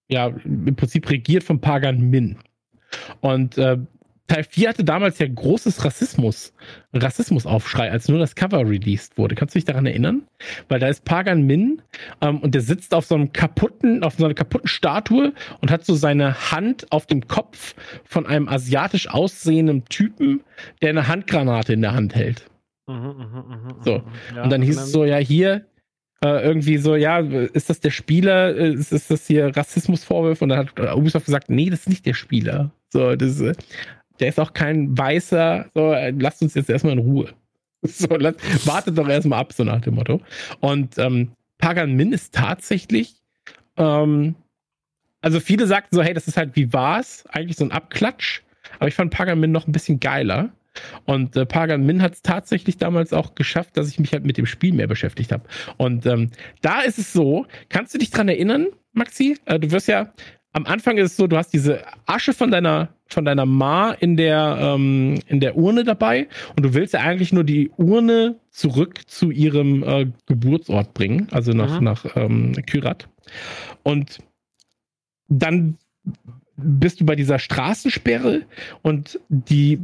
[0.07, 2.37] ja im Prinzip regiert von Pagan Min.
[3.21, 3.77] Und äh,
[4.27, 6.53] Teil 4 hatte damals ja großes Rassismus,
[6.93, 9.35] Rassismusaufschrei, als nur das Cover released wurde.
[9.35, 10.23] Kannst du dich daran erinnern?
[10.69, 11.81] Weil da ist Pagan Min
[12.21, 15.85] ähm, und der sitzt auf so einem kaputten, auf so einer kaputten Statue und hat
[15.85, 17.75] so seine Hand auf dem Kopf
[18.05, 20.41] von einem asiatisch aussehenden Typen,
[20.81, 22.45] der eine Handgranate in der Hand hält.
[22.87, 24.03] Mhm, mh, mh, mh, So.
[24.35, 25.65] Ja, und dann hieß es so, ja, hier,
[26.23, 28.55] äh, irgendwie so, ja, ist das der Spieler?
[28.55, 30.43] Äh, Ist, ist das hier Rassismusvorwürfe?
[30.45, 32.71] Und dann hat Ubisoft gesagt, nee, das ist nicht der Spieler.
[32.89, 33.53] So, das ist, äh,
[34.21, 35.69] der ist auch kein Weißer.
[35.73, 37.29] So, äh, lasst uns jetzt erstmal in Ruhe.
[37.83, 38.35] So, lass,
[38.67, 40.21] wartet doch erstmal ab, so nach dem Motto.
[40.59, 43.15] Und ähm, Pagan Min ist tatsächlich,
[43.75, 44.35] ähm,
[45.21, 48.41] also viele sagten so, hey, das ist halt wie war's, eigentlich so ein Abklatsch.
[48.77, 50.51] Aber ich fand Pagan Min noch ein bisschen geiler.
[51.05, 54.37] Und äh, Pagan Min hat es tatsächlich damals auch geschafft, dass ich mich halt mit
[54.37, 55.43] dem Spiel mehr beschäftigt habe.
[55.77, 56.29] Und ähm,
[56.61, 59.37] da ist es so, kannst du dich dran erinnern, Maxi?
[59.45, 60.13] Äh, du wirst ja,
[60.53, 64.17] am Anfang ist es so, du hast diese Asche von deiner, von deiner Ma in
[64.17, 69.01] der, ähm, in der Urne dabei und du willst ja eigentlich nur die Urne zurück
[69.07, 73.07] zu ihrem äh, Geburtsort bringen, also nach, nach ähm, Kyrat.
[73.83, 74.19] Und
[75.29, 75.77] dann
[76.57, 78.43] bist du bei dieser Straßensperre
[78.81, 79.79] und die,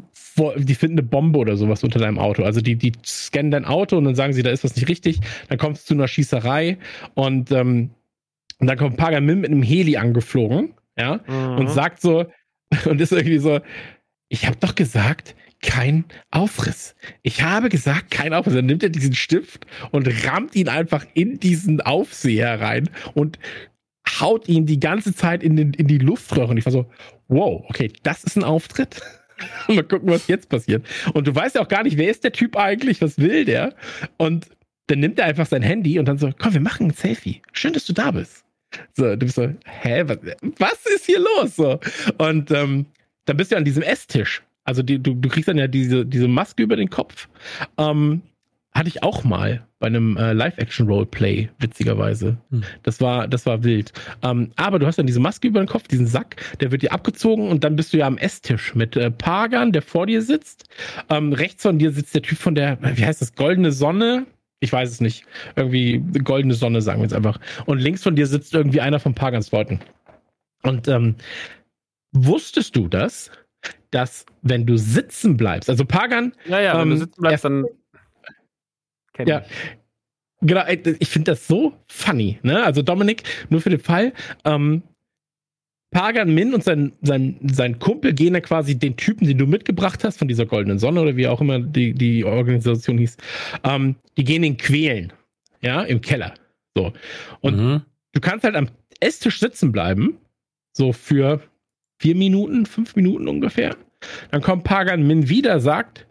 [0.57, 2.43] die finden eine Bombe oder sowas unter deinem Auto.
[2.43, 5.19] Also die, die scannen dein Auto und dann sagen sie, da ist was nicht richtig.
[5.47, 6.77] Dann kommst du zu einer Schießerei
[7.15, 7.91] und, ähm,
[8.59, 11.57] und dann kommt Pagan Min mit einem Heli angeflogen, ja, Mhm.
[11.59, 12.25] und sagt so,
[12.85, 13.59] und ist irgendwie so,
[14.29, 16.95] ich habe doch gesagt, kein Aufriss.
[17.23, 18.53] Ich habe gesagt, kein Aufriss.
[18.53, 23.39] Dann nimmt er diesen Stift und rammt ihn einfach in diesen Aufseher rein und
[24.19, 26.49] haut ihn die ganze Zeit in, den, in die Luftröhre.
[26.51, 26.85] Und ich war so,
[27.27, 29.01] wow, okay, das ist ein Auftritt.
[29.67, 30.85] Mal gucken, was jetzt passiert.
[31.13, 33.73] Und du weißt ja auch gar nicht, wer ist der Typ eigentlich, was will der?
[34.17, 34.47] Und
[34.87, 37.41] dann nimmt er einfach sein Handy und dann so, komm, wir machen ein Selfie.
[37.51, 38.43] Schön, dass du da bist.
[38.93, 40.17] So, du bist so, hä, was,
[40.57, 41.55] was ist hier los?
[41.55, 41.79] So.
[42.17, 42.85] Und ähm,
[43.25, 44.43] dann bist du an diesem Esstisch.
[44.63, 47.29] Also die, du, du kriegst dann ja diese, diese Maske über den Kopf.
[47.77, 48.21] Ähm,
[48.73, 52.37] hatte ich auch mal bei einem äh, Live-Action-Roleplay, witzigerweise.
[52.51, 52.63] Hm.
[52.83, 53.91] Das war, das war wild.
[54.23, 56.91] Ähm, aber du hast dann diese Maske über den Kopf, diesen Sack, der wird dir
[56.91, 60.65] abgezogen und dann bist du ja am Esstisch mit äh, Pagan, der vor dir sitzt.
[61.09, 64.25] Ähm, rechts von dir sitzt der Typ von der, wie heißt das, Goldene Sonne?
[64.59, 65.25] Ich weiß es nicht.
[65.55, 67.39] Irgendwie Goldene Sonne, sagen wir jetzt einfach.
[67.65, 69.79] Und links von dir sitzt irgendwie einer von Pagans Leuten.
[70.63, 71.15] Und ähm,
[72.11, 73.29] wusstest du das,
[73.91, 77.65] dass wenn du sitzen bleibst, also Pagan, Ja, ja, wenn du Ähm, sitzen bleibst, dann.
[79.13, 79.41] Kenn Ja.
[79.41, 79.77] ich.
[80.41, 82.63] Genau, ich finde das so funny, ne?
[82.63, 84.13] Also Dominik, nur für den Fall,
[84.45, 84.83] ähm,
[85.91, 90.03] Pagan Min und sein, sein, sein Kumpel gehen dann quasi den Typen, den du mitgebracht
[90.03, 93.17] hast, von dieser goldenen Sonne oder wie auch immer die, die Organisation hieß,
[93.63, 95.13] ähm, die gehen ihn quälen,
[95.61, 96.33] ja, im Keller.
[96.75, 96.93] So.
[97.39, 97.81] Und mhm.
[98.13, 98.69] du kannst halt am
[98.99, 100.17] Esstisch sitzen bleiben,
[100.73, 101.41] so für
[101.99, 103.75] vier Minuten, fünf Minuten ungefähr.
[104.31, 106.05] Dann kommt Pagan Min wieder, sagt,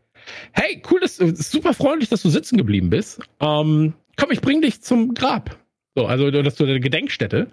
[0.52, 3.20] hey, cool, das ist super freundlich, dass du sitzen geblieben bist.
[3.40, 5.58] Ähm, komm, ich bring dich zum Grab.
[5.94, 7.50] So, also das zu der Gedenkstätte.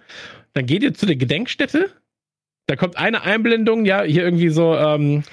[0.53, 1.91] Dann geht ihr zu der Gedenkstätte.
[2.67, 5.23] Da kommt eine Einblendung, ja, hier irgendwie so, ähm,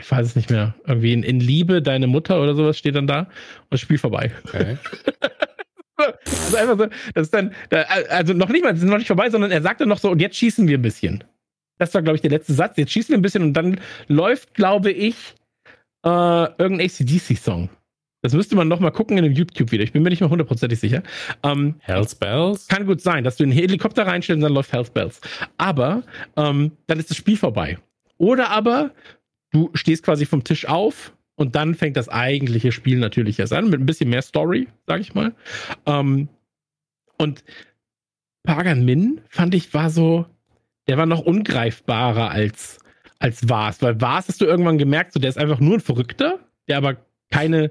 [0.00, 3.06] ich weiß es nicht mehr, irgendwie in, in Liebe, deine Mutter oder sowas steht dann
[3.06, 3.28] da und
[3.70, 4.32] das Spiel vorbei.
[4.44, 4.76] okay.
[6.26, 9.06] Also einfach so, das ist dann, da- also noch nicht mal, das ist noch nicht
[9.06, 11.24] vorbei, sondern er sagt dann noch so, und jetzt schießen wir ein bisschen.
[11.76, 12.78] Das war, glaube ich, der letzte Satz.
[12.78, 15.14] Jetzt schießen wir ein bisschen und dann läuft, glaube ich,
[16.02, 17.68] äh, irgendein ACDC-Song.
[18.22, 19.82] Das müsste man noch mal gucken in dem YouTube wieder.
[19.82, 21.02] Ich bin mir nicht mehr hundertprozentig sicher.
[21.42, 22.68] Ähm, Hell's Bells?
[22.68, 25.20] kann gut sein, dass du einen Helikopter reinstellst und dann läuft Health Bells.
[25.56, 26.02] Aber
[26.36, 27.78] ähm, dann ist das Spiel vorbei.
[28.18, 28.92] Oder aber
[29.50, 33.70] du stehst quasi vom Tisch auf und dann fängt das eigentliche Spiel natürlich erst an,
[33.70, 35.34] mit ein bisschen mehr Story, sag ich mal.
[35.86, 36.28] Ähm,
[37.16, 37.42] und
[38.42, 40.26] Pagan Min, fand ich, war so,
[40.86, 42.78] der war noch ungreifbarer als,
[43.18, 43.80] als Vars.
[43.80, 46.96] Weil Vars hast du irgendwann gemerkt, so der ist einfach nur ein Verrückter, der aber
[47.30, 47.70] keine,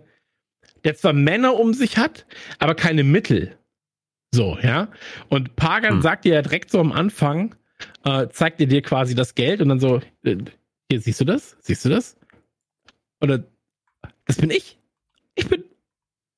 [0.84, 2.26] der zwar Männer um sich hat,
[2.60, 3.58] aber keine Mittel.
[4.34, 4.90] So, ja.
[5.30, 6.02] Und Pagan Hm.
[6.02, 7.56] sagt dir ja direkt so am Anfang,
[8.04, 10.38] äh, zeigt er dir quasi das Geld und dann so, äh,
[10.92, 11.58] hier, siehst du das?
[11.62, 12.18] Siehst du das?
[13.22, 13.44] Oder,
[14.26, 14.80] das bin ich.
[15.36, 15.64] Ich bin,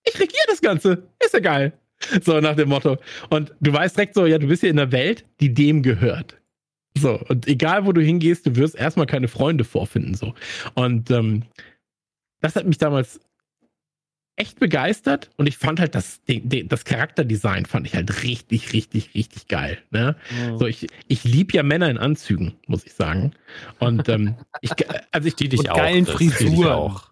[0.04, 1.08] ich regiere das Ganze.
[1.24, 1.74] Ist ja geil.
[2.24, 2.98] So nach dem Motto.
[3.30, 6.42] Und du weißt direkt so, ja, du bist hier in einer Welt, die dem gehört.
[6.98, 10.34] So, und egal wo du hingehst, du wirst erstmal keine Freunde vorfinden, so.
[10.74, 11.44] Und ähm,
[12.42, 13.20] das hat mich damals
[14.42, 19.48] echt begeistert und ich fand halt das, das Charakterdesign fand ich halt richtig, richtig, richtig
[19.48, 19.78] geil.
[19.92, 20.16] Ne?
[20.32, 20.58] Mhm.
[20.58, 23.34] So, ich, ich liebe ja Männer in Anzügen, muss ich sagen.
[23.80, 24.72] Und ähm, ich,
[25.12, 25.78] also ich die dich auch.
[25.78, 26.72] Geilen Frisuren.
[26.72, 27.12] auch.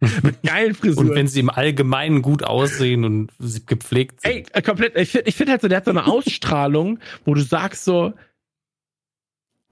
[0.22, 1.08] Mit geilen Frisuren.
[1.08, 3.32] Und wenn sie im Allgemeinen gut aussehen und
[3.66, 4.30] gepflegt sind.
[4.30, 4.94] Ey, äh, komplett.
[4.96, 8.12] Ich finde ich find halt so, der hat so eine Ausstrahlung, wo du sagst so,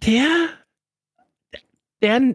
[0.07, 0.29] der,
[2.01, 2.35] der,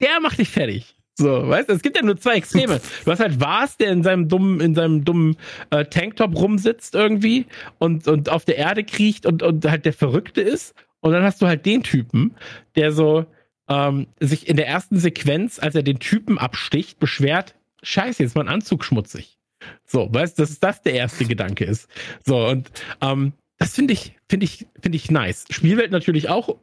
[0.00, 0.96] der macht dich fertig.
[1.20, 2.80] So, weißt du, es gibt ja nur zwei Extreme.
[3.04, 5.36] Du hast halt Vars, der in seinem dummen, in seinem dummen
[5.68, 7.44] äh, Tanktop rumsitzt irgendwie
[7.78, 10.74] und, und auf der Erde kriecht und, und halt der Verrückte ist.
[11.00, 12.34] Und dann hast du halt den Typen,
[12.74, 13.26] der so
[13.68, 18.36] ähm, sich in der ersten Sequenz, als er den Typen absticht, beschwert, scheiße, jetzt ist
[18.36, 19.38] mein Anzug schmutzig.
[19.84, 21.86] So, weißt du, dass das der erste Gedanke ist.
[22.24, 22.70] So, und
[23.02, 25.44] ähm, das finde ich, finde ich, finde ich nice.
[25.50, 26.56] Spielwelt natürlich auch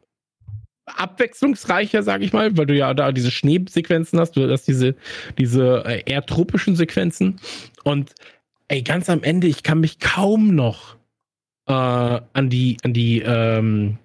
[0.96, 4.94] abwechslungsreicher, sage ich mal, weil du ja da diese Schneesequenzen hast, du hast diese,
[5.38, 7.40] diese äh, eher tropischen Sequenzen.
[7.84, 8.14] Und
[8.68, 10.96] ey, ganz am Ende, ich kann mich kaum noch
[11.66, 13.98] äh, an die, an die, ähm,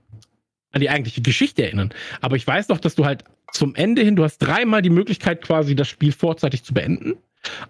[0.72, 1.94] an die eigentliche Geschichte erinnern.
[2.22, 5.42] Aber ich weiß noch, dass du halt zum Ende hin, du hast dreimal die Möglichkeit,
[5.42, 7.16] quasi das Spiel vorzeitig zu beenden.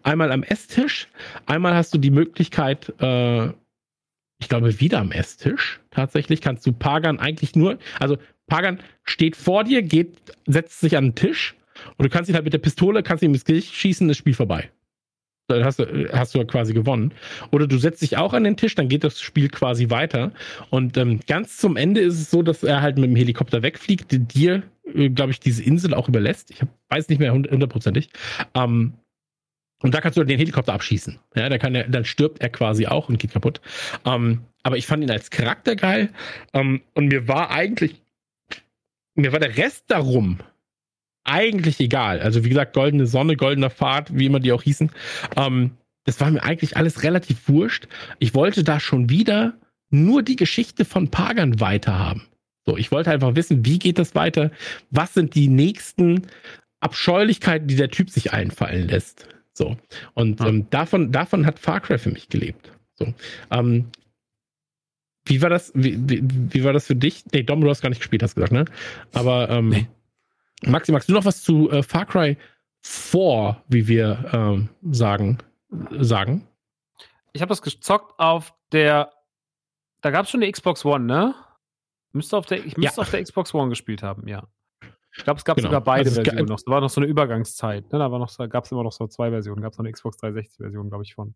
[0.03, 1.07] Einmal am Esstisch,
[1.45, 3.49] einmal hast du die Möglichkeit, äh,
[4.43, 5.79] ich glaube, wieder am Esstisch.
[5.91, 8.17] Tatsächlich kannst du Pagan eigentlich nur, also
[8.47, 11.55] Pagan steht vor dir, geht, setzt sich an den Tisch
[11.97, 14.33] und du kannst ihn halt mit der Pistole, kannst ihm ins Gesicht schießen, das Spiel
[14.33, 14.69] vorbei.
[15.47, 17.13] Dann hast du, hast du quasi gewonnen.
[17.51, 20.31] Oder du setzt dich auch an den Tisch, dann geht das Spiel quasi weiter.
[20.69, 24.07] Und ähm, ganz zum Ende ist es so, dass er halt mit dem Helikopter wegfliegt,
[24.33, 24.63] dir,
[24.93, 26.51] äh, glaube ich, diese Insel auch überlässt.
[26.51, 28.09] Ich hab, weiß nicht mehr hundertprozentig.
[28.55, 28.93] Ähm,
[29.83, 31.19] und da kannst du den Helikopter abschießen.
[31.35, 33.61] Ja, dann, kann er, dann stirbt er quasi auch und geht kaputt.
[34.05, 36.09] Ähm, aber ich fand ihn als Charakter geil.
[36.53, 38.01] Ähm, und mir war eigentlich
[39.15, 40.39] mir war der Rest darum
[41.23, 42.19] eigentlich egal.
[42.19, 44.91] Also wie gesagt, goldene Sonne, goldener Pfad, wie immer die auch hießen.
[45.37, 45.71] Ähm,
[46.05, 47.87] das war mir eigentlich alles relativ wurscht.
[48.19, 49.53] Ich wollte da schon wieder
[49.89, 52.23] nur die Geschichte von Pagan weiterhaben.
[52.65, 54.51] So, ich wollte einfach wissen, wie geht das weiter?
[54.89, 56.23] Was sind die nächsten
[56.81, 59.27] Abscheulichkeiten, die der Typ sich einfallen lässt?
[59.53, 59.77] So.
[60.13, 60.47] Und ja.
[60.47, 62.71] ähm, davon, davon hat Far Cry für mich gelebt.
[62.95, 63.13] So.
[63.51, 63.91] Ähm,
[65.25, 67.23] wie war das, wie, wie, wie, war das für dich?
[67.31, 68.65] Nee, Dom, du hast gar nicht gespielt, hast gesagt, ne?
[69.13, 69.87] Aber ähm, nee.
[70.65, 72.37] Maxi, magst du noch was zu äh, Far Cry
[72.81, 75.37] 4, wie wir ähm, sagen,
[75.91, 76.47] sagen?
[77.31, 79.11] Ich habe das gezockt auf der,
[80.01, 81.35] da gab es schon die Xbox One, ne?
[82.11, 83.01] Müsste auf der, ich müsste ja.
[83.01, 84.47] auf der Xbox One gespielt haben, ja.
[85.15, 85.67] Ich glaube, es gab genau.
[85.67, 86.59] sogar beide also Versionen noch.
[86.65, 87.91] Da war noch so eine Übergangszeit.
[87.91, 87.99] Ne?
[87.99, 89.61] Da war noch, gab es immer noch so zwei Versionen.
[89.61, 91.35] Gab es noch eine Xbox 360-Version, glaube ich, von.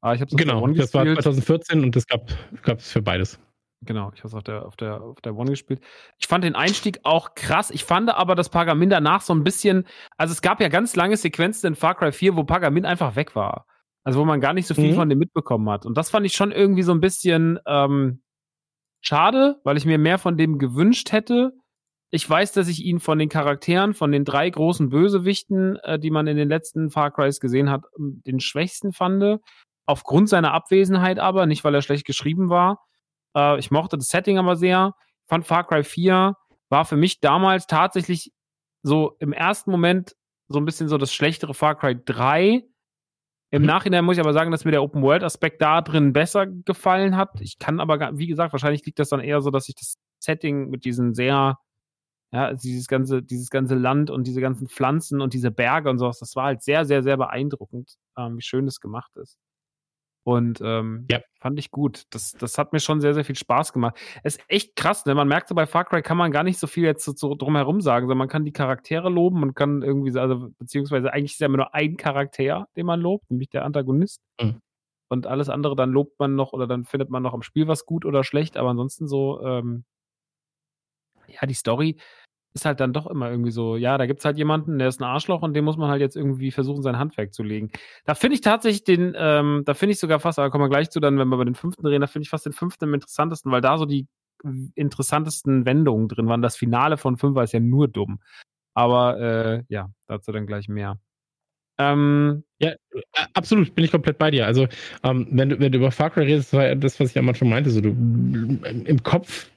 [0.00, 1.16] Aber ich habe Genau, das gespielt.
[1.16, 2.28] war 2014 und das gab
[2.78, 3.38] es für beides.
[3.82, 5.80] Genau, ich habe es auf der, auf, der, auf der One gespielt.
[6.18, 7.70] Ich fand den Einstieg auch krass.
[7.70, 9.86] Ich fand aber, dass Pagamin danach so ein bisschen,
[10.18, 13.34] also es gab ja ganz lange Sequenzen in Far Cry 4, wo Pagamin einfach weg
[13.34, 13.66] war.
[14.04, 14.96] Also wo man gar nicht so viel mhm.
[14.96, 15.86] von dem mitbekommen hat.
[15.86, 18.22] Und das fand ich schon irgendwie so ein bisschen ähm,
[19.00, 21.52] schade, weil ich mir mehr von dem gewünscht hätte.
[22.12, 26.10] Ich weiß, dass ich ihn von den Charakteren, von den drei großen Bösewichten, äh, die
[26.10, 29.40] man in den letzten Far Crys gesehen hat, den schwächsten fand
[29.86, 32.84] aufgrund seiner Abwesenheit aber, nicht weil er schlecht geschrieben war.
[33.36, 34.94] Äh, ich mochte das Setting aber sehr.
[35.26, 36.34] Fand Far Cry 4
[36.68, 38.32] war für mich damals tatsächlich
[38.82, 40.16] so im ersten Moment
[40.48, 42.62] so ein bisschen so das schlechtere Far Cry 3.
[43.52, 43.66] Im mhm.
[43.66, 47.16] Nachhinein muss ich aber sagen, dass mir der Open World Aspekt da drin besser gefallen
[47.16, 47.40] hat.
[47.40, 50.70] Ich kann aber, wie gesagt, wahrscheinlich liegt das dann eher so, dass ich das Setting
[50.70, 51.58] mit diesen sehr,
[52.32, 56.18] ja, dieses ganze, dieses ganze Land und diese ganzen Pflanzen und diese Berge und sowas,
[56.18, 59.36] das war halt sehr, sehr, sehr beeindruckend, ähm, wie schön das gemacht ist.
[60.22, 61.20] Und ähm, ja.
[61.40, 62.04] fand ich gut.
[62.10, 63.98] Das, das hat mir schon sehr, sehr viel Spaß gemacht.
[64.22, 65.14] Es ist echt krass, ne?
[65.14, 67.34] Man merkt so, bei Far Cry kann man gar nicht so viel jetzt so, so
[67.34, 71.40] drumherum sagen, sondern man kann die Charaktere loben, man kann irgendwie, also beziehungsweise eigentlich ist
[71.40, 74.20] ja immer nur ein Charakter, den man lobt, nämlich der Antagonist.
[74.40, 74.60] Mhm.
[75.08, 77.86] Und alles andere, dann lobt man noch oder dann findet man noch am Spiel was
[77.86, 79.84] gut oder schlecht, aber ansonsten so, ähm,
[81.30, 81.96] ja, die Story
[82.52, 85.04] ist halt dann doch immer irgendwie so, ja, da gibt's halt jemanden, der ist ein
[85.04, 87.70] Arschloch und dem muss man halt jetzt irgendwie versuchen, sein Handwerk zu legen.
[88.04, 90.90] Da finde ich tatsächlich den, ähm, da finde ich sogar fast, aber kommen wir gleich
[90.90, 92.94] zu dann, wenn wir bei den fünften reden, da finde ich fast den fünften am
[92.94, 94.08] interessantesten, weil da so die
[94.74, 96.42] interessantesten Wendungen drin waren.
[96.42, 98.20] Das Finale von fünf war ist ja nur dumm.
[98.74, 100.98] Aber äh, ja, dazu dann gleich mehr.
[101.78, 102.74] Ähm, ja,
[103.34, 104.46] absolut, bin ich komplett bei dir.
[104.46, 104.66] Also,
[105.02, 107.18] ähm, wenn, du, wenn du über Far Cry redest, das war ja das, was ich
[107.18, 109.50] am Anfang meinte, so du im Kopf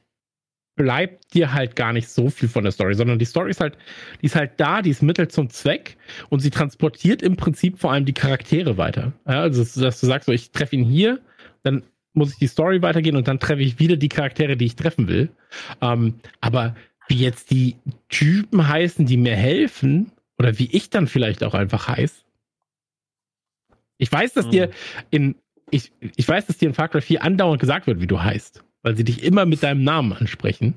[0.75, 3.77] bleibt dir halt gar nicht so viel von der Story, sondern die Story ist halt,
[4.21, 5.97] die ist halt da, die ist Mittel zum Zweck
[6.29, 9.13] und sie transportiert im Prinzip vor allem die Charaktere weiter.
[9.27, 11.19] Ja, also, dass du sagst, so, ich treffe ihn hier,
[11.63, 11.83] dann
[12.13, 15.07] muss ich die Story weitergehen und dann treffe ich wieder die Charaktere, die ich treffen
[15.07, 15.29] will.
[15.81, 16.75] Ähm, aber
[17.07, 17.75] wie jetzt die
[18.09, 22.23] Typen heißen, die mir helfen, oder wie ich dann vielleicht auch einfach heiß,
[23.97, 24.51] Ich weiß, dass Mhm.
[24.51, 24.69] dir
[25.11, 25.35] in
[25.69, 28.63] ich, ich weiß, dass dir in Far Cry 4 andauernd gesagt wird, wie du heißt,
[28.83, 30.75] weil sie dich immer mit deinem Namen ansprechen.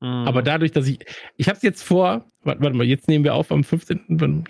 [0.00, 0.06] Mhm.
[0.06, 1.00] Aber dadurch, dass ich
[1.36, 4.00] ich habe es jetzt vor, warte, warte mal, jetzt nehmen wir auf am 15.
[4.20, 4.44] wann-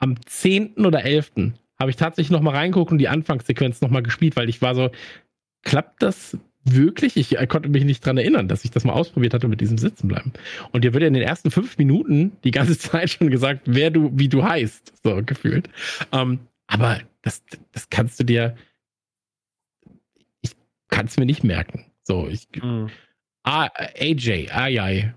[0.00, 0.84] am 10.
[0.86, 1.52] oder 11.
[1.78, 4.74] habe ich tatsächlich noch mal reingeguckt und die Anfangssequenz noch mal gespielt, weil ich war
[4.74, 4.90] so
[5.62, 7.16] klappt das wirklich?
[7.16, 9.78] Ich äh, konnte mich nicht dran erinnern, dass ich das mal ausprobiert hatte mit diesem
[9.78, 10.32] Sitzenbleiben.
[10.72, 13.90] Und dir wird ja in den ersten fünf Minuten die ganze Zeit schon gesagt, wer
[13.90, 15.68] du, wie du heißt, so gefühlt.
[16.12, 18.56] Ähm, aber das, das kannst du dir,
[20.42, 20.52] ich
[20.88, 21.84] kann es mir nicht merken.
[22.08, 22.88] So, ich, Mhm.
[23.44, 23.68] A,
[24.00, 25.14] AJ, Ayai,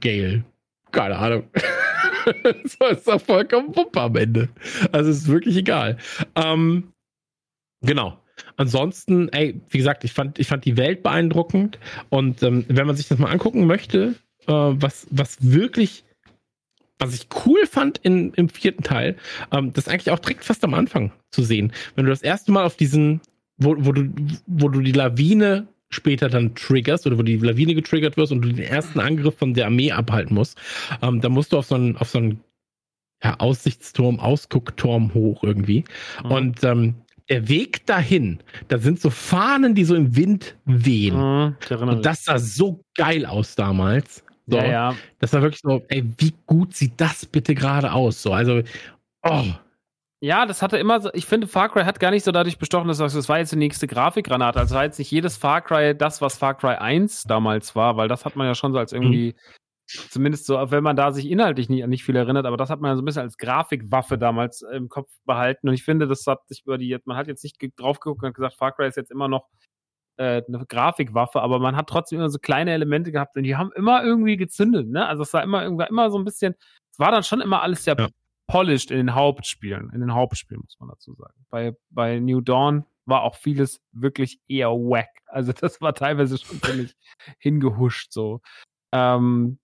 [0.00, 0.44] Gail,
[0.92, 1.44] keine Ahnung.
[2.64, 4.48] so ist doch vollkommen Wumpe am Ende.
[4.92, 5.96] Also es ist wirklich egal.
[6.36, 6.92] Ähm,
[7.80, 8.18] genau.
[8.56, 11.78] Ansonsten, ey, wie gesagt, ich fand, ich fand die Welt beeindruckend
[12.10, 14.14] und ähm, wenn man sich das mal angucken möchte,
[14.46, 16.04] äh, was, was wirklich,
[16.98, 19.16] was ich cool fand in, im vierten Teil,
[19.52, 21.72] ähm, das ist eigentlich auch direkt fast am Anfang zu sehen.
[21.94, 23.20] Wenn du das erste Mal auf diesen,
[23.56, 24.12] wo, wo du,
[24.46, 28.52] wo du die Lawine später dann triggerst oder wo die Lawine getriggert wirst und du
[28.52, 30.58] den ersten Angriff von der Armee abhalten musst,
[31.02, 32.40] ähm, dann musst du auf so einen, auf so einen
[33.22, 35.84] ja, Aussichtsturm, Ausguckturm hoch irgendwie.
[36.24, 36.30] Mhm.
[36.30, 36.94] Und ähm,
[37.30, 41.16] der Weg dahin, da sind so Fahnen, die so im Wind wehen.
[41.16, 41.56] Mhm.
[41.88, 44.22] Und das sah so geil aus damals.
[44.46, 44.96] So, ja, ja.
[45.20, 48.20] Das war wirklich so, ey, wie gut sieht das bitte gerade aus?
[48.20, 48.62] So, also,
[49.22, 49.44] oh,
[50.24, 52.88] Ja, das hatte immer so, ich finde, Far Cry hat gar nicht so dadurch bestochen,
[52.88, 54.58] dass du sagst, das war jetzt die nächste Grafikgranate.
[54.58, 58.08] Also war jetzt nicht jedes Far Cry das, was Far Cry 1 damals war, weil
[58.08, 59.34] das hat man ja schon so als irgendwie,
[59.86, 62.92] zumindest so, wenn man da sich inhaltlich nicht, nicht viel erinnert, aber das hat man
[62.92, 65.68] ja so ein bisschen als Grafikwaffe damals im Kopf behalten.
[65.68, 68.32] Und ich finde, das hat sich über die, man hat jetzt nicht drauf geguckt und
[68.32, 69.50] gesagt, Far Cry ist jetzt immer noch
[70.16, 73.72] äh, eine Grafikwaffe, aber man hat trotzdem immer so kleine Elemente gehabt und die haben
[73.76, 75.06] immer irgendwie gezündet, ne?
[75.06, 76.54] Also es war immer, irgendwie immer so ein bisschen,
[76.90, 78.23] es war dann schon immer alles sehr Ja.
[78.46, 79.90] Polished in den Hauptspielen.
[79.92, 81.46] In den Hauptspielen muss man dazu sagen.
[81.50, 85.10] Bei, bei New Dawn war auch vieles wirklich eher wack.
[85.26, 86.94] Also das war teilweise schon ziemlich
[87.38, 88.40] hingehuscht so.
[88.92, 89.58] Ähm,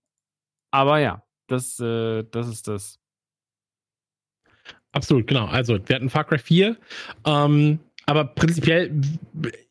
[0.71, 2.97] aber ja, das, äh, das ist das.
[4.93, 5.45] Absolut, genau.
[5.45, 6.77] Also, wir hatten Far Cry 4.
[7.25, 9.01] Ähm, aber prinzipiell,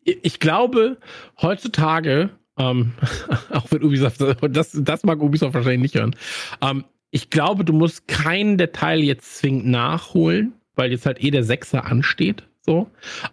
[0.05, 0.99] ich glaube,
[1.41, 2.93] heutzutage, ähm,
[3.51, 4.21] auch wenn Ubisoft,
[4.51, 6.17] das, das mag Ubisoft wahrscheinlich nicht hören,
[6.63, 11.31] ähm, ich glaube, du musst keinen der Teile jetzt zwingend nachholen, weil jetzt halt eh
[11.31, 12.45] der Sechser ansteht.
[12.61, 12.91] So.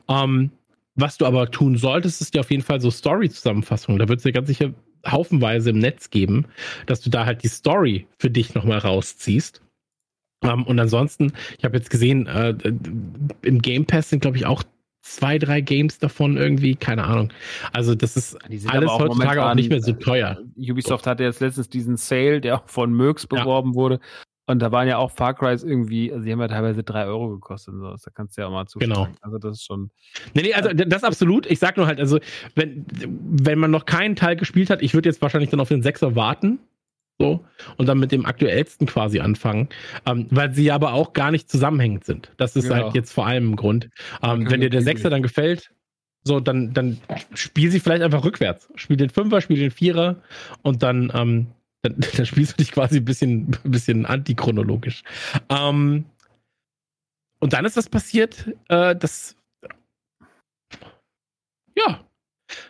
[0.08, 0.52] Ähm,
[0.96, 4.00] was du aber tun solltest, ist dir auf jeden Fall so Story-Zusammenfassungen.
[4.00, 4.74] Da wird es dir ganz sicher
[5.06, 6.46] haufenweise im Netz geben,
[6.88, 9.62] dass du da halt die Story für dich nochmal rausziehst.
[10.44, 12.56] Ähm, und ansonsten, ich habe jetzt gesehen, äh,
[13.44, 14.64] im Game Pass sind, glaube ich, auch
[15.02, 17.32] zwei, drei Games davon irgendwie, keine Ahnung.
[17.74, 20.38] Also das ist Die sind alles auch heutzutage auch nicht mehr so äh, teuer.
[20.58, 23.16] Ubisoft hatte jetzt letztens diesen Sale, der auch von Ja.
[23.30, 24.00] beworben wurde.
[24.50, 27.30] Und da waren ja auch Far Crys irgendwie, also die haben ja teilweise drei Euro
[27.32, 28.02] gekostet und sowas.
[28.04, 28.94] Da kannst du ja auch mal zuschlagen.
[28.94, 29.18] Genau.
[29.22, 29.92] Also das ist schon.
[30.34, 31.46] Nee, nee, also das absolut.
[31.48, 32.20] Ich sag nur halt, also
[32.56, 35.84] wenn, wenn man noch keinen Teil gespielt hat, ich würde jetzt wahrscheinlich dann auf den
[35.84, 36.60] Sechser warten.
[37.20, 37.44] So,
[37.78, 39.70] und dann mit dem aktuellsten quasi anfangen,
[40.06, 42.32] ähm, weil sie aber auch gar nicht zusammenhängend sind.
[42.38, 42.76] Das ist Genau.
[42.84, 43.90] halt jetzt vor allem ein Grund.
[44.22, 44.84] Ähm, wenn dir der.
[44.84, 45.72] Sechser dann gefällt,
[46.24, 47.00] so, dann, dann
[47.34, 48.70] spiel sie vielleicht einfach rückwärts.
[48.76, 50.22] Spiel den Fünfer, spiel den Vierer
[50.62, 51.48] und dann, ähm,
[51.82, 55.04] dann, dann spielst du dich quasi ein bisschen, ein bisschen antichronologisch.
[55.50, 56.06] Ähm,
[57.40, 59.36] und dann ist das passiert, äh, das
[61.76, 62.04] ja.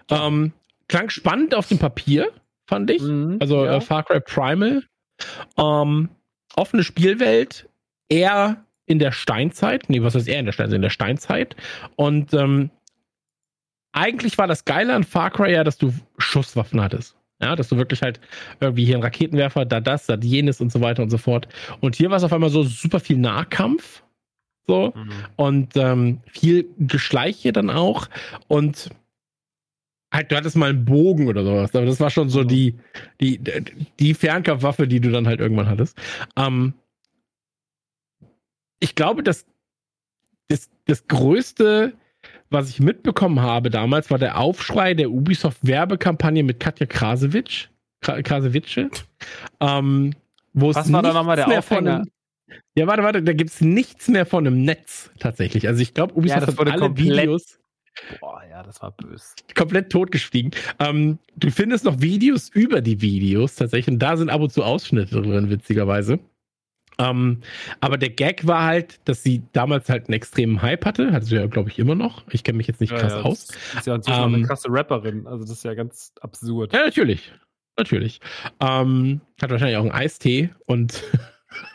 [0.09, 0.53] Ähm,
[0.87, 2.31] klang spannend auf dem Papier,
[2.67, 3.01] fand ich.
[3.01, 3.77] Mhm, Also ja.
[3.77, 4.83] äh, Far Cry Primal.
[5.57, 6.09] Ähm,
[6.55, 7.67] offene Spielwelt,
[8.09, 9.89] eher in der Steinzeit.
[9.89, 10.75] Nee, was heißt eher in der Steinzeit?
[10.75, 11.55] In der Steinzeit.
[11.95, 12.69] Und ähm,
[13.93, 17.15] eigentlich war das Geile an Far Cry ja, dass du Schusswaffen hattest.
[17.41, 18.19] Ja, dass du wirklich halt
[18.59, 21.47] irgendwie hier einen Raketenwerfer, da das, da jenes und so weiter und so fort.
[21.81, 24.03] Und hier war es auf einmal so super viel Nahkampf.
[24.69, 25.11] So Mhm.
[25.37, 28.09] und ähm, viel Geschleiche dann auch
[28.49, 28.89] und
[30.11, 32.75] halt, du hattest mal einen Bogen oder sowas, aber das war schon so die,
[33.21, 33.39] die,
[33.99, 35.97] die Fernkampfwaffe, die du dann halt irgendwann hattest.
[36.35, 36.73] Ähm,
[38.79, 39.45] ich glaube, dass
[40.47, 41.93] das, das größte,
[42.49, 47.67] was ich mitbekommen habe damals, war der Aufschrei der Ubisoft-Werbekampagne mit Katja Krasewitsch.
[48.03, 48.89] Kra- Krasewitsche.
[49.59, 50.13] Ähm,
[50.53, 52.05] wo es Was war da nochmal der Aufhänger?
[52.75, 55.67] ja, warte, warte, da gibt es nichts mehr von einem Netz tatsächlich.
[55.67, 57.59] Also ich glaube, Ubisoft das hat alle Videos
[58.19, 59.27] Boah, ja, das war böse.
[59.55, 60.51] komplett totgestiegen.
[60.79, 64.63] Ähm, du findest noch Videos über die Videos tatsächlich und da sind ab und zu
[64.63, 66.19] Ausschnitte drin, witzigerweise.
[66.99, 67.41] Ähm,
[67.79, 71.11] aber der Gag war halt, dass sie damals halt einen extremen Hype hatte.
[71.11, 72.23] Hatte sie ja, glaube ich, immer noch.
[72.31, 73.47] Ich kenne mich jetzt nicht krass aus.
[73.47, 75.27] Das ist ja inzwischen Ähm, eine krasse Rapperin.
[75.27, 76.73] Also das ist ja ganz absurd.
[76.73, 77.31] Ja, natürlich.
[77.77, 78.19] Natürlich.
[78.59, 81.03] Ähm, hat wahrscheinlich auch einen Eistee und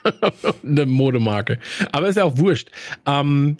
[0.64, 1.58] eine Modemarke.
[1.92, 2.70] Aber ist ja auch wurscht.
[3.06, 3.58] Ähm,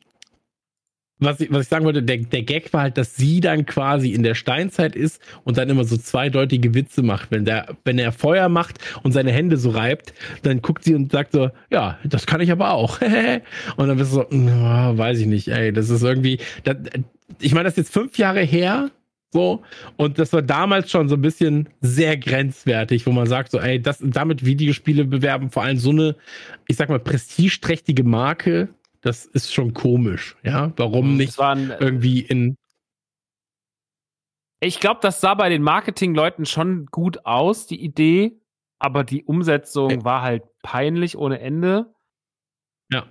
[1.25, 4.11] was ich, was ich sagen wollte, der, der Gag war halt, dass sie dann quasi
[4.11, 7.31] in der Steinzeit ist und dann immer so zweideutige Witze macht.
[7.31, 11.13] Wenn der, wenn er Feuer macht und seine Hände so reibt, dann guckt sie und
[11.13, 13.01] sagt so, ja, das kann ich aber auch.
[13.77, 16.77] und dann bist du so, oh, weiß ich nicht, ey, das ist irgendwie, das,
[17.41, 18.91] ich meine, das ist jetzt fünf Jahre her,
[19.35, 19.63] so,
[19.97, 23.81] und das war damals schon so ein bisschen sehr grenzwertig, wo man sagt, so, ey,
[23.81, 26.17] das, damit Videospiele bewerben, vor allem so eine,
[26.69, 28.69] ich sag mal, prestigeträchtige Marke,
[29.03, 30.73] das ist schon komisch, ja.
[30.77, 32.57] Warum nicht waren, äh, irgendwie in.
[34.61, 38.41] Ich glaube, das sah bei den Marketingleuten schon gut aus, die Idee,
[38.79, 40.05] aber die Umsetzung Ja.
[40.05, 41.93] war halt peinlich ohne Ende.
[42.91, 43.07] Ja.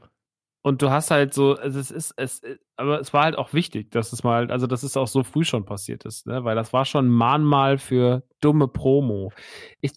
[0.63, 2.41] Und du hast halt so, also es ist, es,
[2.77, 5.43] aber es war halt auch wichtig, dass es mal, also dass es auch so früh
[5.43, 6.43] schon passiert ist, ne?
[6.43, 9.33] Weil das war schon ein Mahnmal für dumme Promo.
[9.81, 9.91] Ich,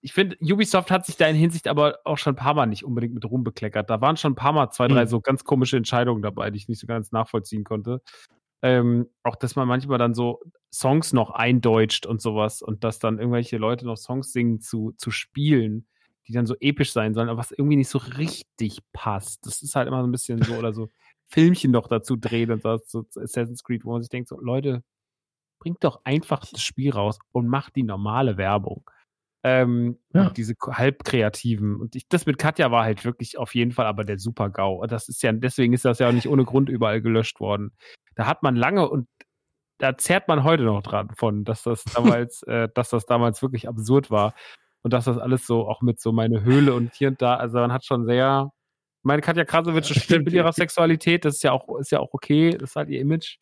[0.00, 2.84] ich finde, Ubisoft hat sich da in Hinsicht aber auch schon ein paar Mal nicht
[2.84, 3.90] unbedingt mit Ruhm bekleckert.
[3.90, 5.08] Da waren schon ein paar Mal zwei, drei Mhm.
[5.08, 8.00] so ganz komische Entscheidungen dabei, die ich nicht so ganz nachvollziehen konnte.
[8.62, 10.40] Ähm, auch, dass man manchmal dann so
[10.72, 15.10] Songs noch eindeutscht und sowas und dass dann irgendwelche Leute noch Songs singen zu, zu
[15.10, 15.86] Spielen,
[16.26, 19.46] die dann so episch sein sollen, aber was irgendwie nicht so richtig passt.
[19.46, 20.90] Das ist halt immer so ein bisschen so, oder so
[21.28, 24.82] Filmchen noch dazu drehen und so, so Assassin's Creed, wo man sich denkt, so, Leute,
[25.60, 28.88] bringt doch einfach das Spiel raus und macht die normale Werbung.
[29.48, 30.30] Ähm, Ja.
[30.30, 31.76] diese ko- halb kreativen.
[31.80, 34.82] Und ich, das mit Katja war halt wirklich auf jeden Fall aber der Super-GAU.
[34.82, 37.72] Und Das ist ja, deswegen ist das ja auch nicht ohne Grund überall gelöscht worden.
[38.16, 39.08] Da hat man lange und
[39.78, 41.84] da zerrt man heute noch dran von, dass das
[42.24, 44.34] damals, äh, dass das damals wirklich absurd war.
[44.82, 47.58] Und dass das alles so auch mit so meine Höhle und hier und da, also
[47.58, 48.50] man hat schon sehr,
[49.00, 50.24] ich meine, Katja Krasowitsch spielt stimmt.
[50.26, 53.00] mit ihrer Sexualität, das ist ja auch, ist ja auch okay, das ist halt ihr
[53.00, 53.38] Image.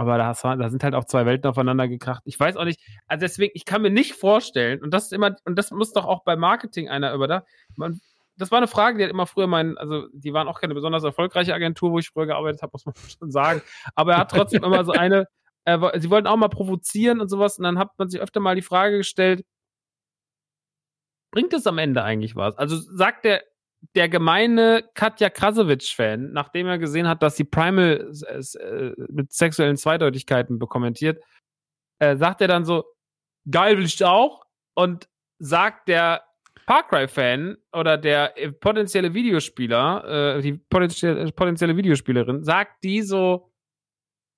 [0.00, 2.22] Aber da, hast, da sind halt auch zwei Welten aufeinander gekracht.
[2.24, 5.36] Ich weiß auch nicht, also deswegen, ich kann mir nicht vorstellen, und das ist immer,
[5.44, 7.44] und das muss doch auch bei Marketing einer über da,
[7.76, 8.00] man,
[8.36, 11.04] das war eine Frage, die hat immer früher mein, also die waren auch keine besonders
[11.04, 13.60] erfolgreiche Agentur, wo ich früher gearbeitet habe, muss man schon sagen.
[13.94, 15.26] Aber er hat trotzdem immer so eine,
[15.66, 18.56] wo- sie wollten auch mal provozieren und sowas, und dann hat man sich öfter mal
[18.56, 19.44] die Frage gestellt,
[21.32, 22.56] bringt es am Ende eigentlich was?
[22.56, 23.42] Also sagt der,
[23.94, 29.76] der gemeine Katja Krasowitsch-Fan, nachdem er gesehen hat, dass sie Primal äh, äh, mit sexuellen
[29.76, 31.22] Zweideutigkeiten bekommentiert,
[31.98, 32.84] äh, sagt er dann so,
[33.50, 34.44] geil will ich auch.
[34.74, 36.22] Und sagt der
[36.66, 43.49] Far Cry-Fan oder der äh, potenzielle Videospieler, äh, die potenzielle, potenzielle Videospielerin, sagt die so,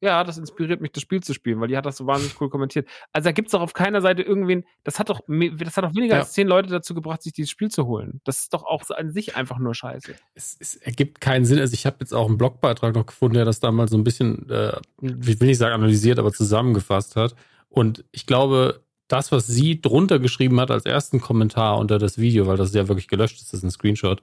[0.02, 2.50] ja, das inspiriert mich, das Spiel zu spielen, weil die hat das so wahnsinnig cool
[2.50, 2.88] kommentiert.
[3.12, 6.14] Also da gibt's doch auf keiner Seite irgendwen, das hat doch, das hat doch weniger
[6.14, 6.20] Ja.
[6.20, 8.20] als zehn Leute dazu gebracht, sich dieses Spiel zu holen.
[8.24, 10.14] Das ist doch auch an sich einfach nur scheiße.
[10.34, 11.60] es, es ergibt keinen Sinn.
[11.60, 14.50] Also ich habe jetzt auch einen Blogbeitrag noch gefunden, der das damals so ein bisschen,
[14.50, 17.36] äh, ich will nicht sagen analysiert, aber zusammengefasst hat.
[17.68, 22.46] Und ich glaube, das, was sie drunter geschrieben hat als ersten Kommentar unter das Video,
[22.48, 24.20] weil das ja wirklich gelöscht ist, das ist ein Screenshot,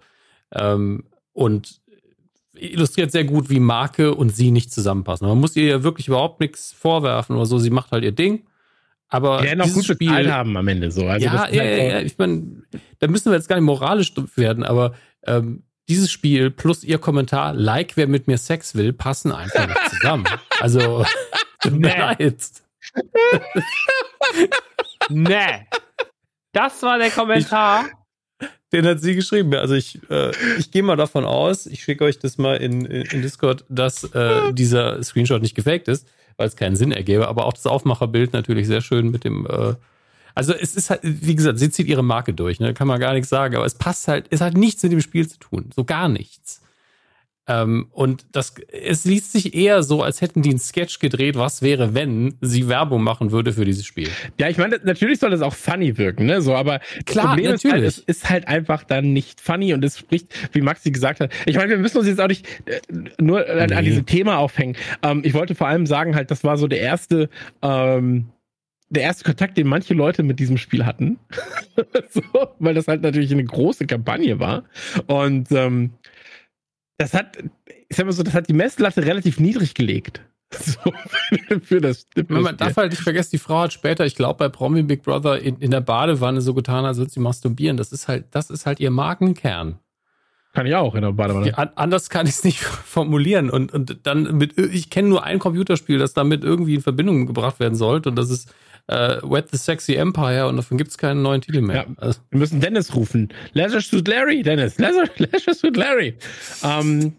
[0.52, 1.80] ähm, und
[2.62, 5.28] illustriert sehr gut, wie Marke und sie nicht zusammenpassen.
[5.28, 7.60] Man muss ihr ja wirklich überhaupt nichts vorwerfen oder so.
[7.60, 8.46] Sie macht halt ihr Ding.
[9.12, 11.08] Aber auch dieses gut bezahlt haben am Ende so.
[11.08, 12.62] Also ja, ja, halt ja, ja, ich meine,
[13.00, 14.94] da müssen wir jetzt gar nicht moralisch werden, aber
[15.26, 19.90] ähm, dieses Spiel plus ihr Kommentar, like wer mit mir Sex will, passen einfach nicht
[19.90, 20.26] zusammen.
[20.60, 21.06] Also,
[21.62, 21.98] tut mir Nee.
[22.00, 22.36] leid.
[25.10, 25.66] Nee.
[26.52, 27.86] Das war der Kommentar.
[28.72, 29.54] Den hat sie geschrieben.
[29.56, 33.02] Also ich, äh, ich gehe mal davon aus, ich schicke euch das mal in, in,
[33.04, 36.08] in Discord, dass äh, dieser Screenshot nicht gefaked ist,
[36.38, 37.28] weil es keinen Sinn ergäbe.
[37.28, 39.48] Aber auch das Aufmacherbild natürlich sehr schön mit dem.
[39.48, 39.74] Äh,
[40.36, 42.74] also es ist halt, wie gesagt, sie zieht ihre Marke durch, ne?
[42.74, 43.56] kann man gar nichts sagen.
[43.56, 46.62] Aber es passt halt, es hat nichts mit dem Spiel zu tun, so gar nichts.
[47.50, 51.64] Ähm, und das, es liest sich eher so, als hätten die einen Sketch gedreht, was
[51.64, 54.08] wäre, wenn sie Werbung machen würde für dieses Spiel.
[54.40, 56.44] Ja, ich meine, natürlich soll das auch funny wirken, ne?
[56.44, 57.88] So, aber Klar, das Problem ist halt, natürlich.
[57.88, 61.32] es ist halt einfach dann nicht funny und es spricht, wie Maxi gesagt hat.
[61.48, 62.80] Ich meine, wir müssen uns jetzt auch nicht äh,
[63.20, 63.90] nur an, an Nee.
[63.90, 64.76] diesem Thema aufhängen.
[65.02, 67.30] Ähm, ich wollte vor allem sagen, halt, das war so der erste,
[67.64, 68.28] ähm,
[68.92, 71.18] der erste Kontakt, den manche Leute mit diesem Spiel hatten.
[72.12, 72.22] so,
[72.60, 74.66] weil das halt natürlich eine große Kampagne war.
[75.08, 75.92] Und ähm,
[77.00, 77.38] das hat,
[77.88, 80.22] ich sag mal so, das hat die Messlatte relativ niedrig gelegt.
[80.52, 80.92] So,
[81.62, 84.50] für das, das Man darf halt nicht vergessen, die Frau hat später, ich glaube, bei
[84.50, 87.78] Promi Big Brother in, in der Badewanne so getan, als würde sie masturbieren.
[87.78, 89.78] Das ist halt, das ist halt ihr Markenkern.
[90.54, 91.50] Kann ich auch in der Badewanne.
[91.50, 93.52] Ja, an, anders kann ich es nicht formulieren.
[93.52, 97.60] Und, und dann mit, ich kenne nur ein Computerspiel, das damit irgendwie in Verbindung gebracht
[97.60, 98.10] werden sollte.
[98.10, 98.52] Und das ist
[98.90, 100.48] äh, Wet the Sexy Empire.
[100.48, 101.86] Und davon gibt es keinen neuen Titel mehr.
[101.88, 101.96] Ja.
[101.98, 103.30] Also, Wir müssen Dennis rufen.
[103.54, 104.78] Leisure Suit Larry, Dennis.
[104.78, 106.16] Leisure, Leisure Suit Larry.
[106.64, 107.14] Ähm,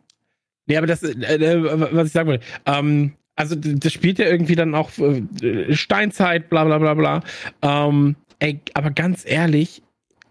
[0.67, 4.57] nee, aber das, äh, äh, was ich sagen wollte, ähm, also das spielt ja irgendwie
[4.57, 7.23] dann auch äh, Steinzeit, bla bla bla bla.
[7.63, 9.83] Ähm, ey, aber ganz ehrlich,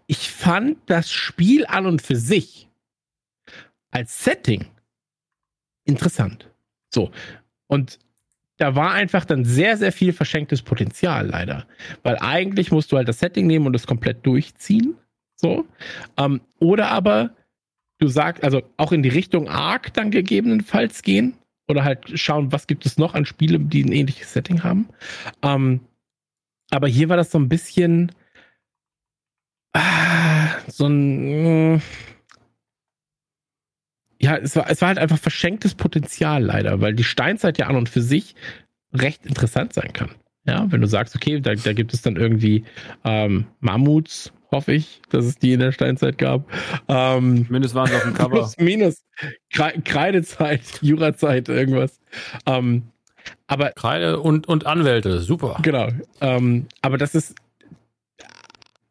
[0.06, 2.68] ich fand das Spiel an und für sich
[3.90, 4.66] als Setting
[5.84, 6.50] interessant.
[6.92, 7.10] So.
[7.66, 7.98] Und
[8.60, 11.66] da war einfach dann sehr, sehr viel verschenktes Potenzial leider.
[12.02, 14.98] Weil eigentlich musst du halt das Setting nehmen und es komplett durchziehen.
[15.34, 15.64] So.
[16.18, 17.30] Ähm, oder aber
[18.00, 21.38] du sagst, also auch in die Richtung Arc dann gegebenenfalls gehen.
[21.68, 24.90] Oder halt schauen, was gibt es noch an Spielen, die ein ähnliches Setting haben.
[25.40, 25.80] Ähm,
[26.70, 28.12] aber hier war das so ein bisschen
[29.72, 31.76] ah, so ein.
[31.76, 31.82] Mh,
[34.20, 37.76] ja, es war, es war halt einfach verschenktes Potenzial leider, weil die Steinzeit ja an
[37.76, 38.34] und für sich
[38.92, 40.10] recht interessant sein kann.
[40.44, 42.64] Ja, wenn du sagst, okay, da, da gibt es dann irgendwie
[43.04, 46.50] ähm, Mammuts, hoffe ich, dass es die in der Steinzeit gab.
[46.88, 48.30] Ähm, Mindestens waren sie auf dem Cover.
[48.30, 49.04] Plus, minus,
[49.50, 52.00] Kreidezeit, Jurazeit, irgendwas.
[52.46, 52.84] Ähm,
[53.46, 55.58] aber Kreide und, und Anwälte, super.
[55.62, 55.88] Genau.
[56.20, 57.36] Ähm, aber das ist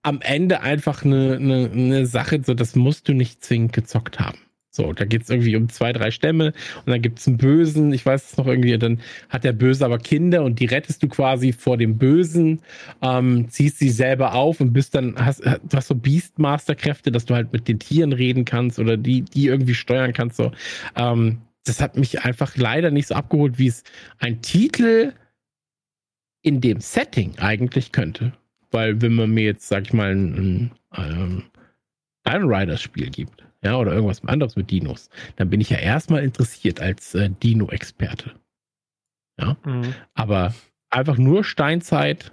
[0.02, 4.38] am Ende einfach eine, eine, eine Sache, so das musst du nicht zwingend gezockt haben.
[4.80, 6.54] So, da geht es irgendwie um zwei, drei Stämme
[6.86, 9.84] und dann gibt es einen Bösen, ich weiß es noch irgendwie, dann hat der Böse
[9.84, 12.62] aber Kinder und die rettest du quasi vor dem Bösen,
[13.02, 17.36] ähm, ziehst sie selber auf und bist dann, hast, du hast so Beastmaster-Kräfte, dass du
[17.36, 20.38] halt mit den Tieren reden kannst oder die, die irgendwie steuern kannst.
[20.38, 20.54] So.
[20.96, 23.84] Ähm, das hat mich einfach leider nicht so abgeholt, wie es
[24.20, 25.12] ein Titel
[26.42, 28.32] in dem Setting eigentlich könnte.
[28.72, 31.44] Weil wenn man mir jetzt, sag ich mal, ein, ein
[32.26, 36.80] ähm, Riders-Spiel gibt, ja, oder irgendwas anderes mit Dinos, dann bin ich ja erstmal interessiert
[36.80, 38.32] als äh, Dino-Experte.
[39.40, 39.58] Ja.
[39.66, 39.94] Mhm.
[40.14, 40.54] Aber
[40.90, 42.32] einfach nur Steinzeit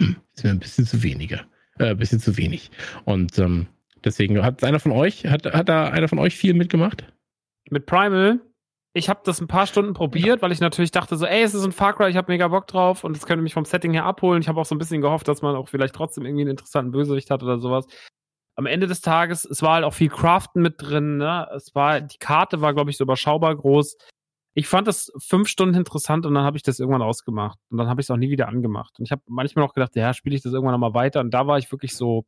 [0.00, 1.40] hm, ist mir ein bisschen zu weniger.
[1.78, 2.70] Äh, ein bisschen zu wenig.
[3.04, 3.66] Und ähm,
[4.04, 7.04] deswegen hat einer von euch, hat, hat da einer von euch viel mitgemacht?
[7.70, 8.40] Mit Primal?
[8.94, 10.42] Ich habe das ein paar Stunden probiert, ja.
[10.42, 12.66] weil ich natürlich dachte so, ey, es ist ein Far Cry, ich habe mega Bock
[12.66, 14.40] drauf und es könnte mich vom Setting her abholen.
[14.40, 16.92] Ich habe auch so ein bisschen gehofft, dass man auch vielleicht trotzdem irgendwie einen interessanten
[16.92, 17.86] Bösewicht hat oder sowas
[18.58, 21.48] am Ende des Tages, es war halt auch viel Craften mit drin, ne?
[21.54, 23.96] Es war, die Karte war, glaube ich, so überschaubar groß.
[24.54, 27.56] Ich fand das fünf Stunden interessant und dann habe ich das irgendwann ausgemacht.
[27.70, 28.98] Und dann habe ich es auch nie wieder angemacht.
[28.98, 31.20] Und ich habe manchmal auch gedacht, ja, spiele ich das irgendwann nochmal weiter.
[31.20, 32.26] Und da war ich wirklich so,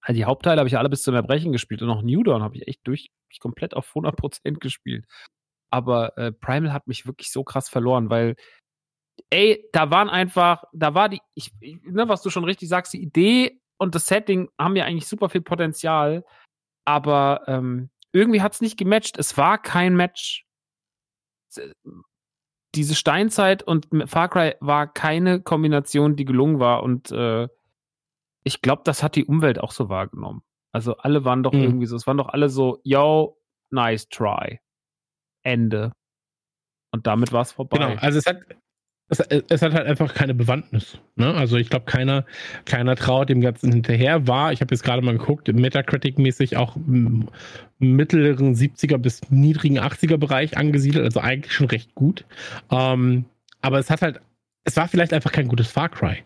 [0.00, 1.82] also die Hauptteile habe ich alle bis zum Erbrechen gespielt.
[1.82, 5.04] Und auch New Dawn habe ich echt durch, komplett auf 100% gespielt.
[5.70, 8.34] Aber äh, Primal hat mich wirklich so krass verloren, weil
[9.30, 13.02] ey, da waren einfach, da war die, ich, ne, was du schon richtig sagst, die
[13.02, 16.24] Idee und das Setting haben ja eigentlich super viel Potenzial,
[16.84, 19.18] aber ähm, irgendwie hat es nicht gematcht.
[19.18, 20.46] Es war kein Match.
[22.74, 27.48] Diese Steinzeit und Far Cry war keine Kombination, die gelungen war und äh,
[28.44, 30.42] ich glaube, das hat die Umwelt auch so wahrgenommen.
[30.72, 31.62] Also alle waren doch mhm.
[31.62, 33.38] irgendwie so, es waren doch alle so, yo,
[33.70, 34.60] nice try.
[35.42, 35.92] Ende.
[36.92, 37.78] Und damit war es vorbei.
[37.78, 38.42] Genau, also es hat,
[39.10, 40.98] es, es, hat halt einfach keine Bewandtnis.
[41.16, 41.34] Ne?
[41.34, 42.24] Also ich glaube, keiner,
[42.64, 44.28] keiner traut dem Ganzen hinterher.
[44.28, 47.28] War, ich habe jetzt gerade mal geguckt, Metacritic-mäßig auch im
[47.80, 52.24] mittleren 70er bis niedrigen 80er Bereich angesiedelt, also eigentlich schon recht gut.
[52.70, 53.24] Ähm,
[53.60, 54.20] aber es hat halt,
[54.64, 56.22] es war vielleicht einfach kein gutes Far Cry.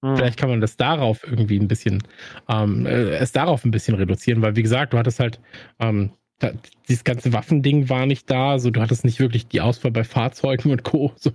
[0.00, 0.16] Mhm.
[0.16, 2.02] Vielleicht kann man das darauf irgendwie ein bisschen,
[2.48, 5.40] ähm, äh, es darauf ein bisschen reduzieren, weil wie gesagt, du hattest halt
[5.78, 6.52] ähm, da,
[6.88, 10.70] dieses ganze Waffending war nicht da, so du hattest nicht wirklich die Auswahl bei Fahrzeugen
[10.70, 11.12] und Co.
[11.18, 11.30] So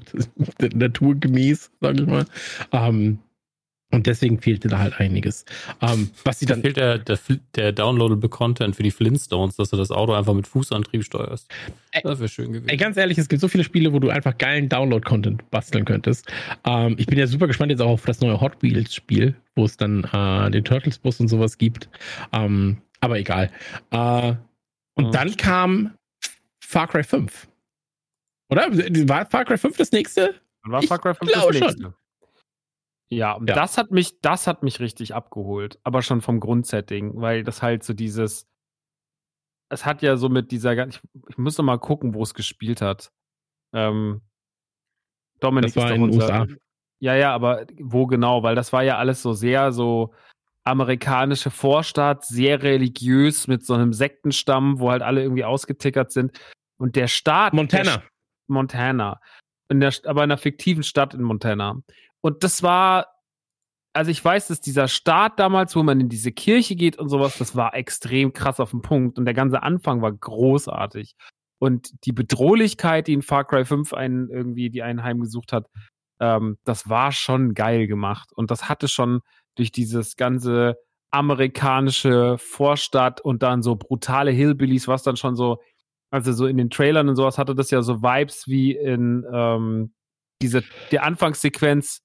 [0.74, 2.26] naturgemäß, sag ich mal.
[2.72, 3.20] Ähm,
[3.92, 5.46] und deswegen fehlte da halt einiges.
[5.82, 7.18] Ähm, was sie dann da fehlt der, der,
[7.56, 11.50] der downloadable Content für die Flintstones, dass du das Auto einfach mit Fußantrieb steuerst.
[12.04, 12.70] Das wäre schön gewesen.
[12.70, 16.32] Ey, ganz ehrlich, es gibt so viele Spiele, wo du einfach geilen Download-Content basteln könntest.
[16.66, 19.76] Ähm, ich bin ja super gespannt jetzt auch auf das neue Hot Wheels-Spiel, wo es
[19.76, 21.90] dann äh, den Turtles-Bus und sowas gibt.
[22.32, 23.50] Ähm, aber egal.
[23.90, 24.36] Äh,
[24.96, 25.12] und mhm.
[25.12, 25.98] dann kam
[26.60, 27.48] Far Cry 5.
[28.50, 28.72] Oder?
[28.72, 30.36] War Far Cry 5 das nächste?
[30.64, 31.82] Dann war Far Cry 5 das nächste.
[31.84, 31.94] Schon.
[33.10, 33.56] Ja, und ja.
[33.56, 37.84] das hat mich, das hat mich richtig abgeholt, aber schon vom Grundsetting, weil das halt
[37.84, 38.48] so dieses,
[39.70, 42.82] es hat ja so mit dieser, ich, ich muss noch mal gucken, wo es gespielt
[42.82, 43.12] hat.
[43.74, 44.22] Ähm,
[45.40, 46.48] Dominik das war in den USA.
[47.00, 48.44] Ja, ja, aber wo genau?
[48.44, 50.14] Weil das war ja alles so sehr so
[50.64, 56.40] amerikanische Vorstadt, sehr religiös mit so einem Sektenstamm, wo halt alle irgendwie ausgetickert sind.
[56.78, 57.54] Und der Staat.
[57.54, 57.98] Montana.
[57.98, 58.04] Der,
[58.48, 59.22] Montana.
[59.70, 61.82] In der, aber in einer fiktiven Stadt in Montana.
[62.22, 63.08] Und das war,
[63.94, 67.38] also ich weiß, dass dieser Staat damals, wo man in diese Kirche geht und sowas,
[67.38, 69.18] das war extrem krass auf den Punkt.
[69.18, 71.16] Und der ganze Anfang war großartig.
[71.60, 75.68] Und die Bedrohlichkeit, die in Far Cry 5 einen irgendwie, die einen heimgesucht hat,
[76.20, 78.32] ähm, das war schon geil gemacht.
[78.34, 79.22] Und das hatte schon
[79.60, 80.78] durch dieses ganze
[81.12, 85.60] amerikanische Vorstadt und dann so brutale Hillbillies, was dann schon so,
[86.12, 89.94] also so in den Trailern und sowas hatte das ja so Vibes wie in ähm,
[90.42, 92.02] diese, die Anfangssequenz,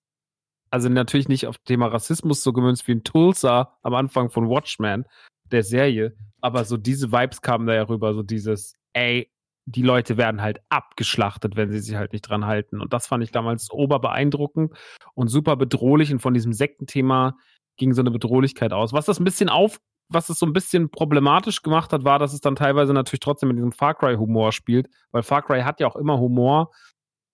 [0.70, 5.04] also natürlich nicht auf Thema Rassismus so gemünzt wie in Tulsa am Anfang von Watchmen,
[5.52, 9.30] der Serie, aber so diese Vibes kamen da ja rüber, so dieses, ey,
[9.66, 12.80] die Leute werden halt abgeschlachtet, wenn sie sich halt nicht dran halten.
[12.80, 14.72] Und das fand ich damals oberbeeindruckend
[15.14, 16.12] und super bedrohlich.
[16.12, 17.36] Und von diesem Sektenthema
[17.76, 18.92] ging so eine Bedrohlichkeit aus.
[18.92, 22.34] Was das ein bisschen auf, was es so ein bisschen problematisch gemacht hat, war, dass
[22.34, 25.86] es dann teilweise natürlich trotzdem mit diesem Far Cry-Humor spielt, weil Far Cry hat ja
[25.86, 26.70] auch immer Humor.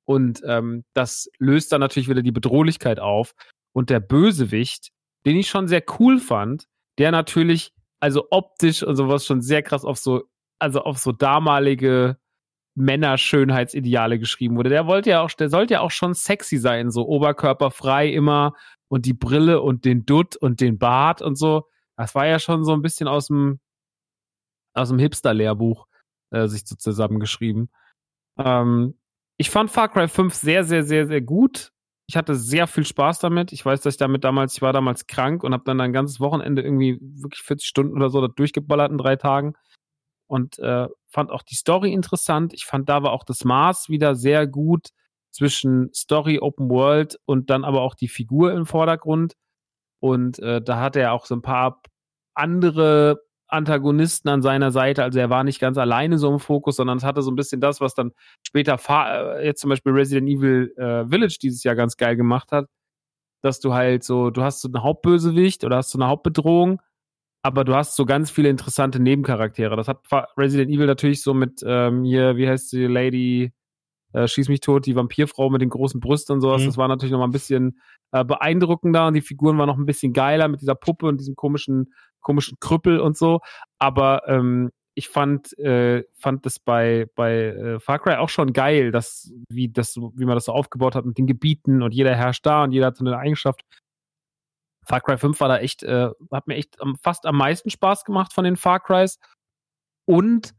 [0.04, 3.34] Und ähm, das löst dann natürlich wieder die Bedrohlichkeit auf.
[3.72, 4.90] Und der Bösewicht,
[5.26, 6.66] den ich schon sehr cool fand,
[6.98, 10.24] der natürlich, also optisch und sowas schon sehr krass auf so,
[10.60, 12.18] also auf so damalige
[12.74, 14.70] Männerschönheitsideale geschrieben wurde.
[14.70, 18.54] Der wollte ja auch, der sollte ja auch schon sexy sein, so oberkörperfrei immer
[18.88, 21.66] und die Brille und den Dutt und den Bart und so.
[21.96, 23.60] Das war ja schon so ein bisschen aus dem,
[24.74, 25.86] aus dem Hipster-Lehrbuch
[26.30, 27.70] äh, sich so zusammengeschrieben.
[28.38, 28.98] Ähm,
[29.36, 31.72] ich fand Far Cry 5 sehr, sehr, sehr, sehr gut.
[32.06, 33.52] Ich hatte sehr viel Spaß damit.
[33.52, 36.20] Ich weiß, dass ich damit damals, ich war damals krank und habe dann ein ganzes
[36.20, 39.54] Wochenende irgendwie wirklich 40 Stunden oder so durchgeballert in drei Tagen
[40.30, 42.54] und äh, fand auch die Story interessant.
[42.54, 44.90] Ich fand, da war auch das Maß wieder sehr gut
[45.32, 49.34] zwischen Story, Open World und dann aber auch die Figur im Vordergrund.
[49.98, 51.82] Und äh, da hatte er auch so ein paar
[52.34, 55.02] andere Antagonisten an seiner Seite.
[55.02, 57.60] Also er war nicht ganz alleine so im Fokus, sondern es hatte so ein bisschen
[57.60, 58.12] das, was dann
[58.46, 62.68] später äh, jetzt zum Beispiel Resident Evil äh, Village dieses Jahr ganz geil gemacht hat,
[63.42, 66.80] dass du halt so, du hast so einen Hauptbösewicht oder hast so eine Hauptbedrohung,
[67.42, 69.76] aber du hast so ganz viele interessante Nebencharaktere.
[69.76, 70.00] Das hat
[70.36, 73.52] Resident Evil natürlich so mit ähm, hier, wie heißt die Lady,
[74.12, 76.62] äh, schieß mich tot, die Vampirfrau mit den großen Brüsten und sowas.
[76.62, 76.66] Mhm.
[76.66, 77.80] Das war natürlich noch mal ein bisschen
[78.12, 81.36] äh, beeindruckender und die Figuren waren noch ein bisschen geiler mit dieser Puppe und diesem
[81.36, 83.40] komischen komischen Krüppel und so.
[83.78, 88.90] Aber ähm, ich fand, äh, fand das bei, bei äh, Far Cry auch schon geil,
[88.90, 92.44] dass, wie, das, wie man das so aufgebaut hat mit den Gebieten und jeder herrscht
[92.44, 93.62] da und jeder hat so eine Eigenschaft.
[94.90, 98.32] Far Cry 5 war da echt, äh, hat mir echt fast am meisten Spaß gemacht
[98.32, 99.18] von den Far Crys.
[100.04, 100.52] Und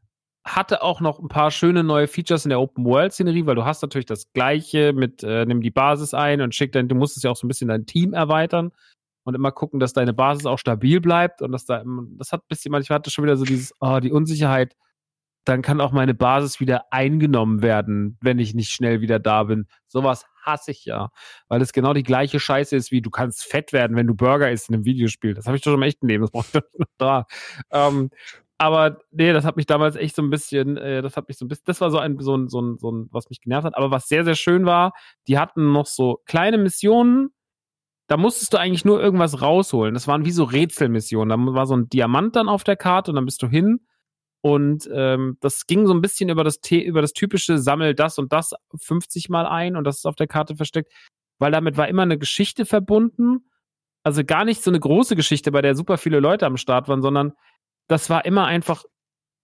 [0.45, 3.65] hatte auch noch ein paar schöne neue Features in der Open World Szenerie, weil du
[3.65, 7.23] hast natürlich das gleiche mit äh, nimm die Basis ein und schick dann, du musstest
[7.23, 8.71] ja auch so ein bisschen dein Team erweitern
[9.23, 11.83] und immer gucken, dass deine Basis auch stabil bleibt und dass da,
[12.17, 14.75] das hat ein bisschen, manchmal hatte schon wieder so dieses, oh, die Unsicherheit,
[15.45, 19.67] dann kann auch meine Basis wieder eingenommen werden, wenn ich nicht schnell wieder da bin.
[19.87, 21.09] Sowas hasse ich ja,
[21.47, 24.51] weil es genau die gleiche Scheiße ist, wie du kannst fett werden, wenn du Burger
[24.51, 25.33] isst in einem Videospiel.
[25.33, 27.25] Das habe ich doch im echten Leben, das brauche ich doch noch da.
[27.71, 28.09] Ähm,
[28.57, 31.45] aber nee, das hat mich damals echt so ein bisschen, äh, das hat mich so
[31.45, 33.65] ein bisschen, das war so ein, so ein, so ein, so ein, was mich genervt
[33.65, 33.75] hat.
[33.75, 34.93] Aber was sehr, sehr schön war,
[35.27, 37.29] die hatten noch so kleine Missionen,
[38.07, 39.93] da musstest du eigentlich nur irgendwas rausholen.
[39.93, 41.45] Das waren wie so Rätselmissionen.
[41.47, 43.79] Da war so ein Diamant dann auf der Karte und dann bist du hin.
[44.41, 48.33] Und ähm, das ging so ein bisschen über das, über das typische Sammel das und
[48.33, 50.91] das 50 Mal ein und das ist auf der Karte versteckt,
[51.39, 53.49] weil damit war immer eine Geschichte verbunden.
[54.03, 57.03] Also gar nicht so eine große Geschichte, bei der super viele Leute am Start waren,
[57.03, 57.33] sondern
[57.87, 58.83] das war immer einfach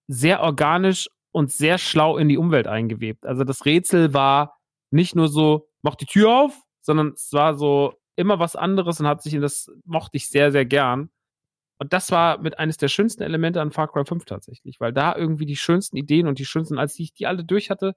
[0.08, 3.26] sehr organisch und sehr schlau in die Umwelt eingewebt.
[3.26, 4.58] Also das Rätsel war
[4.90, 9.08] nicht nur so, mach die Tür auf, sondern es war so, immer was anderes und
[9.08, 11.10] hat sich in das mochte ich sehr, sehr gern.
[11.80, 15.16] Und das war mit eines der schönsten Elemente an Far Cry 5 tatsächlich, weil da
[15.16, 17.96] irgendwie die schönsten Ideen und die schönsten, als ich die alle durch hatte,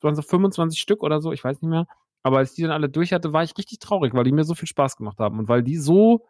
[0.00, 1.86] waren so 25 Stück oder so, ich weiß nicht mehr,
[2.22, 4.54] aber als die dann alle durch hatte, war ich richtig traurig, weil die mir so
[4.54, 6.26] viel Spaß gemacht haben und weil die so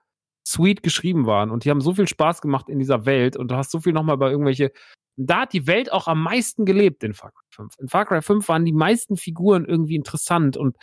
[0.48, 3.56] sweet geschrieben waren und die haben so viel Spaß gemacht in dieser Welt und du
[3.56, 4.72] hast so viel nochmal bei irgendwelche
[5.20, 7.74] da hat die Welt auch am meisten gelebt in Far Cry 5.
[7.80, 10.76] In Far Cry 5 waren die meisten Figuren irgendwie interessant und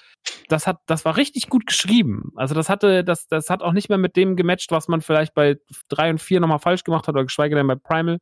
[0.50, 2.34] das hat, das war richtig gut geschrieben.
[2.36, 5.34] Also das hatte, das, das hat auch nicht mehr mit dem gematcht, was man vielleicht
[5.34, 5.56] bei
[5.88, 8.18] 3 und 4 nochmal falsch gemacht hat oder geschweige denn bei Primal.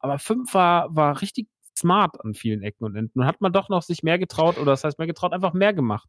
[0.00, 3.20] Aber 5 war, war richtig smart an vielen Ecken und Enden.
[3.20, 5.72] Und hat man doch noch sich mehr getraut, oder das heißt mehr getraut, einfach mehr
[5.72, 6.08] gemacht.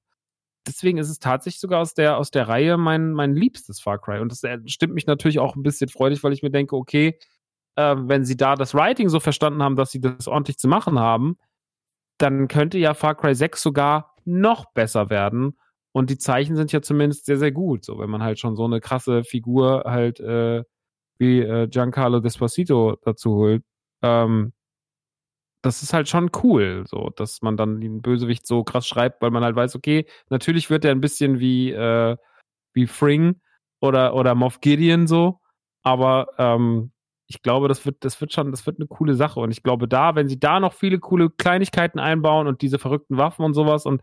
[0.67, 4.19] Deswegen ist es tatsächlich sogar aus der, aus der Reihe mein, mein liebstes Far Cry.
[4.19, 7.19] Und das äh, stimmt mich natürlich auch ein bisschen freudig, weil ich mir denke, okay,
[7.75, 10.99] äh, wenn sie da das Writing so verstanden haben, dass sie das ordentlich zu machen
[10.99, 11.37] haben,
[12.17, 15.57] dann könnte ja Far Cry 6 sogar noch besser werden.
[15.91, 17.85] Und die Zeichen sind ja zumindest sehr, sehr gut.
[17.85, 20.63] So, wenn man halt schon so eine krasse Figur halt äh,
[21.17, 23.63] wie äh, Giancarlo Despacito dazu holt.
[24.01, 24.53] Ähm,
[25.65, 29.31] das ist halt schon cool, so, dass man dann den Bösewicht so krass schreibt, weil
[29.31, 32.17] man halt weiß, okay, natürlich wird er ein bisschen wie, äh,
[32.73, 33.41] wie Fring
[33.79, 35.39] oder, oder Moff Gideon so,
[35.83, 36.91] aber ähm,
[37.27, 39.39] ich glaube, das wird, das wird schon, das wird eine coole Sache.
[39.39, 43.17] Und ich glaube, da, wenn sie da noch viele coole Kleinigkeiten einbauen und diese verrückten
[43.17, 44.01] Waffen und sowas und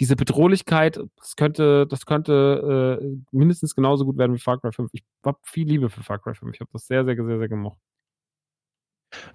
[0.00, 4.90] diese Bedrohlichkeit, das könnte, das könnte äh, mindestens genauso gut werden wie Far Cry 5.
[4.94, 6.54] Ich habe viel Liebe für Far Cry 5.
[6.54, 7.78] Ich habe das sehr, sehr, sehr, sehr gemocht.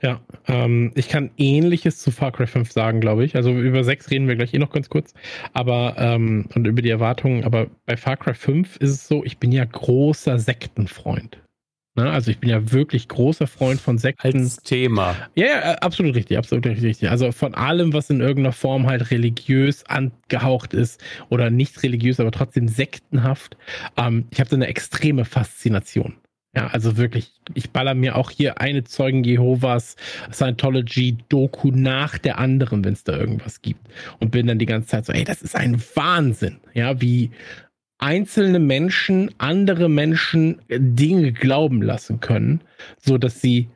[0.01, 3.35] Ja, ähm, ich kann ähnliches zu Far Cry 5 sagen, glaube ich.
[3.35, 5.13] Also über 6 reden wir gleich eh noch ganz kurz.
[5.53, 9.37] Aber, ähm, und über die Erwartungen, aber bei Far Cry 5 ist es so, ich
[9.37, 11.39] bin ja großer Sektenfreund.
[11.97, 12.11] Ne?
[12.11, 14.41] Also ich bin ja wirklich großer Freund von Sekten.
[14.41, 15.15] Als Thema.
[15.35, 17.09] Ja, ja, äh, absolut richtig, absolut richtig.
[17.09, 22.31] Also von allem, was in irgendeiner Form halt religiös angehaucht ist oder nicht religiös, aber
[22.31, 23.57] trotzdem sektenhaft.
[23.97, 26.15] Ähm, ich habe da eine extreme Faszination.
[26.57, 29.95] Ja, also wirklich, ich baller mir auch hier eine Zeugen Jehovas
[30.31, 33.87] Scientology-Doku nach der anderen, wenn es da irgendwas gibt.
[34.19, 36.57] Und bin dann die ganze Zeit so, ey, das ist ein Wahnsinn.
[36.73, 37.29] Ja, wie
[37.99, 42.61] einzelne Menschen andere Menschen Dinge glauben lassen können,
[42.97, 43.69] so dass sie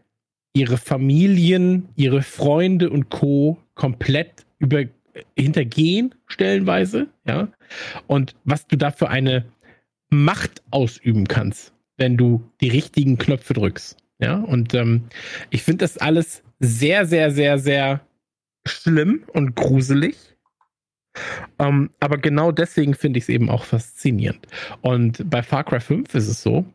[0.53, 3.59] ihre Familien, ihre Freunde und Co.
[3.75, 4.85] komplett über
[5.37, 7.47] hintergehen, stellenweise, ja.
[8.07, 9.45] Und was du da für eine
[10.09, 13.97] Macht ausüben kannst, wenn du die richtigen Knöpfe drückst.
[14.19, 15.03] Ja, und ähm,
[15.49, 18.01] ich finde das alles sehr, sehr, sehr, sehr
[18.65, 20.15] schlimm und gruselig.
[21.59, 24.45] Ähm, aber genau deswegen finde ich es eben auch faszinierend.
[24.81, 26.65] Und bei Far Cry 5 ist es so,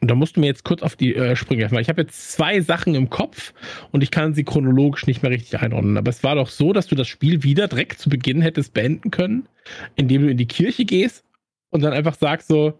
[0.00, 2.02] und da musst du mir jetzt kurz auf die äh, Sprünge helfen, weil ich habe
[2.02, 3.52] jetzt zwei Sachen im Kopf
[3.90, 5.96] und ich kann sie chronologisch nicht mehr richtig einordnen.
[5.96, 9.10] Aber es war doch so, dass du das Spiel wieder direkt zu Beginn hättest beenden
[9.10, 9.48] können,
[9.96, 11.24] indem du in die Kirche gehst
[11.70, 12.78] und dann einfach sagst so,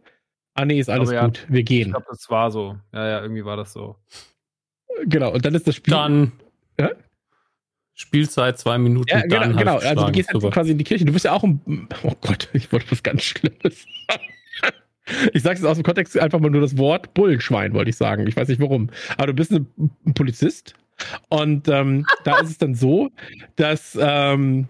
[0.59, 1.89] ah nee, ist alles ja, gut, wir gehen.
[1.89, 2.77] Ich glaube, das war so.
[2.93, 3.97] Ja, ja, irgendwie war das so.
[5.05, 5.93] Genau, und dann ist das Spiel.
[5.93, 6.33] Dann.
[6.79, 6.91] Ja?
[7.95, 9.09] Spielzeit zwei Minuten.
[9.09, 9.79] Ja, genau, dann genau.
[9.79, 10.53] Also du gehst halt Super.
[10.53, 11.05] quasi in die Kirche.
[11.05, 11.89] Du bist ja auch ein.
[12.03, 14.23] Oh Gott, ich wollte was ganz Schlimmes sagen.
[15.33, 18.27] Ich sage es aus dem Kontext einfach mal nur das Wort Bullenschwein, wollte ich sagen.
[18.27, 18.91] Ich weiß nicht warum.
[19.17, 20.75] Aber du bist ein, ein Polizist.
[21.29, 23.11] Und ähm, da ist es dann so,
[23.57, 23.97] dass.
[24.01, 24.69] Ähm,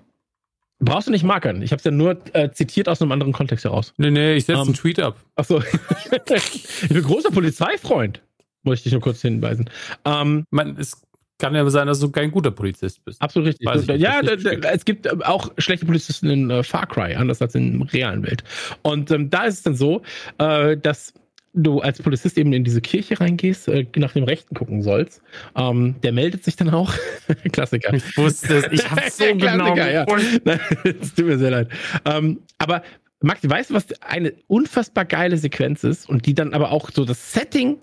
[0.80, 1.62] brauchst du nicht markern.
[1.62, 3.92] Ich habe es ja nur äh, zitiert aus einem anderen Kontext heraus.
[3.96, 5.16] Nee, nee, ich setze Ähm, einen Tweet ab.
[5.36, 5.62] Achso.
[6.34, 8.22] ich bin großer Polizeifreund.
[8.62, 9.70] Muss ich dich nur kurz hinweisen.
[10.04, 11.02] Ähm, Man, es
[11.38, 13.22] kann ja sein, dass du kein guter Polizist bist.
[13.22, 13.66] Absolut richtig.
[13.66, 17.14] Weiß ich ja, da, da, es gibt äh, auch schlechte Polizisten in äh, Far Cry,
[17.14, 18.42] anders als in der realen Welt.
[18.82, 20.02] Und ähm, da ist es dann so,
[20.38, 21.14] äh, dass
[21.54, 25.22] du als Polizist eben in diese Kirche reingehst, äh, nach dem Rechten gucken sollst.
[25.56, 26.94] Ähm, der meldet sich dann auch.
[27.52, 27.92] Klassiker.
[27.94, 28.72] Ich wusste es.
[28.72, 29.76] Ich habe so genau.
[29.76, 30.06] Ja.
[30.44, 31.68] Nein, Es tut mir sehr leid.
[32.04, 32.82] Ähm, aber
[33.20, 37.04] Max, weißt du, was eine unfassbar geile Sequenz ist und die dann aber auch so
[37.04, 37.78] das Setting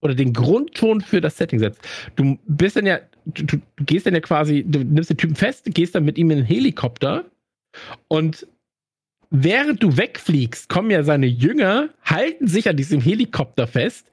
[0.00, 1.80] oder den Grundton für das Setting setzt?
[2.16, 5.66] Du bist dann ja, du, du gehst dann ja quasi, du nimmst den Typen fest,
[5.66, 7.26] gehst dann mit ihm in den Helikopter
[8.08, 8.46] und
[9.30, 14.06] während du wegfliegst, kommen ja seine Jünger, halten sich an diesem Helikopter fest,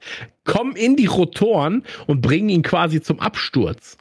[0.44, 3.98] kommen in die Rotoren und bringen ihn quasi zum Absturz.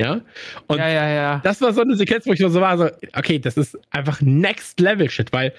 [0.00, 0.22] Ja?
[0.66, 1.40] Und ja, ja, ja.
[1.44, 4.80] das war so eine Sequenz, wo ich so war, so, okay, das ist einfach Next
[4.80, 5.52] Level Shit, weil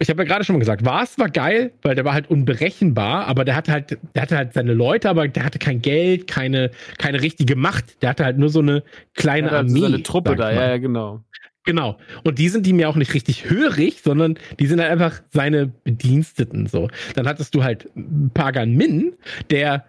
[0.00, 3.28] ich habe ja gerade schon mal gesagt, Vars war geil, weil der war halt unberechenbar,
[3.28, 6.72] aber der hatte halt, der hatte halt seine Leute, aber der hatte kein Geld, keine,
[6.98, 8.02] keine richtige Macht.
[8.02, 8.82] Der hatte halt nur so eine
[9.14, 9.78] kleine ja, Armee.
[9.78, 11.22] so eine Truppe da, ja, ja, genau.
[11.64, 11.98] Genau.
[12.24, 15.66] Und die sind ihm ja auch nicht richtig hörig, sondern die sind halt einfach seine
[15.66, 16.88] Bediensteten so.
[17.14, 17.88] Dann hattest du halt
[18.34, 19.14] Pagan Min,
[19.50, 19.84] der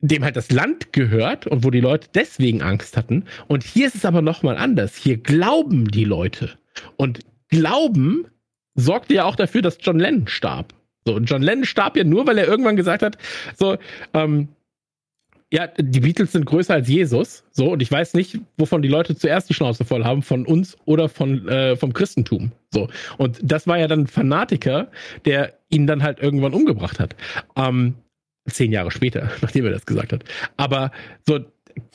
[0.00, 3.24] dem halt das Land gehört und wo die Leute deswegen Angst hatten.
[3.46, 4.96] Und hier ist es aber nochmal anders.
[4.96, 6.50] Hier glauben die Leute.
[6.96, 8.26] Und Glauben
[8.74, 10.72] sorgte ja auch dafür, dass John Lennon starb.
[11.04, 13.18] So, und John Lennon starb ja nur, weil er irgendwann gesagt hat,
[13.56, 13.76] so,
[14.14, 14.48] ähm,
[15.52, 17.44] ja, die Beatles sind größer als Jesus.
[17.52, 20.78] So, und ich weiß nicht, wovon die Leute zuerst die Schnauze voll haben, von uns
[20.86, 22.52] oder von, äh, vom Christentum.
[22.72, 22.88] So.
[23.18, 24.90] Und das war ja dann ein Fanatiker,
[25.26, 27.14] der ihn dann halt irgendwann umgebracht hat.
[27.54, 27.96] Ähm,
[28.48, 30.24] zehn Jahre später, nachdem er das gesagt hat.
[30.56, 30.90] Aber
[31.26, 31.40] so,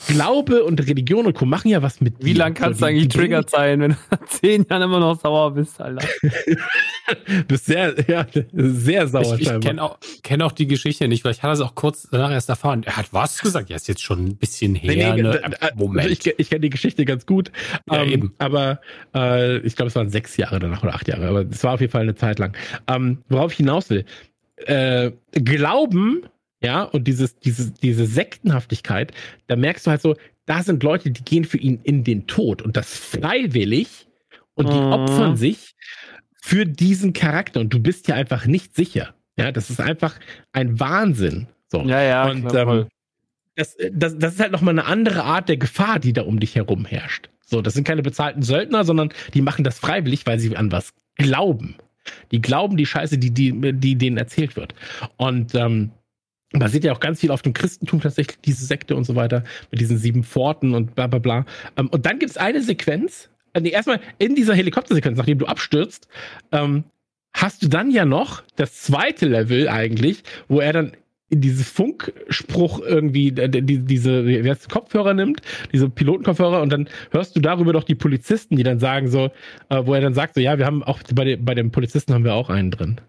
[0.08, 1.46] Glaube und Religion und Co.
[1.46, 2.40] machen ja was mit Wie dir.
[2.40, 5.80] lang kannst du eigentlich triggert sein, wenn du nach zehn Jahren immer noch sauer bist,
[5.82, 6.08] Alter?
[7.48, 11.32] bist sehr, ja, sehr sauer Ich, ich kenne auch, kenn auch die Geschichte nicht, weil
[11.32, 12.84] ich hatte es auch kurz danach erst erfahren.
[12.86, 13.70] Er hat was gesagt?
[13.70, 15.14] Ja, ist jetzt schon ein bisschen her.
[15.16, 15.40] Nee, nee, ne?
[15.42, 16.10] da- da- Moment.
[16.10, 17.52] Ich, ich kenne die Geschichte ganz gut.
[17.92, 18.34] Ja, ähm, eben.
[18.38, 18.80] Aber
[19.16, 21.28] äh, ich glaube, es waren sechs Jahre danach oder acht Jahre.
[21.28, 22.56] Aber es war auf jeden Fall eine Zeit lang.
[22.88, 24.06] Ähm, worauf ich hinaus will.
[24.66, 26.24] Äh, Glauben,
[26.62, 29.12] ja, und dieses, dieses, diese Sektenhaftigkeit,
[29.48, 32.62] da merkst du halt so, da sind Leute, die gehen für ihn in den Tod
[32.62, 34.08] und das freiwillig
[34.56, 34.94] und die Mhm.
[34.94, 35.76] opfern sich
[36.42, 39.14] für diesen Charakter und du bist ja einfach nicht sicher.
[39.38, 40.16] Ja, das ist einfach
[40.54, 41.48] ein Wahnsinn.
[41.72, 41.82] So.
[41.84, 42.88] Ja, ja, Und, ähm,
[43.56, 46.56] das, das, das ist halt nochmal eine andere Art der Gefahr, die da um dich
[46.56, 47.30] herum herrscht.
[47.46, 50.94] So, das sind keine bezahlten Söldner, sondern die machen das freiwillig, weil sie an was
[51.16, 51.76] glauben.
[52.32, 54.74] Die glauben die Scheiße, die, die, die denen erzählt wird.
[55.18, 55.92] Und ähm,
[56.52, 59.82] basiert ja auch ganz viel auf dem Christentum tatsächlich, diese Sekte und so weiter, mit
[59.82, 61.46] diesen sieben Pforten und bla bla bla.
[61.78, 65.46] Ähm, und dann gibt es eine Sequenz, äh, nee, erstmal in dieser Helikoptersequenz, nachdem du
[65.46, 66.08] abstürzt,
[66.52, 66.86] ähm,
[67.34, 70.92] hast du dann ja noch das zweite Level eigentlich, wo er dann
[71.30, 75.42] in dieses Funkspruch irgendwie äh, die, diese heißt, das, Kopfhörer nimmt,
[75.74, 79.32] diese Pilotenkopfhörer und dann hörst du darüber doch die Polizisten, die dann sagen so,
[79.70, 82.14] äh, wo er dann sagt so, ja, wir haben auch bei, den bei den Polizisten
[82.14, 83.02] haben wir auch einen drin.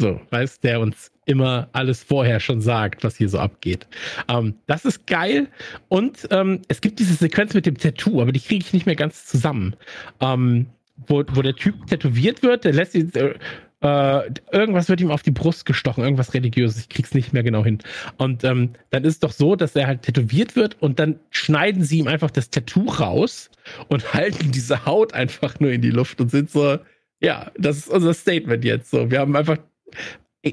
[0.00, 3.86] So, weißt, der uns immer alles vorher schon sagt, was hier so abgeht.
[4.28, 5.48] Ähm, das ist geil.
[5.88, 8.96] Und ähm, es gibt diese Sequenz mit dem Tattoo, aber die kriege ich nicht mehr
[8.96, 9.76] ganz zusammen.
[10.20, 10.66] Ähm,
[11.06, 13.34] wo, wo der Typ tätowiert wird, der lässt ihn, äh,
[13.82, 17.64] äh, irgendwas wird ihm auf die Brust gestochen, irgendwas religiöses, ich krieg's nicht mehr genau
[17.64, 17.78] hin.
[18.16, 21.82] Und ähm, dann ist es doch so, dass er halt tätowiert wird und dann schneiden
[21.82, 23.50] sie ihm einfach das Tattoo raus
[23.88, 26.78] und halten diese Haut einfach nur in die Luft und sind so,
[27.20, 28.90] ja, das ist unser Statement jetzt.
[28.90, 29.58] So, wir haben einfach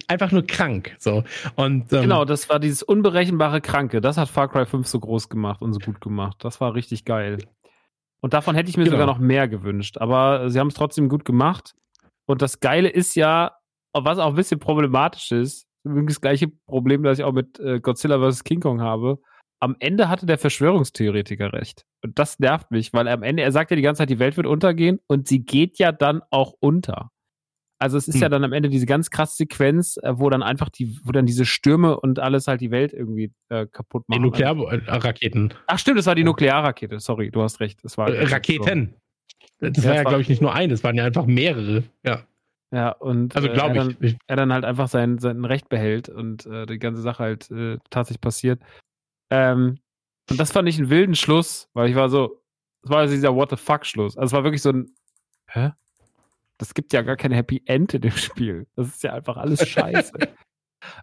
[0.08, 0.96] einfach nur krank.
[1.00, 1.24] So.
[1.56, 4.02] Und, ähm, genau, das war dieses unberechenbare Kranke.
[4.02, 6.38] Das hat Far Cry 5 so groß gemacht und so gut gemacht.
[6.44, 7.40] Das war richtig geil.
[8.22, 8.98] Und davon hätte ich mir genau.
[8.98, 9.98] sogar noch mehr gewünscht.
[9.98, 11.74] Aber sie haben es trotzdem gut gemacht.
[12.26, 13.54] Und das Geile ist ja,
[13.94, 17.80] was auch ein bisschen problematisch ist, übrigens das gleiche Problem, das ich auch mit äh,
[17.80, 18.44] Godzilla vs.
[18.44, 19.20] King Kong habe.
[19.62, 21.86] Am Ende hatte der Verschwörungstheoretiker recht.
[22.04, 24.38] Und das nervt mich, weil am Ende, er sagt ja die ganze Zeit, die Welt
[24.38, 27.12] wird untergehen und sie geht ja dann auch unter.
[27.82, 28.22] Also es ist hm.
[28.22, 31.26] ja dann am Ende diese ganz krasse Sequenz, äh, wo dann einfach die, wo dann
[31.26, 34.20] diese Stürme und alles halt die Welt irgendwie äh, kaputt machen.
[34.20, 35.54] Die Nuklearraketen.
[35.68, 37.00] Ach stimmt, das war die Nuklearrakete.
[37.00, 37.84] Sorry, du hast recht.
[37.84, 38.96] Das war äh, Raketen.
[39.60, 41.84] Das ja, war ja, glaube ich, nicht nur eine, es waren ja einfach mehrere.
[42.06, 42.24] Ja.
[42.72, 44.18] Ja, und also, äh, er, dann, ich.
[44.28, 47.78] er dann halt einfach sein, sein Recht behält und äh, die ganze Sache halt äh,
[47.90, 48.62] tatsächlich passiert.
[49.32, 49.80] Ähm,
[50.30, 52.44] und das fand ich einen wilden Schluss, weil ich war so,
[52.84, 54.18] es war also dieser What the fuck Schluss.
[54.18, 54.94] Also es war wirklich so ein,
[55.48, 55.72] hä?
[56.60, 58.68] Das gibt ja gar kein Happy End in dem Spiel.
[58.76, 60.14] Das ist ja einfach alles scheiße.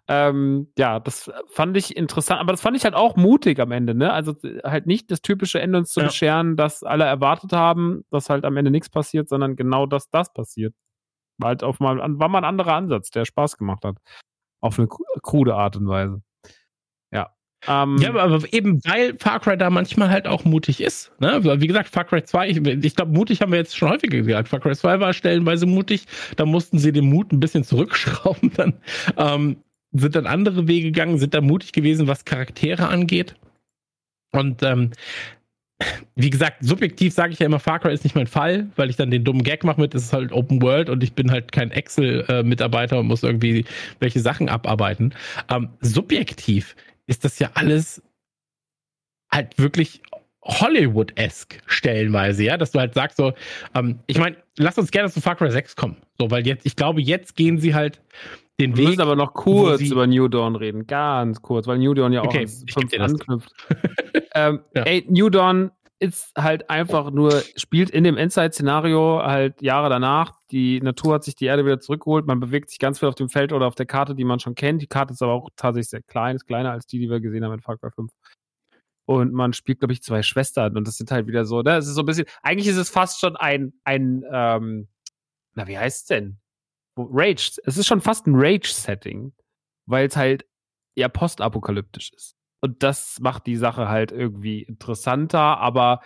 [0.09, 3.95] ähm, ja, das fand ich interessant, aber das fand ich halt auch mutig am Ende,
[3.95, 4.13] ne?
[4.13, 6.07] Also halt nicht das typische Ende uns zu ja.
[6.07, 10.33] bescheren, das alle erwartet haben, dass halt am Ende nichts passiert, sondern genau, dass das
[10.33, 10.75] passiert.
[11.39, 13.97] War halt auf mal, war mal ein anderer Ansatz, der Spaß gemacht hat.
[14.61, 16.23] Auf eine krude Art und Weise.
[17.67, 17.83] Ja.
[17.83, 21.13] Ähm, ja, aber eben weil Far Cry da manchmal halt auch mutig ist.
[21.19, 21.41] Ne?
[21.61, 24.49] Wie gesagt, Far Cry 2, ich, ich glaube, mutig haben wir jetzt schon häufiger gesagt.
[24.49, 28.53] Far Cry 2 war stellenweise mutig, da mussten sie den Mut ein bisschen zurückschrauben.
[28.57, 28.75] Dann
[29.17, 29.57] ähm,
[29.93, 33.35] sind dann andere Wege gegangen, sind da mutig gewesen, was Charaktere angeht.
[34.33, 34.91] Und ähm,
[36.15, 38.97] wie gesagt, subjektiv sage ich ja immer, Far Cry ist nicht mein Fall, weil ich
[38.97, 41.53] dann den dummen Gag mache mit, es ist halt Open World und ich bin halt
[41.53, 43.65] kein Excel-Mitarbeiter und muss irgendwie
[44.01, 45.15] welche Sachen abarbeiten.
[45.51, 46.75] Ähm, subjektiv
[47.07, 48.03] ist das ja alles
[49.33, 50.03] halt wirklich
[50.45, 53.33] Hollywood-esque stellenweise, ja, dass du halt sagst so,
[53.75, 56.77] ähm, ich meine, lass uns gerne zu Far Cry 6 kommen, so, weil jetzt, ich
[56.77, 58.01] glaube, jetzt gehen sie halt
[58.61, 58.89] den Wir Weg.
[58.91, 62.27] müssen aber noch kurz über New Dawn reden, ganz kurz, weil New Dawn ja auch
[62.27, 62.47] okay,
[62.99, 63.53] anknüpft.
[64.35, 64.83] ähm, ja.
[64.85, 70.39] Ey, New Dawn ist halt einfach nur, spielt in dem Endzeit-Szenario halt Jahre danach.
[70.51, 72.27] Die Natur hat sich die Erde wieder zurückgeholt.
[72.27, 74.55] Man bewegt sich ganz viel auf dem Feld oder auf der Karte, die man schon
[74.55, 74.83] kennt.
[74.83, 77.45] Die Karte ist aber auch tatsächlich sehr klein, ist kleiner als die, die wir gesehen
[77.45, 78.13] haben in Far Cry 5.
[79.07, 80.77] Und man spielt, glaube ich, zwei Schwestern.
[80.77, 81.77] Und das sind halt wieder so, ne?
[81.77, 84.89] Es ist so ein bisschen, eigentlich ist es fast schon ein, ein, ähm,
[85.55, 86.39] na, wie heißt es denn?
[86.99, 87.53] Rage.
[87.65, 89.33] Es ist schon fast ein Rage-Setting,
[89.87, 90.47] weil es halt
[90.97, 92.36] eher postapokalyptisch ist.
[92.61, 96.01] Und das macht die Sache halt irgendwie interessanter, aber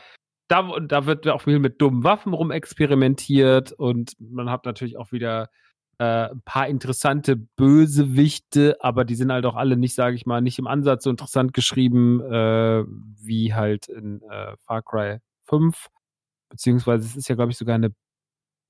[0.49, 5.49] da, da wird auch viel mit dummen Waffen rumexperimentiert und man hat natürlich auch wieder
[5.99, 10.41] äh, ein paar interessante Bösewichte, aber die sind halt auch alle nicht, sage ich mal,
[10.41, 12.85] nicht im Ansatz so interessant geschrieben äh,
[13.23, 15.89] wie halt in äh, Far Cry 5.
[16.49, 17.95] Beziehungsweise es ist ja, glaube ich, sogar eine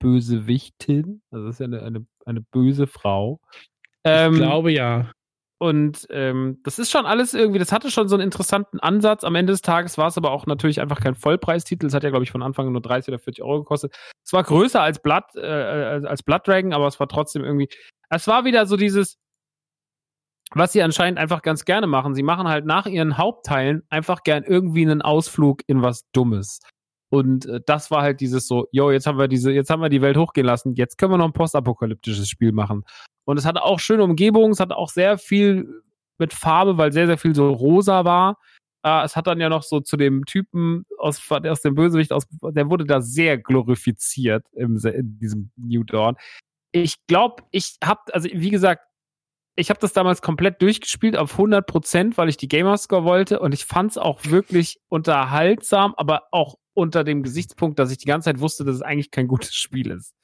[0.00, 1.23] Bösewichtin.
[1.31, 3.41] Also es ist ja eine, eine, eine böse Frau.
[4.05, 5.10] Ähm, ich glaube ja.
[5.62, 9.24] Und ähm, das ist schon alles irgendwie, das hatte schon so einen interessanten Ansatz.
[9.24, 11.84] Am Ende des Tages war es aber auch natürlich einfach kein Vollpreistitel.
[11.84, 13.94] Es hat ja, glaube ich, von Anfang nur 30 oder 40 Euro gekostet.
[14.24, 17.68] Es war größer als Blood, äh, als Blood Dragon, aber es war trotzdem irgendwie.
[18.08, 19.18] Es war wieder so dieses,
[20.52, 22.14] was sie anscheinend einfach ganz gerne machen.
[22.14, 26.60] Sie machen halt nach ihren Hauptteilen einfach gern irgendwie einen Ausflug in was Dummes.
[27.10, 29.90] Und äh, das war halt dieses so, yo, jetzt haben wir diese, jetzt haben wir
[29.90, 32.84] die Welt hochgehen lassen, jetzt können wir noch ein postapokalyptisches Spiel machen.
[33.31, 35.83] Und es hatte auch schöne Umgebung, es hatte auch sehr viel
[36.18, 38.39] mit Farbe, weil sehr, sehr viel so rosa war.
[38.84, 42.26] Äh, es hat dann ja noch so zu dem Typen aus, aus dem Bösewicht aus,
[42.42, 46.17] der wurde da sehr glorifiziert im, in diesem New Dawn.
[46.73, 48.83] Ich glaube, ich habe, also wie gesagt,
[49.57, 53.52] ich habe das damals komplett durchgespielt auf 100 Prozent, weil ich die Gamerscore wollte und
[53.52, 58.26] ich fand es auch wirklich unterhaltsam, aber auch unter dem Gesichtspunkt, dass ich die ganze
[58.26, 60.15] Zeit wusste, dass es eigentlich kein gutes Spiel ist.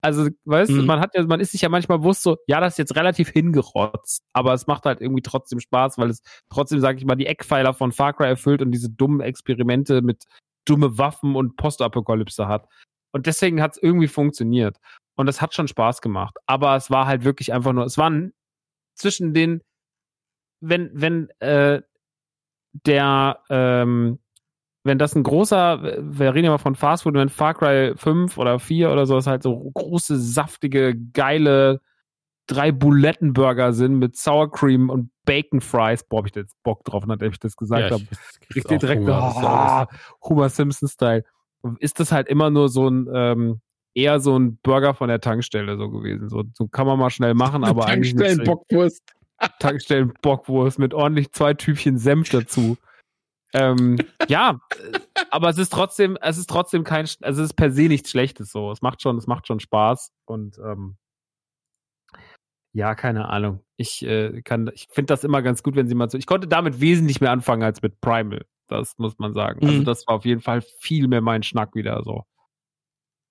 [0.00, 0.86] Also, weißt du, mhm.
[0.86, 3.30] man hat ja, man ist sich ja manchmal bewusst so, ja, das ist jetzt relativ
[3.30, 7.26] hingerotzt, aber es macht halt irgendwie trotzdem Spaß, weil es trotzdem, sag ich mal, die
[7.26, 10.24] Eckpfeiler von Far Cry erfüllt und diese dummen Experimente mit
[10.64, 12.68] dumme Waffen und Postapokalypse hat.
[13.12, 14.78] Und deswegen hat es irgendwie funktioniert.
[15.16, 16.36] Und es hat schon Spaß gemacht.
[16.46, 18.32] Aber es war halt wirklich einfach nur, es waren
[18.94, 19.62] zwischen den,
[20.60, 21.82] wenn, wenn äh,
[22.86, 24.21] der ähm,
[24.84, 28.58] wenn das ein großer, wir reden ja mal von Fastfood, wenn Far Cry 5 oder
[28.58, 31.80] 4 oder so ist halt so große, saftige, geile
[32.48, 36.02] drei Bulettenburger sind mit Sour Cream und Bacon Fries.
[36.04, 38.04] Boah, hab ich da jetzt Bock drauf, nachdem ich das gesagt Ja, habe.
[38.50, 41.24] Kriegt ihr direkt Hunger, oh, Homer Simpson-Style.
[41.78, 43.60] Ist das halt immer nur so ein, ähm,
[43.94, 46.28] eher so ein Burger von der Tankstelle so gewesen.
[46.28, 49.02] So, so kann man mal schnell machen, aber eigentlich nicht so- Tankstellen-Bockwurst.
[49.60, 52.76] Tankstellen Bockwurst mit ordentlich zwei Tübchen Senf dazu.
[53.54, 53.98] Ähm,
[54.28, 54.60] ja,
[55.30, 58.50] aber es ist trotzdem, es ist trotzdem kein, also es ist per se nichts Schlechtes
[58.50, 58.70] so.
[58.72, 60.96] Es macht schon, es macht schon Spaß und ähm,
[62.74, 63.60] ja, keine Ahnung.
[63.76, 66.16] Ich äh, kann, ich finde das immer ganz gut, wenn sie mal so.
[66.16, 68.46] Ich konnte damit wesentlich mehr anfangen als mit Primal.
[68.68, 69.60] Das muss man sagen.
[69.66, 69.84] Also Mhm.
[69.84, 72.24] das war auf jeden Fall viel mehr mein Schnack wieder so.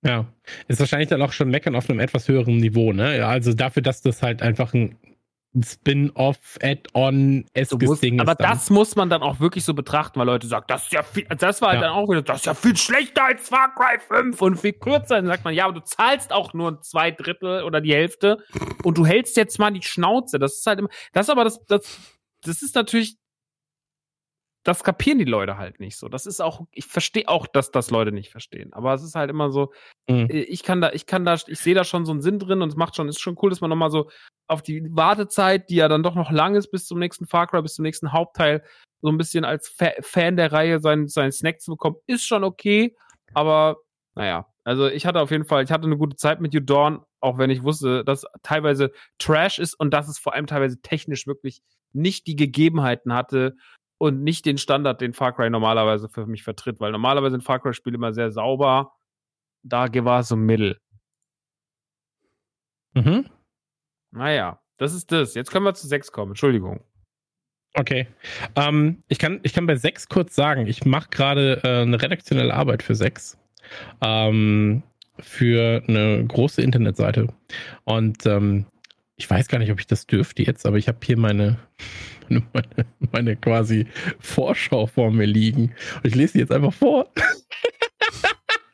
[0.03, 0.31] Ja,
[0.67, 3.17] ist wahrscheinlich dann auch schon meckern auf einem etwas höheren Niveau, ne?
[3.17, 4.97] Ja, Also dafür, dass das halt einfach ein
[5.61, 10.25] Spin-off, Du Add-on-eskes musst, Ding aber das muss man dann auch wirklich so betrachten, weil
[10.27, 11.87] Leute sagen, das ist ja viel, das war halt Ja.
[11.89, 15.15] dann auch wieder, das ist ja viel schlechter als Far Cry 5 und viel kürzer.
[15.17, 18.43] Dann sagt man, ja, aber du zahlst auch nur zwei Drittel oder die Hälfte
[18.83, 20.39] und du hältst jetzt mal die Schnauze.
[20.39, 21.99] Das ist halt immer, das ist aber das, das,
[22.43, 23.17] das ist natürlich,
[24.63, 26.07] das kapieren die Leute halt nicht so.
[26.07, 28.71] Das ist auch, ich verstehe auch, dass das Leute nicht verstehen.
[28.73, 29.73] Aber es ist halt immer so,
[30.07, 30.27] Mhm.
[30.29, 32.61] äh, ich kann da, ich kann da, ich sehe da schon so einen Sinn drin
[32.61, 34.09] und es macht schon, ist schon cool, dass man nochmal so
[34.51, 37.61] auf die Wartezeit, die ja dann doch noch lang ist bis zum nächsten Far Cry,
[37.61, 38.63] bis zum nächsten Hauptteil,
[39.01, 42.43] so ein bisschen als Fa Fan der Reihe seinen, seinen Snack zu bekommen, ist schon
[42.43, 42.95] okay,
[43.33, 43.77] aber
[44.13, 47.03] naja, also ich hatte auf jeden Fall, ich hatte eine gute Zeit mit You Dawn,
[47.21, 51.27] auch wenn ich wusste, dass teilweise Trash ist und dass es vor allem teilweise technisch
[51.27, 51.63] wirklich
[51.93, 53.55] nicht die Gegebenheiten hatte
[53.97, 57.59] und nicht den Standard, den Far Cry normalerweise für mich vertritt, weil normalerweise sind Far
[57.59, 58.93] Cry-Spiele immer sehr sauber,
[59.63, 60.77] da war es so mittel.
[62.93, 63.29] Mhm.
[64.11, 65.33] Naja, das ist das.
[65.35, 66.31] Jetzt können wir zu 6 kommen.
[66.31, 66.81] Entschuldigung.
[67.73, 68.07] Okay.
[68.55, 72.53] Ähm, ich, kann, ich kann bei 6 kurz sagen, ich mache gerade äh, eine redaktionelle
[72.53, 73.37] Arbeit für 6.
[74.01, 74.83] Ähm,
[75.19, 77.27] für eine große Internetseite.
[77.83, 78.65] Und ähm,
[79.15, 81.59] ich weiß gar nicht, ob ich das dürfte jetzt, aber ich habe hier meine,
[82.29, 83.87] meine, meine, quasi
[84.19, 85.75] Vorschau vor mir liegen.
[85.97, 87.11] Und ich lese die jetzt einfach vor.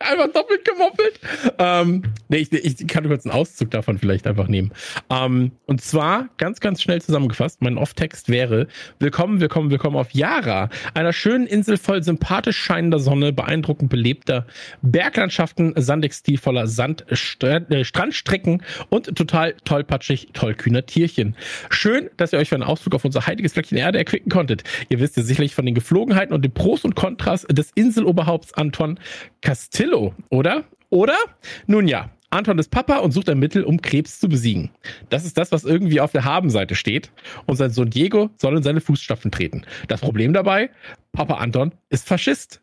[0.07, 1.19] einfach doppelt gemoppelt.
[1.59, 4.71] Ähm, nee, ich, ich kann kurz einen Auszug davon vielleicht einfach nehmen.
[5.09, 8.67] Ähm, und zwar ganz, ganz schnell zusammengefasst, mein Off-Text wäre:
[8.99, 14.45] Willkommen, willkommen, willkommen auf Yara, einer schönen Insel voll sympathisch scheinender Sonne, beeindruckend belebter
[14.81, 21.35] Berglandschaften, sandig stilvoller Sand, Stra äh, Strandstrecken und total tollpatschig, tollkühner Tierchen.
[21.69, 24.63] Schön, dass ihr euch für einen Ausflug auf unser heiliges Fleckchen Erde erquicken konntet.
[24.89, 28.99] Ihr wisst ja sicherlich von den Geflogenheiten und den Pros und Kontras des Inseloberhaupts Anton
[29.41, 29.96] Castillo,
[30.29, 30.63] oder?
[30.89, 31.17] Oder?
[31.65, 34.69] Nun ja, Anton ist Papa und sucht ein Mittel, um Krebs zu besiegen.
[35.09, 37.11] Das ist das, was irgendwie auf der Habenseite steht.
[37.45, 39.63] Und sein Sohn Diego soll in seine Fußstapfen treten.
[39.87, 40.69] Das Problem dabei,
[41.13, 42.61] Papa Anton ist Faschist.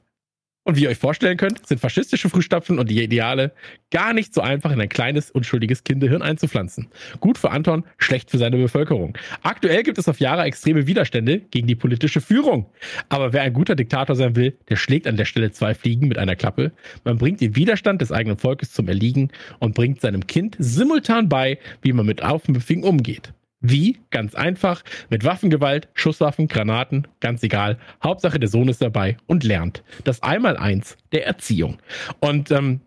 [0.64, 3.52] Und wie ihr euch vorstellen könnt, sind faschistische Fußstapfen und die Ideale
[3.90, 6.88] gar nicht so einfach in ein kleines, unschuldiges Kinderhirn einzupflanzen.
[7.20, 9.16] Gut für Anton, schlecht für seine Bevölkerung.
[9.42, 12.66] Aktuell gibt es auf Jahre extreme Widerstände gegen die politische Führung.
[13.10, 16.16] Aber wer ein guter Diktator sein will, der schlägt an der Stelle zwei Fliegen mit
[16.16, 16.72] einer Klappe.
[17.04, 21.58] Man bringt den Widerstand des eigenen Volkes zum Erliegen und bringt seinem Kind simultan bei,
[21.82, 23.34] wie man mit Aufmüpfigen umgeht.
[23.66, 23.98] Wie?
[24.10, 24.82] Ganz einfach.
[25.08, 27.78] Mit Waffengewalt, Schusswaffen, Granaten, ganz egal.
[28.02, 29.82] Hauptsache der Sohn ist dabei und lernt.
[30.04, 31.78] Das Einmaleins der Erziehung.
[32.20, 32.82] Und ähm,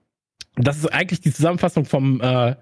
[0.55, 2.55] das ist eigentlich die Zusammenfassung vom äh,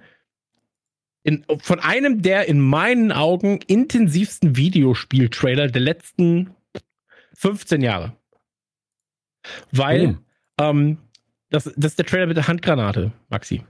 [1.24, 6.52] in, von einem der in meinen Augen intensivsten Videospieltrailer der letzten
[7.34, 8.14] 15 Jahre.
[9.72, 10.18] Weil
[10.60, 10.64] Oh.
[10.64, 11.00] ähm,
[11.50, 13.64] das, das ist der Trailer mit der Handgranate, Maxi.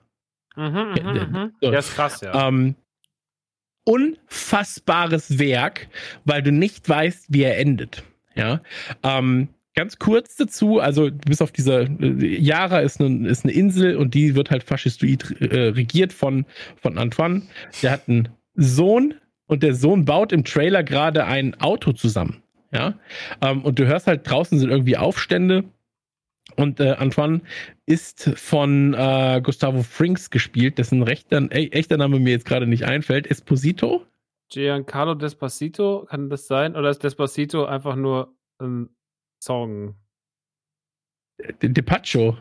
[0.56, 1.52] Mhm, Ja, mhm, mhm.
[1.62, 1.72] so.
[1.72, 2.48] Der ist krass, ja.
[2.48, 2.76] Ähm,
[3.86, 5.88] unfassbares Werk,
[6.26, 8.04] weil du nicht weißt, wie er endet.
[8.36, 8.62] Ja.
[9.04, 13.96] Ähm, ganz kurz dazu, also bis auf dieser äh, Yara ist eine, ist eine Insel
[13.98, 16.46] und die wird halt faschistoid äh, regiert von,
[16.82, 17.44] von Antoine.
[17.82, 19.14] Der hat einen Sohn
[19.48, 22.42] und der Sohn baut im Trailer gerade ein Auto zusammen.
[22.72, 22.96] Ja.
[23.42, 25.66] Ähm, und du hörst halt draußen sind irgendwie Aufstände.
[26.56, 27.42] Und äh, Antoine
[27.86, 32.86] ist von äh, Gustavo Frinks gespielt, dessen rechter, äh, echter Name mir jetzt gerade nicht
[32.86, 33.28] einfällt.
[33.28, 34.06] Esposito?
[34.50, 36.76] Giancarlo Despacito, kann das sein?
[36.76, 38.90] Oder ist Despacito einfach nur ein
[39.42, 39.96] Song?
[41.62, 42.38] De, De Pacho.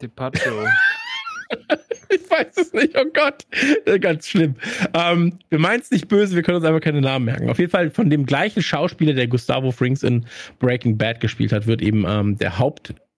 [0.00, 0.66] Depacho.
[2.12, 3.46] Ich weiß es nicht, oh Gott.
[3.86, 4.54] Äh, Ganz schlimm.
[4.94, 7.48] Ähm, wir meinen es nicht böse, wir können uns einfach keine Namen merken.
[7.48, 10.26] Auf jeden Fall von dem gleichen Schauspieler, der Gustavo Frinks in
[10.58, 12.58] Breaking Bad gespielt hat, wird eben ähm, der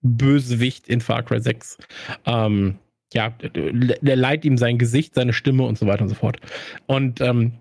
[0.05, 1.77] Hauptbösewicht in Far Cry 6.
[2.25, 2.75] Ähm,
[3.13, 6.39] ja, der der leiht ihm sein Gesicht, seine Stimme und so weiter und so fort.
[6.85, 7.53] Und ähm,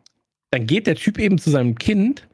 [0.51, 2.29] dann geht der Typ eben zu seinem Kind,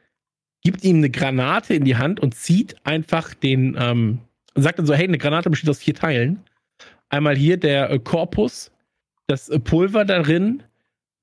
[0.62, 4.18] gibt ihm eine Granate in die Hand und zieht einfach den, ähm,
[4.54, 6.40] sagt dann so, hey, eine Granate besteht aus vier Teilen.
[7.08, 8.70] Einmal hier der äh, Korpus,
[9.26, 10.62] das äh, Pulver darin,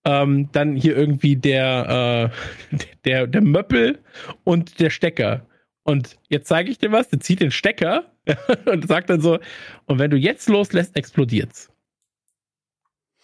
[0.05, 2.31] ähm, dann hier irgendwie der,
[2.71, 3.99] äh, der, der Möppel
[4.43, 5.46] und der Stecker.
[5.87, 8.11] Und jetzt zeige ich dir was, der zieht den Stecker
[8.65, 9.39] und sagt dann so,
[9.85, 11.69] und wenn du jetzt loslässt, explodiert's.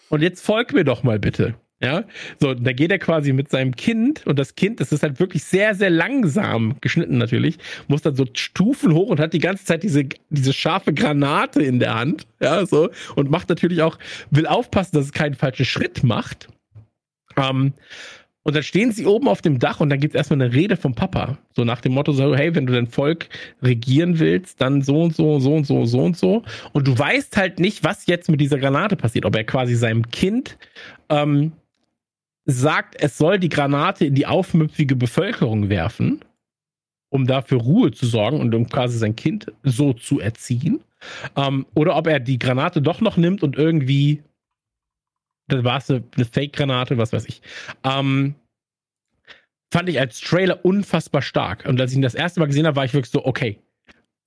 [0.08, 1.56] Und jetzt folg mir doch mal bitte.
[1.82, 2.06] Ja,
[2.40, 5.44] so, da geht er quasi mit seinem Kind und das Kind, das ist halt wirklich
[5.44, 7.58] sehr, sehr langsam geschnitten natürlich,
[7.90, 11.80] muss dann so Stufen hoch und hat die ganze Zeit diese, diese scharfe Granate in
[11.80, 12.26] der Hand.
[12.40, 14.00] Ja, so, und macht natürlich auch,
[14.32, 16.48] will aufpassen, dass es keinen falschen Schritt macht.
[17.36, 17.74] Ähm,
[18.44, 20.76] und dann stehen sie oben auf dem Dach und dann gibt es erstmal eine Rede
[20.76, 21.38] vom Papa.
[21.56, 23.30] So nach dem Motto, so, hey, wenn du dein Volk
[23.62, 26.44] regieren willst, dann so und so, so und so, so und so.
[26.74, 29.26] Und du weißt halt nicht, was jetzt mit dieser Granate passiert.
[29.26, 30.58] Ob er quasi seinem Kind
[31.08, 31.54] ähm,
[32.46, 36.20] sagt, es soll die Granate in die aufmüpfige Bevölkerung werfen,
[37.10, 40.82] um dafür Ruhe zu sorgen und um quasi sein Kind so zu erziehen.
[41.38, 44.22] Ähm, oder ob er die Granate doch noch nimmt und irgendwie
[45.48, 47.42] das war eine, eine Fake-Granate, was weiß ich.
[47.84, 48.36] Ähm,
[49.72, 51.66] fand ich als Trailer unfassbar stark.
[51.66, 53.60] Und als ich ihn das erste Mal gesehen habe, war ich wirklich so, okay,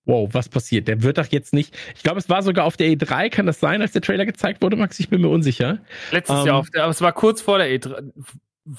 [0.04, 0.88] wow, was passiert?
[0.88, 1.76] Der wird doch jetzt nicht.
[1.94, 4.62] Ich glaube, es war sogar auf der E3, kann das sein, als der Trailer gezeigt
[4.62, 4.98] wurde, Max?
[5.00, 5.78] Ich bin mir unsicher.
[6.10, 8.12] Letztes ähm, Jahr auf der, aber es war kurz vor der E3.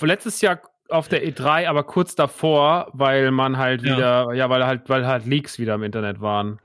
[0.01, 3.97] Letztes Jahr auf der E3, aber kurz davor, weil man halt ja.
[3.97, 6.59] wieder, ja, weil halt, weil halt Leaks wieder im Internet waren.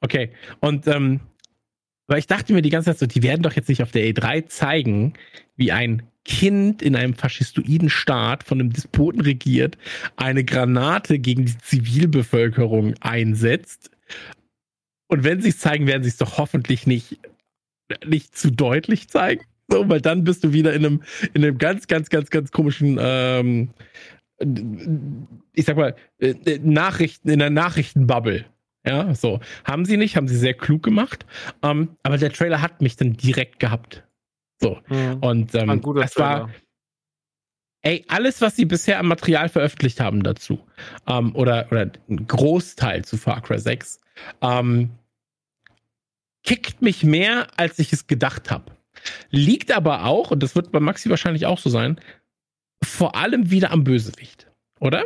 [0.00, 0.32] Okay.
[0.60, 1.20] Und ähm,
[2.08, 4.02] weil ich dachte mir die ganze Zeit so, die werden doch jetzt nicht auf der
[4.04, 5.12] E3 zeigen,
[5.56, 9.78] wie ein Kind in einem faschistoiden Staat von einem Despoten regiert,
[10.16, 13.90] eine Granate gegen die Zivilbevölkerung einsetzt.
[15.06, 17.18] Und wenn sie es zeigen, werden sie es doch hoffentlich nicht,
[18.06, 19.44] nicht zu deutlich zeigen.
[19.68, 21.02] So, weil dann bist du wieder in einem,
[21.34, 23.70] in einem ganz, ganz, ganz, ganz komischen, ähm,
[25.52, 28.46] ich sag mal, äh, Nachrichten, in der Nachrichtenbubble.
[28.86, 29.40] Ja, so.
[29.64, 31.26] Haben sie nicht, haben sie sehr klug gemacht.
[31.62, 34.04] Ähm, aber der Trailer hat mich dann direkt gehabt.
[34.60, 34.78] So.
[34.88, 35.18] Mhm.
[35.20, 36.50] Und ähm, ein guter es war.
[37.82, 40.58] Ey, alles, was sie bisher am Material veröffentlicht haben dazu,
[41.06, 44.00] ähm, oder, oder ein Großteil zu Far Cry 6,
[44.42, 44.90] ähm,
[46.42, 48.72] kickt mich mehr, als ich es gedacht habe.
[49.30, 52.00] Liegt aber auch, und das wird bei Maxi wahrscheinlich auch so sein,
[52.82, 54.50] vor allem wieder am Bösewicht,
[54.80, 55.04] oder?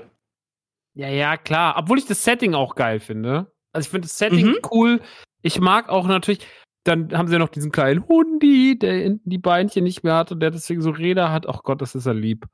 [0.95, 1.75] Ja, ja, klar.
[1.79, 3.52] Obwohl ich das Setting auch geil finde.
[3.73, 4.59] Also ich finde das Setting mhm.
[4.71, 5.01] cool.
[5.43, 6.47] Ich mag auch natürlich,
[6.85, 10.33] dann haben sie ja noch diesen kleinen Hundi, der hinten die Beinchen nicht mehr hat
[10.33, 11.49] und der deswegen so Räder hat.
[11.49, 12.47] Ach Gott, das ist ja lieb.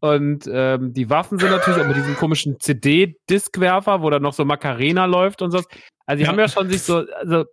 [0.00, 4.44] Und ähm, die Waffen sind natürlich auch mit diesem komischen CD-Diskwerfer, wo da noch so
[4.44, 5.62] Macarena läuft und so.
[6.06, 6.28] Also die ja.
[6.28, 7.44] haben ja schon sich so, also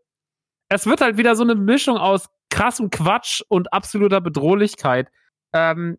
[0.68, 5.10] es wird halt wieder so eine Mischung aus krassem Quatsch und absoluter Bedrohlichkeit.
[5.54, 5.98] Ähm,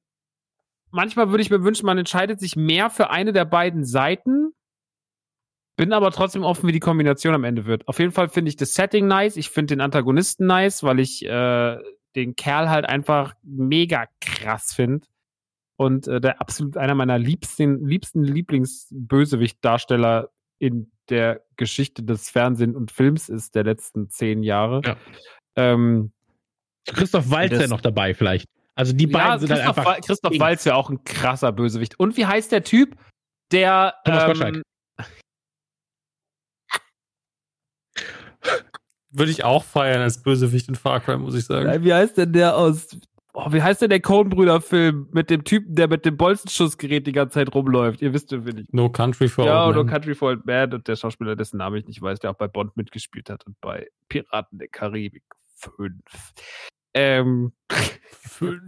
[0.90, 4.52] manchmal würde ich mir wünschen, man entscheidet sich mehr für eine der beiden Seiten
[5.76, 7.88] bin aber trotzdem offen, wie die Kombination am Ende wird.
[7.88, 9.36] Auf jeden Fall finde ich das Setting nice.
[9.36, 11.78] Ich finde den Antagonisten nice, weil ich äh,
[12.14, 15.06] den Kerl halt einfach mega krass finde.
[15.76, 22.92] Und äh, der absolut einer meiner liebsten, liebsten Lieblingsbösewicht-Darsteller in der Geschichte des Fernsehen und
[22.92, 24.82] Films ist der letzten zehn Jahre.
[24.84, 24.96] Ja.
[25.56, 26.12] Ähm,
[26.86, 28.48] Christoph Waltz ja noch dabei vielleicht.
[28.74, 30.06] Also die beiden ja, sind halt Christoph halt einfach.
[30.06, 31.98] Christoph Waltz wäre auch ein krasser Bösewicht.
[31.98, 32.96] Und wie heißt der Typ,
[33.50, 34.62] der Thomas ähm,
[39.12, 41.84] Würde ich auch feiern als Bösewicht in Far Cry, muss ich sagen.
[41.84, 42.96] Wie heißt denn der aus.
[43.34, 47.34] Oh, wie heißt denn der Coen-Brüder-Film mit dem Typen, der mit dem Bolzenschussgerät die ganze
[47.34, 48.02] Zeit rumläuft?
[48.02, 48.66] Ihr wisst, wen ich.
[48.72, 49.76] No Country for ja, Old Man.
[49.76, 52.30] Ja, No Country for Old Man und der Schauspieler, dessen Namen ich nicht weiß, der
[52.30, 55.24] auch bei Bond mitgespielt hat und bei Piraten der Karibik
[55.56, 55.94] 5.
[56.92, 57.52] Ähm.
[57.70, 58.60] 5.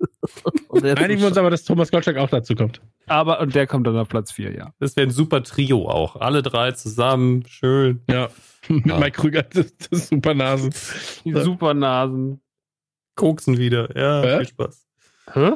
[0.70, 2.80] Einigen wir uns aber, dass Thomas Gottschalk auch dazu kommt.
[3.06, 4.72] Aber, und der kommt dann auf Platz 4, ja.
[4.78, 6.16] Das wäre ein super Trio auch.
[6.16, 7.44] Alle drei zusammen.
[7.48, 8.02] Schön.
[8.08, 8.28] Ja.
[8.68, 8.98] Mit ja.
[8.98, 10.74] Mike Krüger, das, das Supernasen.
[11.24, 11.42] Die so.
[11.42, 12.40] Supernasen.
[13.14, 13.96] Koksen wieder.
[13.96, 14.36] Ja, Hä?
[14.38, 14.86] viel Spaß.
[15.32, 15.52] Hä?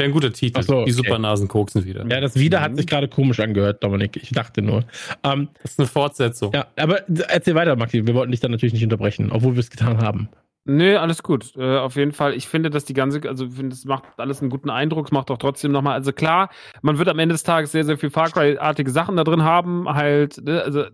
[0.00, 0.62] Wäre ein guter Titel.
[0.62, 0.84] So, okay.
[0.86, 2.06] Die Supernasen koksen wieder.
[2.08, 2.62] Ja, das wieder mhm.
[2.62, 4.16] hat sich gerade komisch angehört, Dominik.
[4.16, 4.84] Ich dachte nur.
[5.24, 6.52] Ähm, das ist eine Fortsetzung.
[6.52, 8.06] Ja, aber erzähl weiter, Maxi.
[8.06, 10.28] Wir wollten dich dann natürlich nicht unterbrechen, obwohl wir es getan haben.
[10.70, 11.56] Nö, alles gut.
[11.56, 12.34] Äh, auf jeden Fall.
[12.34, 15.06] Ich finde, dass die ganze, also ich finde, es macht alles einen guten Eindruck.
[15.06, 16.50] Es macht auch trotzdem nochmal, also klar,
[16.82, 19.88] man wird am Ende des Tages sehr, sehr viel Far Cry-artige Sachen da drin haben.
[19.88, 20.90] Halt, ne, also äh,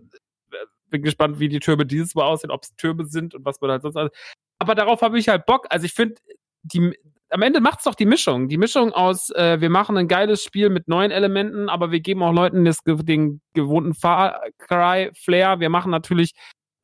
[0.89, 3.69] bin gespannt, wie die Türme dieses Mal aussehen, ob es Türme sind und was man
[3.69, 4.11] halt sonst alles.
[4.59, 5.67] Aber darauf habe ich halt Bock.
[5.69, 6.15] Also ich finde,
[6.63, 6.97] die,
[7.29, 8.47] am Ende macht's doch die Mischung.
[8.47, 12.23] Die Mischung aus, äh, wir machen ein geiles Spiel mit neuen Elementen, aber wir geben
[12.23, 15.59] auch Leuten das, den gewohnten Far Cry-Flair.
[15.59, 16.31] Wir machen natürlich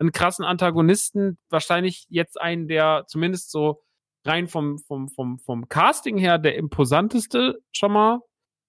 [0.01, 3.83] einen krassen Antagonisten, wahrscheinlich jetzt einen, der zumindest so
[4.25, 8.19] rein vom, vom, vom, vom Casting her der imposanteste schon mal.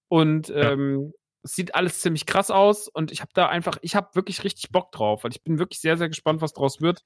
[0.08, 1.12] Und ähm,
[1.42, 4.70] es sieht alles ziemlich krass aus und ich habe da einfach, ich habe wirklich richtig
[4.70, 7.02] Bock drauf, weil ich bin wirklich sehr, sehr gespannt, was draus wird.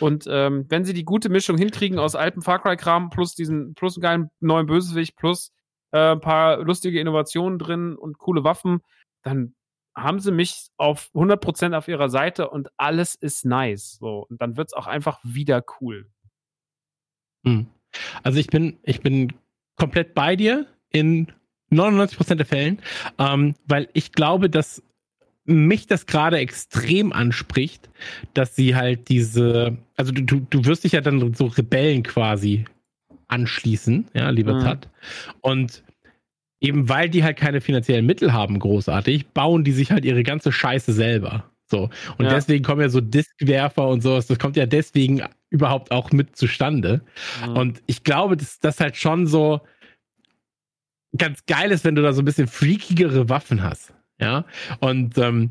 [0.00, 3.96] Und ähm, wenn sie die gute Mischung hinkriegen aus altem Far Cry-Kram plus diesen, plus
[3.96, 5.50] einen geilen neuen Bösewicht, plus
[5.90, 8.80] äh, ein paar lustige Innovationen drin und coole Waffen,
[9.22, 9.54] dann
[9.96, 13.96] haben sie mich auf 100% auf ihrer Seite und alles ist nice.
[14.00, 16.10] So, und dann wird's auch einfach wieder cool.
[17.46, 17.66] Hm.
[18.22, 19.32] Also ich bin, ich bin
[19.76, 21.28] komplett bei dir in
[21.70, 22.80] 99% der Fällen,
[23.18, 24.82] ähm, weil ich glaube, dass
[25.44, 27.90] mich das gerade extrem anspricht,
[28.32, 32.64] dass sie halt diese, also du, du, du wirst dich ja dann so Rebellen quasi
[33.28, 34.60] anschließen, ja, lieber mhm.
[34.60, 34.88] Tat.
[35.40, 35.82] Und
[36.60, 40.52] eben weil die halt keine finanziellen Mittel haben, großartig, bauen die sich halt ihre ganze
[40.52, 41.50] Scheiße selber.
[41.66, 41.90] So.
[42.18, 42.34] Und ja.
[42.34, 47.02] deswegen kommen ja so Diskwerfer und sowas, das kommt ja deswegen überhaupt auch mit zustande.
[47.46, 47.56] Mhm.
[47.56, 49.60] Und ich glaube, dass das halt schon so,
[51.16, 53.92] ganz geil ist, wenn du da so ein bisschen freakigere Waffen hast.
[54.20, 54.44] Ja.
[54.80, 55.50] Und ähm,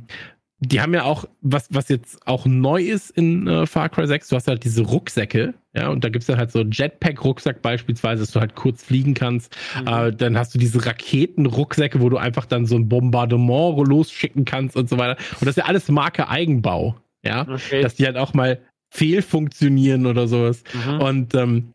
[0.66, 4.30] die haben ja auch, was, was jetzt auch neu ist in äh, Far Cry 6,
[4.30, 8.22] du hast halt diese Rucksäcke, ja, und da gibt es dann halt so Jetpack-Rucksack beispielsweise,
[8.22, 9.56] dass du halt kurz fliegen kannst.
[9.80, 9.88] Mhm.
[9.88, 14.75] Äh, dann hast du diese Raketenrucksäcke, wo du einfach dann so ein Bombardement losschicken kannst
[14.75, 15.17] und so weiter.
[15.40, 17.82] Und das ist ja alles Marke Eigenbau, ja, okay.
[17.82, 18.59] dass die halt auch mal
[18.92, 20.64] fehlfunktionieren oder sowas.
[20.74, 21.01] Mhm.
[21.01, 21.74] Und ähm,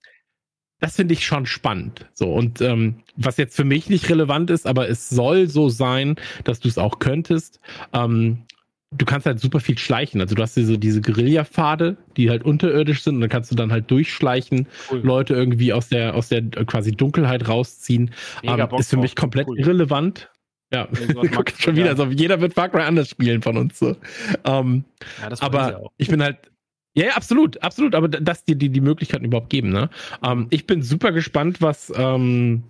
[0.81, 2.07] das finde ich schon spannend.
[2.15, 6.15] So, und ähm, was jetzt für mich nicht relevant ist, aber es soll so sein,
[6.45, 7.59] dass du es auch könntest.
[7.93, 8.45] Ähm,
[8.91, 10.21] du kannst halt super viel schleichen.
[10.21, 13.71] Also du hast diese, diese Guerilla-Pfade, die halt unterirdisch sind und dann kannst du dann
[13.71, 15.01] halt durchschleichen, cool.
[15.01, 18.11] Leute irgendwie aus der, aus der quasi Dunkelheit rausziehen.
[18.43, 19.59] Ähm, ist für mich komplett cool.
[19.59, 20.31] irrelevant.
[20.73, 20.89] Ja,
[21.35, 21.91] guck schon wieder.
[21.91, 23.79] Also jeder wird Far Cry anders spielen von uns.
[23.79, 23.97] So.
[24.45, 24.85] Ähm,
[25.21, 26.51] ja, aber ich bin halt
[26.95, 27.95] ja, ja, absolut, absolut.
[27.95, 29.69] Aber dass dir die, die Möglichkeiten überhaupt geben.
[29.71, 29.89] Ne?
[30.23, 32.65] Ähm, ich bin super gespannt, was, ähm,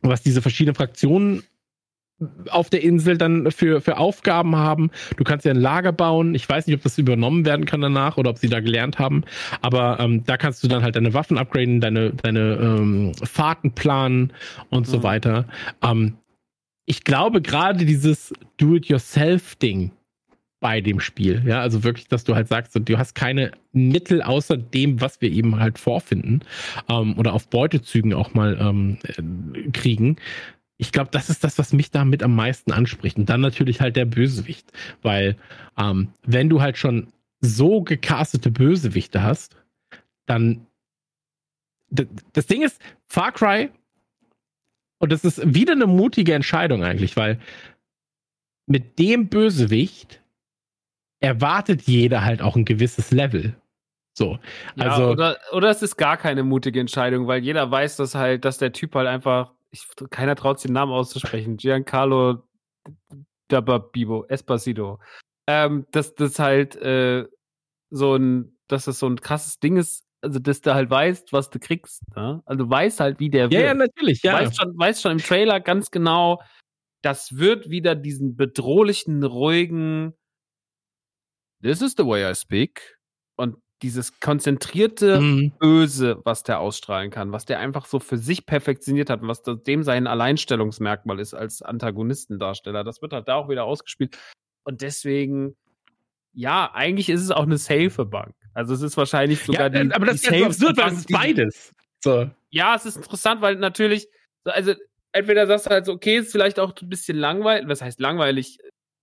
[0.00, 1.42] was diese verschiedenen Fraktionen
[2.50, 4.90] auf der Insel dann für, für Aufgaben haben.
[5.16, 6.34] Du kannst ja ein Lager bauen.
[6.34, 9.24] Ich weiß nicht, ob das übernommen werden kann danach oder ob sie da gelernt haben.
[9.62, 14.32] Aber ähm, da kannst du dann halt deine Waffen upgraden, deine, deine ähm, Fahrten planen
[14.68, 14.90] und mhm.
[14.90, 15.46] so weiter.
[15.82, 16.14] Ähm,
[16.86, 19.92] ich glaube, gerade dieses Do-it-yourself-Ding
[20.60, 21.42] bei dem Spiel.
[21.46, 25.30] Ja, also wirklich, dass du halt sagst, du hast keine Mittel außer dem, was wir
[25.30, 26.40] eben halt vorfinden
[26.88, 30.16] ähm, oder auf Beutezügen auch mal ähm, äh, kriegen.
[30.80, 33.18] Ich glaube, das ist das, was mich damit am meisten anspricht.
[33.18, 34.72] Und dann natürlich halt der Bösewicht.
[35.02, 35.36] Weil
[35.76, 37.08] ähm, wenn du halt schon
[37.40, 39.56] so gecastete Bösewichte hast,
[40.26, 40.66] dann
[42.32, 43.70] das Ding ist, Far Cry,
[44.98, 47.40] und das ist wieder eine mutige Entscheidung eigentlich, weil
[48.66, 50.22] mit dem Bösewicht
[51.20, 53.54] erwartet jeder halt auch ein gewisses Level.
[54.12, 54.38] So.
[54.78, 58.44] Also, ja, oder, oder es ist gar keine mutige Entscheidung, weil jeder weiß, dass halt,
[58.44, 62.42] dass der Typ halt einfach, ich, keiner traut sich den Namen auszusprechen, Giancarlo
[63.48, 65.00] Dababibo, Esposito.
[65.46, 67.26] Ähm, dass das halt äh,
[67.90, 71.50] so ein, dass das so ein krasses Ding ist, also dass du halt weißt, was
[71.50, 72.02] du kriegst.
[72.14, 72.42] Ne?
[72.44, 73.62] Also du weißt halt, wie der ja, wird.
[73.62, 74.34] Ja, natürlich, ja.
[74.34, 76.40] Weißt schon, weißt schon im Trailer ganz genau,
[77.02, 80.14] das wird wieder diesen bedrohlichen, ruhigen,
[81.62, 82.98] this is the way I speak.
[83.36, 85.52] Und dieses konzentrierte mhm.
[85.58, 89.42] Böse, was der ausstrahlen kann, was der einfach so für sich perfektioniert hat und was
[89.42, 94.18] dem sein Alleinstellungsmerkmal ist als Antagonistendarsteller, das wird halt da auch wieder ausgespielt.
[94.64, 95.56] Und deswegen,
[96.32, 98.34] ja, eigentlich ist es auch eine safe Bank.
[98.52, 99.92] Also es ist wahrscheinlich sogar ja, die.
[99.92, 101.72] Aber das die ist absurd, weil es ist beides.
[102.02, 102.30] So.
[102.50, 104.08] Ja, es ist interessant, weil natürlich,
[104.44, 104.74] also
[105.12, 108.58] entweder sagst du halt so, okay, ist vielleicht auch ein bisschen langweilig, was heißt langweilig?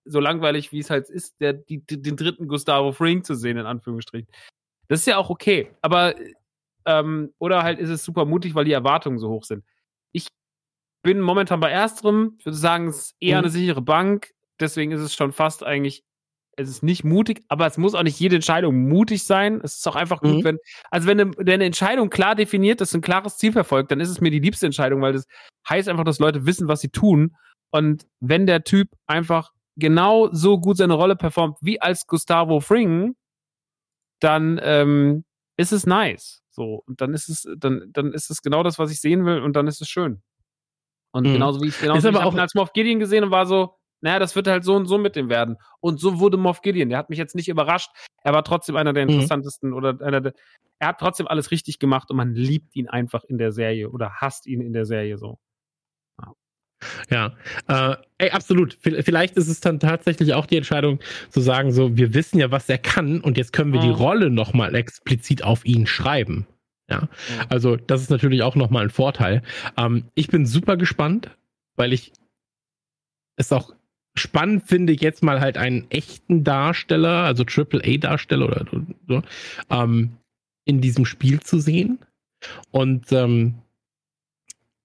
[0.10, 3.66] so langweilig, wie es halt ist, der, die, den dritten Gustavo Fring zu sehen, in
[3.66, 4.30] Anführungsstrichen.
[4.88, 5.72] Das ist ja auch okay.
[5.82, 6.16] Aber,
[6.86, 9.64] ähm, oder halt ist es super mutig, weil die Erwartungen so hoch sind.
[10.12, 10.28] Ich
[11.04, 12.36] bin momentan bei ersterem.
[12.40, 13.46] Ich würde sagen, es ist eher mhm.
[13.46, 14.32] eine sichere Bank.
[14.60, 16.04] Deswegen ist es schon fast eigentlich,
[16.58, 19.62] es ist nicht mutig, aber es muss auch nicht jede Entscheidung mutig sein.
[19.64, 20.44] Es ist auch einfach gut, mhm.
[20.44, 20.58] wenn,
[20.90, 24.10] also wenn eine, wenn eine Entscheidung klar definiert ist, ein klares Ziel verfolgt, dann ist
[24.10, 25.28] es mir die liebste Entscheidung, weil das
[25.70, 27.36] heißt einfach, dass Leute wissen, was sie tun.
[27.70, 33.16] Und wenn der Typ einfach genau so gut seine Rolle performt wie als Gustavo Fring,
[34.20, 35.24] dann ähm,
[35.58, 36.44] ist es nice.
[36.50, 39.42] So, und dann ist es, dann, dann ist es genau das, was ich sehen will,
[39.42, 40.22] und dann ist es schön.
[41.12, 41.34] Und mhm.
[41.34, 44.20] genauso wie ich genauso ist aber auch als Moff Gideon gesehen und war so, naja,
[44.20, 45.58] das wird halt so und so mit dem werden.
[45.80, 46.90] Und so wurde Moff Gideon.
[46.90, 47.90] Der hat mich jetzt nicht überrascht.
[48.24, 49.12] Er war trotzdem einer der mhm.
[49.12, 49.76] interessantesten mhm.
[49.76, 50.34] oder einer der,
[50.80, 54.14] er hat trotzdem alles richtig gemacht und man liebt ihn einfach in der Serie oder
[54.16, 55.40] hasst ihn in der Serie so.
[57.10, 57.34] Ja,
[57.68, 58.78] äh, ey, absolut.
[58.82, 61.00] Vielleicht ist es dann tatsächlich auch die Entscheidung
[61.30, 63.96] zu sagen, so, wir wissen ja, was er kann und jetzt können wir die mhm.
[63.96, 66.46] Rolle nochmal explizit auf ihn schreiben.
[66.90, 67.10] Ja,
[67.50, 69.42] also das ist natürlich auch nochmal ein Vorteil.
[69.78, 71.32] Ähm, ich bin super gespannt,
[71.76, 72.14] weil ich
[73.36, 73.74] es auch
[74.16, 78.66] spannend finde jetzt mal halt einen echten Darsteller, also Triple-A-Darsteller oder
[79.08, 79.22] so,
[79.70, 80.18] ähm,
[80.66, 82.00] in diesem Spiel zu sehen.
[82.72, 83.56] Und ähm,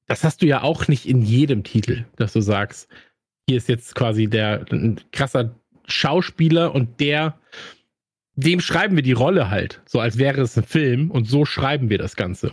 [0.06, 2.88] das hast du ja auch nicht in jedem Titel, dass du sagst,
[3.48, 5.54] hier ist jetzt quasi der ein krasser
[5.86, 7.38] Schauspieler und der,
[8.34, 11.90] dem schreiben wir die Rolle halt, so als wäre es ein Film und so schreiben
[11.90, 12.50] wir das Ganze.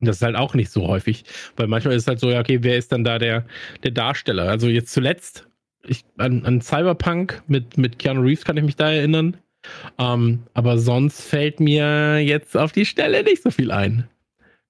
[0.00, 1.24] Und das ist halt auch nicht so häufig,
[1.56, 3.44] weil manchmal ist es halt so, ja, okay, wer ist dann da der,
[3.82, 4.48] der Darsteller?
[4.48, 5.48] Also jetzt zuletzt,
[5.84, 9.36] ich, an, an Cyberpunk mit, mit Keanu Reeves kann ich mich da erinnern.
[9.98, 14.08] Ähm, aber sonst fällt mir jetzt auf die Stelle nicht so viel ein.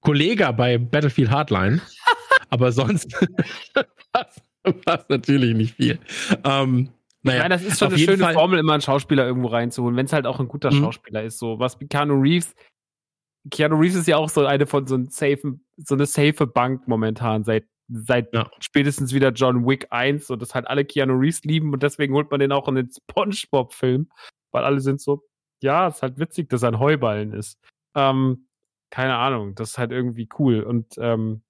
[0.01, 1.81] Kollege bei Battlefield Hardline,
[2.49, 3.11] aber sonst
[4.13, 5.99] war es natürlich nicht viel.
[6.43, 6.89] Ähm,
[7.21, 8.33] naja, Nein, das ist schon eine schöne Fall.
[8.33, 10.79] Formel, immer einen Schauspieler irgendwo reinzuholen, wenn es halt auch ein guter mhm.
[10.79, 11.39] Schauspieler ist.
[11.39, 12.55] So was wie Keanu Reeves.
[13.51, 16.87] Keanu Reeves ist ja auch so eine von so, einem safe, so eine safe Bank
[16.87, 18.49] momentan seit seit ja.
[18.59, 22.29] spätestens wieder John Wick 1 und das halt alle Keanu Reeves lieben und deswegen holt
[22.29, 24.09] man den auch in den SpongeBob-Film,
[24.51, 25.23] weil alle sind so,
[25.61, 27.57] ja, ist halt witzig, dass er ein Heuballen ist.
[27.95, 28.47] Ähm,
[28.89, 31.41] keine Ahnung, das ist halt irgendwie cool und ähm,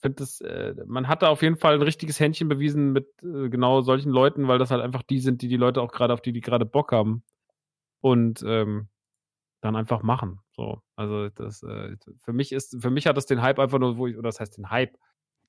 [0.00, 3.48] finde das, äh, man hat da auf jeden Fall ein richtiges Händchen bewiesen mit äh,
[3.48, 6.20] genau solchen Leuten, weil das halt einfach die sind, die die Leute auch gerade auf
[6.20, 7.22] die die gerade Bock haben
[8.00, 8.88] und ähm,
[9.60, 10.40] dann einfach machen.
[10.52, 13.96] So, also das äh, für mich ist, für mich hat das den Hype einfach nur,
[13.96, 14.96] wo ich, oder das heißt den Hype.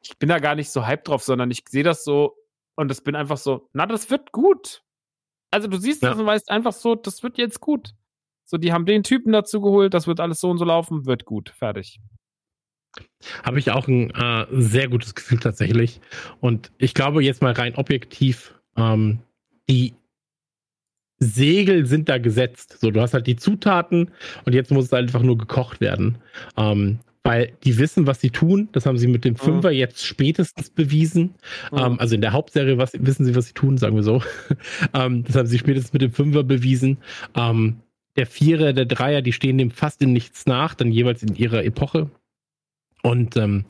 [0.02, 2.38] Ich bin da gar nicht so hype drauf, sondern ich sehe das so
[2.76, 4.84] und es bin einfach so, na, das wird gut.
[5.52, 6.10] Also du siehst ja.
[6.10, 7.94] das und weißt einfach so, das wird jetzt gut.
[8.50, 11.26] So, die haben den Typen dazu geholt, das wird alles so und so laufen, wird
[11.26, 12.00] gut, fertig.
[13.44, 16.00] Habe ich auch ein äh, sehr gutes Gefühl tatsächlich.
[16.40, 19.20] Und ich glaube jetzt mal rein objektiv, ähm,
[19.70, 19.94] die
[21.20, 22.78] Segel sind da gesetzt.
[22.80, 24.12] So, du hast halt die Zutaten
[24.46, 26.20] und jetzt muss es einfach nur gekocht werden.
[26.56, 28.70] Ähm, weil die wissen, was sie tun.
[28.72, 29.38] Das haben sie mit dem mhm.
[29.38, 29.76] Fünfer mhm.
[29.76, 31.36] jetzt spätestens bewiesen.
[31.74, 31.78] Mhm.
[31.78, 34.24] Ähm, also in der Hauptserie was, wissen sie, was sie tun, sagen wir so.
[34.94, 37.00] ähm, das haben sie spätestens mit dem Fünfer bewiesen.
[37.36, 37.82] Ähm,
[38.18, 41.64] der Vierer, der Dreier, die stehen dem fast in nichts nach, dann jeweils in ihrer
[41.64, 42.10] Epoche.
[43.04, 43.66] Und ähm,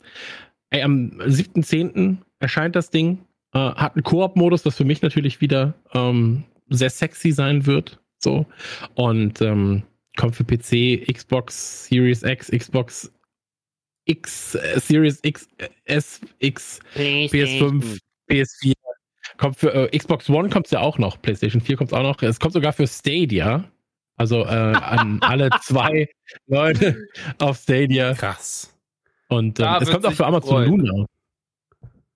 [0.70, 2.16] ey, am 7.10.
[2.40, 3.18] erscheint das Ding.
[3.52, 8.00] Äh, hat einen Koop-Modus, was für mich natürlich wieder ähm, sehr sexy sein wird.
[8.18, 8.46] So.
[8.94, 9.82] Und ähm,
[10.16, 13.12] kommt für PC, Xbox Series X, Xbox
[14.06, 18.72] X, äh, Series X, äh, S, X, PS5, PS4.
[19.36, 22.02] Kommt für äh, Xbox One kommt es ja auch noch, PlayStation 4 kommt es auch
[22.02, 22.20] noch.
[22.22, 23.70] Es kommt sogar für Stadia.
[24.18, 26.08] Also äh, an alle zwei
[26.46, 28.14] Leute auf Stadia.
[28.14, 28.74] Krass.
[29.28, 30.70] Und ähm, es kommt auch für Amazon freuen.
[30.70, 31.06] Luna.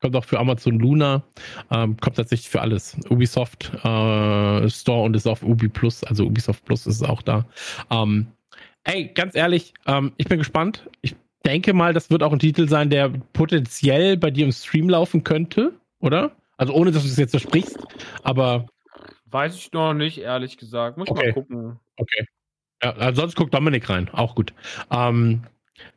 [0.00, 1.22] Kommt auch für Amazon Luna.
[1.70, 2.96] Ähm, kommt tatsächlich für alles.
[3.08, 7.46] Ubisoft äh, Store und ist auf Ubi Plus, also Ubisoft Plus ist auch da.
[7.90, 8.26] Ähm,
[8.82, 10.88] ey, ganz ehrlich, ähm, ich bin gespannt.
[11.02, 11.14] Ich
[11.46, 15.22] denke mal, das wird auch ein Titel sein, der potenziell bei dir im Stream laufen
[15.22, 16.32] könnte, oder?
[16.56, 17.78] Also ohne, dass du es jetzt versprichst,
[18.24, 18.66] aber.
[19.32, 20.98] Weiß ich noch nicht, ehrlich gesagt.
[20.98, 21.26] Muss okay.
[21.26, 21.80] mal gucken.
[21.96, 22.26] Okay.
[22.82, 24.10] Ja, sonst guckt Dominik rein.
[24.12, 24.52] Auch gut.
[24.90, 25.44] Ähm,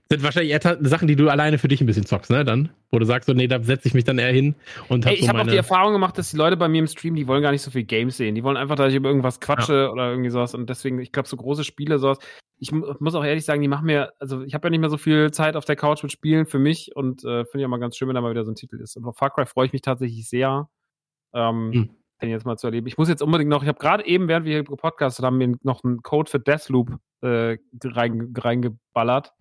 [0.09, 2.45] sind wahrscheinlich eher Sachen, die du alleine für dich ein bisschen zockst, ne?
[2.45, 4.53] Dann, wo du sagst, so, nee, da setze ich mich dann eher hin
[4.87, 6.79] und hab Ey, Ich so habe auch die Erfahrung gemacht, dass die Leute bei mir
[6.79, 8.35] im Stream, die wollen gar nicht so viel Games sehen.
[8.35, 9.89] Die wollen einfach, dass ich über irgendwas quatsche ja.
[9.89, 10.53] oder irgendwie sowas.
[10.53, 12.19] Und deswegen, ich glaube, so große Spiele, sowas.
[12.59, 14.97] Ich muss auch ehrlich sagen, die machen mir, also ich habe ja nicht mehr so
[14.97, 17.79] viel Zeit auf der Couch mit Spielen für mich und äh, finde ich auch mal
[17.79, 18.95] ganz schön, wenn da mal wieder so ein Titel ist.
[18.95, 20.69] Und auf Far Cry freue ich mich tatsächlich sehr.
[21.33, 21.89] Ähm, hm.
[22.21, 22.87] Den jetzt mal zu erleben.
[22.87, 25.55] Ich muss jetzt unbedingt noch, ich habe gerade eben, während wir hier gepodcastet haben, mir
[25.63, 29.33] noch einen Code für Deathloop äh, reingeballert.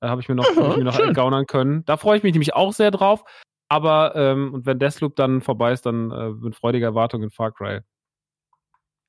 [0.00, 1.84] Da habe ich mir noch, ich mir noch gaunern können.
[1.86, 3.24] Da freue ich mich nämlich auch sehr drauf.
[3.68, 7.52] Aber ähm, und wenn Deathloop dann vorbei ist, dann äh, mit freudiger Erwartung in Far
[7.52, 7.80] Cry.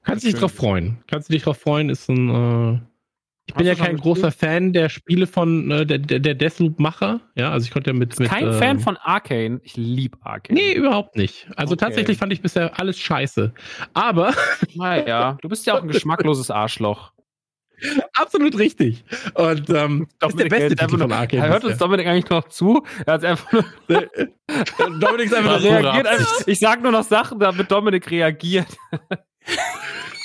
[0.04, 1.04] Kannst du dich drauf freuen?
[1.08, 1.90] Kannst du dich drauf freuen?
[1.90, 2.88] Ist ein.
[3.50, 7.22] Äh, ich bin ja kein großer Fan der Spiele von äh, der, der Deathloop-Macher.
[7.36, 8.20] Ja, also ich konnte ja mit.
[8.20, 9.60] mit kein ähm, Fan von Arcane.
[9.64, 10.60] Ich liebe Arcane.
[10.60, 11.48] Nee, überhaupt nicht.
[11.56, 11.86] Also okay.
[11.86, 13.54] tatsächlich fand ich bisher alles scheiße.
[13.94, 14.34] Aber.
[14.76, 17.12] Naja, du bist ja auch ein geschmackloses Arschloch.
[18.14, 19.04] Absolut richtig.
[19.34, 21.48] Und ähm, das ist der beste Titel von Arcane.
[21.48, 22.84] Hört uns Dominik eigentlich noch zu?
[23.06, 23.64] Er hat einfach nur
[25.00, 26.08] Dominik ist einfach nur reagiert.
[26.08, 28.68] Einfach, ich sag nur noch Sachen, damit Dominik reagiert.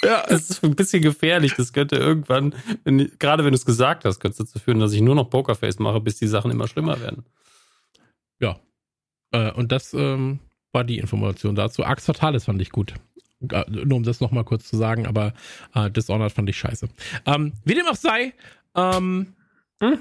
[0.04, 1.54] Ja, es ist ein bisschen gefährlich.
[1.56, 4.92] Das könnte irgendwann, wenn, gerade wenn du es gesagt hast, könnte es dazu führen, dass
[4.92, 7.24] ich nur noch Pokerface mache, bis die Sachen immer schlimmer werden.
[8.40, 8.60] Ja.
[9.32, 10.40] Äh, und das ähm,
[10.72, 11.84] war die Information dazu.
[11.84, 12.94] Axe Fatalis fand ich gut.
[13.50, 15.34] Äh, nur um das nochmal kurz zu sagen, aber
[15.74, 16.88] äh, Dishonored fand ich scheiße.
[17.26, 18.34] Ähm, wie dem auch sei,
[18.74, 19.34] ähm,
[19.82, 19.98] hm?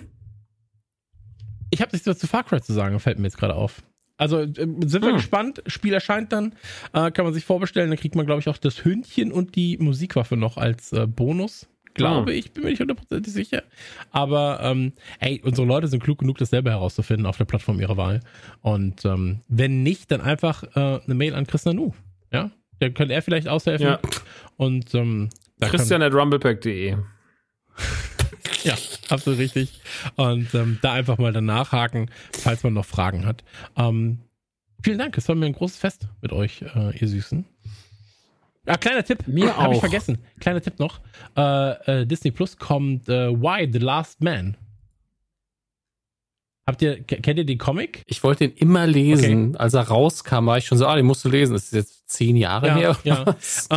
[1.69, 3.81] ich habe nichts zu Far Cry zu sagen, fällt mir jetzt gerade auf.
[4.17, 5.15] Also äh, sind wir hm.
[5.15, 5.63] gespannt.
[5.67, 6.53] Spiel erscheint dann,
[6.93, 7.89] äh, kann man sich vorbestellen.
[7.89, 11.67] Dann kriegt man, glaube ich, auch das Hündchen und die Musikwaffe noch als äh, Bonus.
[11.93, 12.37] Glaube hm.
[12.37, 13.63] ich, bin mir nicht hundertprozentig sicher.
[14.11, 17.97] Aber ähm, ey, unsere Leute sind klug genug, das selber herauszufinden auf der Plattform ihrer
[17.97, 18.21] Wahl.
[18.61, 21.93] Und ähm, wenn nicht, dann einfach äh, eine Mail an Chris Nanu
[22.31, 23.87] Ja, da könnte er vielleicht aushelfen.
[23.87, 23.99] Ja.
[24.57, 25.29] Und ähm,
[25.61, 26.97] Christian at rumblepack.de.
[28.63, 28.75] Ja,
[29.09, 29.81] absolut richtig.
[30.15, 33.43] Und ähm, da einfach mal dann nachhaken, falls man noch Fragen hat.
[33.77, 34.19] Ähm,
[34.81, 37.45] vielen Dank, es war mir ein großes Fest mit euch, äh, ihr Süßen.
[38.65, 39.27] Ah, kleiner Tipp.
[39.27, 39.79] Mir Hab ich auch.
[39.81, 40.19] vergessen.
[40.39, 41.01] Kleiner Tipp noch.
[41.35, 44.55] Äh, äh, Disney Plus kommt äh, Why the Last Man.
[46.65, 48.03] Habt ihr, ke- kennt ihr den Comic?
[48.05, 49.57] Ich wollte den immer lesen.
[49.57, 51.53] Als er rauskam, war ich schon so, ah, den musst du lesen.
[51.53, 52.97] Das ist jetzt zehn Jahre Ja, her.
[53.03, 53.35] ja.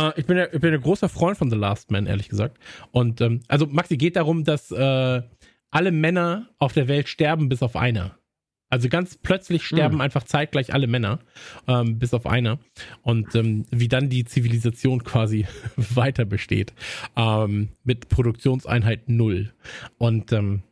[0.09, 2.57] Äh, ich, bin ja, ich bin ein großer Freund von The Last Man, ehrlich gesagt.
[2.91, 5.21] Und ähm, also Maxi geht darum, dass äh,
[5.69, 8.17] alle Männer auf der Welt sterben, bis auf einer.
[8.69, 10.01] Also ganz plötzlich sterben Hm.
[10.01, 11.19] einfach zeitgleich alle Männer,
[11.67, 12.59] ähm, bis auf einer.
[13.01, 16.73] Und ähm, wie dann die Zivilisation quasi weiter besteht.
[17.17, 19.53] Ähm, mit Produktionseinheit null.
[19.97, 20.63] Und ähm,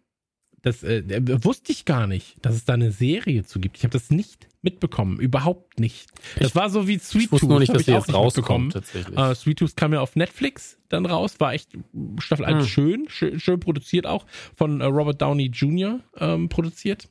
[0.66, 3.78] das äh, äh, wusste ich gar nicht, dass es da eine Serie zu gibt.
[3.78, 6.08] Ich habe das nicht mitbekommen, überhaupt nicht.
[6.40, 8.16] Das war so wie Sweet Ich wusste Tooth, nur nicht, dass ich auch jetzt nicht
[8.16, 9.16] rauskommt, tatsächlich.
[9.16, 11.70] Äh, Sweet Tooth kam ja auf Netflix dann raus, war echt
[12.18, 12.68] Staffel 1 Hm.
[12.68, 16.00] schön, schön, schön produziert auch, von äh, Robert Downey Jr.
[16.18, 17.10] Ähm, produziert.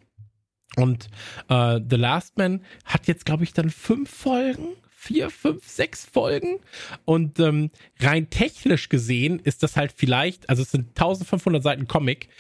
[0.75, 1.07] Und
[1.49, 6.59] äh, The Last Man hat jetzt, glaube ich, dann fünf Folgen, vier, fünf, sechs Folgen.
[7.05, 12.31] Und ähm, rein technisch gesehen ist das halt vielleicht, also es sind 1500 Seiten Comic.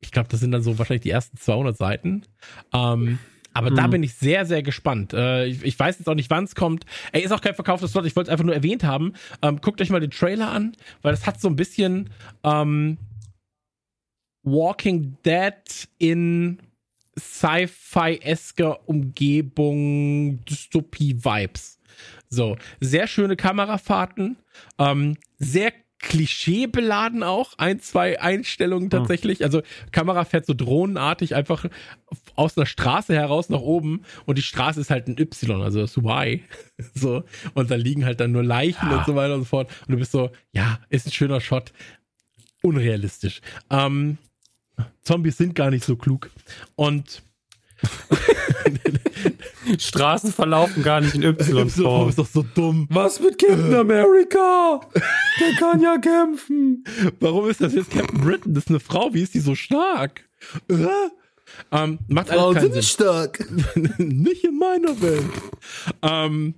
[0.00, 2.22] Ich glaube, das sind dann so wahrscheinlich die ersten 200 Seiten.
[2.72, 3.18] Ähm,
[3.52, 3.90] aber da Mhm.
[3.90, 5.12] bin ich sehr, sehr gespannt.
[5.12, 6.86] Äh, ich, ich weiß jetzt auch nicht, wann es kommt.
[7.12, 8.06] Ey, ist auch kein verkauftes Slot.
[8.06, 9.12] Ich wollte es einfach nur erwähnt haben.
[9.42, 12.10] Ähm, guckt euch mal den Trailer an, weil das hat so ein bisschen
[12.44, 12.96] ähm,
[14.42, 16.58] Walking Dead in
[17.18, 21.78] Sci-Fi-esker Umgebung, Dystopie-Vibes.
[22.28, 24.36] So, sehr schöne Kamerafahrten,
[24.78, 29.44] ähm, sehr klischeebeladen auch, ein, zwei Einstellungen tatsächlich.
[29.44, 29.62] Also
[29.92, 31.66] Kamera fährt so drohnenartig einfach
[32.36, 35.96] aus einer Straße heraus nach oben und die Straße ist halt ein Y, also das
[35.96, 36.40] Y.
[36.94, 39.70] So, und da liegen halt dann nur Leichen und so weiter und so fort.
[39.86, 41.72] Und du bist so, ja, ist ein schöner Shot.
[42.62, 43.42] Unrealistisch.
[43.68, 44.16] Ähm,
[45.02, 46.30] Zombies sind gar nicht so klug.
[46.76, 47.22] Und
[49.78, 52.08] Straßen verlaufen gar nicht in Y Y-Form.
[52.08, 52.86] ist doch so dumm.
[52.90, 54.80] Was mit Captain America?
[55.40, 56.84] Der kann ja kämpfen.
[57.20, 58.54] Warum ist das jetzt Captain Britain?
[58.54, 59.14] Das ist eine Frau.
[59.14, 60.28] Wie ist die so stark?
[60.68, 60.86] Äh?
[61.72, 62.82] Ähm, macht alles keinen Sinn.
[62.82, 63.44] stark.
[63.98, 65.24] nicht in meiner Welt.
[66.02, 66.54] Ähm,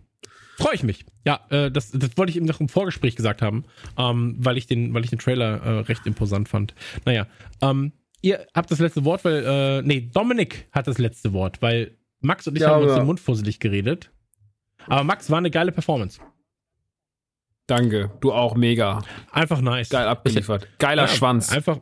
[0.59, 1.05] Freue ich mich.
[1.25, 3.65] Ja, äh, das, das wollte ich eben noch im Vorgespräch gesagt haben,
[3.99, 6.75] ähm, weil ich den, weil ich den Trailer äh, recht imposant fand.
[7.05, 7.27] Naja,
[7.63, 7.93] ähm,
[8.23, 12.47] ihr habt das letzte Wort, weil, äh, nee, Dominik hat das letzte Wort, weil Max
[12.47, 14.11] und ich Ja, haben uns den Mund fusselig geredet.
[14.87, 16.21] Aber Max war eine geile Performance.
[17.67, 19.03] Danke, du auch mega.
[19.31, 19.89] Einfach nice.
[19.89, 20.67] Geil abgeliefert.
[20.79, 21.53] Geiler Ja, Schwanz.
[21.53, 21.81] Einfach.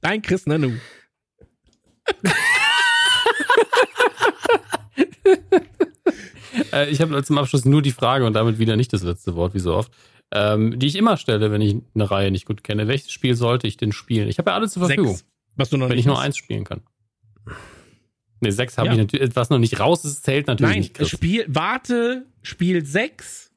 [0.00, 0.72] Dein Chris Nanu.
[6.72, 9.54] Äh, ich habe zum Abschluss nur die Frage und damit wieder nicht das letzte Wort,
[9.54, 9.92] wie so oft,
[10.32, 12.86] ähm, die ich immer stelle, wenn ich eine Reihe nicht gut kenne.
[12.88, 14.28] Welches Spiel sollte ich denn spielen?
[14.28, 15.26] Ich habe ja alle zur Verfügung, Sechs.
[15.56, 16.24] Was du noch wenn nicht ich nur hast.
[16.24, 16.82] eins spielen kann.
[18.40, 18.92] Ne, sechs habe Ja.
[18.94, 20.94] ich natürlich, was noch nicht raus ist, zählt natürlich Nein, nicht.
[20.94, 21.08] Chris.
[21.10, 23.50] Spiel, warte, Spiel 6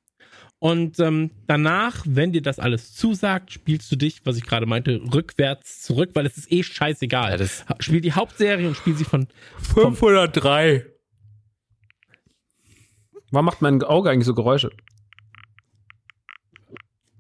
[0.60, 5.00] und ähm, danach, wenn dir das alles zusagt, spielst du dich, was ich gerade meinte,
[5.14, 7.40] rückwärts zurück, weil es ist eh scheißegal.
[7.40, 9.28] Ja, spiel die Hauptserie und spiel sie von
[9.60, 10.86] 503.
[13.32, 14.72] Warum macht mein Auge eigentlich so Geräusche?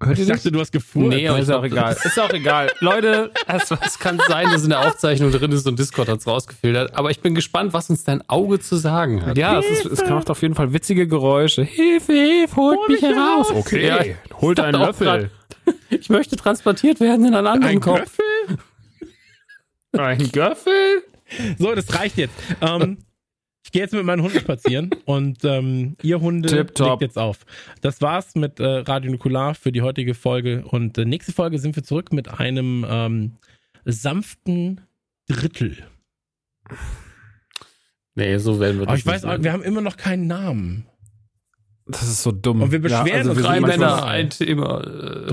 [0.06, 0.38] Hört Ich das?
[0.38, 1.10] dachte, du hast gefurzt.
[1.10, 1.96] Nee, aber ist auch egal.
[2.04, 2.72] Ist auch egal.
[2.80, 6.28] Leute, Es, es kann sein, dass in der Aufzeichnung drin ist und Discord hat es
[6.28, 6.96] rausgefiltert.
[6.96, 9.38] Aber ich bin gespannt, was uns dein Auge zu sagen hat.
[9.38, 11.64] ja, es, ist, es macht auf jeden Fall witzige Geräusche.
[11.64, 13.52] Hilfe, Hilfe, holt Hol mich heraus.
[13.52, 14.00] Okay, Ja,
[14.42, 15.30] holt einen Löffel.
[15.90, 18.18] Ich möchte transportiert werden in einen anderen Ein Kopf.
[18.18, 18.58] Göffel?
[19.94, 21.04] Ein Göffel?
[21.58, 22.34] So, das reicht jetzt.
[22.62, 22.98] Ähm,
[23.74, 27.02] gehe jetzt mit meinen Hunden spazieren und ähm, ihr Hunde Tipptopp.
[27.02, 27.40] legt jetzt auf.
[27.82, 31.76] Das war's mit äh, Radio Nukular für die heutige Folge und äh, nächste Folge sind
[31.76, 33.34] wir zurück mit einem ähm,
[33.84, 34.80] sanften
[35.28, 35.78] Drittel.
[38.16, 39.44] Nee, so werden wir Aber das ich weiß, nennen.
[39.44, 40.86] wir haben immer noch keinen Namen.
[41.86, 42.62] Das ist so dumm.
[42.62, 44.80] Und wir beschweren uns wir Drei sind manchmal- manchmal- Männer, ein Thema.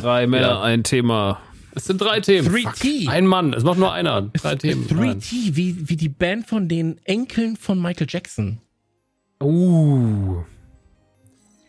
[0.01, 0.63] Drei Männer, Ja.
[0.63, 1.41] ein Thema.
[1.75, 2.49] Es sind drei Themen.
[2.49, 3.09] 3T.
[3.09, 3.53] Ein Mann.
[3.53, 4.23] Es macht nur einer.
[4.23, 4.87] Drei Themen.
[4.91, 5.21] Nein.
[5.21, 8.61] 3T, wie, wie die Band von den Enkeln von Michael Jackson.
[9.43, 10.43] Uh.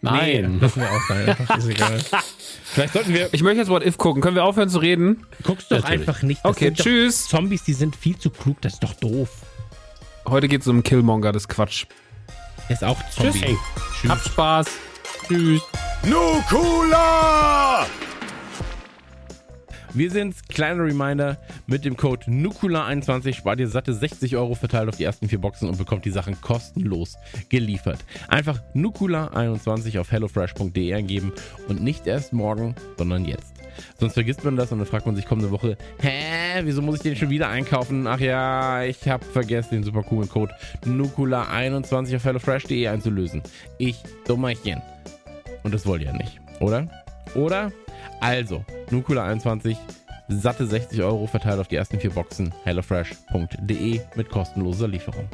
[0.02, 0.60] Nein.
[0.60, 1.30] Lassen wir auch sein.
[1.30, 2.00] Einfach, ist egal.
[2.64, 3.30] Vielleicht sollten wir.
[3.34, 4.22] Ich möchte jetzt What If gucken.
[4.22, 5.26] Können wir aufhören zu reden?
[5.44, 6.00] Guckst doch Natürlich.
[6.02, 6.44] einfach nicht.
[6.44, 7.28] Das Okay, sind doch tschüss.
[7.28, 8.60] Zombies, die sind viel zu klug.
[8.62, 9.30] Das ist doch doof.
[10.28, 11.86] Heute geht es um Killmonger, das ist Quatsch.
[12.68, 13.32] Der ist auch Zombie.
[13.40, 13.42] Tschüss.
[13.44, 13.58] Hey,
[14.10, 14.68] habt Spaß.
[15.28, 15.62] Tschüss.
[16.04, 17.86] Nukula!
[19.94, 21.38] Wir sind, kleiner Reminder,
[21.68, 25.68] mit dem Code NUKULA21 spart ihr satte 60 Euro verteilt auf die ersten vier Boxen
[25.68, 27.18] und bekommt die Sachen kostenlos
[27.50, 28.00] geliefert.
[28.30, 31.34] Einfach NUKULA21 auf hellofresh.de eingeben
[31.68, 33.53] und nicht erst morgen, sondern jetzt.
[34.00, 37.02] Sonst vergisst man das und dann fragt man sich kommende Woche, hä, wieso muss ich
[37.02, 38.08] den schon wieder einkaufen?
[38.08, 40.53] Ach ja, ich habe vergessen, den super coolen Code
[40.86, 43.44] NUKULA21 auf hellofresh.de einzulösen.
[43.78, 44.82] Ich, Dummerchen.
[45.64, 46.88] Und das wollt ihr ja nicht, oder?
[47.36, 47.74] Oder?
[48.22, 49.75] Also, Nukula21,
[50.30, 55.27] satte 60 Euro verteilt auf die ersten vier Boxen, hellofresh.de mit kostenloser Lieferung.